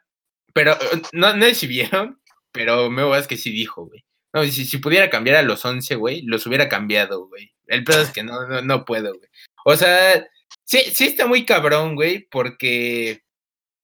Pero, 0.54 0.78
no, 1.12 1.36
no 1.36 1.46
sé 1.46 1.56
si 1.56 1.68
vieron, 1.68 2.22
pero 2.52 2.90
Memo 2.90 3.10
Vázquez 3.10 3.42
sí 3.42 3.52
dijo, 3.52 3.86
güey. 3.86 4.04
No, 4.34 4.44
si, 4.46 4.66
si 4.66 4.78
pudiera 4.78 5.10
cambiar 5.10 5.38
a 5.38 5.44
los 5.44 5.64
11, 5.64 5.96
güey, 5.96 6.22
los 6.24 6.48
hubiera 6.48 6.70
cambiado, 6.70 7.28
güey. 7.28 7.54
El 7.68 7.84
pedo 7.84 8.02
es 8.02 8.12
que 8.12 8.24
no, 8.24 8.48
no, 8.48 8.62
no 8.62 8.86
puedo, 8.86 9.14
güey. 9.14 9.30
O 9.66 9.76
sea, 9.76 10.26
sí, 10.64 10.80
sí 10.94 11.06
está 11.06 11.28
muy 11.28 11.46
cabrón, 11.46 11.96
güey, 11.96 12.28
porque 12.30 13.24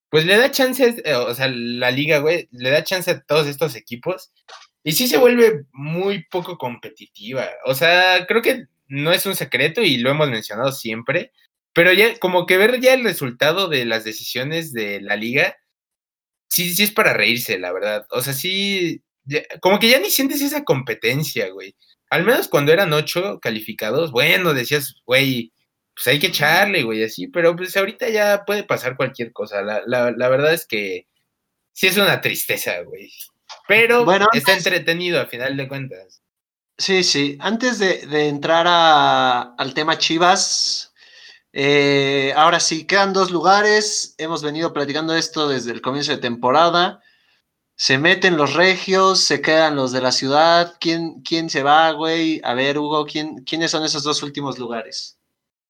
pues 0.10 0.26
le 0.26 0.38
da 0.38 0.50
chance, 0.50 1.02
eh, 1.06 1.14
o 1.14 1.36
sea, 1.36 1.48
la 1.50 1.92
liga, 1.92 2.18
güey, 2.18 2.50
le 2.52 2.72
da 2.72 2.84
chance 2.84 3.12
a 3.12 3.22
todos 3.22 3.48
estos 3.48 3.76
equipos 3.76 4.32
y 4.84 4.94
sí 4.94 5.08
se 5.08 5.18
vuelve 5.18 5.66
muy 5.72 6.24
poco 6.26 6.58
competitiva. 6.58 7.48
O 7.66 7.76
sea, 7.76 8.26
creo 8.28 8.42
que 8.42 8.66
no 8.90 9.14
es 9.14 9.26
un 9.26 9.36
secreto 9.36 9.82
y 9.82 9.98
lo 9.98 10.10
hemos 10.10 10.30
mencionado 10.30 10.72
siempre, 10.72 11.32
pero 11.74 11.94
ya 11.94 12.18
como 12.20 12.46
que 12.46 12.58
ver 12.58 12.82
ya 12.82 12.94
el 12.94 13.04
resultado 13.04 13.70
de 13.70 13.86
las 13.86 14.04
decisiones 14.04 14.74
de 14.74 15.02
la 15.02 15.16
liga, 15.16 15.56
sí, 16.50 16.74
sí 16.74 16.84
es 16.84 16.92
para 16.92 17.14
reírse, 17.14 17.60
la 17.60 17.72
verdad. 17.72 18.06
O 18.12 18.22
sea, 18.22 18.34
sí, 18.34 19.04
ya, 19.26 19.42
como 19.62 19.80
que 19.80 19.90
ya 19.90 20.00
ni 20.00 20.10
sientes 20.10 20.42
esa 20.42 20.64
competencia, 20.64 21.50
güey. 21.52 21.76
Al 22.10 22.26
menos 22.26 22.48
cuando 22.48 22.74
eran 22.74 22.92
ocho 22.94 23.40
calificados, 23.40 24.12
bueno, 24.12 24.54
decías, 24.54 24.96
güey, 25.06 25.54
pues 25.96 26.08
hay 26.08 26.20
que 26.20 26.28
echarle, 26.28 26.84
güey, 26.84 27.04
así, 27.04 27.28
pero 27.28 27.56
pues 27.56 27.78
ahorita 27.78 28.10
ya 28.10 28.44
puede 28.46 28.64
pasar 28.64 28.98
cualquier 28.98 29.32
cosa. 29.32 29.62
La, 29.62 29.84
la, 29.86 30.12
la 30.12 30.30
verdad 30.30 30.54
es 30.54 30.66
que 30.66 31.08
sí 31.74 31.88
es 31.88 31.98
una 31.98 32.22
tristeza, 32.22 32.82
güey. 32.82 33.12
Pero 33.68 34.06
bueno, 34.06 34.28
está 34.34 34.54
entretenido 34.54 35.20
a 35.22 35.28
final 35.28 35.56
de 35.58 35.68
cuentas. 35.68 36.22
Sí, 36.80 37.04
sí. 37.04 37.38
Antes 37.42 37.78
de, 37.78 38.08
de 38.08 38.30
entrar 38.30 38.66
a, 38.68 39.54
al 39.56 39.74
tema 39.74 39.98
Chivas, 39.98 40.94
eh, 41.52 42.34
ahora 42.38 42.62
sí, 42.62 42.86
quedan 42.86 43.12
dos 43.12 43.32
lugares. 43.32 44.16
Hemos 44.18 44.42
venido 44.42 44.72
platicando 44.72 45.14
esto 45.14 45.50
desde 45.50 45.72
el 45.72 45.82
comienzo 45.82 46.14
de 46.14 46.20
temporada. 46.20 47.04
Se 47.76 47.98
meten 47.98 48.38
los 48.38 48.54
regios, 48.54 49.20
se 49.20 49.42
quedan 49.42 49.76
los 49.76 49.92
de 49.92 50.02
la 50.02 50.14
ciudad. 50.14 50.76
¿Quién, 50.80 51.22
quién 51.22 51.50
se 51.50 51.64
va, 51.64 51.92
güey? 51.92 52.40
A 52.46 52.54
ver, 52.54 52.78
Hugo, 52.78 53.06
¿quién, 53.06 53.44
¿quiénes 53.44 53.72
son 53.72 53.84
esos 53.84 54.04
dos 54.04 54.24
últimos 54.24 54.58
lugares 54.58 55.20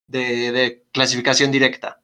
de, 0.05 0.51
de 0.51 0.83
clasificación 0.91 1.51
directa? 1.51 2.01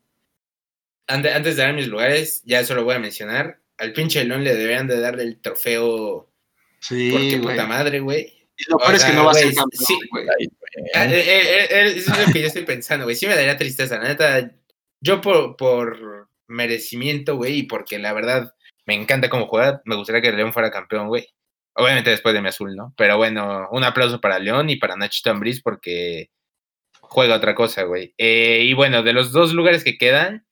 Antes 1.07 1.44
de 1.56 1.64
dar 1.64 1.76
mis 1.76 1.88
lugares, 1.88 2.41
ya 2.44 2.60
eso 2.60 2.73
lo 2.73 2.84
voy 2.84 2.95
a 2.95 2.99
mencionar. 2.99 3.60
Al 3.77 3.94
pinche 3.94 4.23
León 4.26 4.44
le 4.44 4.56
deberían 4.56 4.88
de 4.88 4.99
darle 4.99 5.22
el 5.22 5.40
trofeo. 5.40 6.27
Sí, 6.80 7.11
porque 7.11 7.38
puta 7.38 7.68
madre, 7.68 7.99
güey. 7.99 8.34
Y 8.57 8.72
lo 8.72 8.77
peor 8.77 8.95
es 8.95 9.03
que 9.03 9.14
no 9.14 9.26
va 9.26 9.32
a 9.32 9.36
ser 9.36 9.53
campeón, 9.53 9.86
sí. 9.86 9.99
güey. 10.11 10.27
Ah, 10.94 11.06
eh, 11.06 11.19
eh, 11.19 11.68
eh, 11.69 11.94
eso 11.98 12.11
es 12.14 12.27
lo 12.27 12.34
que 12.34 12.41
yo 12.41 12.48
estoy 12.48 12.64
pensando, 12.64 13.06
güey. 13.06 13.15
Sí 13.15 13.27
me 13.27 13.36
daría 13.36 13.57
tristeza, 13.57 13.98
la 13.98 14.07
neta. 14.07 14.52
Yo 15.02 15.22
por, 15.22 15.57
por 15.57 16.30
merecimiento, 16.48 17.36
güey, 17.36 17.60
y 17.60 17.64
porque 17.64 17.99
la 17.99 18.14
verdad 18.14 18.53
me 18.86 18.94
encanta 18.94 19.30
cómo 19.30 19.48
juega, 19.48 19.82
me 19.86 19.95
gustaría 19.95 20.22
que 20.22 20.32
León 20.32 20.53
fuera 20.53 20.72
campeón, 20.72 21.07
güey. 21.07 21.27
Obviamente 21.73 22.10
después 22.10 22.34
de 22.34 22.41
mi 22.41 22.49
azul, 22.49 22.76
¿no? 22.76 22.94
Pero 22.98 23.18
bueno, 23.18 23.68
un 23.72 23.84
aplauso 23.84 24.22
para 24.22 24.40
León 24.40 24.69
y 24.69 24.77
para 24.77 24.95
Nachito 24.95 25.32
Ambriz 25.32 25.61
porque 25.61 26.30
juega 27.02 27.36
otra 27.36 27.56
cosa, 27.56 27.84
güey. 27.84 28.14
Eh, 28.18 28.61
y 28.64 28.73
bueno, 28.73 29.03
de 29.03 29.14
los 29.14 29.32
dos 29.32 29.53
lugares 29.53 29.84
que 29.84 29.98
quedan, 29.98 30.45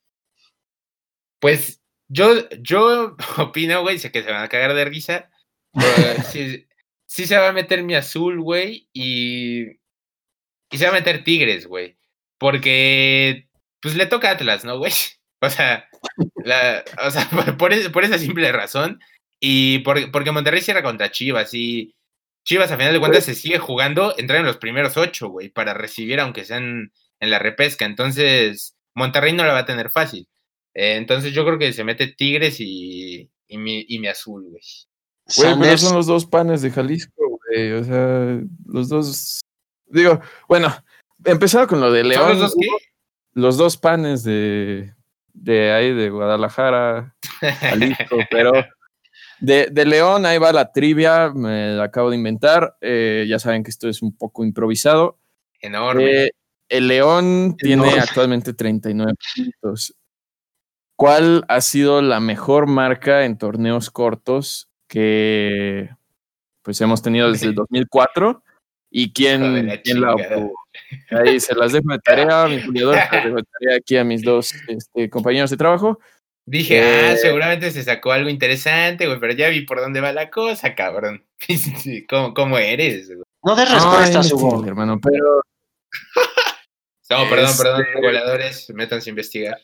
pues 1.39 1.81
yo, 2.09 2.49
yo 2.59 3.15
opino, 3.37 3.81
güey, 3.81 3.99
sé 3.99 4.11
que 4.11 4.23
se 4.23 4.31
van 4.31 4.43
a 4.43 4.49
cagar 4.49 4.73
de 4.73 4.85
risa. 4.85 5.29
Pero 5.73 6.23
sí, 6.23 6.67
sí, 7.13 7.27
se 7.27 7.37
va 7.37 7.49
a 7.49 7.53
meter 7.53 7.83
mi 7.83 7.93
azul, 7.95 8.41
güey, 8.41 8.89
y, 8.91 9.67
y 10.71 10.77
se 10.77 10.85
va 10.85 10.91
a 10.91 10.95
meter 10.95 11.23
Tigres, 11.23 11.67
güey. 11.67 11.97
Porque, 12.39 13.49
pues 13.81 13.95
le 13.95 14.07
toca 14.07 14.31
Atlas, 14.31 14.65
¿no, 14.65 14.77
güey? 14.79 14.91
O 15.45 15.49
sea, 15.49 15.89
o 17.05 17.11
sea 17.11 17.29
por, 17.57 17.91
por, 17.91 18.03
esa 18.05 18.17
simple 18.17 18.49
razón. 18.53 18.99
Y 19.41 19.79
por, 19.79 20.09
porque 20.11 20.31
Monterrey 20.31 20.61
cierra 20.61 20.81
contra 20.81 21.11
Chivas. 21.11 21.53
Y 21.53 21.93
Chivas, 22.45 22.71
a 22.71 22.77
final 22.77 22.93
de 22.93 22.99
cuentas, 23.01 23.25
se 23.25 23.35
sigue 23.35 23.59
jugando, 23.59 24.15
entrar 24.17 24.39
en 24.39 24.45
los 24.45 24.57
primeros 24.57 24.95
ocho, 24.95 25.27
güey, 25.27 25.49
para 25.49 25.73
recibir, 25.73 26.21
aunque 26.21 26.45
sean 26.45 26.93
en 27.19 27.29
la 27.29 27.39
repesca. 27.39 27.85
Entonces, 27.85 28.77
Monterrey 28.95 29.33
no 29.33 29.43
la 29.45 29.53
va 29.53 29.59
a 29.59 29.65
tener 29.65 29.91
fácil. 29.91 30.29
Eh, 30.73 30.95
entonces, 30.95 31.33
yo 31.33 31.45
creo 31.45 31.59
que 31.59 31.73
se 31.73 31.83
mete 31.83 32.07
Tigres 32.07 32.59
y, 32.61 33.29
y, 33.47 33.57
mi, 33.57 33.85
y 33.87 33.99
mi 33.99 34.07
azul, 34.07 34.45
güey. 34.49 34.63
Güey, 35.37 35.59
pero 35.59 35.77
son 35.77 35.95
los 35.95 36.07
dos 36.07 36.25
panes 36.25 36.61
de 36.61 36.71
Jalisco, 36.71 37.39
güey. 37.47 37.73
O 37.73 37.83
sea, 37.83 38.39
los 38.65 38.89
dos. 38.89 39.41
Digo, 39.87 40.19
bueno, 40.47 40.73
empezando 41.23 41.67
con 41.67 41.81
lo 41.81 41.91
de 41.91 42.03
León. 42.03 42.21
¿Son 42.21 42.29
los 42.31 42.39
dos 42.39 42.55
qué? 42.59 42.67
Los 43.33 43.57
dos 43.57 43.77
panes 43.77 44.23
de, 44.23 44.93
de 45.33 45.71
ahí, 45.71 45.93
de 45.93 46.09
Guadalajara, 46.09 47.15
Jalisco, 47.39 48.17
pero 48.29 48.51
de, 49.39 49.67
de, 49.71 49.85
León, 49.85 50.25
ahí 50.25 50.37
va 50.37 50.51
la 50.51 50.71
trivia, 50.71 51.31
me 51.33 51.73
la 51.73 51.85
acabo 51.85 52.11
de 52.11 52.17
inventar. 52.17 52.77
Eh, 52.81 53.25
ya 53.27 53.39
saben 53.39 53.63
que 53.63 53.71
esto 53.71 53.89
es 53.89 54.01
un 54.01 54.15
poco 54.15 54.43
improvisado. 54.43 55.17
Enorme. 55.59 56.25
Eh, 56.25 56.31
el 56.69 56.87
León 56.87 57.25
Enorme. 57.25 57.55
tiene 57.59 57.99
actualmente 57.99 58.53
39 58.53 59.13
puntos. 59.35 59.95
¿cuál 60.95 61.43
ha 61.47 61.61
sido 61.61 62.01
la 62.01 62.19
mejor 62.19 62.67
marca 62.67 63.25
en 63.25 63.37
torneos 63.37 63.91
cortos 63.91 64.69
que 64.87 65.89
pues 66.61 66.79
hemos 66.81 67.01
tenido 67.01 67.31
desde 67.31 67.47
el 67.47 67.55
2004? 67.55 68.43
¿Y 68.95 69.11
quién, 69.11 69.67
la 69.67 69.81
quién 69.81 70.01
la? 70.01 70.15
Ahí 71.09 71.39
se 71.39 71.55
las 71.55 71.71
dejo 71.71 71.91
de 71.91 71.99
tarea, 71.99 72.47
mi 72.47 72.61
juliador, 72.61 72.95
se 72.95 73.15
las 73.15 73.23
dejo 73.25 73.35
de 73.37 73.43
tarea 73.43 73.77
aquí 73.77 73.97
a 73.97 74.03
mis 74.03 74.21
dos 74.23 74.53
este, 74.67 75.09
compañeros 75.09 75.49
de 75.49 75.57
trabajo. 75.57 75.99
Dije, 76.45 76.77
Eh, 76.79 77.09
ah, 77.13 77.15
seguramente 77.17 77.71
se 77.71 77.83
sacó 77.83 78.11
algo 78.11 78.29
interesante, 78.29 79.07
güey, 79.07 79.19
pero 79.19 79.33
ya 79.33 79.47
vi 79.49 79.61
por 79.61 79.79
dónde 79.79 80.01
va 80.01 80.11
la 80.11 80.29
cosa, 80.29 80.75
cabrón. 80.75 81.23
¿Cómo, 82.09 82.33
cómo 82.33 82.57
eres, 82.57 83.07
güey? 83.07 83.23
No 83.43 83.55
des 83.55 83.71
respuestas, 83.71 84.29
no 84.31 84.37
Hugo. 84.37 84.65
hermano, 84.65 84.99
pero 85.01 85.41
No, 87.09 87.29
perdón, 87.29 87.51
perdón, 87.57 87.81
Este- 87.87 88.01
voladores, 88.01 88.69
métanse 88.73 89.09
a 89.09 89.11
investigar. 89.11 89.57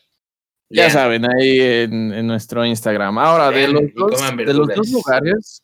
Ya 0.72 0.88
saben, 0.88 1.24
ahí 1.28 1.60
en, 1.60 2.12
en 2.12 2.26
nuestro 2.26 2.64
Instagram. 2.64 3.18
Ahora, 3.18 3.50
de 3.50 3.68
los, 3.68 3.82
dos, 3.94 4.12
coman 4.12 4.36
de 4.36 4.44
los 4.54 4.56
dos 4.56 4.66
verduras. 4.68 4.92
lugares, 4.92 5.62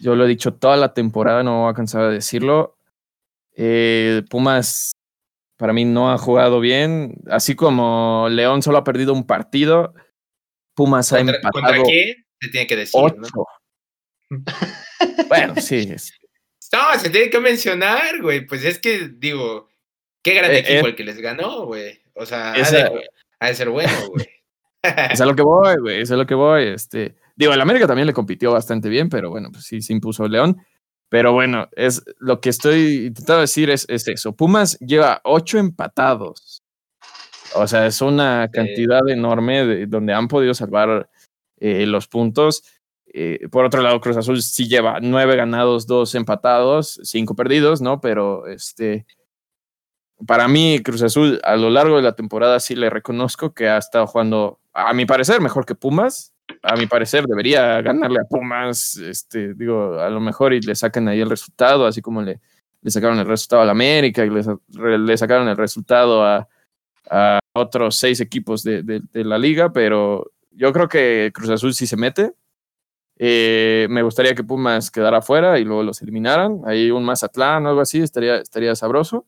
yo 0.00 0.14
lo 0.16 0.24
he 0.24 0.28
dicho 0.28 0.54
toda 0.54 0.76
la 0.76 0.94
temporada, 0.94 1.42
no 1.42 1.62
voy 1.62 1.70
a 1.70 1.74
cansar 1.74 2.08
de 2.08 2.14
decirlo. 2.14 2.78
eh, 3.54 4.22
Pumas, 4.30 4.92
para 5.58 5.72
mí, 5.74 5.84
no 5.84 6.10
ha 6.10 6.18
jugado 6.18 6.60
bien. 6.60 7.14
Así 7.30 7.54
como 7.54 8.28
León 8.30 8.62
solo 8.62 8.78
ha 8.78 8.84
perdido 8.84 9.12
un 9.12 9.26
partido, 9.26 9.94
Pumas 10.74 11.12
ha 11.12 11.18
¿Contra, 11.18 11.36
empatado 11.36 11.64
¿Contra 11.64 11.82
quién? 11.84 12.26
Se 12.40 12.48
tiene 12.50 12.66
que 12.66 12.76
decir, 12.76 13.00
¿no? 13.00 13.06
ocho. 13.26 13.46
bueno, 15.28 15.54
sí. 15.60 15.88
es- 15.94 16.12
No, 16.72 16.98
se 16.98 17.10
tiene 17.10 17.30
que 17.30 17.40
mencionar, 17.40 18.20
güey. 18.20 18.44
Pues 18.46 18.64
es 18.64 18.78
que, 18.78 19.08
digo, 19.14 19.68
qué 20.22 20.34
gran 20.34 20.50
Eh, 20.50 20.58
equipo 20.58 20.86
eh. 20.86 20.90
el 20.90 20.96
que 20.96 21.04
les 21.04 21.18
ganó, 21.18 21.66
güey. 21.66 22.00
O 22.14 22.26
sea, 22.26 22.52
ha 22.52 22.56
Esa- 22.56 22.88
de, 22.90 23.08
ha 23.40 23.48
de 23.48 23.54
ser 23.54 23.70
bueno, 23.70 23.92
güey. 24.12 24.26
Es 24.82 25.20
a 25.20 25.26
lo 25.26 25.34
que 25.34 25.42
voy, 25.42 25.76
güey, 25.80 26.00
es 26.02 26.10
a 26.10 26.16
lo 26.16 26.26
que 26.26 26.34
voy. 26.34 26.64
Este, 26.64 27.16
digo, 27.34 27.52
el 27.52 27.60
América 27.60 27.86
también 27.86 28.06
le 28.06 28.12
compitió 28.12 28.52
bastante 28.52 28.88
bien, 28.88 29.08
pero 29.08 29.30
bueno, 29.30 29.50
pues 29.50 29.64
sí, 29.64 29.82
se 29.82 29.92
impuso 29.92 30.28
León. 30.28 30.58
Pero 31.08 31.32
bueno, 31.32 31.68
es 31.72 32.02
lo 32.18 32.40
que 32.40 32.50
estoy 32.50 33.06
intentando 33.06 33.40
decir 33.40 33.70
es, 33.70 33.86
es 33.88 34.06
eso. 34.08 34.34
Pumas 34.34 34.78
lleva 34.80 35.20
ocho 35.24 35.58
empatados. 35.58 36.62
O 37.54 37.66
sea, 37.66 37.86
es 37.86 38.02
una 38.02 38.48
cantidad 38.52 39.08
enorme 39.08 39.64
de, 39.64 39.86
donde 39.86 40.12
han 40.12 40.28
podido 40.28 40.52
salvar 40.52 41.08
eh, 41.58 41.86
los 41.86 42.08
puntos. 42.08 42.64
Eh, 43.06 43.48
por 43.50 43.64
otro 43.64 43.82
lado, 43.82 44.00
Cruz 44.00 44.16
Azul 44.16 44.42
sí 44.42 44.68
lleva 44.68 44.98
nueve 45.00 45.36
ganados, 45.36 45.86
dos 45.86 46.14
empatados, 46.14 47.00
cinco 47.04 47.34
perdidos, 47.34 47.80
¿no? 47.80 48.00
Pero 48.00 48.46
este, 48.46 49.06
para 50.26 50.48
mí, 50.48 50.80
Cruz 50.82 51.02
Azul 51.02 51.40
a 51.44 51.56
lo 51.56 51.68
largo 51.70 51.96
de 51.96 52.02
la 52.02 52.14
temporada 52.14 52.58
sí 52.60 52.74
le 52.74 52.88
reconozco 52.90 53.52
que 53.52 53.68
ha 53.68 53.76
estado 53.78 54.06
jugando, 54.06 54.60
a 54.72 54.92
mi 54.94 55.04
parecer, 55.06 55.40
mejor 55.40 55.66
que 55.66 55.74
Pumas. 55.74 56.32
A 56.62 56.76
mi 56.76 56.86
parecer 56.86 57.24
debería 57.26 57.82
ganarle 57.82 58.20
a 58.20 58.24
Pumas, 58.24 58.96
este, 58.98 59.52
digo, 59.54 59.98
a 59.98 60.08
lo 60.10 60.20
mejor 60.20 60.54
y 60.54 60.60
le 60.60 60.74
sacan 60.76 61.08
ahí 61.08 61.20
el 61.20 61.28
resultado, 61.28 61.86
así 61.86 62.00
como 62.00 62.22
le, 62.22 62.40
le 62.82 62.90
sacaron 62.90 63.18
el 63.18 63.26
resultado 63.26 63.62
al 63.62 63.70
América 63.70 64.24
y 64.24 64.30
le, 64.30 64.98
le 64.98 65.16
sacaron 65.16 65.48
el 65.48 65.56
resultado 65.56 66.24
a, 66.24 66.48
a 67.10 67.40
otros 67.52 67.96
seis 67.96 68.20
equipos 68.20 68.62
de, 68.62 68.82
de- 68.84 69.02
de 69.12 69.24
la 69.24 69.38
liga, 69.38 69.72
pero 69.72 70.30
yo 70.52 70.72
creo 70.72 70.88
que 70.88 71.30
Cruz 71.34 71.50
Azul 71.50 71.74
sí 71.74 71.86
se 71.86 71.96
mete. 71.96 72.32
Eh, 73.18 73.86
me 73.90 74.02
gustaría 74.02 74.34
que 74.34 74.44
Pumas 74.44 74.90
quedara 74.90 75.22
fuera 75.22 75.58
y 75.58 75.64
luego 75.64 75.82
los 75.82 76.00
eliminaran. 76.02 76.60
Ahí 76.66 76.90
un 76.90 77.04
Mazatlán 77.04 77.66
o 77.66 77.70
algo 77.70 77.80
así 77.80 78.00
estaría, 78.00 78.36
estaría 78.36 78.74
sabroso. 78.76 79.26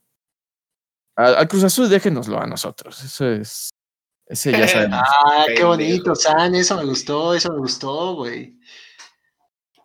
Al, 1.18 1.34
al 1.36 1.48
Cruz 1.48 1.64
Azul 1.64 1.88
déjenoslo 1.88 2.40
a 2.40 2.46
nosotros. 2.46 3.02
Eso 3.02 3.26
es. 3.28 3.70
Ese 4.26 4.52
ya 4.52 4.68
sabemos. 4.68 5.00
Ah, 5.02 5.46
qué 5.54 5.64
bonito, 5.64 6.14
San, 6.14 6.54
eso 6.54 6.76
me 6.76 6.84
gustó, 6.84 7.34
eso 7.34 7.52
me 7.52 7.58
gustó, 7.58 8.14
güey. 8.14 8.56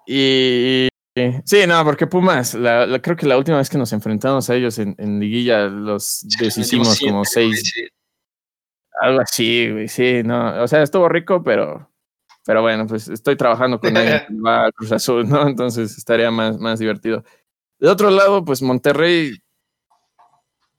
Y 0.06 0.88
sí, 1.46 1.66
no, 1.68 1.84
porque 1.84 2.08
Pumas, 2.08 2.54
la, 2.54 2.86
la- 2.86 3.02
creo 3.02 3.16
que 3.16 3.26
la 3.26 3.38
última 3.38 3.58
vez 3.58 3.70
que 3.70 3.78
nos 3.78 3.94
enfrentamos 3.94 4.50
a 4.50 4.56
ellos 4.56 4.78
en, 4.80 4.96
en 4.98 5.20
liguilla 5.20 5.66
los 5.68 6.26
deshicimos 6.40 7.00
como 7.00 7.20
güey, 7.20 7.26
seis, 7.26 7.72
sí. 7.74 7.88
algo 9.02 9.22
así, 9.22 9.72
güey, 9.72 9.88
sí, 9.88 10.22
no, 10.24 10.62
o 10.62 10.68
sea, 10.68 10.84
estuvo 10.84 11.08
rico, 11.08 11.42
pero, 11.42 11.90
pero 12.46 12.62
bueno, 12.62 12.86
pues 12.86 13.08
estoy 13.08 13.36
trabajando 13.38 13.80
con 13.80 13.94
que 13.94 14.26
va 14.46 14.66
a 14.68 14.72
Cruz 14.72 14.92
Azul, 14.92 15.28
¿no? 15.28 15.48
Entonces 15.48 15.98
estaría 15.98 16.30
más, 16.32 16.58
más 16.60 16.80
divertido. 16.80 17.24
De 17.80 17.88
otro 17.90 18.10
lado, 18.10 18.44
pues 18.44 18.62
Monterrey, 18.62 19.38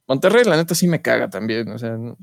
Monterrey, 0.06 0.44
la 0.44 0.56
neta 0.56 0.74
sí 0.74 0.86
me 0.86 1.00
caga 1.02 1.30
también, 1.30 1.68
o 1.70 1.78
sea, 1.78 1.90
no- 1.96 2.16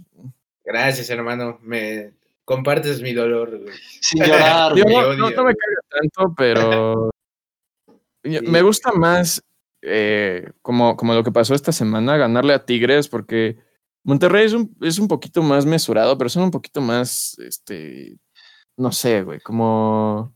Gracias, 0.63 1.09
hermano. 1.09 1.59
Me 1.63 2.13
compartes 2.45 3.01
mi 3.01 3.13
dolor, 3.13 3.59
güey. 3.59 3.75
Sin 3.99 4.23
llorar, 4.23 4.71
güey. 4.73 4.83
no, 4.83 4.99
odio, 4.99 5.17
no- 5.17 5.29
no 5.31 5.43
me 5.43 5.55
caga 5.55 5.81
tanto, 5.89 6.33
pero 6.37 7.09
yo- 8.23 8.39
Sí, 8.39 8.45
me 8.47 8.61
gusta 8.61 8.91
más 8.91 9.43
eh, 9.81 10.51
como, 10.61 10.95
como 10.95 11.13
lo 11.15 11.23
que 11.23 11.31
pasó 11.31 11.55
esta 11.55 11.71
semana, 11.71 12.17
ganarle 12.17 12.53
a 12.53 12.63
Tigres, 12.65 13.07
porque 13.07 13.57
Monterrey 14.03 14.45
es 14.45 14.53
un, 14.53 14.75
es 14.81 14.99
un 14.99 15.07
poquito 15.07 15.41
más 15.41 15.65
mesurado, 15.65 16.17
pero 16.17 16.29
son 16.29 16.43
un 16.43 16.51
poquito 16.51 16.81
más, 16.81 17.35
este, 17.39 18.17
no 18.77 18.91
sé, 18.91 19.23
güey, 19.23 19.39
como 19.39 20.35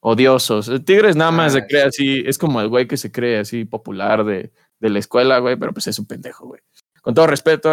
odiosos. 0.00 0.68
El 0.68 0.84
Tigres 0.84 1.16
nada 1.16 1.30
más 1.30 1.54
Ah, 1.54 1.60
se 1.60 1.66
cree 1.66 1.82
así, 1.84 2.22
es 2.26 2.36
como 2.36 2.60
el 2.60 2.68
güey 2.68 2.86
que 2.86 2.98
se 2.98 3.10
cree 3.10 3.38
así 3.38 3.64
popular 3.64 4.24
de, 4.24 4.52
de 4.84 4.90
la 4.90 4.98
escuela, 4.98 5.38
güey, 5.38 5.56
pero 5.56 5.72
pues 5.72 5.86
es 5.86 5.98
un 5.98 6.06
pendejo, 6.06 6.46
güey. 6.46 6.60
Con 7.00 7.14
todo 7.14 7.26
respeto, 7.26 7.70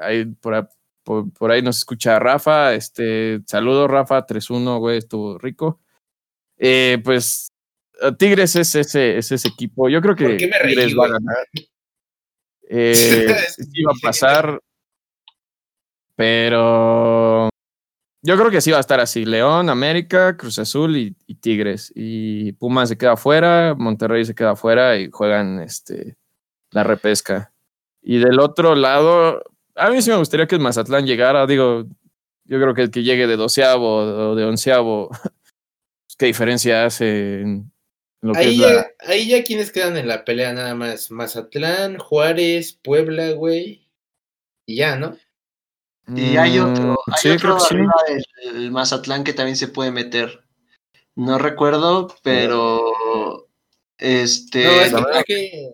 ahí 0.00 0.24
por, 0.26 0.54
a- 0.54 0.68
por, 1.02 1.32
por 1.32 1.50
ahí 1.50 1.62
nos 1.62 1.78
escucha 1.78 2.18
Rafa, 2.20 2.74
este, 2.74 3.40
saludos 3.46 3.90
Rafa, 3.90 4.24
3-1, 4.24 4.78
güey, 4.78 4.98
estuvo 4.98 5.36
rico. 5.38 5.80
Eh, 6.56 7.00
pues 7.04 7.48
Tigres 8.18 8.54
es 8.56 8.74
ese, 8.76 9.18
es 9.18 9.32
ese 9.32 9.48
equipo. 9.48 9.88
Yo 9.88 10.00
creo 10.00 10.14
que 10.14 10.24
¿Por 10.26 10.36
qué 10.36 10.46
me 10.48 10.58
reí, 10.60 10.74
Tigres 10.76 10.96
va 10.98 11.06
a 11.06 11.08
ganar. 11.08 11.36
Eh, 12.66 13.26
sí 13.58 13.82
va 13.82 13.92
a 13.92 14.00
pasar, 14.00 14.58
pero 16.16 17.50
yo 18.22 18.36
creo 18.38 18.50
que 18.50 18.62
sí 18.62 18.70
va 18.70 18.78
a 18.78 18.80
estar 18.80 19.00
así. 19.00 19.26
León, 19.26 19.68
América, 19.68 20.36
Cruz 20.38 20.58
Azul 20.58 20.96
y, 20.96 21.14
y 21.26 21.34
Tigres. 21.34 21.92
Y 21.94 22.52
Pumas 22.52 22.88
se 22.88 22.96
queda 22.96 23.12
afuera, 23.12 23.74
Monterrey 23.76 24.24
se 24.24 24.34
queda 24.34 24.52
afuera 24.52 24.96
y 24.98 25.10
juegan 25.10 25.60
este, 25.60 26.16
la 26.74 26.82
repesca. 26.84 27.52
Y 28.02 28.18
del 28.18 28.38
otro 28.40 28.74
lado, 28.74 29.42
a 29.74 29.88
mí 29.90 30.02
sí 30.02 30.10
me 30.10 30.16
gustaría 30.16 30.46
que 30.46 30.56
el 30.56 30.60
Mazatlán 30.60 31.06
llegara. 31.06 31.46
Digo, 31.46 31.84
yo 32.44 32.60
creo 32.60 32.74
que 32.74 32.82
el 32.82 32.90
que 32.90 33.02
llegue 33.02 33.26
de 33.26 33.36
doceavo 33.36 33.96
o 34.30 34.34
de 34.34 34.44
onceavo, 34.44 35.08
pues, 35.10 36.16
¿qué 36.18 36.26
diferencia 36.26 36.84
hace 36.84 37.40
en 37.40 37.72
lo 38.20 38.32
que 38.34 38.40
Ahí 38.40 38.54
es 38.54 38.58
la- 38.60 38.72
ya, 38.74 38.86
ahí 39.12 39.28
ya 39.28 39.42
quienes 39.44 39.72
quedan 39.72 39.96
en 39.96 40.08
la 40.08 40.24
pelea 40.24 40.52
nada 40.52 40.74
más. 40.74 41.10
Mazatlán, 41.10 41.98
Juárez, 41.98 42.72
Puebla, 42.82 43.30
güey. 43.32 43.88
Y 44.66 44.76
ya, 44.76 44.96
¿no? 44.96 45.16
Y 46.14 46.36
hay 46.36 46.58
otro, 46.58 46.92
Mm, 47.06 47.12
hay 47.12 47.18
sí, 47.18 47.28
otro 47.30 47.38
creo 47.40 47.54
que 47.56 47.60
sí. 47.64 47.74
arriba 47.74 47.94
del 48.08 48.54
del 48.54 48.70
Mazatlán 48.70 49.24
que 49.24 49.32
también 49.32 49.56
se 49.56 49.68
puede 49.68 49.90
meter. 49.90 50.44
No 51.16 51.38
recuerdo, 51.38 52.14
pero 52.22 53.48
este 53.98 54.90
No, 54.90 55.08
es 55.10 55.24
que 55.24 55.70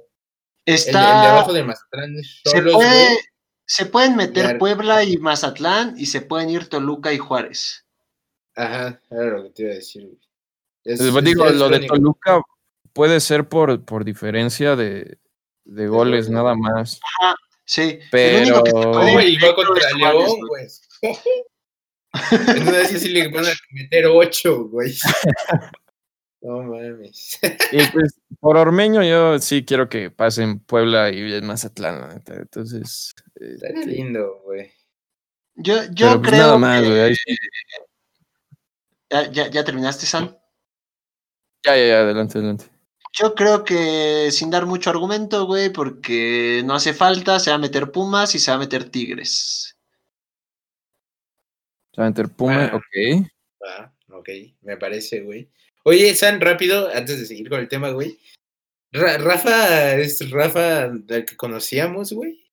el, 0.72 0.78
el 0.78 0.86
está 0.86 1.00
de 1.22 1.28
abajo 1.28 1.52
de 1.52 1.64
Mazatlán 1.64 2.16
es 2.18 2.40
se 2.44 2.62
puede 2.62 2.72
güey. 2.74 3.18
se 3.66 3.86
pueden 3.86 4.16
meter 4.16 4.44
Claro. 4.44 4.58
Puebla 4.58 5.04
y 5.04 5.16
Mazatlán 5.18 5.94
y 5.96 6.06
se 6.06 6.20
pueden 6.22 6.50
ir 6.50 6.68
Toluca 6.68 7.12
y 7.12 7.18
Juárez. 7.18 7.86
Ajá, 8.56 9.00
era 9.10 9.24
lo 9.38 9.44
que 9.44 9.50
te 9.50 9.62
iba 9.62 9.72
a 9.72 9.74
decir, 9.76 10.02
güey. 10.06 10.18
Es- 10.84 11.00
Eh, 11.00 11.08
es- 11.08 11.24
digo, 11.24 11.48
lo 11.50 11.68
de. 11.68 11.80
Toluca 11.86 12.40
puede 12.92 13.20
ser 13.20 13.48
por, 13.48 13.84
por 13.84 14.04
diferencia 14.04 14.74
de, 14.76 15.18
de 15.64 15.86
goles 15.86 16.28
nada 16.30 16.54
más. 16.54 17.00
Sí, 17.64 18.00
Pero- 18.10 18.62
y 19.22 19.36
va 19.38 19.54
contra 19.54 19.90
León, 19.96 20.26
güey. 20.48 20.66
güey. 21.02 21.16
Entonces 22.56 23.02
sí 23.02 23.08
le 23.10 23.28
van 23.28 23.46
a 23.46 23.52
meter 23.70 24.06
ocho, 24.06 24.64
güey. 24.64 24.92
No 26.42 26.62
mames. 26.62 27.38
Y 27.72 27.84
pues 27.92 28.18
por 28.40 28.56
Ormeño 28.56 29.02
yo 29.02 29.38
sí 29.38 29.64
quiero 29.64 29.88
que 29.88 30.10
pasen 30.10 30.58
Puebla 30.60 31.10
y 31.10 31.20
el 31.32 31.42
Mazatlán, 31.42 32.00
la 32.00 32.14
neta. 32.14 32.34
Entonces, 32.34 33.14
Estaría 33.34 33.80
este, 33.80 33.90
lindo, 33.92 34.40
güey. 34.44 34.72
Yo, 35.56 35.74
yo 35.92 36.06
pero 36.08 36.18
pues 36.20 36.30
creo 36.30 36.42
nada 36.42 36.58
más, 36.58 36.82
que- 36.82 37.00
ahí. 37.02 37.14
¿Ya, 39.10 39.30
ya, 39.30 39.50
ya 39.50 39.64
terminaste, 39.64 40.06
San? 40.06 40.38
Ya, 41.64 41.76
ya, 41.76 41.86
ya, 41.88 41.98
adelante, 42.00 42.38
adelante. 42.38 42.64
Yo 43.12 43.34
creo 43.34 43.64
que 43.64 44.30
sin 44.30 44.50
dar 44.50 44.66
mucho 44.66 44.88
argumento, 44.88 45.44
güey, 45.46 45.68
porque 45.70 46.62
no 46.64 46.74
hace 46.74 46.94
falta, 46.94 47.38
se 47.40 47.50
va 47.50 47.56
a 47.56 47.58
meter 47.58 47.90
Pumas 47.90 48.34
y 48.34 48.38
se 48.38 48.50
va 48.50 48.56
a 48.56 48.60
meter 48.60 48.88
Tigres. 48.88 49.76
Se 51.92 52.00
va 52.00 52.06
a 52.06 52.10
meter 52.10 52.28
Puma, 52.28 52.70
Ah. 52.72 52.76
ok. 52.76 53.26
Ah, 53.68 53.92
ok, 54.12 54.28
me 54.62 54.76
parece, 54.76 55.20
güey. 55.22 55.50
Oye, 55.84 56.14
San, 56.14 56.40
rápido, 56.40 56.90
antes 56.94 57.18
de 57.18 57.26
seguir 57.26 57.48
con 57.48 57.60
el 57.60 57.68
tema, 57.68 57.90
güey. 57.90 58.18
Ra- 58.92 59.18
Rafa 59.18 59.94
es 59.96 60.30
Rafa 60.30 60.88
del 60.88 61.24
que 61.24 61.36
conocíamos, 61.36 62.12
güey. 62.12 62.44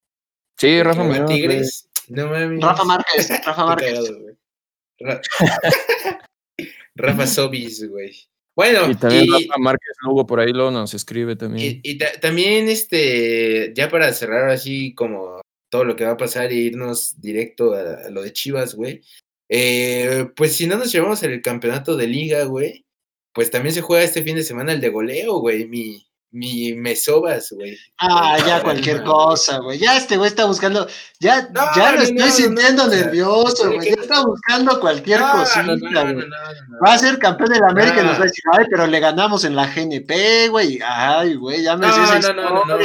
Sí, 0.58 0.68
el 0.68 0.86
Rafa 0.86 1.04
güey. 1.04 1.26
Tigres. 1.26 1.90
No 2.08 2.28
mames. 2.28 2.62
Rafa 2.62 2.84
Márquez, 2.84 3.30
Rafa 3.45 3.66
Márquez. 3.66 3.99
Rafa 6.95 7.28
Sobis, 7.28 7.88
güey. 7.88 8.16
Bueno, 8.56 8.90
y 8.90 8.95
también 8.95 9.32
Rafa 9.32 9.60
Márquez 9.60 9.95
Lugo 10.02 10.26
por 10.26 10.40
ahí 10.40 10.52
lo 10.52 10.72
nos 10.72 10.95
escribe 10.95 11.36
también. 11.36 11.80
Y, 11.84 11.98
también, 11.98 12.70
este, 12.70 13.72
ya 13.76 13.88
para 13.88 14.12
cerrar 14.14 14.49
así 14.49 14.95
como 14.95 15.41
todo 15.70 15.84
lo 15.84 15.95
que 15.95 16.06
va 16.06 16.12
a 16.14 16.18
pasar 16.18 16.52
e 16.52 16.56
irnos 16.56 17.22
directo 17.22 17.74
a, 17.74 18.10
lo 18.10 18.24
de 18.24 18.34
Chivas, 18.34 18.74
güey. 18.74 19.04
Eh, 19.49 20.28
pues 20.36 20.56
si 20.56 20.66
no 20.66 20.78
nos 20.78 20.91
llevamos 20.91 21.22
el 21.22 21.41
campeonato 21.44 21.95
de 21.95 22.08
liga, 22.08 22.45
güey, 22.45 22.84
pues 23.38 23.51
también 23.51 23.72
se 23.72 23.81
juega 23.81 24.03
este 24.03 24.23
fin 24.23 24.35
de 24.35 24.41
semana 24.41 24.72
el 24.72 24.81
de 24.81 24.89
goleo, 24.89 25.38
güey. 25.38 25.68
Mi, 25.68 26.03
mi 26.31 26.73
me 26.73 26.95
sobas, 26.95 27.51
güey. 27.51 27.77
Ah, 27.99 28.35
ya 28.47 28.64
cualquier 28.64 29.03
cosa, 29.03 29.59
güey. 29.59 29.77
Ya 29.77 29.95
este 29.95 30.18
güey 30.18 30.27
está 30.27 30.45
buscando, 30.45 30.88
ya, 31.19 31.47
ya 31.76 31.91
lo 31.91 32.01
estoy 32.01 32.31
sintiendo 32.31 32.88
nervioso, 32.88 33.72
güey. 33.72 33.89
Ya 33.89 34.01
está 34.01 34.26
buscando 34.26 34.80
cualquier 34.80 35.22
cosita, 35.22 36.11
güey. 36.14 36.26
Va 36.84 36.93
a 36.93 36.97
ser 36.97 37.19
campeón 37.19 37.51
de 37.51 37.59
la 37.59 37.68
América 37.68 38.01
y 38.01 38.05
nos 38.05 38.15
va 38.18 38.23
a 38.23 38.26
decir, 38.26 38.43
ay, 38.53 38.65
pero 38.72 38.88
le 38.88 38.99
ganamos 38.99 39.45
en 39.45 39.55
la 39.55 39.68
GNP, 39.68 40.47
güey. 40.49 40.80
Ay, 40.84 41.35
güey, 41.35 41.61
ya 41.61 41.77
me 41.77 41.85
no, 41.85 42.34
no, 42.34 42.34
no, 42.34 42.65
no, 42.65 42.77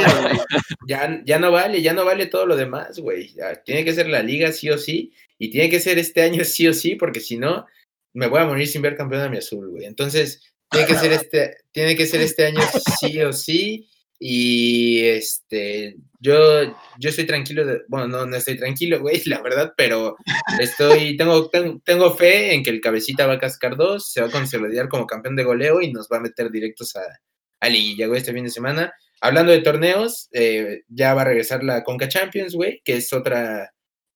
ya, 0.87 1.19
ya 1.25 1.39
no 1.39 1.51
vale, 1.51 1.81
ya 1.81 1.93
no 1.93 2.05
vale 2.05 2.27
todo 2.27 2.45
lo 2.45 2.55
demás, 2.55 2.99
güey. 2.99 3.33
Tiene 3.65 3.83
que 3.83 3.93
ser 3.93 4.07
la 4.07 4.21
liga 4.21 4.51
sí 4.51 4.69
o 4.69 4.77
sí. 4.77 5.13
Y 5.39 5.49
tiene 5.49 5.71
que 5.71 5.79
ser 5.79 5.97
este 5.97 6.21
año 6.21 6.43
sí 6.45 6.67
o 6.67 6.75
sí, 6.75 6.93
porque 6.93 7.21
si 7.21 7.37
no, 7.37 7.65
me 8.13 8.27
voy 8.27 8.39
a 8.39 8.45
morir 8.45 8.67
sin 8.67 8.81
ver 8.81 8.95
campeón 8.95 9.23
de 9.23 9.29
mi 9.29 9.37
azul, 9.37 9.69
güey. 9.69 9.85
Entonces, 9.85 10.41
tiene 10.69 10.87
que 10.87 10.95
ser 10.95 11.11
este, 11.13 11.57
tiene 11.71 11.95
que 11.95 12.05
ser 12.05 12.21
este 12.21 12.45
año 12.45 12.61
sí 12.99 13.21
o 13.21 13.33
sí. 13.33 13.89
Y 14.25 15.03
este, 15.03 15.97
yo, 16.19 16.63
yo 16.97 17.09
estoy 17.09 17.25
tranquilo, 17.25 17.65
de, 17.65 17.81
bueno, 17.89 18.07
no, 18.07 18.25
no 18.25 18.37
estoy 18.37 18.57
tranquilo, 18.57 19.01
güey, 19.01 19.21
la 19.25 19.41
verdad, 19.41 19.73
pero 19.75 20.15
estoy, 20.61 21.17
tengo, 21.17 21.49
tengo, 21.83 22.13
fe 22.15 22.53
en 22.53 22.63
que 22.63 22.69
el 22.69 22.79
cabecita 22.79 23.27
va 23.27 23.33
a 23.33 23.39
cascar 23.39 23.75
dos, 23.75 24.09
se 24.09 24.21
va 24.21 24.27
a 24.27 24.31
consolidar 24.31 24.87
como 24.87 25.07
campeón 25.07 25.35
de 25.35 25.43
goleo 25.43 25.81
y 25.81 25.91
nos 25.91 26.07
va 26.07 26.17
a 26.17 26.21
meter 26.21 26.51
directos 26.51 26.95
a, 26.95 27.01
a 27.59 27.67
Liguilla, 27.67 28.07
güey, 28.07 28.19
este 28.19 28.31
fin 28.31 28.45
de 28.45 28.49
semana. 28.49 28.93
Hablando 29.19 29.51
de 29.51 29.61
torneos, 29.61 30.29
eh, 30.31 30.83
ya 30.87 31.13
va 31.13 31.23
a 31.23 31.25
regresar 31.25 31.61
la 31.61 31.83
Conca 31.83 32.07
Champions, 32.07 32.55
güey, 32.55 32.81
que 32.85 32.95
es 32.97 33.11
otra, 33.11 33.72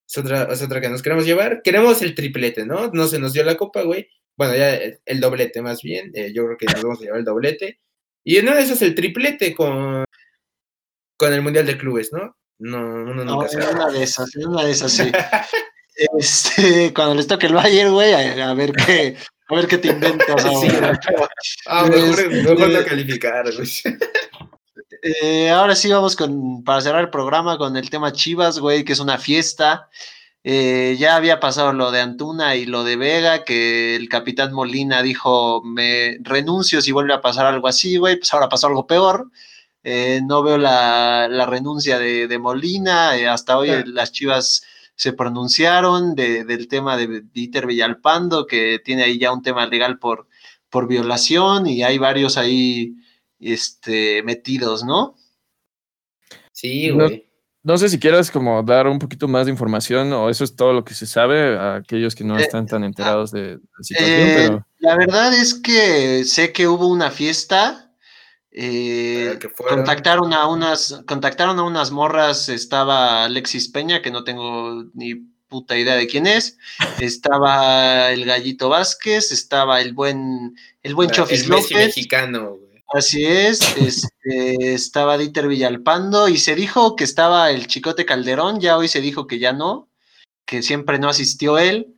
es 0.07 0.17
otra, 0.17 0.43
es 0.51 0.61
otra 0.61 0.81
que 0.81 0.89
nos 0.89 1.01
queremos 1.01 1.25
llevar. 1.25 1.61
Queremos 1.61 2.01
el 2.01 2.15
triplete, 2.15 2.65
¿no? 2.65 2.89
No 2.93 3.07
se 3.07 3.19
nos 3.19 3.33
dio 3.33 3.43
la 3.43 3.57
copa, 3.57 3.81
güey 3.83 4.09
bueno, 4.37 4.55
ya 4.55 4.79
el 5.05 5.19
doblete 5.19 5.61
más 5.61 5.81
bien, 5.81 6.11
eh, 6.13 6.31
yo 6.31 6.45
creo 6.45 6.57
que 6.57 6.67
nos 6.67 6.83
vamos 6.83 6.99
a 6.99 7.03
llevar 7.03 7.19
el 7.19 7.25
doblete. 7.25 7.79
Y 8.23 8.39
no, 8.41 8.53
eso 8.53 8.73
es 8.73 8.81
el 8.83 8.93
triplete 8.93 9.55
con, 9.55 10.05
con 11.17 11.33
el 11.33 11.41
Mundial 11.41 11.65
de 11.65 11.77
Clubes, 11.77 12.13
¿no? 12.13 12.37
No, 12.59 12.79
uno 12.79 13.25
nunca 13.25 13.47
no, 13.57 13.71
una 13.71 13.89
de 13.89 14.03
esas, 14.03 14.35
una 14.35 14.63
de 14.63 14.71
esas, 14.71 14.91
sí. 14.91 15.11
este, 16.17 16.93
cuando 16.93 17.15
les 17.15 17.27
toque 17.27 17.47
el 17.47 17.53
Bayern, 17.53 17.93
güey, 17.93 18.13
a, 18.13 18.53
ver 18.53 18.73
qué, 18.73 19.15
a 19.47 19.55
ver 19.55 19.67
qué 19.67 19.77
te 19.79 19.87
inventas 19.87 20.45
ahora. 20.45 20.99
ah, 21.67 21.85
mejor, 21.85 22.19
este, 22.19 22.55
mejor 22.55 22.85
calificar, 22.85 23.45
güey. 23.55 23.69
Eh, 25.01 25.49
ahora 25.49 25.75
sí 25.75 25.89
vamos 25.89 26.15
con, 26.15 26.63
para 26.63 26.81
cerrar 26.81 27.01
el 27.01 27.09
programa 27.09 27.57
con 27.57 27.77
el 27.77 27.89
tema 27.89 28.11
Chivas, 28.11 28.59
güey, 28.59 28.83
que 28.83 28.93
es 28.93 28.99
una 28.99 29.17
fiesta. 29.17 29.89
Eh, 30.49 30.95
ya 30.97 31.17
había 31.17 31.41
pasado 31.41 31.73
lo 31.73 31.91
de 31.91 31.99
Antuna 31.99 32.55
y 32.55 32.65
lo 32.65 32.85
de 32.85 32.95
Vega, 32.95 33.43
que 33.43 33.97
el 33.97 34.07
capitán 34.07 34.53
Molina 34.53 35.01
dijo, 35.01 35.61
me 35.61 36.17
renuncio 36.21 36.81
si 36.81 36.93
vuelve 36.93 37.13
a 37.13 37.19
pasar 37.19 37.45
algo 37.45 37.67
así, 37.67 37.97
güey, 37.97 38.15
pues 38.17 38.33
ahora 38.33 38.47
pasó 38.47 38.67
algo 38.67 38.87
peor. 38.87 39.29
Eh, 39.83 40.21
no 40.23 40.43
veo 40.43 40.57
la, 40.57 41.45
renuncia 41.49 41.99
de, 41.99 42.39
Molina, 42.39 43.17
eh, 43.17 43.27
hasta 43.27 43.57
hoy 43.57 43.69
las 43.87 44.11
Chivas 44.13 44.63
se 44.95 45.13
pronunciaron 45.13 46.15
del 46.15 46.67
tema 46.69 46.97
de 46.97 47.23
Dieter 47.33 47.67
Villalpando, 47.67 48.47
que 48.47 48.79
tiene 48.79 49.03
ahí 49.03 49.19
ya 49.19 49.33
un 49.33 49.41
tema 49.41 49.65
legal 49.67 49.99
por, 49.99 50.27
por 50.69 50.87
violación 50.87 51.67
y 51.67 51.83
hay 51.83 51.97
varios 51.97 52.37
ahí 52.37 52.95
este, 53.39 54.23
metidos, 54.23 54.83
¿no? 54.83 55.15
Sí, 56.51 56.89
güey. 56.89 57.27
No 57.67 57.77
sé 57.77 57.89
si 57.89 57.99
quieras 57.99 58.31
como 58.31 58.63
dar 58.63 58.87
un 58.87 58.97
poquito 58.97 59.27
más 59.27 59.45
de 59.45 59.51
información 59.51 60.13
o 60.13 60.29
eso 60.29 60.45
es 60.45 60.55
todo 60.55 60.71
lo 60.71 60.85
que 60.85 60.93
se 60.93 61.05
sabe 61.05 61.57
a 61.57 61.75
aquellos 61.75 62.15
que 62.15 62.23
no 62.23 62.37
eh, 62.39 62.41
están 62.41 62.65
tan 62.65 62.85
enterados 62.85 63.31
de 63.31 63.55
la 63.55 63.83
situación. 63.83 64.19
Eh, 64.19 64.33
pero... 64.37 64.67
La 64.79 64.95
verdad 64.95 65.33
es 65.33 65.53
que 65.53 66.23
sé 66.23 66.53
que 66.53 66.67
hubo 66.67 66.87
una 66.87 67.11
fiesta. 67.11 67.93
Eh, 68.51 69.37
contactaron 69.69 70.31
a 70.33 70.47
unas, 70.47 71.03
contactaron 71.05 71.59
a 71.59 71.63
unas 71.63 71.91
morras. 71.91 72.47
Estaba 72.47 73.25
Alexis 73.25 73.67
Peña, 73.67 74.01
que 74.01 74.11
no 74.11 74.23
tengo 74.23 74.85
ni 74.93 75.15
puta 75.49 75.77
idea 75.77 75.95
de 75.95 76.07
quién 76.07 76.25
es. 76.25 76.57
Estaba 76.99 78.11
el 78.11 78.23
Gallito 78.23 78.69
Vázquez, 78.69 79.33
estaba 79.33 79.81
el 79.81 79.93
buen, 79.93 80.55
el 80.83 80.95
buen 80.95 81.09
Chofis 81.09 81.47
López. 81.47 81.71
mexicano. 81.71 82.66
Así 82.93 83.25
es, 83.25 83.75
este, 83.77 84.73
estaba 84.73 85.17
Dieter 85.17 85.47
Villalpando 85.47 86.29
y 86.29 86.37
se 86.37 86.55
dijo 86.55 86.95
que 86.95 87.03
estaba 87.03 87.51
el 87.51 87.67
Chicote 87.67 88.05
Calderón, 88.05 88.61
ya 88.61 88.77
hoy 88.77 88.87
se 88.87 89.01
dijo 89.01 89.27
que 89.27 89.39
ya 89.39 89.51
no, 89.51 89.89
que 90.45 90.63
siempre 90.63 90.97
no 90.97 91.09
asistió 91.09 91.57
él, 91.57 91.95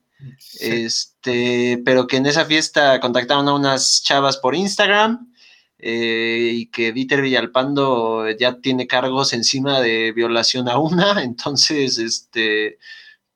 este, 0.60 1.80
pero 1.86 2.07
que 2.07 2.18
en 2.18 2.26
esa 2.26 2.45
fiesta 2.45 2.99
contactaron 2.99 3.48
a 3.48 3.53
unas 3.53 4.02
chavas 4.03 4.38
por 4.38 4.56
Instagram 4.56 5.32
eh, 5.78 6.52
y 6.56 6.66
que 6.72 6.91
Dieter 6.91 7.22
Villalpando 7.22 8.28
ya 8.32 8.60
tiene 8.60 8.88
cargos 8.88 9.34
encima 9.34 9.82
de 9.82 10.11
violación 10.11 10.68
a 10.70 10.80
una, 10.80 11.22
entonces, 11.24 11.99
este, 11.99 12.80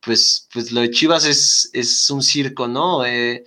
pues, 0.02 0.48
pues 0.52 0.72
lo 0.72 0.82
de 0.82 0.90
Chivas 0.90 1.26
es, 1.26 1.70
es 1.74 2.10
un 2.10 2.24
circo, 2.24 2.68
¿no? 2.68 3.06
Eh, 3.06 3.46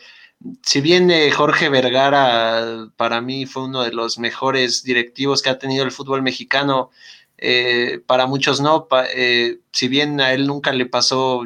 si 0.62 0.80
bien 0.80 1.10
eh, 1.10 1.30
Jorge 1.30 1.68
Vergara 1.68 2.88
para 2.96 3.20
mí 3.20 3.46
fue 3.46 3.64
uno 3.64 3.82
de 3.82 3.92
los 3.92 4.18
mejores 4.18 4.82
directivos 4.82 5.42
que 5.42 5.50
ha 5.50 5.58
tenido 5.58 5.84
el 5.84 5.92
fútbol 5.92 6.22
mexicano, 6.22 6.90
eh, 7.38 8.00
para 8.06 8.26
muchos 8.26 8.60
no, 8.60 8.88
eh, 9.14 9.58
si 9.72 9.88
bien 9.88 10.20
a 10.20 10.32
él 10.32 10.46
nunca 10.46 10.72
le 10.72 10.86
pasó 10.86 11.42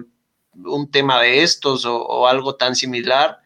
un 0.54 0.90
tema 0.90 1.20
de 1.20 1.42
estos 1.42 1.84
o, 1.86 2.26
algo 2.26 2.56
tan 2.56 2.76
similar, 2.76 3.38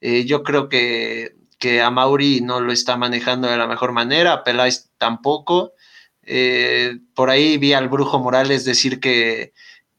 yo 0.00 0.42
creo 0.42 0.68
que, 0.68 1.34
que, 1.58 1.80
a 1.82 1.90
Mauri 1.90 2.40
no 2.40 2.60
lo 2.60 2.72
está 2.72 2.96
manejando 2.96 3.48
de 3.48 3.56
la 3.56 3.66
mejor 3.66 3.92
manera, 3.92 4.44
Peláez 4.44 4.90
tampoco. 4.98 5.72
por 7.14 7.30
ahí 7.30 7.58
vi 7.58 7.72
al 7.72 7.88
Brujo 7.88 8.18
Morales 8.18 8.64
decir 8.64 9.00
que, 9.00 9.52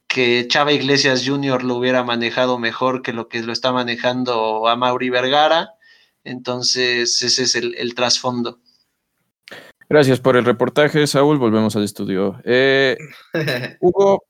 que 0.09 0.47
Chava 0.47 0.73
Iglesias 0.73 1.23
Jr. 1.25 1.63
lo 1.63 1.75
hubiera 1.75 2.03
manejado 2.03 2.57
mejor 2.57 3.03
que 3.03 3.13
lo 3.13 3.29
que 3.29 3.43
lo 3.43 3.53
está 3.53 3.71
manejando 3.71 4.67
a 4.67 4.75
Mauri 4.75 5.09
Vergara. 5.09 5.75
Entonces, 6.23 7.21
ese 7.21 7.43
es 7.43 7.55
el, 7.55 7.95
trasfondo. 7.95 8.59
Gracias 9.87 10.19
por 10.19 10.35
el 10.35 10.45
reportaje, 10.45 11.05
Saúl. 11.07 11.37
Volvemos 11.37 11.75
al 11.75 11.83
estudio. 11.83 12.41
Eh, 12.43 12.97
Hugo, 13.79 14.23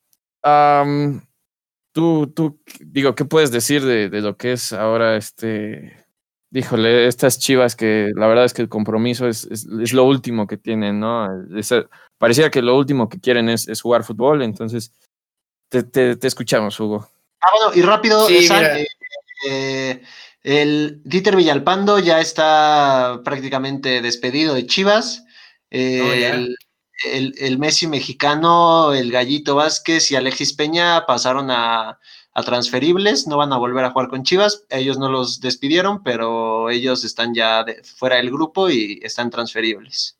tú, 1.94 2.28
tú, 2.28 2.62
digo, 2.82 3.16
¿qué 3.16 3.26
puedes 3.26 3.52
decir 3.52 3.84
de, 3.84 4.10
lo 4.22 4.36
que 4.36 4.52
es 4.52 4.74
ahora 4.74 5.16
este? 5.16 6.06
Díjole, 6.52 7.08
estas 7.08 7.40
chivas 7.40 7.76
que 7.76 8.12
la 8.16 8.28
verdad 8.28 8.44
es 8.44 8.54
que 8.54 8.64
el 8.64 8.70
compromiso 8.70 9.28
es, 9.28 9.46
es, 9.46 9.94
lo 9.94 10.04
último 10.04 10.48
que 10.48 10.58
tienen, 10.58 11.00
¿no? 11.00 11.28
parecía 12.18 12.50
que 12.50 12.64
lo 12.64 12.76
último 12.76 13.08
que 13.08 13.20
quieren 13.20 13.50
es, 13.50 13.68
es 13.68 13.82
jugar 13.82 14.04
fútbol, 14.04 14.42
entonces 14.42 14.92
te, 15.70 16.28
escuchamos, 16.28 16.80
Hugo. 16.80 17.10
Ah, 17.41 17.50
bueno, 17.56 17.76
y 17.76 17.82
rápido, 17.82 18.28
eh, 18.30 18.88
eh, 19.48 20.02
el 20.44 21.02
Dieter 21.04 21.36
Villalpando 21.36 22.00
ya 22.00 22.20
está 22.20 23.22
prácticamente 23.24 24.02
despedido 24.02 24.54
de 24.54 24.66
Chivas. 24.66 25.24
Eh, 25.72 26.56
el, 27.06 27.58
Messi 27.60 27.88
mexicano, 27.88 28.94
el 28.94 29.12
Gallito 29.12 29.56
Vázquez 29.56 30.12
y 30.12 30.16
Alexis 30.16 30.54
Peña 30.54 31.06
pasaron 31.06 31.50
a, 31.50 32.00
transferibles, 32.46 33.28
no 33.28 33.36
van 33.36 33.52
a 33.52 33.58
volver 33.58 33.84
a 33.84 33.91
jugar 33.91 34.08
con 34.08 34.24
Chivas. 34.24 34.66
Ellos 34.70 34.98
no 34.98 35.10
los 35.10 35.41
despidieron, 35.41 36.04
pero 36.04 36.70
ellos 36.70 37.04
están 37.04 37.34
ya 37.34 37.66
fuera 37.98 38.16
del 38.16 38.32
grupo 38.32 38.70
y 38.70 39.00
están 39.04 39.30
transferibles. 39.30 40.18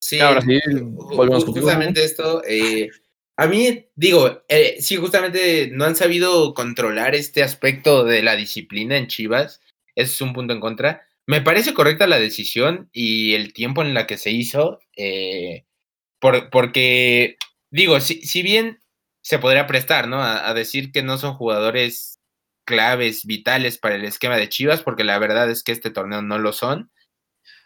Sí, 0.00 0.18
ahora 0.18 0.40
sí, 0.40 0.58
volvemos 0.82 1.44
justamente 1.44 2.04
esto. 2.04 2.42
A 3.40 3.46
mí, 3.46 3.86
digo, 3.96 4.42
eh, 4.48 4.76
sí, 4.82 4.96
justamente 4.96 5.70
no 5.72 5.86
han 5.86 5.96
sabido 5.96 6.52
controlar 6.52 7.14
este 7.14 7.42
aspecto 7.42 8.04
de 8.04 8.22
la 8.22 8.36
disciplina 8.36 8.98
en 8.98 9.06
Chivas. 9.06 9.62
Ese 9.94 10.12
es 10.12 10.20
un 10.20 10.34
punto 10.34 10.52
en 10.52 10.60
contra. 10.60 11.06
Me 11.26 11.40
parece 11.40 11.72
correcta 11.72 12.06
la 12.06 12.18
decisión 12.18 12.90
y 12.92 13.32
el 13.32 13.54
tiempo 13.54 13.80
en 13.80 13.94
la 13.94 14.06
que 14.06 14.18
se 14.18 14.30
hizo, 14.30 14.80
eh, 14.94 15.64
porque, 16.20 17.38
digo, 17.70 17.98
si, 18.00 18.20
si, 18.26 18.42
bien 18.42 18.80
se 19.22 19.38
podría 19.38 19.66
prestar, 19.66 20.06
¿no? 20.06 20.22
A, 20.22 20.52
decir 20.52 20.92
que 20.92 21.02
no 21.02 21.16
son 21.16 21.32
jugadores 21.32 22.20
claves, 22.66 23.24
vitales 23.24 23.78
para 23.78 23.94
el 23.94 24.04
esquema 24.04 24.36
de 24.36 24.50
Chivas, 24.50 24.82
porque 24.82 25.02
la 25.02 25.18
verdad 25.18 25.50
es 25.50 25.62
que 25.62 25.72
este 25.72 25.88
torneo 25.88 26.20
no 26.20 26.38
lo 26.38 26.52
son. 26.52 26.92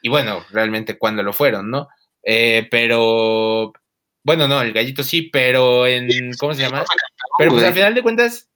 Y 0.02 0.08
bueno, 0.08 0.44
realmente 0.50 0.98
cuando 0.98 1.24
lo 1.24 1.32
fueron, 1.32 1.68
¿no? 1.68 1.88
Eh, 2.22 2.68
pero 2.70 3.72
bueno, 4.24 4.48
no, 4.48 4.62
el 4.62 4.72
gallito 4.72 5.02
sí, 5.02 5.22
pero 5.22 5.86
en. 5.86 6.32
¿Cómo 6.38 6.54
se 6.54 6.62
llama? 6.62 6.84
Pero 7.38 7.50
pues 7.50 7.64
al 7.64 7.74
final 7.74 7.94
de 7.94 8.02
cuentas. 8.02 8.50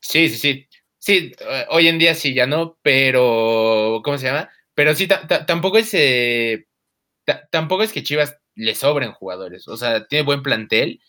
Sí, 0.00 0.28
sí, 0.28 0.36
sí. 0.36 0.68
Sí, 0.98 1.32
eh, 1.40 1.66
hoy 1.70 1.88
en 1.88 1.98
día 1.98 2.14
sí, 2.14 2.34
ya 2.34 2.46
no, 2.46 2.78
pero. 2.82 4.02
¿Cómo 4.04 4.18
se 4.18 4.26
llama? 4.26 4.50
Pero 4.74 4.94
sí, 4.94 5.08
tampoco 5.46 5.78
es. 5.78 5.94
Eh, 5.94 6.66
tampoco 7.50 7.82
es 7.82 7.92
que 7.92 8.02
Chivas 8.02 8.38
le 8.54 8.74
sobren 8.74 9.12
jugadores. 9.12 9.66
O 9.68 9.76
sea, 9.78 10.06
tiene 10.06 10.24
buen 10.24 10.42
plantel, 10.42 11.00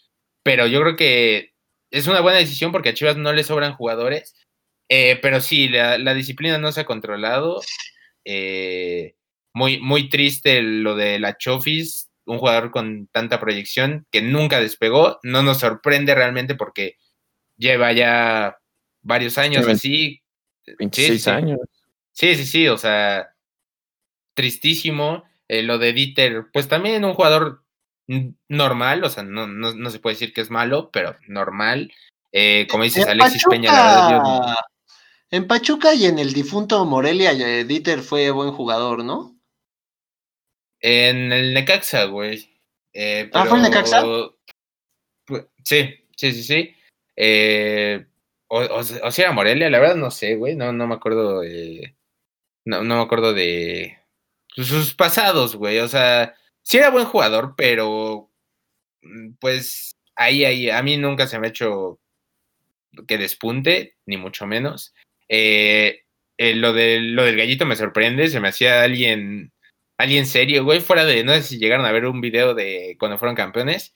pero 0.42 0.68
yo 0.68 0.80
creo 0.82 0.96
que 0.96 1.54
es 1.92 2.08
una 2.08 2.22
buena 2.22 2.40
decisión 2.40 2.72
porque 2.72 2.90
a 2.90 2.94
Chivas 2.94 3.18
no 3.18 3.34
le 3.34 3.44
sobran 3.44 3.74
jugadores. 3.74 4.36
Eh, 4.90 5.20
pero 5.22 5.42
sí, 5.42 5.68
la, 5.68 6.14
disciplina 6.14 6.58
no 6.58 6.72
se 6.72 6.82
ha 6.82 6.86
controlado. 6.86 7.62
muy, 9.54 9.80
muy 9.80 10.10
triste 10.10 10.62
lo 10.62 10.96
de 10.96 11.20
la 11.20 11.38
Chofis, 11.38 12.07
un 12.28 12.38
jugador 12.38 12.72
con 12.72 13.08
tanta 13.08 13.40
proyección 13.40 14.06
que 14.12 14.22
nunca 14.22 14.60
despegó. 14.60 15.20
No 15.24 15.42
nos 15.42 15.60
sorprende 15.60 16.14
realmente 16.14 16.56
porque 16.56 16.98
lleva 17.58 17.92
ya 17.94 18.58
varios 19.02 19.38
años 19.38 19.68
así. 19.68 20.22
26 20.80 21.28
años. 21.28 21.60
Sí, 22.12 22.36
sí, 22.36 22.46
sí, 22.46 22.68
o 22.68 22.78
sea, 22.78 23.30
tristísimo. 24.34 25.24
Eh, 25.48 25.64
lo 25.64 25.78
de 25.78 25.94
Dieter, 25.94 26.48
pues 26.52 26.68
también 26.68 27.06
un 27.06 27.14
jugador 27.14 27.64
normal, 28.50 29.04
o 29.04 29.10
sea, 29.10 29.24
no, 29.24 29.48
no, 29.48 29.90
se 29.90 30.00
puede 30.00 30.16
decir 30.16 30.34
que 30.34 30.42
es 30.42 30.50
malo, 30.50 30.90
pero 30.92 31.16
normal. 31.28 31.92
Eh, 32.34 32.68
como 32.70 32.84
dices, 32.84 33.08
Alexis 33.08 33.44
Peña, 33.50 33.72
la 33.72 34.56
En 35.30 35.48
Pachuca 35.48 35.94
y 35.94 36.06
en 36.06 36.20
el 36.20 36.34
difunto 36.34 36.84
Morelia, 36.86 37.32
eh, 37.32 37.64
Dieter 37.64 38.02
fue 38.02 38.32
buen 38.32 38.52
jugador, 38.52 39.06
¿no? 39.06 39.37
En 40.82 41.32
el 41.32 41.54
Necaxa, 41.54 42.06
güey. 42.06 42.50
Ah, 43.34 43.46
¿fue 43.46 43.58
el 43.58 43.64
Necaxa? 43.64 44.04
Pues, 45.26 45.46
sí, 45.64 45.96
sí, 46.16 46.32
sí, 46.32 46.44
sí. 46.44 46.76
Eh, 47.16 48.06
o, 48.48 48.60
o, 48.60 48.84
sea, 48.84 49.26
era 49.26 49.32
Morelia, 49.34 49.70
la 49.70 49.80
verdad 49.80 49.96
no 49.96 50.12
sé, 50.12 50.36
güey, 50.36 50.56
no, 50.56 50.72
no 50.72 50.88
me 50.88 50.96
acuerdo 50.96 51.42
de, 51.42 51.96
no, 52.66 52.84
no 52.84 52.98
me 52.98 53.02
acuerdo 53.02 53.34
de 53.34 53.98
sus 54.48 54.94
pasados, 54.94 55.56
güey, 55.56 55.80
o 55.80 55.88
sea, 55.88 56.36
sí 56.64 56.78
era 56.78 56.90
buen 56.90 57.06
jugador, 57.06 57.56
pero 57.58 58.32
mm, 59.02 59.34
pues 59.40 59.98
ahí, 60.16 60.46
ahí, 60.46 60.70
a 60.70 60.82
mí 60.84 60.98
nunca 60.98 61.28
se 61.28 61.40
me 61.40 61.48
ha 61.48 61.50
hecho 61.50 62.00
que 63.08 63.18
despunte, 63.18 63.96
ni 64.06 64.18
mucho 64.18 64.48
menos. 64.48 64.94
Eh, 65.30 66.02
eh, 66.38 66.56
lo, 66.56 66.74
de, 66.74 67.00
lo 67.00 67.24
del 67.24 67.38
gallito 67.38 67.66
me 67.66 67.76
sorprende, 67.76 68.30
se 68.30 68.40
me 68.40 68.50
hacía 68.50 68.84
alguien, 68.84 69.52
alguien 69.98 70.26
serio, 70.26 70.64
güey, 70.64 70.80
fuera 70.80 71.06
de, 71.06 71.24
no 71.24 71.34
sé 71.34 71.44
si 71.44 71.58
llegaron 71.58 71.86
a 71.86 71.92
ver 71.92 72.06
un 72.06 72.22
video 72.22 72.54
de 72.54 72.96
cuando 73.00 73.18
fueron 73.18 73.36
campeones, 73.36 73.94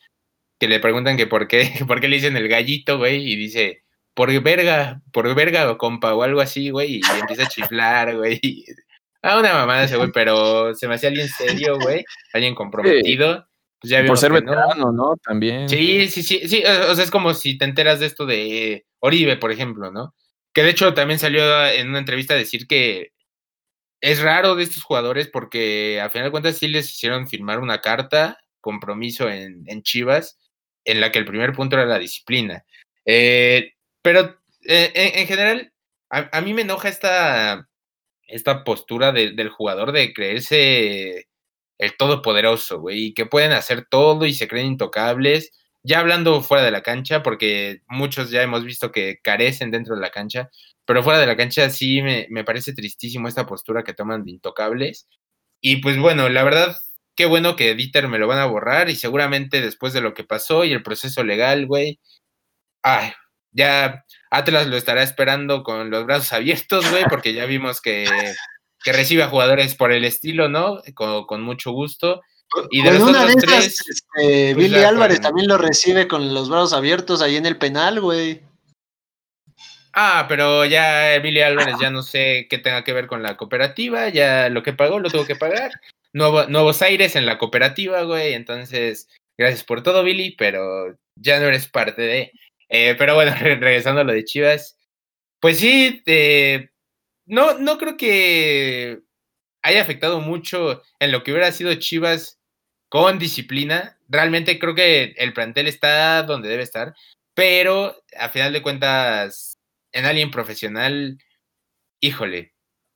que 0.60 0.68
le 0.68 0.80
preguntan 0.80 1.18
que 1.18 1.28
por 1.28 1.48
qué, 1.48 1.72
por 1.88 2.02
qué 2.02 2.08
le 2.08 2.18
dicen 2.18 2.38
el 2.38 2.48
gallito, 2.48 2.98
güey, 2.98 3.32
y 3.32 3.36
dice, 3.36 3.84
por 4.14 4.32
verga, 4.42 5.02
por 5.12 5.34
verga, 5.36 5.78
compa, 5.78 6.14
o 6.14 6.24
algo 6.24 6.42
así, 6.42 6.70
güey, 6.70 6.96
y 6.96 7.02
empieza 7.20 7.44
a 7.44 7.50
chiflar, 7.50 8.18
güey. 8.18 8.40
Ah, 9.24 9.38
una 9.38 9.54
mamada 9.54 9.84
ese 9.84 9.98
güey, 9.98 10.10
pero 10.12 10.74
se 10.74 10.88
me 10.88 10.96
hacía 10.96 11.10
alguien 11.10 11.28
serio, 11.28 11.78
güey, 11.80 12.04
alguien 12.34 12.56
comprometido. 12.56 13.48
Pues 13.80 13.92
ya 13.92 14.04
por 14.04 14.18
ser 14.18 14.32
veterano, 14.32 14.92
no. 14.92 15.16
También. 15.24 15.70
Sí, 15.70 16.08
sí, 16.08 16.24
sí, 16.24 16.48
sí, 16.48 16.64
o 16.64 16.96
sea, 16.96 17.04
es 17.04 17.12
como 17.12 17.36
si 17.36 17.56
te 17.56 17.66
enteras 17.66 18.00
de 18.00 18.08
esto 18.08 18.26
de 18.26 18.88
Oribe, 19.00 19.38
por 19.38 19.52
ejemplo, 19.52 19.92
¿no? 19.92 20.16
Que 20.54 20.64
de 20.64 20.72
hecho 20.72 20.96
también 20.96 21.20
salió 21.20 21.68
en 21.68 21.90
una 21.90 22.00
entrevista 22.00 22.34
a 22.34 22.38
decir 22.38 22.66
que 22.66 23.12
es 24.02 24.22
raro 24.22 24.56
de 24.56 24.64
estos 24.64 24.84
jugadores 24.84 25.28
porque 25.28 26.02
a 26.02 26.10
final 26.10 26.28
de 26.28 26.32
cuentas 26.32 26.58
sí 26.58 26.68
les 26.68 26.92
hicieron 26.92 27.28
firmar 27.28 27.60
una 27.60 27.82
carta, 27.82 28.40
compromiso 28.60 29.30
en, 29.30 29.64
en 29.68 29.84
Chivas, 29.84 30.40
en 30.86 31.00
la 31.00 31.12
que 31.12 31.20
el 31.20 31.26
primer 31.26 31.54
punto 31.54 31.76
era 31.76 31.86
la 31.86 32.00
disciplina. 32.00 32.66
Eh, 33.06 33.74
pero 34.02 34.42
eh, 34.68 34.92
en, 34.96 35.28
general, 35.28 35.74
a, 36.10 36.42
mí 36.42 36.54
me 36.54 36.64
enoja 36.64 36.90
esta, 36.90 37.70
esta 38.28 38.64
postura 38.64 39.12
del 39.12 39.50
jugador 39.50 39.92
de 39.92 40.14
creerse 40.14 41.28
el 41.78 41.98
todopoderoso, 41.98 42.80
güey, 42.80 43.08
y 43.08 43.14
que 43.14 43.26
pueden 43.26 43.52
hacer 43.52 43.88
todo 43.90 44.26
y 44.26 44.34
se 44.34 44.48
creen 44.48 44.68
intocables. 44.68 45.52
Ya 45.84 46.00
hablando 46.00 46.42
fuera 46.42 46.64
de 46.64 46.72
la 46.72 46.84
cancha, 46.84 47.24
porque 47.24 47.82
muchos 47.88 48.30
ya 48.30 48.44
hemos 48.44 48.64
visto 48.64 48.92
que 48.92 49.20
carecen 49.24 49.72
dentro 49.72 49.96
de 49.96 50.02
la 50.02 50.12
cancha, 50.12 50.50
pero 50.86 51.04
fuera 51.04 51.20
de 51.20 51.28
la 51.28 51.38
cancha 51.38 51.70
sí 51.70 52.02
me, 52.02 52.28
me 52.30 52.44
parece 52.44 52.74
tristísimo 52.74 53.28
esta 53.28 53.46
postura 53.48 53.84
que 53.84 53.94
toman 53.94 54.24
de 54.24 54.32
intocables. 54.32 55.08
Y 55.62 55.78
pues 55.78 55.98
bueno, 55.98 56.30
la 56.30 56.44
verdad, 56.44 56.76
qué 57.16 57.26
bueno 57.26 57.56
que 57.56 57.76
Dieter 57.76 58.08
me 58.08 58.20
lo 58.20 58.28
van 58.28 58.40
a 58.40 58.46
borrar 58.46 58.90
y 58.90 58.96
seguramente 58.96 59.62
después 59.62 59.94
de 59.94 60.02
lo 60.02 60.14
que 60.14 60.24
pasó 60.24 60.66
y 60.66 60.74
el 60.74 60.84
proceso 60.84 61.24
legal, 61.24 61.68
güey, 61.68 62.00
ay, 62.84 63.14
ya 63.52 64.06
Atlas 64.32 64.68
lo 64.68 64.78
estará 64.78 65.04
esperando 65.04 65.64
con 65.64 65.90
los 65.92 66.06
brazos 66.06 66.34
abiertos, 66.34 66.90
güey, 66.90 67.04
porque 67.10 67.34
ya 67.34 67.46
vimos 67.46 67.82
que, 67.82 68.06
que 68.84 68.94
recibe 68.94 69.24
a 69.24 69.30
jugadores 69.30 69.76
por 69.76 69.92
el 69.92 70.06
estilo, 70.06 70.50
¿no? 70.50 70.82
Con, 70.96 71.42
mucho 71.42 71.72
gusto. 71.72 72.22
Y 72.70 72.82
de 72.82 73.02
una 73.02 73.26
de 73.26 73.34
esas, 73.34 73.66
este, 73.88 74.54
pues 74.54 74.56
Billy 74.56 74.84
Álvarez 74.84 75.22
también 75.22 75.48
lo 75.48 75.58
recibe 75.58 76.08
con 76.08 76.34
los 76.34 76.50
brazos 76.50 76.74
abiertos 76.74 77.22
ahí 77.22 77.38
en 77.38 77.46
el 77.46 77.58
penal, 77.58 78.02
güey. 78.02 78.42
Ah, 79.94 80.26
pero 80.30 80.66
ya 80.66 81.20
Billy 81.20 81.42
Álvarez 81.42 81.76
ya 81.82 81.90
no 81.90 82.02
sé 82.02 82.48
qué 82.50 82.58
tenga 82.58 82.84
que 82.84 82.94
ver 82.94 83.08
con 83.08 83.24
la 83.24 83.36
cooperativa, 83.36 84.10
ya 84.10 84.50
lo 84.50 84.64
que 84.64 84.74
pagó 84.74 85.00
lo 85.00 85.10
tuvo 85.10 85.26
que 85.26 85.36
pagar. 85.36 85.72
nuevos 86.14 86.82
aires 86.82 87.16
en 87.16 87.26
la 87.26 87.38
cooperativa, 87.38 88.04
güey, 88.04 88.34
entonces 88.34 89.10
gracias 89.38 89.64
por 89.64 89.84
todo, 89.84 90.04
Billy, 90.04 90.36
pero 90.38 90.98
ya 91.16 91.40
no 91.40 91.48
eres 91.48 91.68
parte 91.68 92.02
de... 92.02 92.32
Eh, 92.70 92.96
pero 92.98 93.16
bueno, 93.16 93.34
regresando 93.40 94.02
a 94.02 94.04
lo 94.06 94.14
de 94.14 94.24
Chivas, 94.24 94.78
pues 95.42 95.60
sí, 95.60 96.02
eh, 96.06 96.70
no, 97.26 97.58
no 97.58 97.78
creo 97.78 97.98
que 97.98 99.02
haya 99.64 99.82
afectado 99.82 100.22
mucho 100.22 100.82
en 101.00 101.12
lo 101.12 101.24
que 101.24 101.32
hubiera 101.32 101.52
sido 101.52 101.74
Chivas 101.76 102.41
con 102.92 103.20
disciplina. 103.20 103.98
Realmente 104.10 104.60
creo 104.60 104.76
que 104.76 105.16
el 105.18 105.32
plantel 105.32 105.68
está 105.70 106.24
donde 106.24 106.50
debe 106.50 106.64
estar, 106.64 106.94
pero 107.34 107.96
a 108.20 108.28
final 108.28 108.52
de 108.52 108.62
cuentas, 108.62 109.58
en 109.94 110.04
alguien 110.04 110.30
profesional, 110.30 111.18
híjole, 112.02 112.54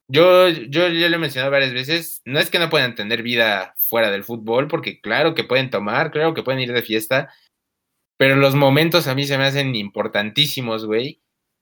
yo, 0.10 0.50
yo 0.50 0.90
ya 0.90 1.08
lo 1.08 1.16
he 1.16 1.20
mencionado 1.20 1.50
varias 1.50 1.72
veces, 1.72 2.22
no 2.26 2.40
es 2.40 2.50
que 2.50 2.60
no 2.60 2.70
puedan 2.70 2.96
tener 2.96 3.24
vida 3.24 3.74
fuera 3.78 4.12
del 4.12 4.26
fútbol, 4.26 4.68
porque 4.68 5.00
claro 5.00 5.34
que 5.34 5.46
pueden 5.46 5.70
tomar, 5.70 6.12
claro 6.12 6.34
que 6.34 6.44
pueden 6.44 6.60
ir 6.60 6.74
de 6.74 6.82
fiesta, 6.82 7.34
pero 8.18 8.36
los 8.36 8.54
momentos 8.54 9.08
a 9.08 9.16
mí 9.16 9.26
se 9.26 9.38
me 9.38 9.46
hacen 9.46 9.76
importantísimos, 9.76 10.86
güey. 10.86 11.22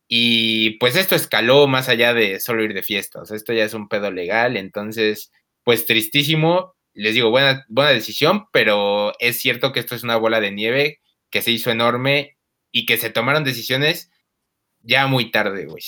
Y 0.10 0.80
pues 0.80 0.96
esto 0.96 1.16
escaló 1.16 1.68
más 1.68 1.88
allá 1.88 2.16
de 2.16 2.40
solo 2.40 2.64
ir 2.64 2.74
de 2.74 2.84
fiesta, 2.84 3.22
o 3.22 3.26
sea, 3.26 3.38
esto 3.38 3.54
ya 3.54 3.66
es 3.66 3.76
un 3.76 3.88
pedo 3.90 4.10
legal, 4.12 4.58
entonces, 4.58 5.32
pues 5.64 5.86
tristísimo, 5.86 6.76
les 6.94 7.14
digo, 7.14 7.30
buena, 7.30 7.66
buena 7.70 7.92
decisión, 7.92 8.46
pero 8.52 9.14
es 9.20 9.40
cierto 9.40 9.72
que 9.72 9.80
esto 9.80 9.96
es 9.96 10.04
una 10.04 10.18
bola 10.18 10.40
de 10.40 10.52
nieve 10.52 11.00
que 11.30 11.42
se 11.42 11.52
hizo 11.52 11.72
enorme 11.72 12.38
y 12.72 12.86
que 12.86 12.98
se 12.98 13.10
tomaron 13.10 13.44
decisiones 13.44 14.12
ya 14.82 15.08
muy 15.08 15.32
tarde, 15.32 15.66
güey. 15.66 15.84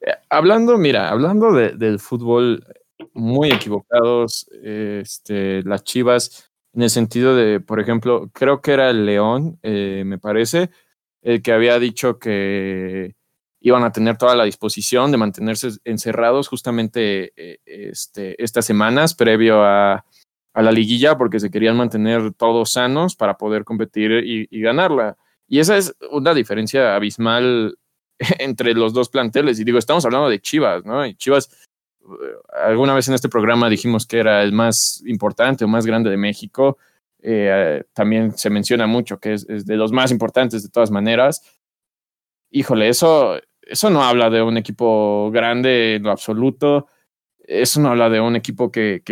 Eh, 0.00 0.14
hablando, 0.30 0.78
mira, 0.78 1.10
hablando 1.10 1.52
del 1.52 1.98
fútbol 1.98 2.64
muy 3.12 3.50
equivocados, 3.50 4.48
este, 4.62 5.62
las 5.62 5.84
Chivas 5.84 6.50
en 6.76 6.82
el 6.82 6.90
sentido 6.90 7.34
de, 7.34 7.58
por 7.58 7.80
ejemplo, 7.80 8.30
creo 8.34 8.60
que 8.60 8.72
era 8.72 8.90
el 8.90 9.06
León, 9.06 9.58
eh, 9.62 10.02
me 10.04 10.18
parece, 10.18 10.70
el 11.22 11.40
que 11.40 11.52
había 11.52 11.78
dicho 11.78 12.18
que 12.18 13.16
iban 13.66 13.82
a 13.82 13.90
tener 13.90 14.16
toda 14.16 14.36
la 14.36 14.44
disposición 14.44 15.10
de 15.10 15.16
mantenerse 15.16 15.70
encerrados 15.84 16.46
justamente 16.46 17.32
eh, 17.36 17.58
este, 17.66 18.40
estas 18.40 18.64
semanas 18.64 19.12
previo 19.12 19.64
a, 19.64 20.04
la 20.54 20.72
liguilla 20.72 21.18
porque 21.18 21.40
se 21.40 21.50
querían 21.50 21.76
mantener 21.76 22.32
todos 22.32 22.70
sanos 22.70 23.16
para 23.16 23.36
poder 23.36 23.64
competir 23.64 24.12
y, 24.24 24.60
ganarla. 24.60 25.16
Y 25.48 25.58
esa 25.58 25.76
es 25.76 25.94
una 26.12 26.32
diferencia 26.32 26.94
abismal 26.94 27.76
entre 28.38 28.72
los 28.72 28.94
dos 28.94 29.10
planteles. 29.10 29.58
Y 29.58 29.64
digo, 29.64 29.78
estamos 29.78 30.04
hablando 30.06 30.30
de 30.30 30.40
Chivas, 30.40 30.86
¿no? 30.86 31.04
Y 31.04 31.14
Chivas 31.16 31.50
alguna 32.64 32.94
vez 32.94 33.08
en 33.08 33.14
este 33.14 33.28
programa 33.28 33.68
dijimos 33.68 34.06
que 34.06 34.18
era 34.18 34.42
el 34.42 34.52
más 34.52 35.02
importante 35.06 35.64
o 35.64 35.68
más 35.68 35.84
grande 35.84 36.08
de 36.08 36.16
México. 36.16 36.78
Eh, 37.20 37.82
también 37.92 38.38
se 38.38 38.48
menciona 38.48 38.86
mucho 38.86 39.18
que 39.18 39.34
es, 39.34 39.46
de 39.46 39.76
los 39.76 39.92
más 39.92 40.10
importantes 40.10 40.62
de 40.62 40.68
todas 40.68 40.90
maneras. 40.90 41.42
Híjole, 42.50 42.88
eso, 42.88 43.38
eso 43.66 43.90
no 43.90 44.02
habla 44.02 44.30
de 44.30 44.42
un 44.42 44.56
equipo 44.56 45.30
grande 45.32 45.96
en 45.96 46.04
lo 46.04 46.10
absoluto. 46.10 46.86
Eso 47.38 47.80
no 47.80 47.90
habla 47.90 48.08
de 48.08 48.20
un 48.20 48.36
equipo 48.36 48.70
que, 48.70 49.02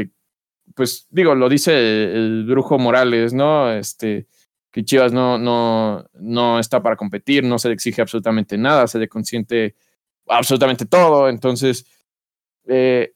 pues 0.74 1.06
digo, 1.10 1.34
lo 1.34 1.48
dice 1.48 1.72
el, 2.14 2.44
brujo 2.46 2.78
Morales, 2.78 3.34
¿no? 3.34 3.70
Este, 3.72 4.26
que 4.70 4.84
Chivas 4.84 5.12
no, 5.12 5.38
no, 5.38 6.04
no 6.14 6.58
está 6.58 6.82
para 6.82 6.96
competir, 6.96 7.44
no 7.44 7.58
se 7.58 7.68
le 7.68 7.74
exige 7.74 8.00
absolutamente 8.00 8.56
nada, 8.56 8.86
se 8.86 8.98
le 8.98 9.08
consiente 9.08 9.74
absolutamente 10.28 10.86
todo. 10.86 11.28
Entonces, 11.28 11.86
eh, 12.66 13.12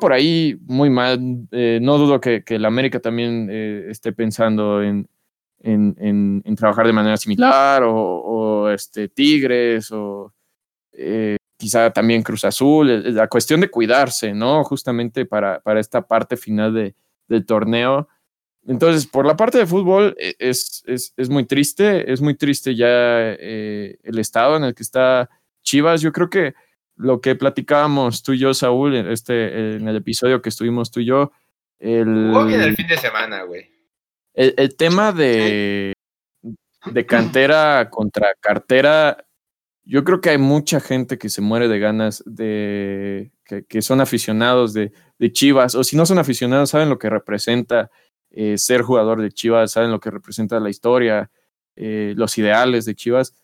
por 0.00 0.12
ahí 0.12 0.56
muy 0.62 0.90
mal. 0.90 1.18
Eh, 1.52 1.78
no 1.82 1.98
dudo 1.98 2.20
que, 2.20 2.44
que 2.44 2.56
el 2.56 2.64
América 2.64 3.00
también 3.00 3.48
eh, 3.50 3.86
esté 3.90 4.12
pensando 4.12 4.82
en, 4.82 5.08
en, 5.62 6.42
en, 6.44 6.56
trabajar 6.56 6.86
de 6.86 6.92
manera 6.92 7.16
similar, 7.16 7.82
o, 7.84 8.70
este, 8.70 9.08
Tigres, 9.08 9.90
o 9.92 10.32
eh, 10.92 11.36
quizá 11.56 11.90
también 11.90 12.22
Cruz 12.22 12.44
Azul, 12.44 13.14
la 13.14 13.28
cuestión 13.28 13.60
de 13.60 13.70
cuidarse, 13.70 14.32
¿no? 14.32 14.64
Justamente 14.64 15.26
para, 15.26 15.60
para 15.60 15.80
esta 15.80 16.06
parte 16.06 16.36
final 16.36 16.74
de, 16.74 16.94
del 17.28 17.44
torneo. 17.44 18.08
Entonces, 18.66 19.06
por 19.06 19.26
la 19.26 19.36
parte 19.36 19.58
de 19.58 19.66
fútbol 19.66 20.14
e, 20.18 20.34
es, 20.38 20.82
es, 20.86 21.14
es 21.16 21.28
muy 21.28 21.44
triste, 21.44 22.12
es 22.12 22.20
muy 22.20 22.34
triste 22.34 22.74
ya 22.74 22.86
eh, 22.88 23.98
el 24.02 24.18
estado 24.18 24.56
en 24.56 24.64
el 24.64 24.74
que 24.74 24.82
está 24.82 25.30
Chivas. 25.62 26.00
Yo 26.00 26.12
creo 26.12 26.28
que 26.30 26.54
lo 26.96 27.20
que 27.20 27.34
platicábamos 27.34 28.22
tú 28.22 28.32
y 28.32 28.38
yo, 28.38 28.52
Saúl, 28.52 28.94
en, 28.94 29.10
este, 29.10 29.76
en 29.76 29.88
el 29.88 29.96
episodio 29.96 30.42
que 30.42 30.50
estuvimos 30.50 30.90
tú 30.90 31.00
y 31.00 31.06
yo, 31.06 31.32
el, 31.78 32.34
el 32.52 32.76
fin 32.76 32.86
de 32.86 32.98
semana, 32.98 33.42
güey. 33.44 33.79
El, 34.34 34.54
el, 34.56 34.76
tema 34.76 35.12
de, 35.12 35.92
de 36.86 37.06
cantera 37.06 37.90
contra 37.90 38.34
cartera 38.40 39.24
yo 39.90 40.04
creo 40.04 40.20
que 40.20 40.30
hay 40.30 40.38
mucha 40.38 40.78
gente 40.78 41.18
que 41.18 41.28
se 41.28 41.40
muere 41.40 41.66
de 41.66 41.80
ganas 41.80 42.22
de 42.24 43.32
que, 43.44 43.64
que 43.64 43.82
son 43.82 44.00
aficionados 44.00 44.72
de, 44.72 44.92
de, 45.18 45.32
Chivas, 45.32 45.74
o 45.74 45.82
si 45.82 45.96
no 45.96 46.06
son 46.06 46.18
aficionados, 46.18 46.70
saben 46.70 46.88
lo 46.88 46.98
que 46.98 47.10
representa 47.10 47.90
eh, 48.30 48.56
ser 48.56 48.82
jugador 48.82 49.20
de 49.20 49.32
Chivas, 49.32 49.72
saben 49.72 49.90
lo 49.90 49.98
que 49.98 50.12
representa 50.12 50.60
la 50.60 50.70
historia, 50.70 51.32
eh, 51.74 52.14
los 52.16 52.38
ideales 52.38 52.84
de 52.84 52.94
Chivas. 52.94 53.34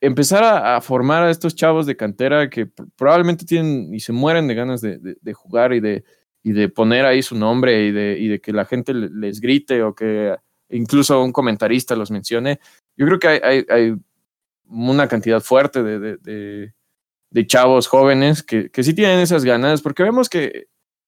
Empezar 0.00 0.44
a, 0.44 0.76
a, 0.76 0.80
formar 0.80 1.24
a 1.24 1.30
estos 1.30 1.56
chavos 1.56 1.86
de 1.86 1.96
cantera 1.96 2.48
que 2.48 2.66
probablemente 2.96 3.44
tienen 3.44 3.92
y 3.92 3.98
se 3.98 4.12
mueren 4.12 4.46
de 4.46 4.54
ganas 4.54 4.80
de, 4.82 4.98
de, 4.98 5.16
de 5.20 5.32
jugar 5.32 5.72
y 5.72 5.80
de, 5.80 6.04
y 6.42 6.52
de 6.52 6.68
poner 6.68 7.04
ahí 7.04 7.22
su 7.22 7.36
nombre 7.36 7.86
y 7.86 7.92
de, 7.92 8.18
y 8.18 8.28
de 8.28 8.40
que 8.40 8.52
la 8.52 8.64
gente 8.64 8.92
les 8.94 9.40
grite 9.40 9.82
o 9.82 9.94
que 9.94 10.36
incluso 10.70 11.22
un 11.22 11.32
comentarista 11.32 11.94
los 11.94 12.10
mencione. 12.10 12.58
Yo 12.96 13.06
creo 13.06 13.18
que 13.18 13.28
hay, 13.28 13.40
hay, 13.42 13.66
hay 13.68 13.94
una 14.66 15.06
cantidad 15.06 15.40
fuerte 15.40 15.82
de, 15.82 15.98
de, 15.98 16.16
de, 16.16 16.74
de 17.30 17.46
chavos 17.46 17.86
jóvenes 17.86 18.42
que, 18.42 18.70
que, 18.70 18.82
sí 18.82 18.94
tienen 18.94 19.20
esas 19.20 19.44
ganas, 19.44 19.82
porque 19.82 20.02
vemos 20.02 20.28
que 20.28 20.66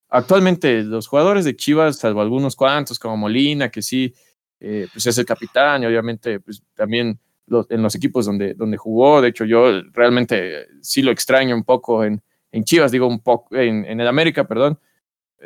actualmente 0.08 0.82
los 0.82 1.08
jugadores 1.08 1.44
de 1.44 1.56
Chivas, 1.56 1.98
salvo 1.98 2.20
algunos 2.20 2.56
cuantos, 2.56 2.98
como 2.98 3.16
Molina, 3.16 3.70
que 3.70 3.82
sí, 3.82 4.14
eh, 4.60 4.86
pues 4.92 5.06
es 5.06 5.18
el 5.18 5.26
capitán, 5.26 5.82
y 5.82 5.86
obviamente 5.86 6.40
pues 6.40 6.62
también 6.74 7.18
los, 7.46 7.66
en 7.70 7.82
los 7.82 7.94
equipos 7.94 8.26
donde, 8.26 8.54
donde 8.54 8.76
jugó, 8.76 9.20
de 9.20 9.28
hecho 9.28 9.44
yo 9.44 9.82
realmente 9.92 10.66
sí 10.80 11.02
lo 11.02 11.10
extraño 11.10 11.54
un 11.56 11.64
poco 11.64 12.04
en, 12.04 12.22
en 12.52 12.64
Chivas, 12.64 12.92
digo 12.92 13.06
un 13.06 13.20
poco, 13.20 13.56
en, 13.56 13.84
en 13.84 14.00
el 14.00 14.06
América, 14.06 14.46
perdón, 14.46 14.78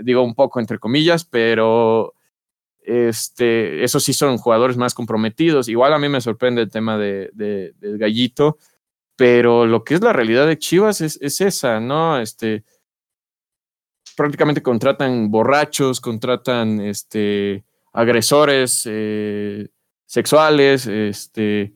digo 0.02 0.22
un 0.22 0.34
poco 0.34 0.60
entre 0.60 0.78
comillas, 0.78 1.24
pero 1.24 2.14
este, 2.82 3.84
esos 3.84 4.02
sí 4.02 4.12
son 4.12 4.38
jugadores 4.38 4.76
más 4.76 4.94
comprometidos. 4.94 5.68
Igual 5.68 5.92
a 5.92 5.98
mí 5.98 6.08
me 6.08 6.20
sorprende 6.20 6.62
el 6.62 6.70
tema 6.70 6.96
de, 6.96 7.30
de, 7.34 7.74
del 7.78 7.98
gallito, 7.98 8.58
pero 9.16 9.66
lo 9.66 9.84
que 9.84 9.94
es 9.94 10.00
la 10.00 10.12
realidad 10.12 10.46
de 10.46 10.58
Chivas 10.58 11.00
es, 11.00 11.18
es 11.20 11.40
esa, 11.40 11.80
¿no? 11.80 12.18
Este, 12.18 12.64
prácticamente 14.16 14.62
contratan 14.62 15.30
borrachos, 15.30 16.00
contratan 16.00 16.80
este, 16.80 17.64
agresores 17.92 18.82
eh, 18.86 19.68
sexuales, 20.06 20.86
este, 20.86 21.74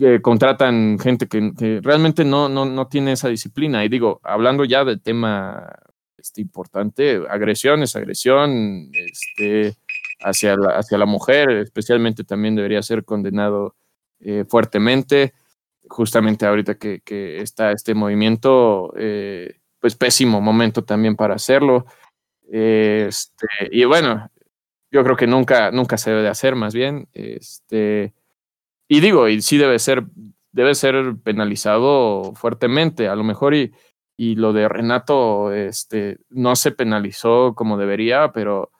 eh, 0.00 0.20
contratan 0.22 0.98
gente 0.98 1.26
que, 1.28 1.52
que 1.58 1.80
realmente 1.82 2.24
no, 2.24 2.48
no, 2.48 2.64
no, 2.64 2.88
tiene 2.88 3.12
esa 3.12 3.28
disciplina. 3.28 3.84
Y 3.84 3.88
digo, 3.88 4.20
hablando 4.22 4.64
ya 4.64 4.84
del 4.84 5.02
tema 5.02 5.70
este, 6.18 6.40
importante, 6.40 7.22
agresión 7.28 7.82
es 7.82 7.96
agresión, 7.96 8.90
este, 8.92 9.76
hacia, 10.20 10.56
la, 10.56 10.70
hacia 10.78 10.98
la 10.98 11.06
mujer, 11.06 11.50
especialmente 11.50 12.24
también 12.24 12.56
debería 12.56 12.82
ser 12.82 13.04
condenado 13.04 13.76
eh, 14.20 14.44
fuertemente. 14.48 15.34
Justamente 15.88 16.46
ahorita 16.46 16.76
que, 16.76 17.00
está 17.40 17.70
este 17.70 17.94
movimiento, 17.94 18.92
eh, 18.96 19.60
pues 19.78 19.94
pésimo 19.94 20.40
momento 20.40 20.84
también 20.84 21.16
para 21.16 21.34
hacerlo. 21.34 21.86
Este, 22.50 23.46
y 23.70 23.84
bueno, 23.84 24.30
yo 24.90 25.04
creo 25.04 25.16
que 25.16 25.26
nunca, 25.26 25.70
nunca 25.70 25.96
se 25.98 26.10
debe 26.10 26.22
de 26.22 26.28
hacer 26.28 26.56
más 26.56 26.74
bien. 26.74 27.08
Este, 27.12 28.14
y 28.88 29.00
digo, 29.00 29.28
y 29.28 29.42
sí 29.42 29.58
debe 29.58 29.78
ser, 29.78 30.04
debe 30.52 30.74
ser 30.74 31.16
penalizado 31.22 32.32
fuertemente, 32.34 33.08
a 33.08 33.14
lo 33.16 33.22
mejor 33.24 33.54
y, 33.54 33.72
y 34.16 34.36
lo 34.36 34.52
de 34.52 34.68
Renato 34.68 35.52
este, 35.52 36.18
no 36.30 36.56
se 36.56 36.72
penalizó 36.72 37.54
como 37.54 37.76
debería, 37.76 38.32
pero 38.32 38.70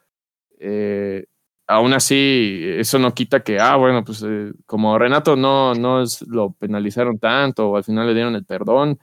eh, 0.58 1.26
aún 1.66 1.92
así 1.92 2.62
eso 2.64 2.98
no 2.98 3.12
quita 3.12 3.40
que, 3.42 3.58
ah, 3.58 3.76
bueno, 3.76 4.04
pues 4.04 4.22
eh, 4.26 4.52
como 4.64 4.98
Renato 4.98 5.36
no, 5.36 5.74
no 5.74 6.02
es, 6.02 6.22
lo 6.22 6.52
penalizaron 6.52 7.18
tanto 7.18 7.70
o 7.70 7.76
al 7.76 7.84
final 7.84 8.06
le 8.06 8.14
dieron 8.14 8.34
el 8.34 8.44
perdón, 8.44 8.98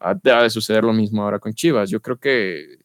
ha 0.00 0.14
de 0.14 0.50
suceder 0.50 0.82
lo 0.82 0.92
mismo 0.92 1.22
ahora 1.22 1.38
con 1.38 1.54
Chivas. 1.54 1.88
Yo 1.88 2.02
creo 2.02 2.18
que 2.18 2.78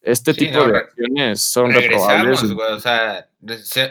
este 0.00 0.32
sí, 0.32 0.46
tipo 0.46 0.58
no, 0.58 0.68
de 0.68 0.78
acciones 0.78 1.42
son 1.42 1.72
reprobables. 1.72 2.52
Güey, 2.52 2.72
o 2.72 2.80
sea, 2.80 3.28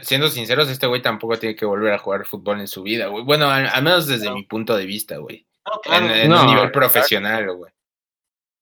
siendo 0.01 0.27
sinceros, 0.27 0.69
este 0.69 0.87
güey 0.87 1.01
tampoco 1.01 1.37
tiene 1.37 1.55
que 1.55 1.65
volver 1.65 1.93
a 1.93 1.99
jugar 1.99 2.25
fútbol 2.25 2.59
en 2.59 2.67
su 2.67 2.81
vida, 2.81 3.07
güey. 3.07 3.23
Bueno, 3.23 3.49
al, 3.49 3.67
al 3.67 3.83
menos 3.83 4.07
desde 4.07 4.25
no. 4.25 4.35
mi 4.35 4.43
punto 4.43 4.75
de 4.75 4.87
vista, 4.87 5.17
güey. 5.17 5.45
No, 5.65 5.79
claro. 5.81 6.05
En, 6.07 6.11
en 6.11 6.33
un 6.33 6.45
nivel 6.47 6.71
profesional, 6.71 7.55
güey. 7.55 7.72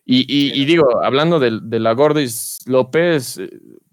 Y, 0.04 0.22
y, 0.28 0.60
y, 0.60 0.66
digo, 0.66 1.04
hablando 1.04 1.40
de, 1.40 1.60
de, 1.62 1.80
la 1.80 1.94
Gordis 1.94 2.60
López, 2.66 3.40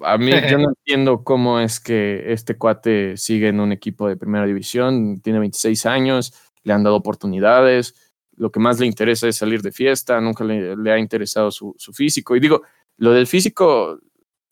a 0.00 0.16
mí 0.16 0.32
yo 0.50 0.58
no 0.58 0.68
entiendo 0.78 1.22
cómo 1.22 1.60
es 1.60 1.80
que 1.80 2.32
este 2.32 2.56
cuate 2.56 3.16
sigue 3.18 3.48
en 3.48 3.60
un 3.60 3.72
equipo 3.72 4.08
de 4.08 4.16
primera 4.16 4.46
división, 4.46 5.20
tiene 5.20 5.38
26 5.38 5.84
años, 5.86 6.32
le 6.64 6.72
han 6.72 6.82
dado 6.82 6.96
oportunidades, 6.96 7.94
lo 8.36 8.50
que 8.50 8.60
más 8.60 8.80
le 8.80 8.86
interesa 8.86 9.28
es 9.28 9.36
salir 9.36 9.60
de 9.62 9.72
fiesta, 9.72 10.20
nunca 10.20 10.44
le, 10.44 10.76
le 10.76 10.92
ha 10.92 10.98
interesado 10.98 11.50
su, 11.50 11.74
su, 11.76 11.92
físico. 11.92 12.36
Y 12.36 12.40
digo, 12.40 12.62
lo 12.96 13.12
del 13.12 13.26
físico 13.26 13.98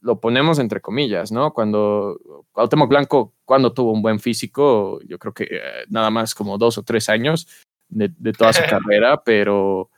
lo 0.01 0.21
ponemos 0.21 0.59
entre 0.59 0.81
comillas, 0.81 1.33
¿no? 1.33 1.53
Cuando 1.53 2.19
Cuauhtémoc 2.53 2.89
Blanco, 2.89 3.35
cuando 3.45 3.73
tuvo 3.73 3.93
un 3.93 4.03
buen 4.03 4.21
físico, 4.21 5.01
yo 5.07 5.19
creo 5.19 5.33
que 5.33 5.45
eh, 5.45 5.61
nada 5.89 6.11
más 6.11 6.35
como 6.35 6.59
dos 6.59 6.79
o 6.79 6.83
tres 6.83 7.09
años 7.09 7.49
de, 7.89 8.11
de 8.19 8.33
toda 8.33 8.53
su 8.53 8.63
carrera, 8.69 9.23
pero 9.25 9.91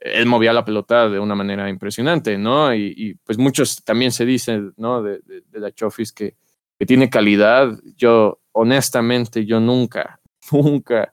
él 0.00 0.26
movía 0.26 0.52
la 0.52 0.64
pelota 0.64 1.08
de 1.08 1.18
una 1.18 1.34
manera 1.34 1.68
impresionante, 1.68 2.38
¿no? 2.38 2.74
Y, 2.74 2.94
y 2.96 3.14
pues 3.14 3.36
muchos 3.36 3.84
también 3.84 4.12
se 4.12 4.24
dicen, 4.24 4.72
¿no? 4.76 5.02
De, 5.02 5.20
de, 5.24 5.42
de 5.46 5.60
la 5.60 5.72
Chofis 5.72 6.12
que, 6.12 6.36
que, 6.78 6.86
tiene 6.86 7.10
calidad. 7.10 7.78
Yo, 7.96 8.40
honestamente, 8.52 9.44
yo 9.44 9.60
nunca, 9.60 10.20
nunca 10.52 11.12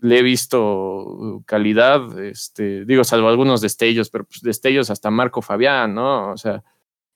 le 0.00 0.18
he 0.18 0.22
visto 0.22 1.42
calidad, 1.46 2.20
este, 2.20 2.84
digo, 2.84 3.02
salvo 3.02 3.28
algunos 3.28 3.60
destellos, 3.60 4.10
pero 4.10 4.24
pues 4.24 4.42
destellos 4.42 4.90
hasta 4.90 5.10
Marco 5.10 5.42
Fabián, 5.42 5.94
¿no? 5.94 6.32
O 6.32 6.36
sea. 6.36 6.62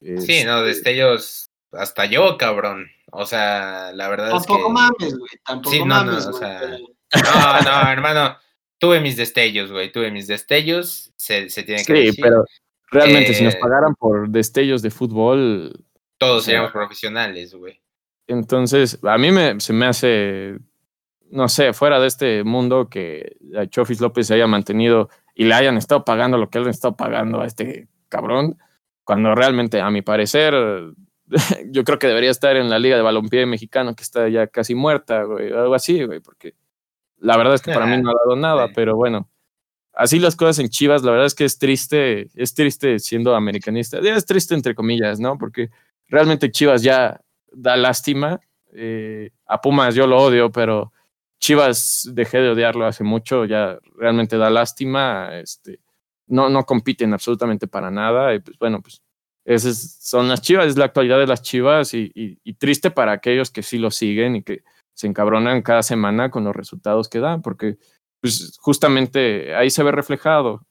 Es, 0.00 0.24
sí, 0.24 0.42
no, 0.44 0.62
destellos 0.62 1.50
hasta 1.72 2.06
yo, 2.06 2.36
cabrón. 2.38 2.90
O 3.12 3.26
sea, 3.26 3.92
la 3.92 4.08
verdad 4.08 4.30
tampoco 4.30 4.58
es 4.58 4.64
que. 4.64 4.72
mames, 4.72 5.18
güey. 5.18 5.30
Tampoco 5.44 5.74
sí, 5.74 5.78
no, 5.80 5.86
mames, 5.86 6.24
no, 6.24 6.30
o 6.30 6.32
sea, 6.32 6.60
no, 6.60 7.60
no, 7.60 7.90
hermano 7.90 8.36
tuve 8.82 8.98
mis 8.98 9.16
destellos, 9.16 9.70
güey, 9.70 9.92
tuve 9.92 10.10
mis 10.10 10.26
destellos, 10.26 11.12
se, 11.14 11.48
se 11.50 11.62
tiene 11.62 11.84
que 11.84 11.94
sí, 11.94 12.06
decir. 12.06 12.20
pero 12.20 12.44
realmente 12.90 13.30
eh, 13.30 13.34
si 13.34 13.44
nos 13.44 13.54
pagaran 13.54 13.94
por 13.94 14.28
destellos 14.28 14.82
de 14.82 14.90
fútbol... 14.90 15.84
Todos 16.18 16.44
seríamos 16.44 16.72
profesionales, 16.72 17.54
güey. 17.54 17.80
Entonces, 18.26 18.98
a 19.04 19.18
mí 19.18 19.30
me, 19.30 19.60
se 19.60 19.72
me 19.72 19.86
hace, 19.86 20.58
no 21.30 21.48
sé, 21.48 21.72
fuera 21.72 22.00
de 22.00 22.08
este 22.08 22.42
mundo 22.42 22.88
que 22.88 23.36
a 23.56 23.66
Chofis 23.66 24.00
López 24.00 24.26
se 24.26 24.34
haya 24.34 24.48
mantenido 24.48 25.08
y 25.36 25.44
le 25.44 25.54
hayan 25.54 25.76
estado 25.76 26.04
pagando 26.04 26.36
lo 26.36 26.50
que 26.50 26.58
él 26.58 26.64
le 26.64 26.70
está 26.70 26.90
pagando 26.90 27.40
a 27.40 27.46
este 27.46 27.86
cabrón, 28.08 28.58
cuando 29.04 29.32
realmente, 29.36 29.80
a 29.80 29.90
mi 29.92 30.02
parecer, 30.02 30.54
yo 31.66 31.84
creo 31.84 32.00
que 32.00 32.08
debería 32.08 32.32
estar 32.32 32.56
en 32.56 32.68
la 32.68 32.80
Liga 32.80 32.96
de 32.96 33.02
Balompié 33.02 33.46
Mexicano, 33.46 33.94
que 33.94 34.02
está 34.02 34.28
ya 34.28 34.48
casi 34.48 34.74
muerta, 34.74 35.22
güey, 35.22 35.52
algo 35.52 35.76
así, 35.76 36.02
güey, 36.02 36.18
porque 36.18 36.56
la 37.22 37.36
verdad 37.36 37.54
es 37.54 37.62
que 37.62 37.72
para 37.72 37.86
mí 37.86 38.02
no 38.02 38.10
ha 38.10 38.14
dado 38.14 38.36
nada, 38.36 38.68
pero 38.74 38.96
bueno, 38.96 39.28
así 39.94 40.18
las 40.18 40.34
cosas 40.34 40.58
en 40.58 40.68
Chivas, 40.68 41.04
la 41.04 41.12
verdad 41.12 41.26
es 41.26 41.34
que 41.34 41.44
es 41.44 41.56
triste, 41.56 42.28
es 42.34 42.52
triste 42.52 42.98
siendo 42.98 43.36
americanista, 43.36 43.98
es 43.98 44.26
triste 44.26 44.54
entre 44.54 44.74
comillas, 44.74 45.20
¿no? 45.20 45.38
Porque 45.38 45.70
realmente 46.08 46.50
Chivas 46.50 46.82
ya 46.82 47.20
da 47.52 47.76
lástima, 47.76 48.40
eh, 48.72 49.30
a 49.46 49.60
Pumas 49.60 49.94
yo 49.94 50.06
lo 50.08 50.20
odio, 50.20 50.50
pero 50.50 50.92
Chivas 51.38 52.10
dejé 52.12 52.38
de 52.38 52.50
odiarlo 52.50 52.86
hace 52.86 53.04
mucho, 53.04 53.44
ya 53.44 53.78
realmente 53.96 54.36
da 54.36 54.50
lástima, 54.50 55.38
este, 55.38 55.78
no, 56.26 56.48
no 56.48 56.64
compiten 56.64 57.12
absolutamente 57.14 57.68
para 57.68 57.90
nada, 57.92 58.34
y 58.34 58.40
pues 58.40 58.58
bueno, 58.58 58.82
pues 58.82 59.00
esas 59.44 59.98
son 60.00 60.28
las 60.28 60.42
Chivas, 60.42 60.66
es 60.66 60.76
la 60.76 60.86
actualidad 60.86 61.20
de 61.20 61.28
las 61.28 61.42
Chivas 61.42 61.94
y, 61.94 62.10
y, 62.16 62.38
y 62.42 62.54
triste 62.54 62.90
para 62.90 63.12
aquellos 63.12 63.50
que 63.50 63.62
sí 63.62 63.78
lo 63.78 63.92
siguen 63.92 64.36
y 64.36 64.42
que 64.42 64.64
se 64.94 65.06
encabronan 65.06 65.62
cada 65.62 65.82
semana 65.82 66.30
con 66.30 66.44
los 66.44 66.54
resultados 66.54 67.08
que 67.08 67.20
dan, 67.20 67.42
porque 67.42 67.78
pues, 68.20 68.56
justamente 68.60 69.54
ahí 69.54 69.70
se 69.70 69.82
ve 69.82 69.92
reflejado. 69.92 70.66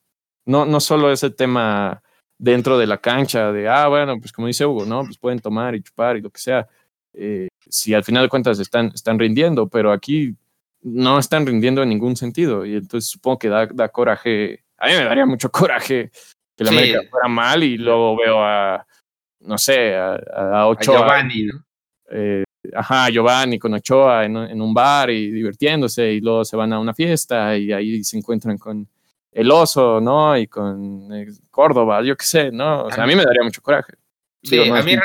No, 0.45 0.65
no 0.65 0.79
solo 0.79 1.11
es 1.11 1.23
el 1.23 1.35
tema 1.35 2.01
dentro 2.37 2.77
de 2.77 2.87
la 2.87 2.97
cancha 2.97 3.51
de, 3.51 3.67
ah, 3.67 3.87
bueno, 3.87 4.19
pues 4.19 4.31
como 4.31 4.47
dice 4.47 4.65
Hugo, 4.65 4.85
¿no? 4.85 5.03
Pues 5.03 5.17
pueden 5.17 5.39
tomar 5.39 5.75
y 5.75 5.83
chupar 5.83 6.17
y 6.17 6.21
lo 6.21 6.31
que 6.31 6.39
sea. 6.39 6.67
Eh, 7.13 7.49
si 7.67 7.93
al 7.93 8.03
final 8.03 8.23
de 8.23 8.29
cuentas 8.29 8.59
están, 8.59 8.87
están 8.95 9.19
rindiendo, 9.19 9.67
pero 9.67 9.91
aquí 9.91 10.35
no 10.81 11.19
están 11.19 11.45
rindiendo 11.45 11.83
en 11.83 11.89
ningún 11.89 12.15
sentido. 12.15 12.65
Y 12.65 12.75
entonces 12.75 13.09
supongo 13.11 13.39
que 13.39 13.49
da, 13.49 13.67
da 13.67 13.89
coraje. 13.89 14.63
A 14.77 14.87
mí 14.87 14.93
me 14.93 15.03
daría 15.03 15.25
mucho 15.25 15.51
coraje 15.51 16.11
que 16.55 16.63
la 16.63 16.71
América 16.71 17.01
fuera 17.09 17.27
mal 17.27 17.63
y 17.63 17.77
luego 17.77 18.17
veo 18.17 18.43
a, 18.43 18.85
no 19.41 19.57
sé, 19.57 19.95
a, 19.95 20.15
a 20.15 20.67
Ochoa. 20.67 20.97
Giovanni, 20.97 21.45
¿no? 21.45 21.63
Eh, 22.09 22.43
ajá, 22.75 23.09
Giovanni 23.09 23.59
con 23.59 23.73
Ochoa 23.73 24.25
en, 24.25 24.37
en, 24.37 24.61
un 24.61 24.73
bar 24.73 25.09
y 25.09 25.31
divirtiéndose 25.31 26.13
y 26.13 26.21
luego 26.21 26.45
se 26.45 26.55
van 26.55 26.73
a 26.73 26.79
una 26.79 26.93
fiesta 26.93 27.57
y 27.57 27.71
ahí 27.71 28.03
se 28.03 28.17
encuentran 28.17 28.57
con 28.57 28.87
el 29.31 29.51
oso, 29.51 30.01
¿no? 30.01 30.37
Y 30.37 30.47
con 30.47 31.09
Córdoba, 31.49 32.01
yo 32.03 32.15
qué 32.15 32.25
sé, 32.25 32.51
¿no? 32.51 32.83
O 32.83 32.91
sea, 32.91 33.03
a 33.03 33.07
mí 33.07 33.15
me 33.15 33.23
daría 33.23 33.43
mucho 33.43 33.61
coraje. 33.61 33.93
Sí, 34.43 34.57
Digo, 34.57 34.65
no 34.65 34.75
a 34.75 34.83
mí, 34.83 34.95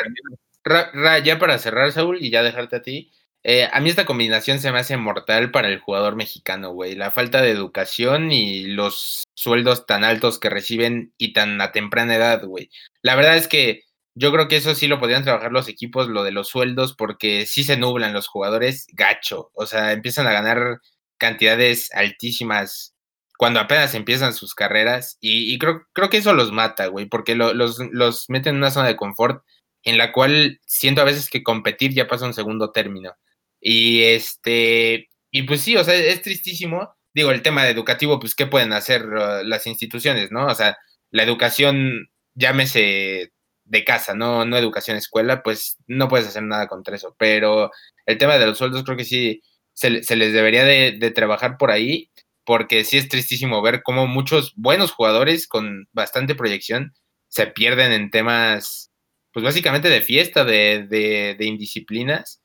ra, 0.64 0.90
ra, 0.92 1.18
ya 1.18 1.38
para 1.38 1.58
cerrar, 1.58 1.92
Saúl, 1.92 2.18
y 2.20 2.30
ya 2.30 2.42
dejarte 2.42 2.76
a 2.76 2.82
ti, 2.82 3.12
eh, 3.48 3.68
a 3.72 3.78
mí 3.80 3.88
esta 3.90 4.06
combinación 4.06 4.58
se 4.58 4.72
me 4.72 4.80
hace 4.80 4.96
mortal 4.96 5.52
para 5.52 5.68
el 5.68 5.78
jugador 5.78 6.16
mexicano, 6.16 6.72
güey. 6.72 6.96
La 6.96 7.12
falta 7.12 7.40
de 7.40 7.50
educación 7.50 8.32
y 8.32 8.64
los 8.64 9.22
sueldos 9.34 9.86
tan 9.86 10.02
altos 10.02 10.40
que 10.40 10.50
reciben 10.50 11.12
y 11.16 11.32
tan 11.32 11.60
a 11.60 11.70
temprana 11.70 12.16
edad, 12.16 12.44
güey. 12.44 12.70
La 13.02 13.14
verdad 13.14 13.36
es 13.36 13.46
que 13.46 13.84
yo 14.16 14.32
creo 14.32 14.48
que 14.48 14.56
eso 14.56 14.74
sí 14.74 14.88
lo 14.88 14.98
podrían 14.98 15.24
trabajar 15.24 15.52
los 15.52 15.68
equipos, 15.68 16.08
lo 16.08 16.24
de 16.24 16.32
los 16.32 16.48
sueldos, 16.48 16.94
porque 16.96 17.44
sí 17.44 17.64
se 17.64 17.76
nublan 17.76 18.14
los 18.14 18.28
jugadores 18.28 18.86
gacho. 18.94 19.50
O 19.52 19.66
sea, 19.66 19.92
empiezan 19.92 20.26
a 20.26 20.32
ganar 20.32 20.80
cantidades 21.18 21.92
altísimas 21.92 22.94
cuando 23.36 23.60
apenas 23.60 23.94
empiezan 23.94 24.32
sus 24.32 24.54
carreras. 24.54 25.18
Y, 25.20 25.58
creo, 25.58 25.86
creo 25.92 26.08
que 26.08 26.16
eso 26.16 26.32
los 26.32 26.50
mata, 26.50 26.86
güey, 26.86 27.04
porque 27.06 27.34
lo, 27.34 27.52
los, 27.52 27.78
los 27.92 28.30
meten 28.30 28.54
en 28.54 28.58
una 28.58 28.70
zona 28.70 28.88
de 28.88 28.96
confort 28.96 29.44
en 29.82 29.98
la 29.98 30.12
cual 30.12 30.60
siento 30.66 31.02
a 31.02 31.04
veces 31.04 31.28
que 31.28 31.42
competir 31.42 31.92
ya 31.92 32.08
pasa 32.08 32.26
un 32.26 32.34
segundo 32.34 32.72
término. 32.72 33.14
Y 33.60 34.02
este, 34.02 35.10
y 35.30 35.42
pues 35.42 35.60
sí, 35.60 35.76
o 35.76 35.84
sea, 35.84 35.94
es 35.94 36.22
tristísimo. 36.22 36.96
Digo, 37.14 37.32
el 37.32 37.42
tema 37.42 37.68
educativo, 37.68 38.18
pues, 38.18 38.34
¿qué 38.34 38.46
pueden 38.46 38.72
hacer 38.72 39.06
uh, 39.06 39.44
las 39.44 39.66
instituciones, 39.66 40.32
no? 40.32 40.46
O 40.46 40.54
sea, 40.54 40.78
la 41.10 41.22
educación, 41.22 42.08
llámese 42.34 43.32
de 43.66 43.84
casa, 43.84 44.14
no, 44.14 44.44
no 44.44 44.56
educación 44.56 44.96
escuela, 44.96 45.42
pues 45.42 45.76
no 45.86 46.08
puedes 46.08 46.26
hacer 46.26 46.42
nada 46.44 46.68
contra 46.68 46.96
eso. 46.96 47.14
Pero 47.18 47.70
el 48.06 48.18
tema 48.18 48.38
de 48.38 48.46
los 48.46 48.58
sueldos 48.58 48.84
creo 48.84 48.96
que 48.96 49.04
sí 49.04 49.42
se, 49.74 50.02
se 50.02 50.16
les 50.16 50.32
debería 50.32 50.64
de, 50.64 50.92
de, 50.92 51.10
trabajar 51.10 51.58
por 51.58 51.70
ahí, 51.70 52.10
porque 52.44 52.84
sí 52.84 52.96
es 52.96 53.08
tristísimo 53.08 53.60
ver 53.62 53.82
cómo 53.82 54.06
muchos 54.06 54.54
buenos 54.56 54.92
jugadores 54.92 55.48
con 55.48 55.88
bastante 55.92 56.34
proyección 56.34 56.94
se 57.28 57.48
pierden 57.48 57.92
en 57.92 58.10
temas, 58.10 58.92
pues 59.32 59.44
básicamente 59.44 59.88
de 59.90 60.00
fiesta, 60.00 60.44
de, 60.44 60.86
de, 60.88 61.36
de 61.38 61.44
indisciplinas, 61.46 62.42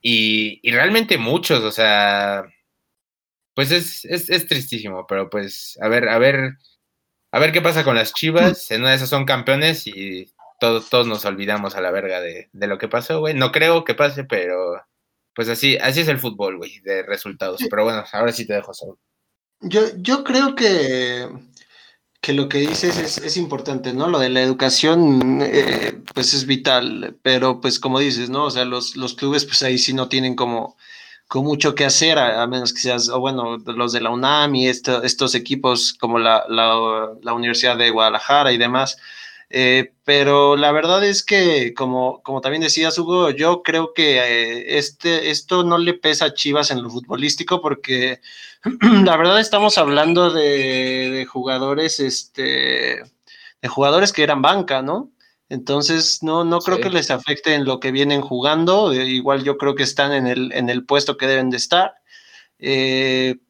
y, 0.00 0.58
y, 0.62 0.72
realmente 0.72 1.18
muchos, 1.18 1.62
o 1.62 1.70
sea, 1.70 2.44
pues 3.54 3.70
es, 3.70 4.04
es, 4.06 4.30
es 4.30 4.46
tristísimo, 4.48 5.06
pero 5.06 5.30
pues 5.30 5.78
a 5.80 5.88
ver, 5.88 6.08
a 6.08 6.18
ver, 6.18 6.54
a 7.30 7.38
ver 7.38 7.52
qué 7.52 7.60
pasa 7.60 7.84
con 7.84 7.94
las 7.94 8.12
Chivas, 8.14 8.70
en 8.70 8.80
una 8.80 8.90
de 8.90 8.96
esas 8.96 9.10
son 9.10 9.24
campeones 9.24 9.86
y 9.86 10.32
todos, 10.62 10.88
todos 10.90 11.08
nos 11.08 11.24
olvidamos 11.24 11.74
a 11.74 11.80
la 11.80 11.90
verga 11.90 12.20
de, 12.20 12.48
de 12.52 12.66
lo 12.68 12.78
que 12.78 12.86
pasó, 12.86 13.18
güey. 13.18 13.34
No 13.34 13.50
creo 13.50 13.82
que 13.82 13.96
pase, 13.96 14.22
pero 14.22 14.80
pues 15.34 15.48
así, 15.48 15.76
así 15.76 16.02
es 16.02 16.08
el 16.08 16.20
fútbol, 16.20 16.56
güey, 16.56 16.78
de 16.84 17.02
resultados. 17.02 17.60
Pero 17.68 17.82
bueno, 17.82 18.04
ahora 18.12 18.30
sí 18.30 18.46
te 18.46 18.52
dejo 18.52 18.72
solo. 18.72 18.96
Yo, 19.60 19.80
yo 19.96 20.22
creo 20.22 20.54
que, 20.54 21.28
que 22.20 22.32
lo 22.32 22.48
que 22.48 22.58
dices 22.58 22.96
es, 22.96 23.18
es 23.18 23.36
importante, 23.36 23.92
¿no? 23.92 24.06
Lo 24.06 24.20
de 24.20 24.28
la 24.28 24.40
educación, 24.40 25.40
eh, 25.42 26.00
pues 26.14 26.32
es 26.32 26.46
vital, 26.46 27.18
pero 27.22 27.60
pues 27.60 27.80
como 27.80 27.98
dices, 27.98 28.30
¿no? 28.30 28.44
O 28.44 28.50
sea, 28.52 28.64
los, 28.64 28.94
los 28.94 29.14
clubes, 29.14 29.44
pues 29.44 29.62
ahí 29.62 29.78
sí 29.78 29.92
no 29.92 30.08
tienen 30.08 30.36
como, 30.36 30.76
con 31.26 31.42
mucho 31.42 31.74
que 31.74 31.86
hacer, 31.86 32.20
a, 32.20 32.40
a, 32.40 32.46
menos 32.46 32.72
que 32.72 32.82
seas, 32.82 33.08
o 33.08 33.18
bueno, 33.18 33.56
los 33.56 33.92
de 33.92 34.00
la 34.00 34.10
UNAM 34.10 34.54
y 34.54 34.68
esto, 34.68 35.02
estos 35.02 35.34
equipos 35.34 35.92
como 35.94 36.20
la, 36.20 36.44
la, 36.48 37.08
la 37.20 37.32
Universidad 37.32 37.76
de 37.76 37.90
Guadalajara 37.90 38.52
y 38.52 38.58
demás, 38.58 38.96
eh, 39.54 39.92
pero 40.04 40.56
la 40.56 40.72
verdad 40.72 41.04
es 41.04 41.22
que, 41.22 41.74
como, 41.74 42.22
como 42.22 42.40
también 42.40 42.62
decías, 42.62 42.98
Hugo, 42.98 43.28
yo 43.28 43.62
creo 43.62 43.92
que 43.92 44.16
eh, 44.18 44.78
este, 44.78 45.30
esto 45.30 45.62
no 45.62 45.76
le 45.76 45.92
pesa 45.92 46.24
a 46.24 46.34
Chivas 46.34 46.70
en 46.70 46.82
lo 46.82 46.88
futbolístico 46.88 47.60
porque 47.60 48.22
la 49.04 49.14
verdad 49.18 49.40
estamos 49.40 49.76
hablando 49.76 50.30
de, 50.30 51.10
de 51.10 51.26
jugadores, 51.26 52.00
este, 52.00 53.02
de 53.60 53.68
jugadores 53.68 54.14
que 54.14 54.22
eran 54.22 54.40
banca, 54.40 54.80
¿no? 54.80 55.10
Entonces, 55.50 56.22
no, 56.22 56.44
no 56.44 56.60
creo 56.60 56.78
sí. 56.78 56.84
que 56.84 56.90
les 56.90 57.10
afecte 57.10 57.52
en 57.52 57.66
lo 57.66 57.78
que 57.78 57.92
vienen 57.92 58.22
jugando. 58.22 58.90
Eh, 58.90 59.04
igual 59.04 59.44
yo 59.44 59.58
creo 59.58 59.74
que 59.74 59.82
están 59.82 60.14
en 60.14 60.26
el, 60.28 60.50
en 60.54 60.70
el 60.70 60.86
puesto 60.86 61.18
que 61.18 61.26
deben 61.26 61.50
de 61.50 61.58
estar. 61.58 61.92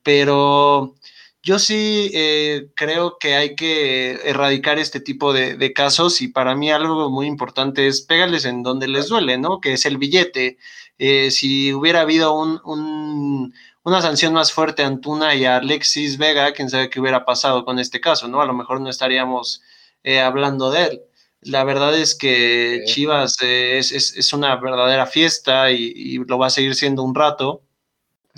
Pero 0.02 0.96
yo 1.43 1.59
sí 1.59 2.10
eh, 2.14 2.69
creo 2.77 3.19
que 3.19 3.35
hay 3.35 3.56
que 3.56 4.12
erradicar 4.24 4.78
este 4.78 5.01
tipo 5.01 5.32
de, 5.32 5.56
de, 5.56 5.73
casos 5.73 6.20
y 6.20 6.28
para 6.28 6.55
mí 6.55 6.70
algo 6.70 7.10
muy 7.10 7.27
importante 7.27 7.89
es 7.89 8.02
pégales 8.02 8.44
en 8.44 8.62
donde 8.62 8.86
les 8.89 9.09
duele, 9.09 9.39
¿no? 9.39 9.60
Que 9.60 9.73
es 9.73 9.85
el 9.85 9.98
billete. 9.98 10.59
Eh, 10.98 11.31
si 11.32 11.73
hubiera 11.73 12.02
habido 12.02 12.32
un, 12.35 12.60
un, 12.64 13.55
una 13.82 14.01
sanción 14.02 14.32
más 14.35 14.52
fuerte 14.52 14.85
a 14.85 14.86
Antuna 14.86 15.35
y 15.35 15.44
a 15.44 15.56
Alexis 15.56 16.16
Vega, 16.16 16.52
quién 16.52 16.70
sabe 16.70 16.90
qué 16.90 17.01
hubiera 17.01 17.24
pasado 17.24 17.64
con 17.64 17.78
este 17.81 18.01
caso, 18.01 18.28
¿no? 18.28 18.40
A 18.40 18.47
lo 18.47 18.55
mejor 18.55 18.81
no 18.81 18.89
estaríamos 18.89 19.62
eh, 20.05 20.20
hablando 20.20 20.70
de 20.70 20.85
él. 20.85 21.02
La 21.40 21.64
verdad 21.64 21.98
es 21.98 22.14
que. 22.14 22.82
Chivas 22.86 23.36
es, 23.43 23.90
es, 23.90 24.16
es, 24.16 24.32
una 24.32 24.55
verdadera 24.56 25.06
fiesta 25.06 25.73
y, 25.73 25.93
y, 25.97 26.19
lo 26.19 26.39
va 26.39 26.47
a 26.47 26.51
seguir 26.51 26.77
siendo 26.77 27.02
un 27.02 27.16
rato. 27.16 27.62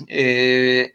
Eh, 0.07 0.91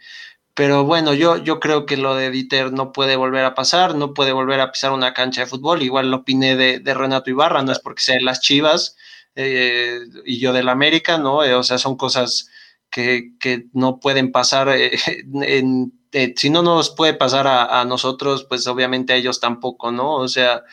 pero 0.61 0.85
bueno, 0.85 1.15
yo, 1.15 1.39
yo 1.39 1.59
creo 1.59 1.87
que 1.87 1.97
lo 1.97 2.15
de 2.15 2.31
Dieter 2.31 2.71
no 2.71 2.93
puede 2.93 3.17
volver 3.17 3.47
a 3.47 3.55
pasar, 3.55 3.95
no 3.95 4.13
puede 4.13 4.33
volver 4.33 4.61
a 4.61 4.71
pisar 4.71 4.93
una 4.93 5.15
cancha 5.15 5.41
de 5.41 5.47
fútbol. 5.47 5.81
Igual 5.81 6.11
lo 6.11 6.19
opiné 6.19 6.55
de, 6.55 6.81
de 6.81 6.93
Renato 6.93 7.31
Ibarra, 7.31 7.63
no 7.63 7.73
es 7.73 7.79
porque 7.79 8.03
sea 8.03 8.17
de 8.17 8.21
las 8.21 8.43
Chivas 8.43 8.95
eh, 9.35 10.01
y 10.27 10.39
yo 10.39 10.53
del 10.53 10.69
América, 10.69 11.17
¿no? 11.17 11.43
Eh, 11.45 11.55
o 11.55 11.63
sea, 11.63 11.79
son 11.79 11.97
cosas 11.97 12.51
que, 12.91 13.31
que 13.41 13.69
no 13.73 14.01
pueden 14.01 14.33
pasar. 14.33 14.69
Eh, 14.69 14.99
en, 15.33 15.95
eh, 16.13 16.35
si 16.37 16.51
no 16.51 16.61
nos 16.61 16.91
puede 16.91 17.15
pasar 17.15 17.47
a, 17.47 17.81
a, 17.81 17.87
nosotros, 17.87 18.45
pues 18.45 18.67
obviamente 18.67 19.15
a 19.15 19.17
ellos 19.17 19.41
tampoco, 19.41 19.91
¿no? 19.91 20.17
O 20.17 20.29
sea, 20.29 20.65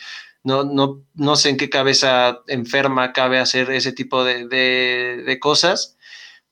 no, 0.43 0.65
no, 0.65 1.01
no 1.13 1.37
sé 1.37 1.47
en 1.47 1.55
qué 1.55 1.69
cabeza 1.69 2.41
enferma 2.47 3.13
cabe 3.13 3.39
hacer 3.39 3.71
ese 3.71 3.93
tipo 3.93 4.25
de, 4.25 4.49
de, 4.49 5.23
de 5.25 5.39
cosas. 5.39 5.96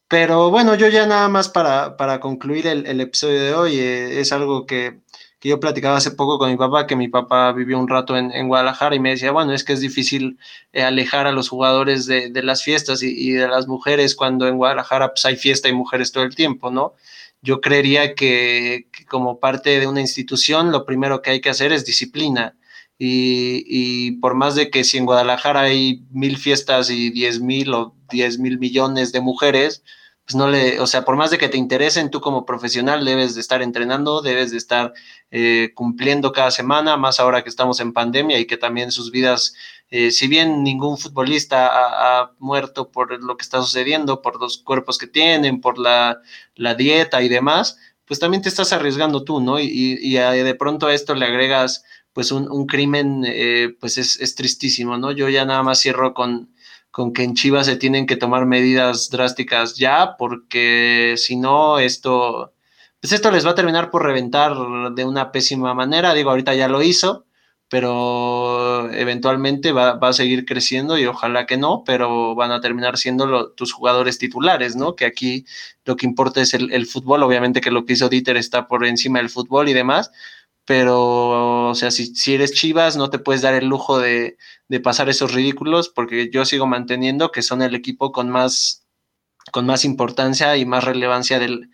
Pero 0.08 0.52
bueno, 0.52 0.76
yo 0.76 0.88
ya 0.88 1.08
nada 1.08 1.28
más 1.30 1.50
para, 1.50 1.98
para 1.98 2.20
concluir 2.20 2.68
el, 2.68 2.86
el, 2.86 3.02
episodio 3.02 3.42
de 3.42 3.54
hoy, 3.56 3.80
eh, 3.80 4.20
es 4.20 4.32
algo 4.32 4.68
que, 4.68 5.00
que, 5.40 5.50
yo 5.50 5.60
platicaba 5.60 5.98
hace 5.98 6.12
poco 6.12 6.38
con 6.38 6.52
mi 6.52 6.58
papá, 6.58 6.86
que 6.86 6.96
mi 6.96 7.08
papá 7.08 7.52
vivió 7.54 7.80
un 7.80 7.88
rato 7.88 8.16
en, 8.16 8.32
en 8.32 8.48
Guadalajara 8.48 8.96
y 8.96 9.00
me 9.00 9.10
decía, 9.12 9.32
bueno, 9.32 9.52
es 9.54 9.64
que 9.64 9.74
es 9.74 9.80
difícil 9.80 10.38
eh, 10.74 10.84
alejar 10.84 11.26
a 11.26 11.32
los 11.32 11.50
jugadores 11.50 12.06
de, 12.06 12.30
de 12.30 12.44
las 12.44 12.64
fiestas 12.64 13.02
y, 13.02 13.32
de 13.32 13.48
las 13.48 13.68
mujeres 13.68 14.16
cuando 14.16 14.48
en 14.48 14.58
Guadalajara 14.58 15.10
pues, 15.10 15.26
hay 15.26 15.38
fiesta 15.38 15.70
y 15.70 15.74
mujeres 15.74 16.12
todo 16.12 16.24
el 16.24 16.36
tiempo, 16.36 16.70
¿no? 16.70 16.94
Yo 17.42 17.62
creería 17.62 18.14
que, 18.16 18.88
que 18.92 19.06
como 19.06 19.40
parte 19.40 19.80
de 19.80 19.88
una 19.88 20.02
institución 20.02 20.72
lo 20.72 20.86
primero 20.86 21.22
que 21.22 21.32
hay 21.32 21.42
que 21.42 21.50
hacer 21.50 21.72
es 21.72 21.86
disciplina. 21.86 22.56
Y, 22.98 23.64
y, 23.68 24.14
por 24.20 24.36
más 24.36 24.56
de 24.56 24.70
que 24.70 24.84
si 24.84 24.98
en 24.98 25.06
Guadalajara 25.06 25.62
hay 25.62 26.06
mil 26.12 26.38
fiestas 26.38 26.90
y 26.90 27.10
diez 27.10 27.42
mil 27.42 27.74
o 27.74 27.95
diez 28.10 28.40
mil 28.40 28.60
millones 28.60 29.12
de 29.12 29.22
mujeres, 29.22 29.84
pues 30.26 30.36
no 30.36 30.50
le, 30.50 30.80
o 30.80 30.88
sea, 30.88 31.06
por 31.06 31.16
más 31.18 31.30
de 31.30 31.38
que 31.38 31.50
te 31.50 31.58
interesen, 31.58 32.10
tú 32.10 32.20
como 32.20 32.46
profesional 32.46 33.06
debes 33.06 33.36
de 33.36 33.42
estar 33.42 33.62
entrenando, 33.62 34.24
debes 34.24 34.50
de 34.50 34.58
estar 34.58 34.94
eh, 35.30 35.72
cumpliendo 35.76 36.32
cada 36.32 36.50
semana, 36.50 36.98
más 36.98 37.20
ahora 37.20 37.44
que 37.44 37.50
estamos 37.50 37.80
en 37.80 37.94
pandemia 37.94 38.40
y 38.40 38.48
que 38.48 38.58
también 38.58 38.92
sus 38.92 39.12
vidas, 39.12 39.54
eh, 39.92 40.10
si 40.10 40.28
bien 40.28 40.64
ningún 40.64 40.98
futbolista 40.98 41.70
ha, 41.72 42.32
muerto 42.40 42.90
por 42.90 43.24
lo 43.24 43.38
que 43.38 43.44
está 43.44 43.62
sucediendo, 43.62 44.24
por 44.24 44.42
los 44.42 44.58
cuerpos 44.58 44.98
que 44.98 45.06
tienen, 45.08 45.62
por 45.62 45.78
la, 45.78 46.22
la 46.56 46.74
dieta 46.74 47.22
y 47.22 47.30
demás, 47.30 47.78
pues 48.06 48.20
también 48.20 48.42
te 48.42 48.50
estás 48.50 48.74
arriesgando 48.74 49.24
tú, 49.24 49.42
¿no? 49.42 49.60
Y, 49.60 50.16
de 50.16 50.56
pronto 50.56 50.88
a 50.88 50.94
esto 50.94 51.14
le 51.14 51.26
agregas 51.26 51.84
pues 52.14 52.32
un, 52.32 52.50
un 52.50 52.66
crimen, 52.66 53.24
eh, 53.28 53.76
pues 53.80 53.98
es, 53.98 54.20
es, 54.22 54.36
tristísimo, 54.36 54.98
¿no? 54.98 55.12
Yo 55.12 55.28
ya 55.30 55.46
nada 55.46 55.64
más 55.64 55.82
cierro 55.82 56.14
con, 56.14 56.50
con 56.96 57.12
que 57.12 57.24
en 57.24 57.34
Chivas 57.36 57.66
se 57.66 57.76
tienen 57.76 58.06
que 58.06 58.16
tomar 58.16 58.46
medidas 58.46 59.10
drásticas 59.10 59.76
ya, 59.76 60.16
porque 60.18 61.16
si 61.18 61.36
no, 61.36 61.78
esto, 61.78 62.54
pues 63.02 63.12
esto 63.12 63.32
les 63.32 63.46
va 63.46 63.50
a 63.52 63.56
terminar 63.56 63.92
por 63.92 64.04
reventar 64.04 64.56
de 64.96 65.04
una 65.04 65.34
pésima 65.34 65.74
manera. 65.74 66.14
Digo, 66.14 66.30
ahorita 66.30 66.56
ya 66.56 66.70
lo 66.70 66.82
hizo, 66.82 67.26
pero 67.68 68.90
eventualmente 68.94 69.74
va, 69.74 70.00
a 70.02 70.14
seguir 70.14 70.46
creciendo 70.46 70.98
y 70.98 71.06
ojalá 71.06 71.46
que 71.46 71.58
no, 71.58 71.84
pero 71.86 72.34
van 72.34 72.52
a 72.52 72.62
terminar 72.62 72.98
siendo 72.98 73.50
tus 73.52 73.74
jugadores 73.74 74.18
titulares, 74.18 74.78
¿no? 74.78 74.96
Que 74.96 75.04
aquí 75.04 75.46
lo 75.84 75.98
que 75.98 76.06
importa 76.06 76.40
es 76.42 76.54
el 76.54 76.86
fútbol, 76.86 77.24
obviamente 77.24 77.60
que 77.60 77.72
lo 77.72 77.86
que 77.86 77.92
hizo 77.92 78.08
Dieter 78.08 78.38
está 78.38 78.70
por 78.70 78.86
encima 78.86 79.20
del 79.20 79.30
fútbol 79.30 79.68
y 79.68 79.74
demás, 79.74 80.12
pero, 80.66 81.70
o 81.70 81.76
sea, 81.76 81.92
si, 81.92 82.16
si, 82.16 82.34
eres 82.36 82.54
Chivas, 82.54 82.98
no 82.98 83.10
te 83.10 83.20
puedes 83.20 83.42
dar 83.42 83.54
el 83.54 83.68
lujo 83.68 84.00
de, 84.00 84.38
de, 84.68 84.80
pasar 84.80 85.10
esos 85.10 85.34
ridículos, 85.34 85.90
porque 85.90 86.30
yo 86.32 86.46
sigo 86.46 86.68
manteniendo 86.68 87.32
que 87.32 87.42
son 87.42 87.62
el 87.62 87.76
equipo 87.76 88.12
con 88.12 88.30
más 88.30 88.86
con 89.52 89.66
más 89.66 89.86
importancia 89.86 90.58
y 90.58 90.66
más 90.66 90.84
relevancia 90.84 91.40
del, 91.40 91.70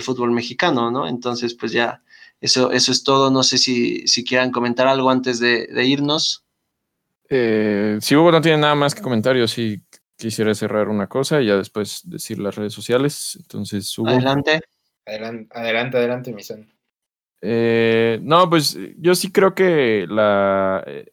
fútbol 0.00 0.30
mexicano, 0.30 0.90
¿no? 0.90 1.08
Entonces, 1.08 1.54
pues 1.54 1.72
ya, 1.72 2.02
eso, 2.40 2.70
eso 2.70 2.92
es 2.92 3.02
todo. 3.02 3.30
No 3.30 3.42
sé 3.42 3.58
si, 3.58 4.06
si 4.06 4.24
quieran 4.24 4.50
comentar 4.50 4.86
algo 4.86 5.10
antes 5.10 5.40
de, 5.40 5.68
irnos. 5.84 6.44
Eh, 7.28 7.98
si 8.00 8.14
Hugo 8.14 8.30
no 8.30 8.40
tiene 8.40 8.58
nada 8.58 8.74
más 8.74 8.94
que 8.94 9.02
comentar, 9.02 9.36
yo 9.36 9.48
sí 9.48 9.82
quisiera 10.16 10.54
cerrar 10.54 10.88
una 10.88 11.08
cosa 11.08 11.42
y 11.42 11.46
ya 11.46 11.56
después 11.56 12.02
decir 12.04 12.38
las 12.38 12.54
redes 12.54 12.72
sociales. 12.72 13.36
Entonces, 13.40 13.98
Hugo. 13.98 14.08
Adelante. 14.08 14.60
Adelante, 15.04 15.48
adelante, 15.56 15.96
adelante 15.98 16.32
mi 16.32 16.42
son. 16.42 16.75
Eh, 17.48 18.18
no, 18.22 18.50
pues 18.50 18.76
yo 18.98 19.14
sí 19.14 19.30
creo 19.30 19.54
que 19.54 20.04
eh, 20.08 21.06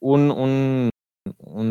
un, 0.00 0.90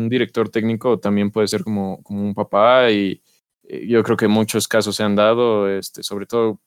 director 0.08 0.48
técnico 0.48 0.98
también 0.98 1.30
puede 1.30 1.48
ser 1.48 1.62
como, 1.62 2.00
un 2.08 2.32
papá 2.34 2.90
y 2.90 3.22
eh, 3.64 3.86
yo 3.86 4.02
creo 4.02 4.16
que 4.16 4.26
muchos 4.26 4.66
casos 4.68 4.96
se 4.96 5.02
han 5.02 5.16
dado, 5.16 5.68
este, 5.68 6.02
sobre 6.02 6.24
todo 6.24 6.60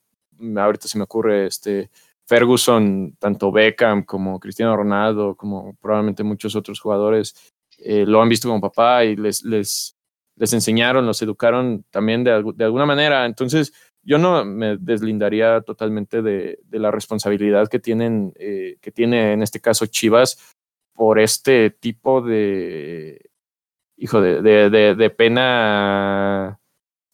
ahorita 0.57 0.87
se 0.87 0.99
me 0.99 1.05
ocurre 1.05 1.47
este, 1.47 1.89
Ferguson, 2.27 3.15
tanto 3.17 3.51
Beckham 3.51 4.03
como 4.03 4.39
Cristiano 4.39 4.77
Ronaldo, 4.77 5.35
como 5.35 5.75
probablemente 5.81 6.23
muchos 6.23 6.55
otros 6.55 6.79
jugadores, 6.79 7.51
lo 7.83 8.21
han 8.21 8.29
visto 8.29 8.47
como 8.47 8.61
papá 8.61 9.05
y 9.05 9.15
les, 9.15 9.43
les, 9.43 9.97
les 10.35 10.53
enseñaron, 10.53 11.07
los 11.07 11.19
educaron 11.23 11.83
también 11.89 12.23
de, 12.23 12.43
de 12.55 12.63
alguna 12.63 12.85
manera. 12.85 13.25
Entonces, 13.25 13.73
yo 14.03 14.17
no 14.17 14.43
me 14.45 14.77
deslindaría 14.77 15.61
totalmente 15.61 16.21
de, 16.21 16.59
la 16.71 16.91
responsabilidad 16.91 17.67
que 17.67 17.79
tienen, 17.79 18.33
eh, 18.35 18.77
que 18.81 18.91
tiene 18.91 19.33
en 19.33 19.43
este 19.43 19.59
caso 19.59 19.85
Chivas 19.85 20.55
por 20.93 21.19
este 21.19 21.69
tipo 21.69 22.21
de, 22.21 23.29
hijo, 23.97 24.21
de, 24.21 24.41
de, 24.71 25.09
pena 25.09 26.59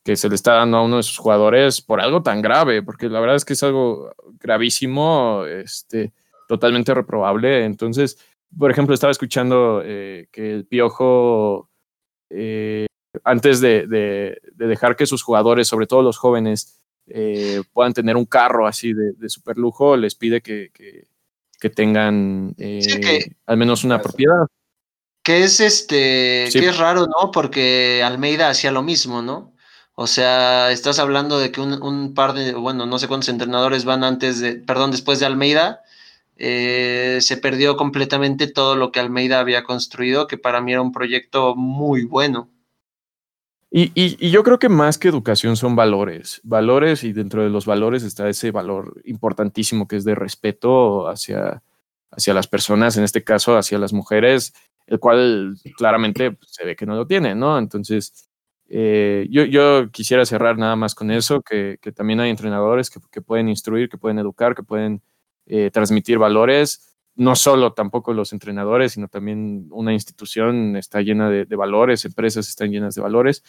que 0.03 0.15
se 0.15 0.29
le 0.29 0.35
está 0.35 0.53
dando 0.53 0.77
a 0.77 0.83
uno 0.83 0.97
de 0.97 1.03
sus 1.03 1.17
jugadores 1.17 1.81
por 1.81 1.99
algo 1.99 2.21
tan 2.21 2.41
grave, 2.41 2.83
porque 2.83 3.09
la 3.09 3.19
verdad 3.19 3.35
es 3.35 3.45
que 3.45 3.53
es 3.53 3.63
algo 3.63 4.13
gravísimo, 4.39 5.45
este, 5.45 6.13
totalmente 6.47 6.93
reprobable. 6.93 7.65
Entonces, 7.65 8.17
por 8.57 8.71
ejemplo, 8.71 8.93
estaba 8.93 9.11
escuchando 9.11 9.81
eh, 9.83 10.27
que 10.31 10.53
el 10.53 10.65
Piojo, 10.65 11.69
eh, 12.29 12.85
antes 13.23 13.61
de, 13.61 13.87
de, 13.87 14.39
dejar 14.55 14.95
que 14.95 15.05
sus 15.05 15.23
jugadores, 15.23 15.67
sobre 15.67 15.87
todo 15.87 16.01
los 16.01 16.17
jóvenes, 16.17 16.81
eh, 17.07 17.61
puedan 17.73 17.93
tener 17.93 18.15
un 18.15 18.25
carro 18.25 18.67
así 18.67 18.93
de, 18.93 19.13
de 19.13 19.29
super 19.29 19.57
lujo, 19.57 19.95
les 19.95 20.15
pide 20.15 20.41
que, 20.41 20.71
que, 20.73 21.07
tengan 21.69 22.53
eh, 22.59 23.25
al 23.47 23.57
menos 23.57 23.83
una 23.83 23.99
propiedad. 23.99 24.45
Que 25.23 25.43
es 25.43 25.59
este, 25.59 26.47
que 26.53 26.67
es 26.67 26.77
raro, 26.77 27.07
¿no? 27.07 27.31
Porque 27.31 28.03
Almeida 28.03 28.49
hacía 28.49 28.71
lo 28.71 28.83
mismo, 28.83 29.23
¿no? 29.23 29.55
O 29.95 30.07
sea, 30.07 30.71
estás 30.71 30.99
hablando 30.99 31.39
de 31.39 31.51
que 31.51 31.61
un, 31.61 32.13
par 32.13 32.33
de, 32.33 32.53
bueno, 32.53 32.85
no 32.85 32.99
sé 32.99 33.07
cuántos 33.07 33.29
entrenadores 33.29 33.85
van 33.85 34.03
antes 34.03 34.39
de, 34.41 34.55
perdón, 34.55 34.91
después 34.91 35.19
de 35.19 35.25
Almeida, 35.25 35.81
eh, 36.37 37.19
se 37.21 37.37
perdió 37.37 37.77
completamente 37.77 38.47
todo 38.47 38.75
lo 38.75 38.91
que 38.91 38.99
Almeida 38.99 39.39
había 39.39 39.63
construido, 39.63 40.27
que 40.27 40.37
para 40.37 40.59
mí 40.59 40.73
era 40.73 40.81
un 40.81 40.91
proyecto 40.91 41.55
muy 41.55 42.03
bueno. 42.03 42.49
Y, 43.77 44.29
yo 44.29 44.41
creo 44.43 44.57
que 44.57 44.69
más 44.69 44.97
que 44.97 45.09
educación 45.09 45.57
son 45.57 45.75
valores, 45.75 46.39
valores 46.45 47.03
y 47.03 47.11
dentro 47.11 47.43
de 47.43 47.49
los 47.49 47.65
valores 47.65 48.03
está 48.03 48.29
ese 48.29 48.51
valor 48.51 49.01
importantísimo 49.03 49.85
que 49.85 49.97
es 49.97 50.05
de 50.05 50.15
respeto 50.15 51.09
hacia, 51.09 51.61
hacia 52.09 52.33
las 52.33 52.47
personas, 52.47 52.95
en 52.95 53.03
este 53.03 53.25
caso 53.25 53.57
hacia 53.57 53.77
las 53.77 53.91
mujeres, 53.91 54.53
el 54.87 54.97
cual 54.99 55.57
claramente 55.75 56.37
se 56.47 56.63
ve 56.63 56.77
que 56.77 56.85
no 56.85 56.95
lo 56.95 57.05
tiene, 57.05 57.35
¿no? 57.35 57.57
Entonces, 57.57 58.29
eh, 58.69 59.27
yo, 59.29 59.43
yo, 59.43 59.91
quisiera 59.91 60.25
cerrar 60.25 60.57
nada 60.57 60.77
más 60.77 60.95
con 60.95 61.11
eso, 61.11 61.41
que, 61.41 61.77
que 61.81 61.91
también 61.91 62.21
hay 62.21 62.29
entrenadores 62.29 62.89
que, 62.89 63.01
que, 63.11 63.19
pueden 63.19 63.49
instruir, 63.49 63.89
que 63.89 63.97
pueden 63.97 64.19
educar, 64.19 64.55
que 64.55 64.63
pueden 64.63 65.01
eh, 65.47 65.69
transmitir 65.69 66.17
valores. 66.17 66.94
No 67.15 67.35
solo 67.35 67.73
tampoco 67.73 68.13
los 68.13 68.33
entrenadores, 68.33 68.93
sino 68.93 69.07
también 69.07 69.67
una 69.71 69.93
institución 69.93 70.75
está 70.75 71.01
llena 71.01 71.29
de, 71.29 71.45
de 71.45 71.55
valores, 71.55 72.05
empresas 72.05 72.49
están 72.49 72.71
llenas 72.71 72.95
de 72.95 73.01
valores. 73.01 73.43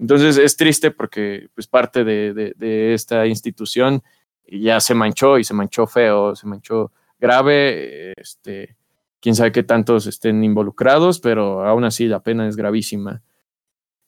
Entonces 0.00 0.38
es 0.38 0.56
triste 0.56 0.90
porque 0.90 1.48
pues 1.54 1.66
parte 1.66 2.04
de, 2.04 2.32
de, 2.56 2.94
esta 2.94 3.26
institución 3.26 4.02
ya 4.46 4.80
se 4.80 4.94
manchó 4.94 5.38
y 5.38 5.44
se 5.44 5.52
manchó 5.52 5.86
feo, 5.86 6.34
se 6.34 6.46
manchó 6.46 6.90
grave, 7.18 8.14
este, 8.16 8.76
quién 9.20 9.34
sabe 9.34 9.52
qué 9.52 9.62
tantos 9.62 10.06
estén 10.06 10.42
involucrados, 10.42 11.20
pero 11.20 11.66
aún 11.66 11.84
así 11.84 12.06
la 12.06 12.22
pena 12.22 12.48
es 12.48 12.56
gravísima. 12.56 13.22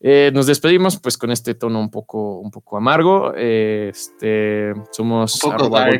Eh, 0.00 0.32
nos 0.34 0.46
despedimos 0.46 0.98
pues 0.98 1.18
con 1.18 1.30
este 1.30 1.54
tono 1.54 1.78
un 1.78 1.90
poco, 1.90 2.38
un 2.40 2.50
poco 2.50 2.78
amargo. 2.78 3.34
este, 3.34 4.72
somos 4.90 5.44
arroba 5.44 5.90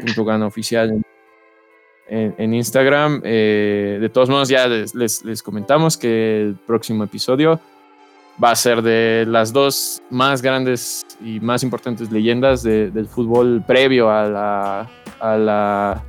oficial 0.47 1.05
en, 2.13 2.35
en 2.37 2.55
Instagram. 2.55 3.23
Eh, 3.25 3.99
de 4.01 4.09
todos 4.11 4.29
modos, 4.29 4.49
ya 4.49 4.67
les, 4.67 4.95
les, 4.95 5.43
comentamos 5.43 5.97
que 5.97 6.43
el 6.43 6.57
próximo 6.67 7.05
episodio 7.05 7.59
va 8.43 8.51
a 8.51 8.57
ser 8.57 8.83
de 8.83 9.25
las 9.27 9.53
dos 9.53 10.03
más 10.11 10.43
grandes 10.43 11.07
y 11.25 11.41
más 11.41 11.63
importantes 11.63 12.11
leyendas 12.11 12.63
del 12.63 13.07
fútbol 13.09 13.65
previo 13.67 14.11
a 14.11 14.27
la, 14.27 14.91
a 15.21 15.37
la, 15.37 16.05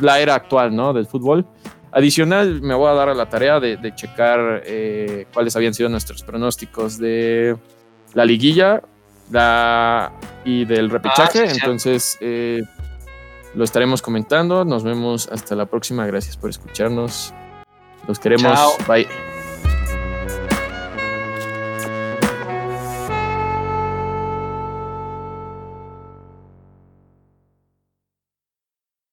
la, 0.00 0.20
era 0.20 0.34
actual 0.34 0.74
¿no? 0.74 0.92
del 0.94 1.06
fútbol. 1.06 1.46
Adicional, 1.92 2.62
me 2.62 2.74
voy 2.74 2.88
a 2.88 2.94
dar 2.94 3.08
a 3.10 3.14
la 3.14 3.28
tarea 3.28 3.60
de, 3.60 3.94
checar 3.94 4.62
eh, 4.64 5.26
cuáles 5.32 5.54
habían 5.56 5.74
sido 5.74 5.88
nuestros 5.88 6.22
pronósticos 6.22 6.98
de 6.98 7.56
la 8.14 8.24
liguilla 8.24 8.82
la, 9.30 10.12
y 10.44 10.64
del 10.64 10.88
repechaje. 10.90 11.44
Ah, 11.48 11.52
Entonces, 11.52 12.16
eh, 12.20 12.62
lo 13.54 13.64
estaremos 13.64 14.02
comentando. 14.02 14.64
Nos 14.64 14.84
vemos 14.84 15.28
hasta 15.30 15.54
la 15.54 15.66
próxima. 15.66 16.06
Gracias 16.06 16.36
por 16.36 16.50
escucharnos. 16.50 17.32
Los 18.06 18.18
queremos. 18.18 18.76
Bye. 18.86 19.37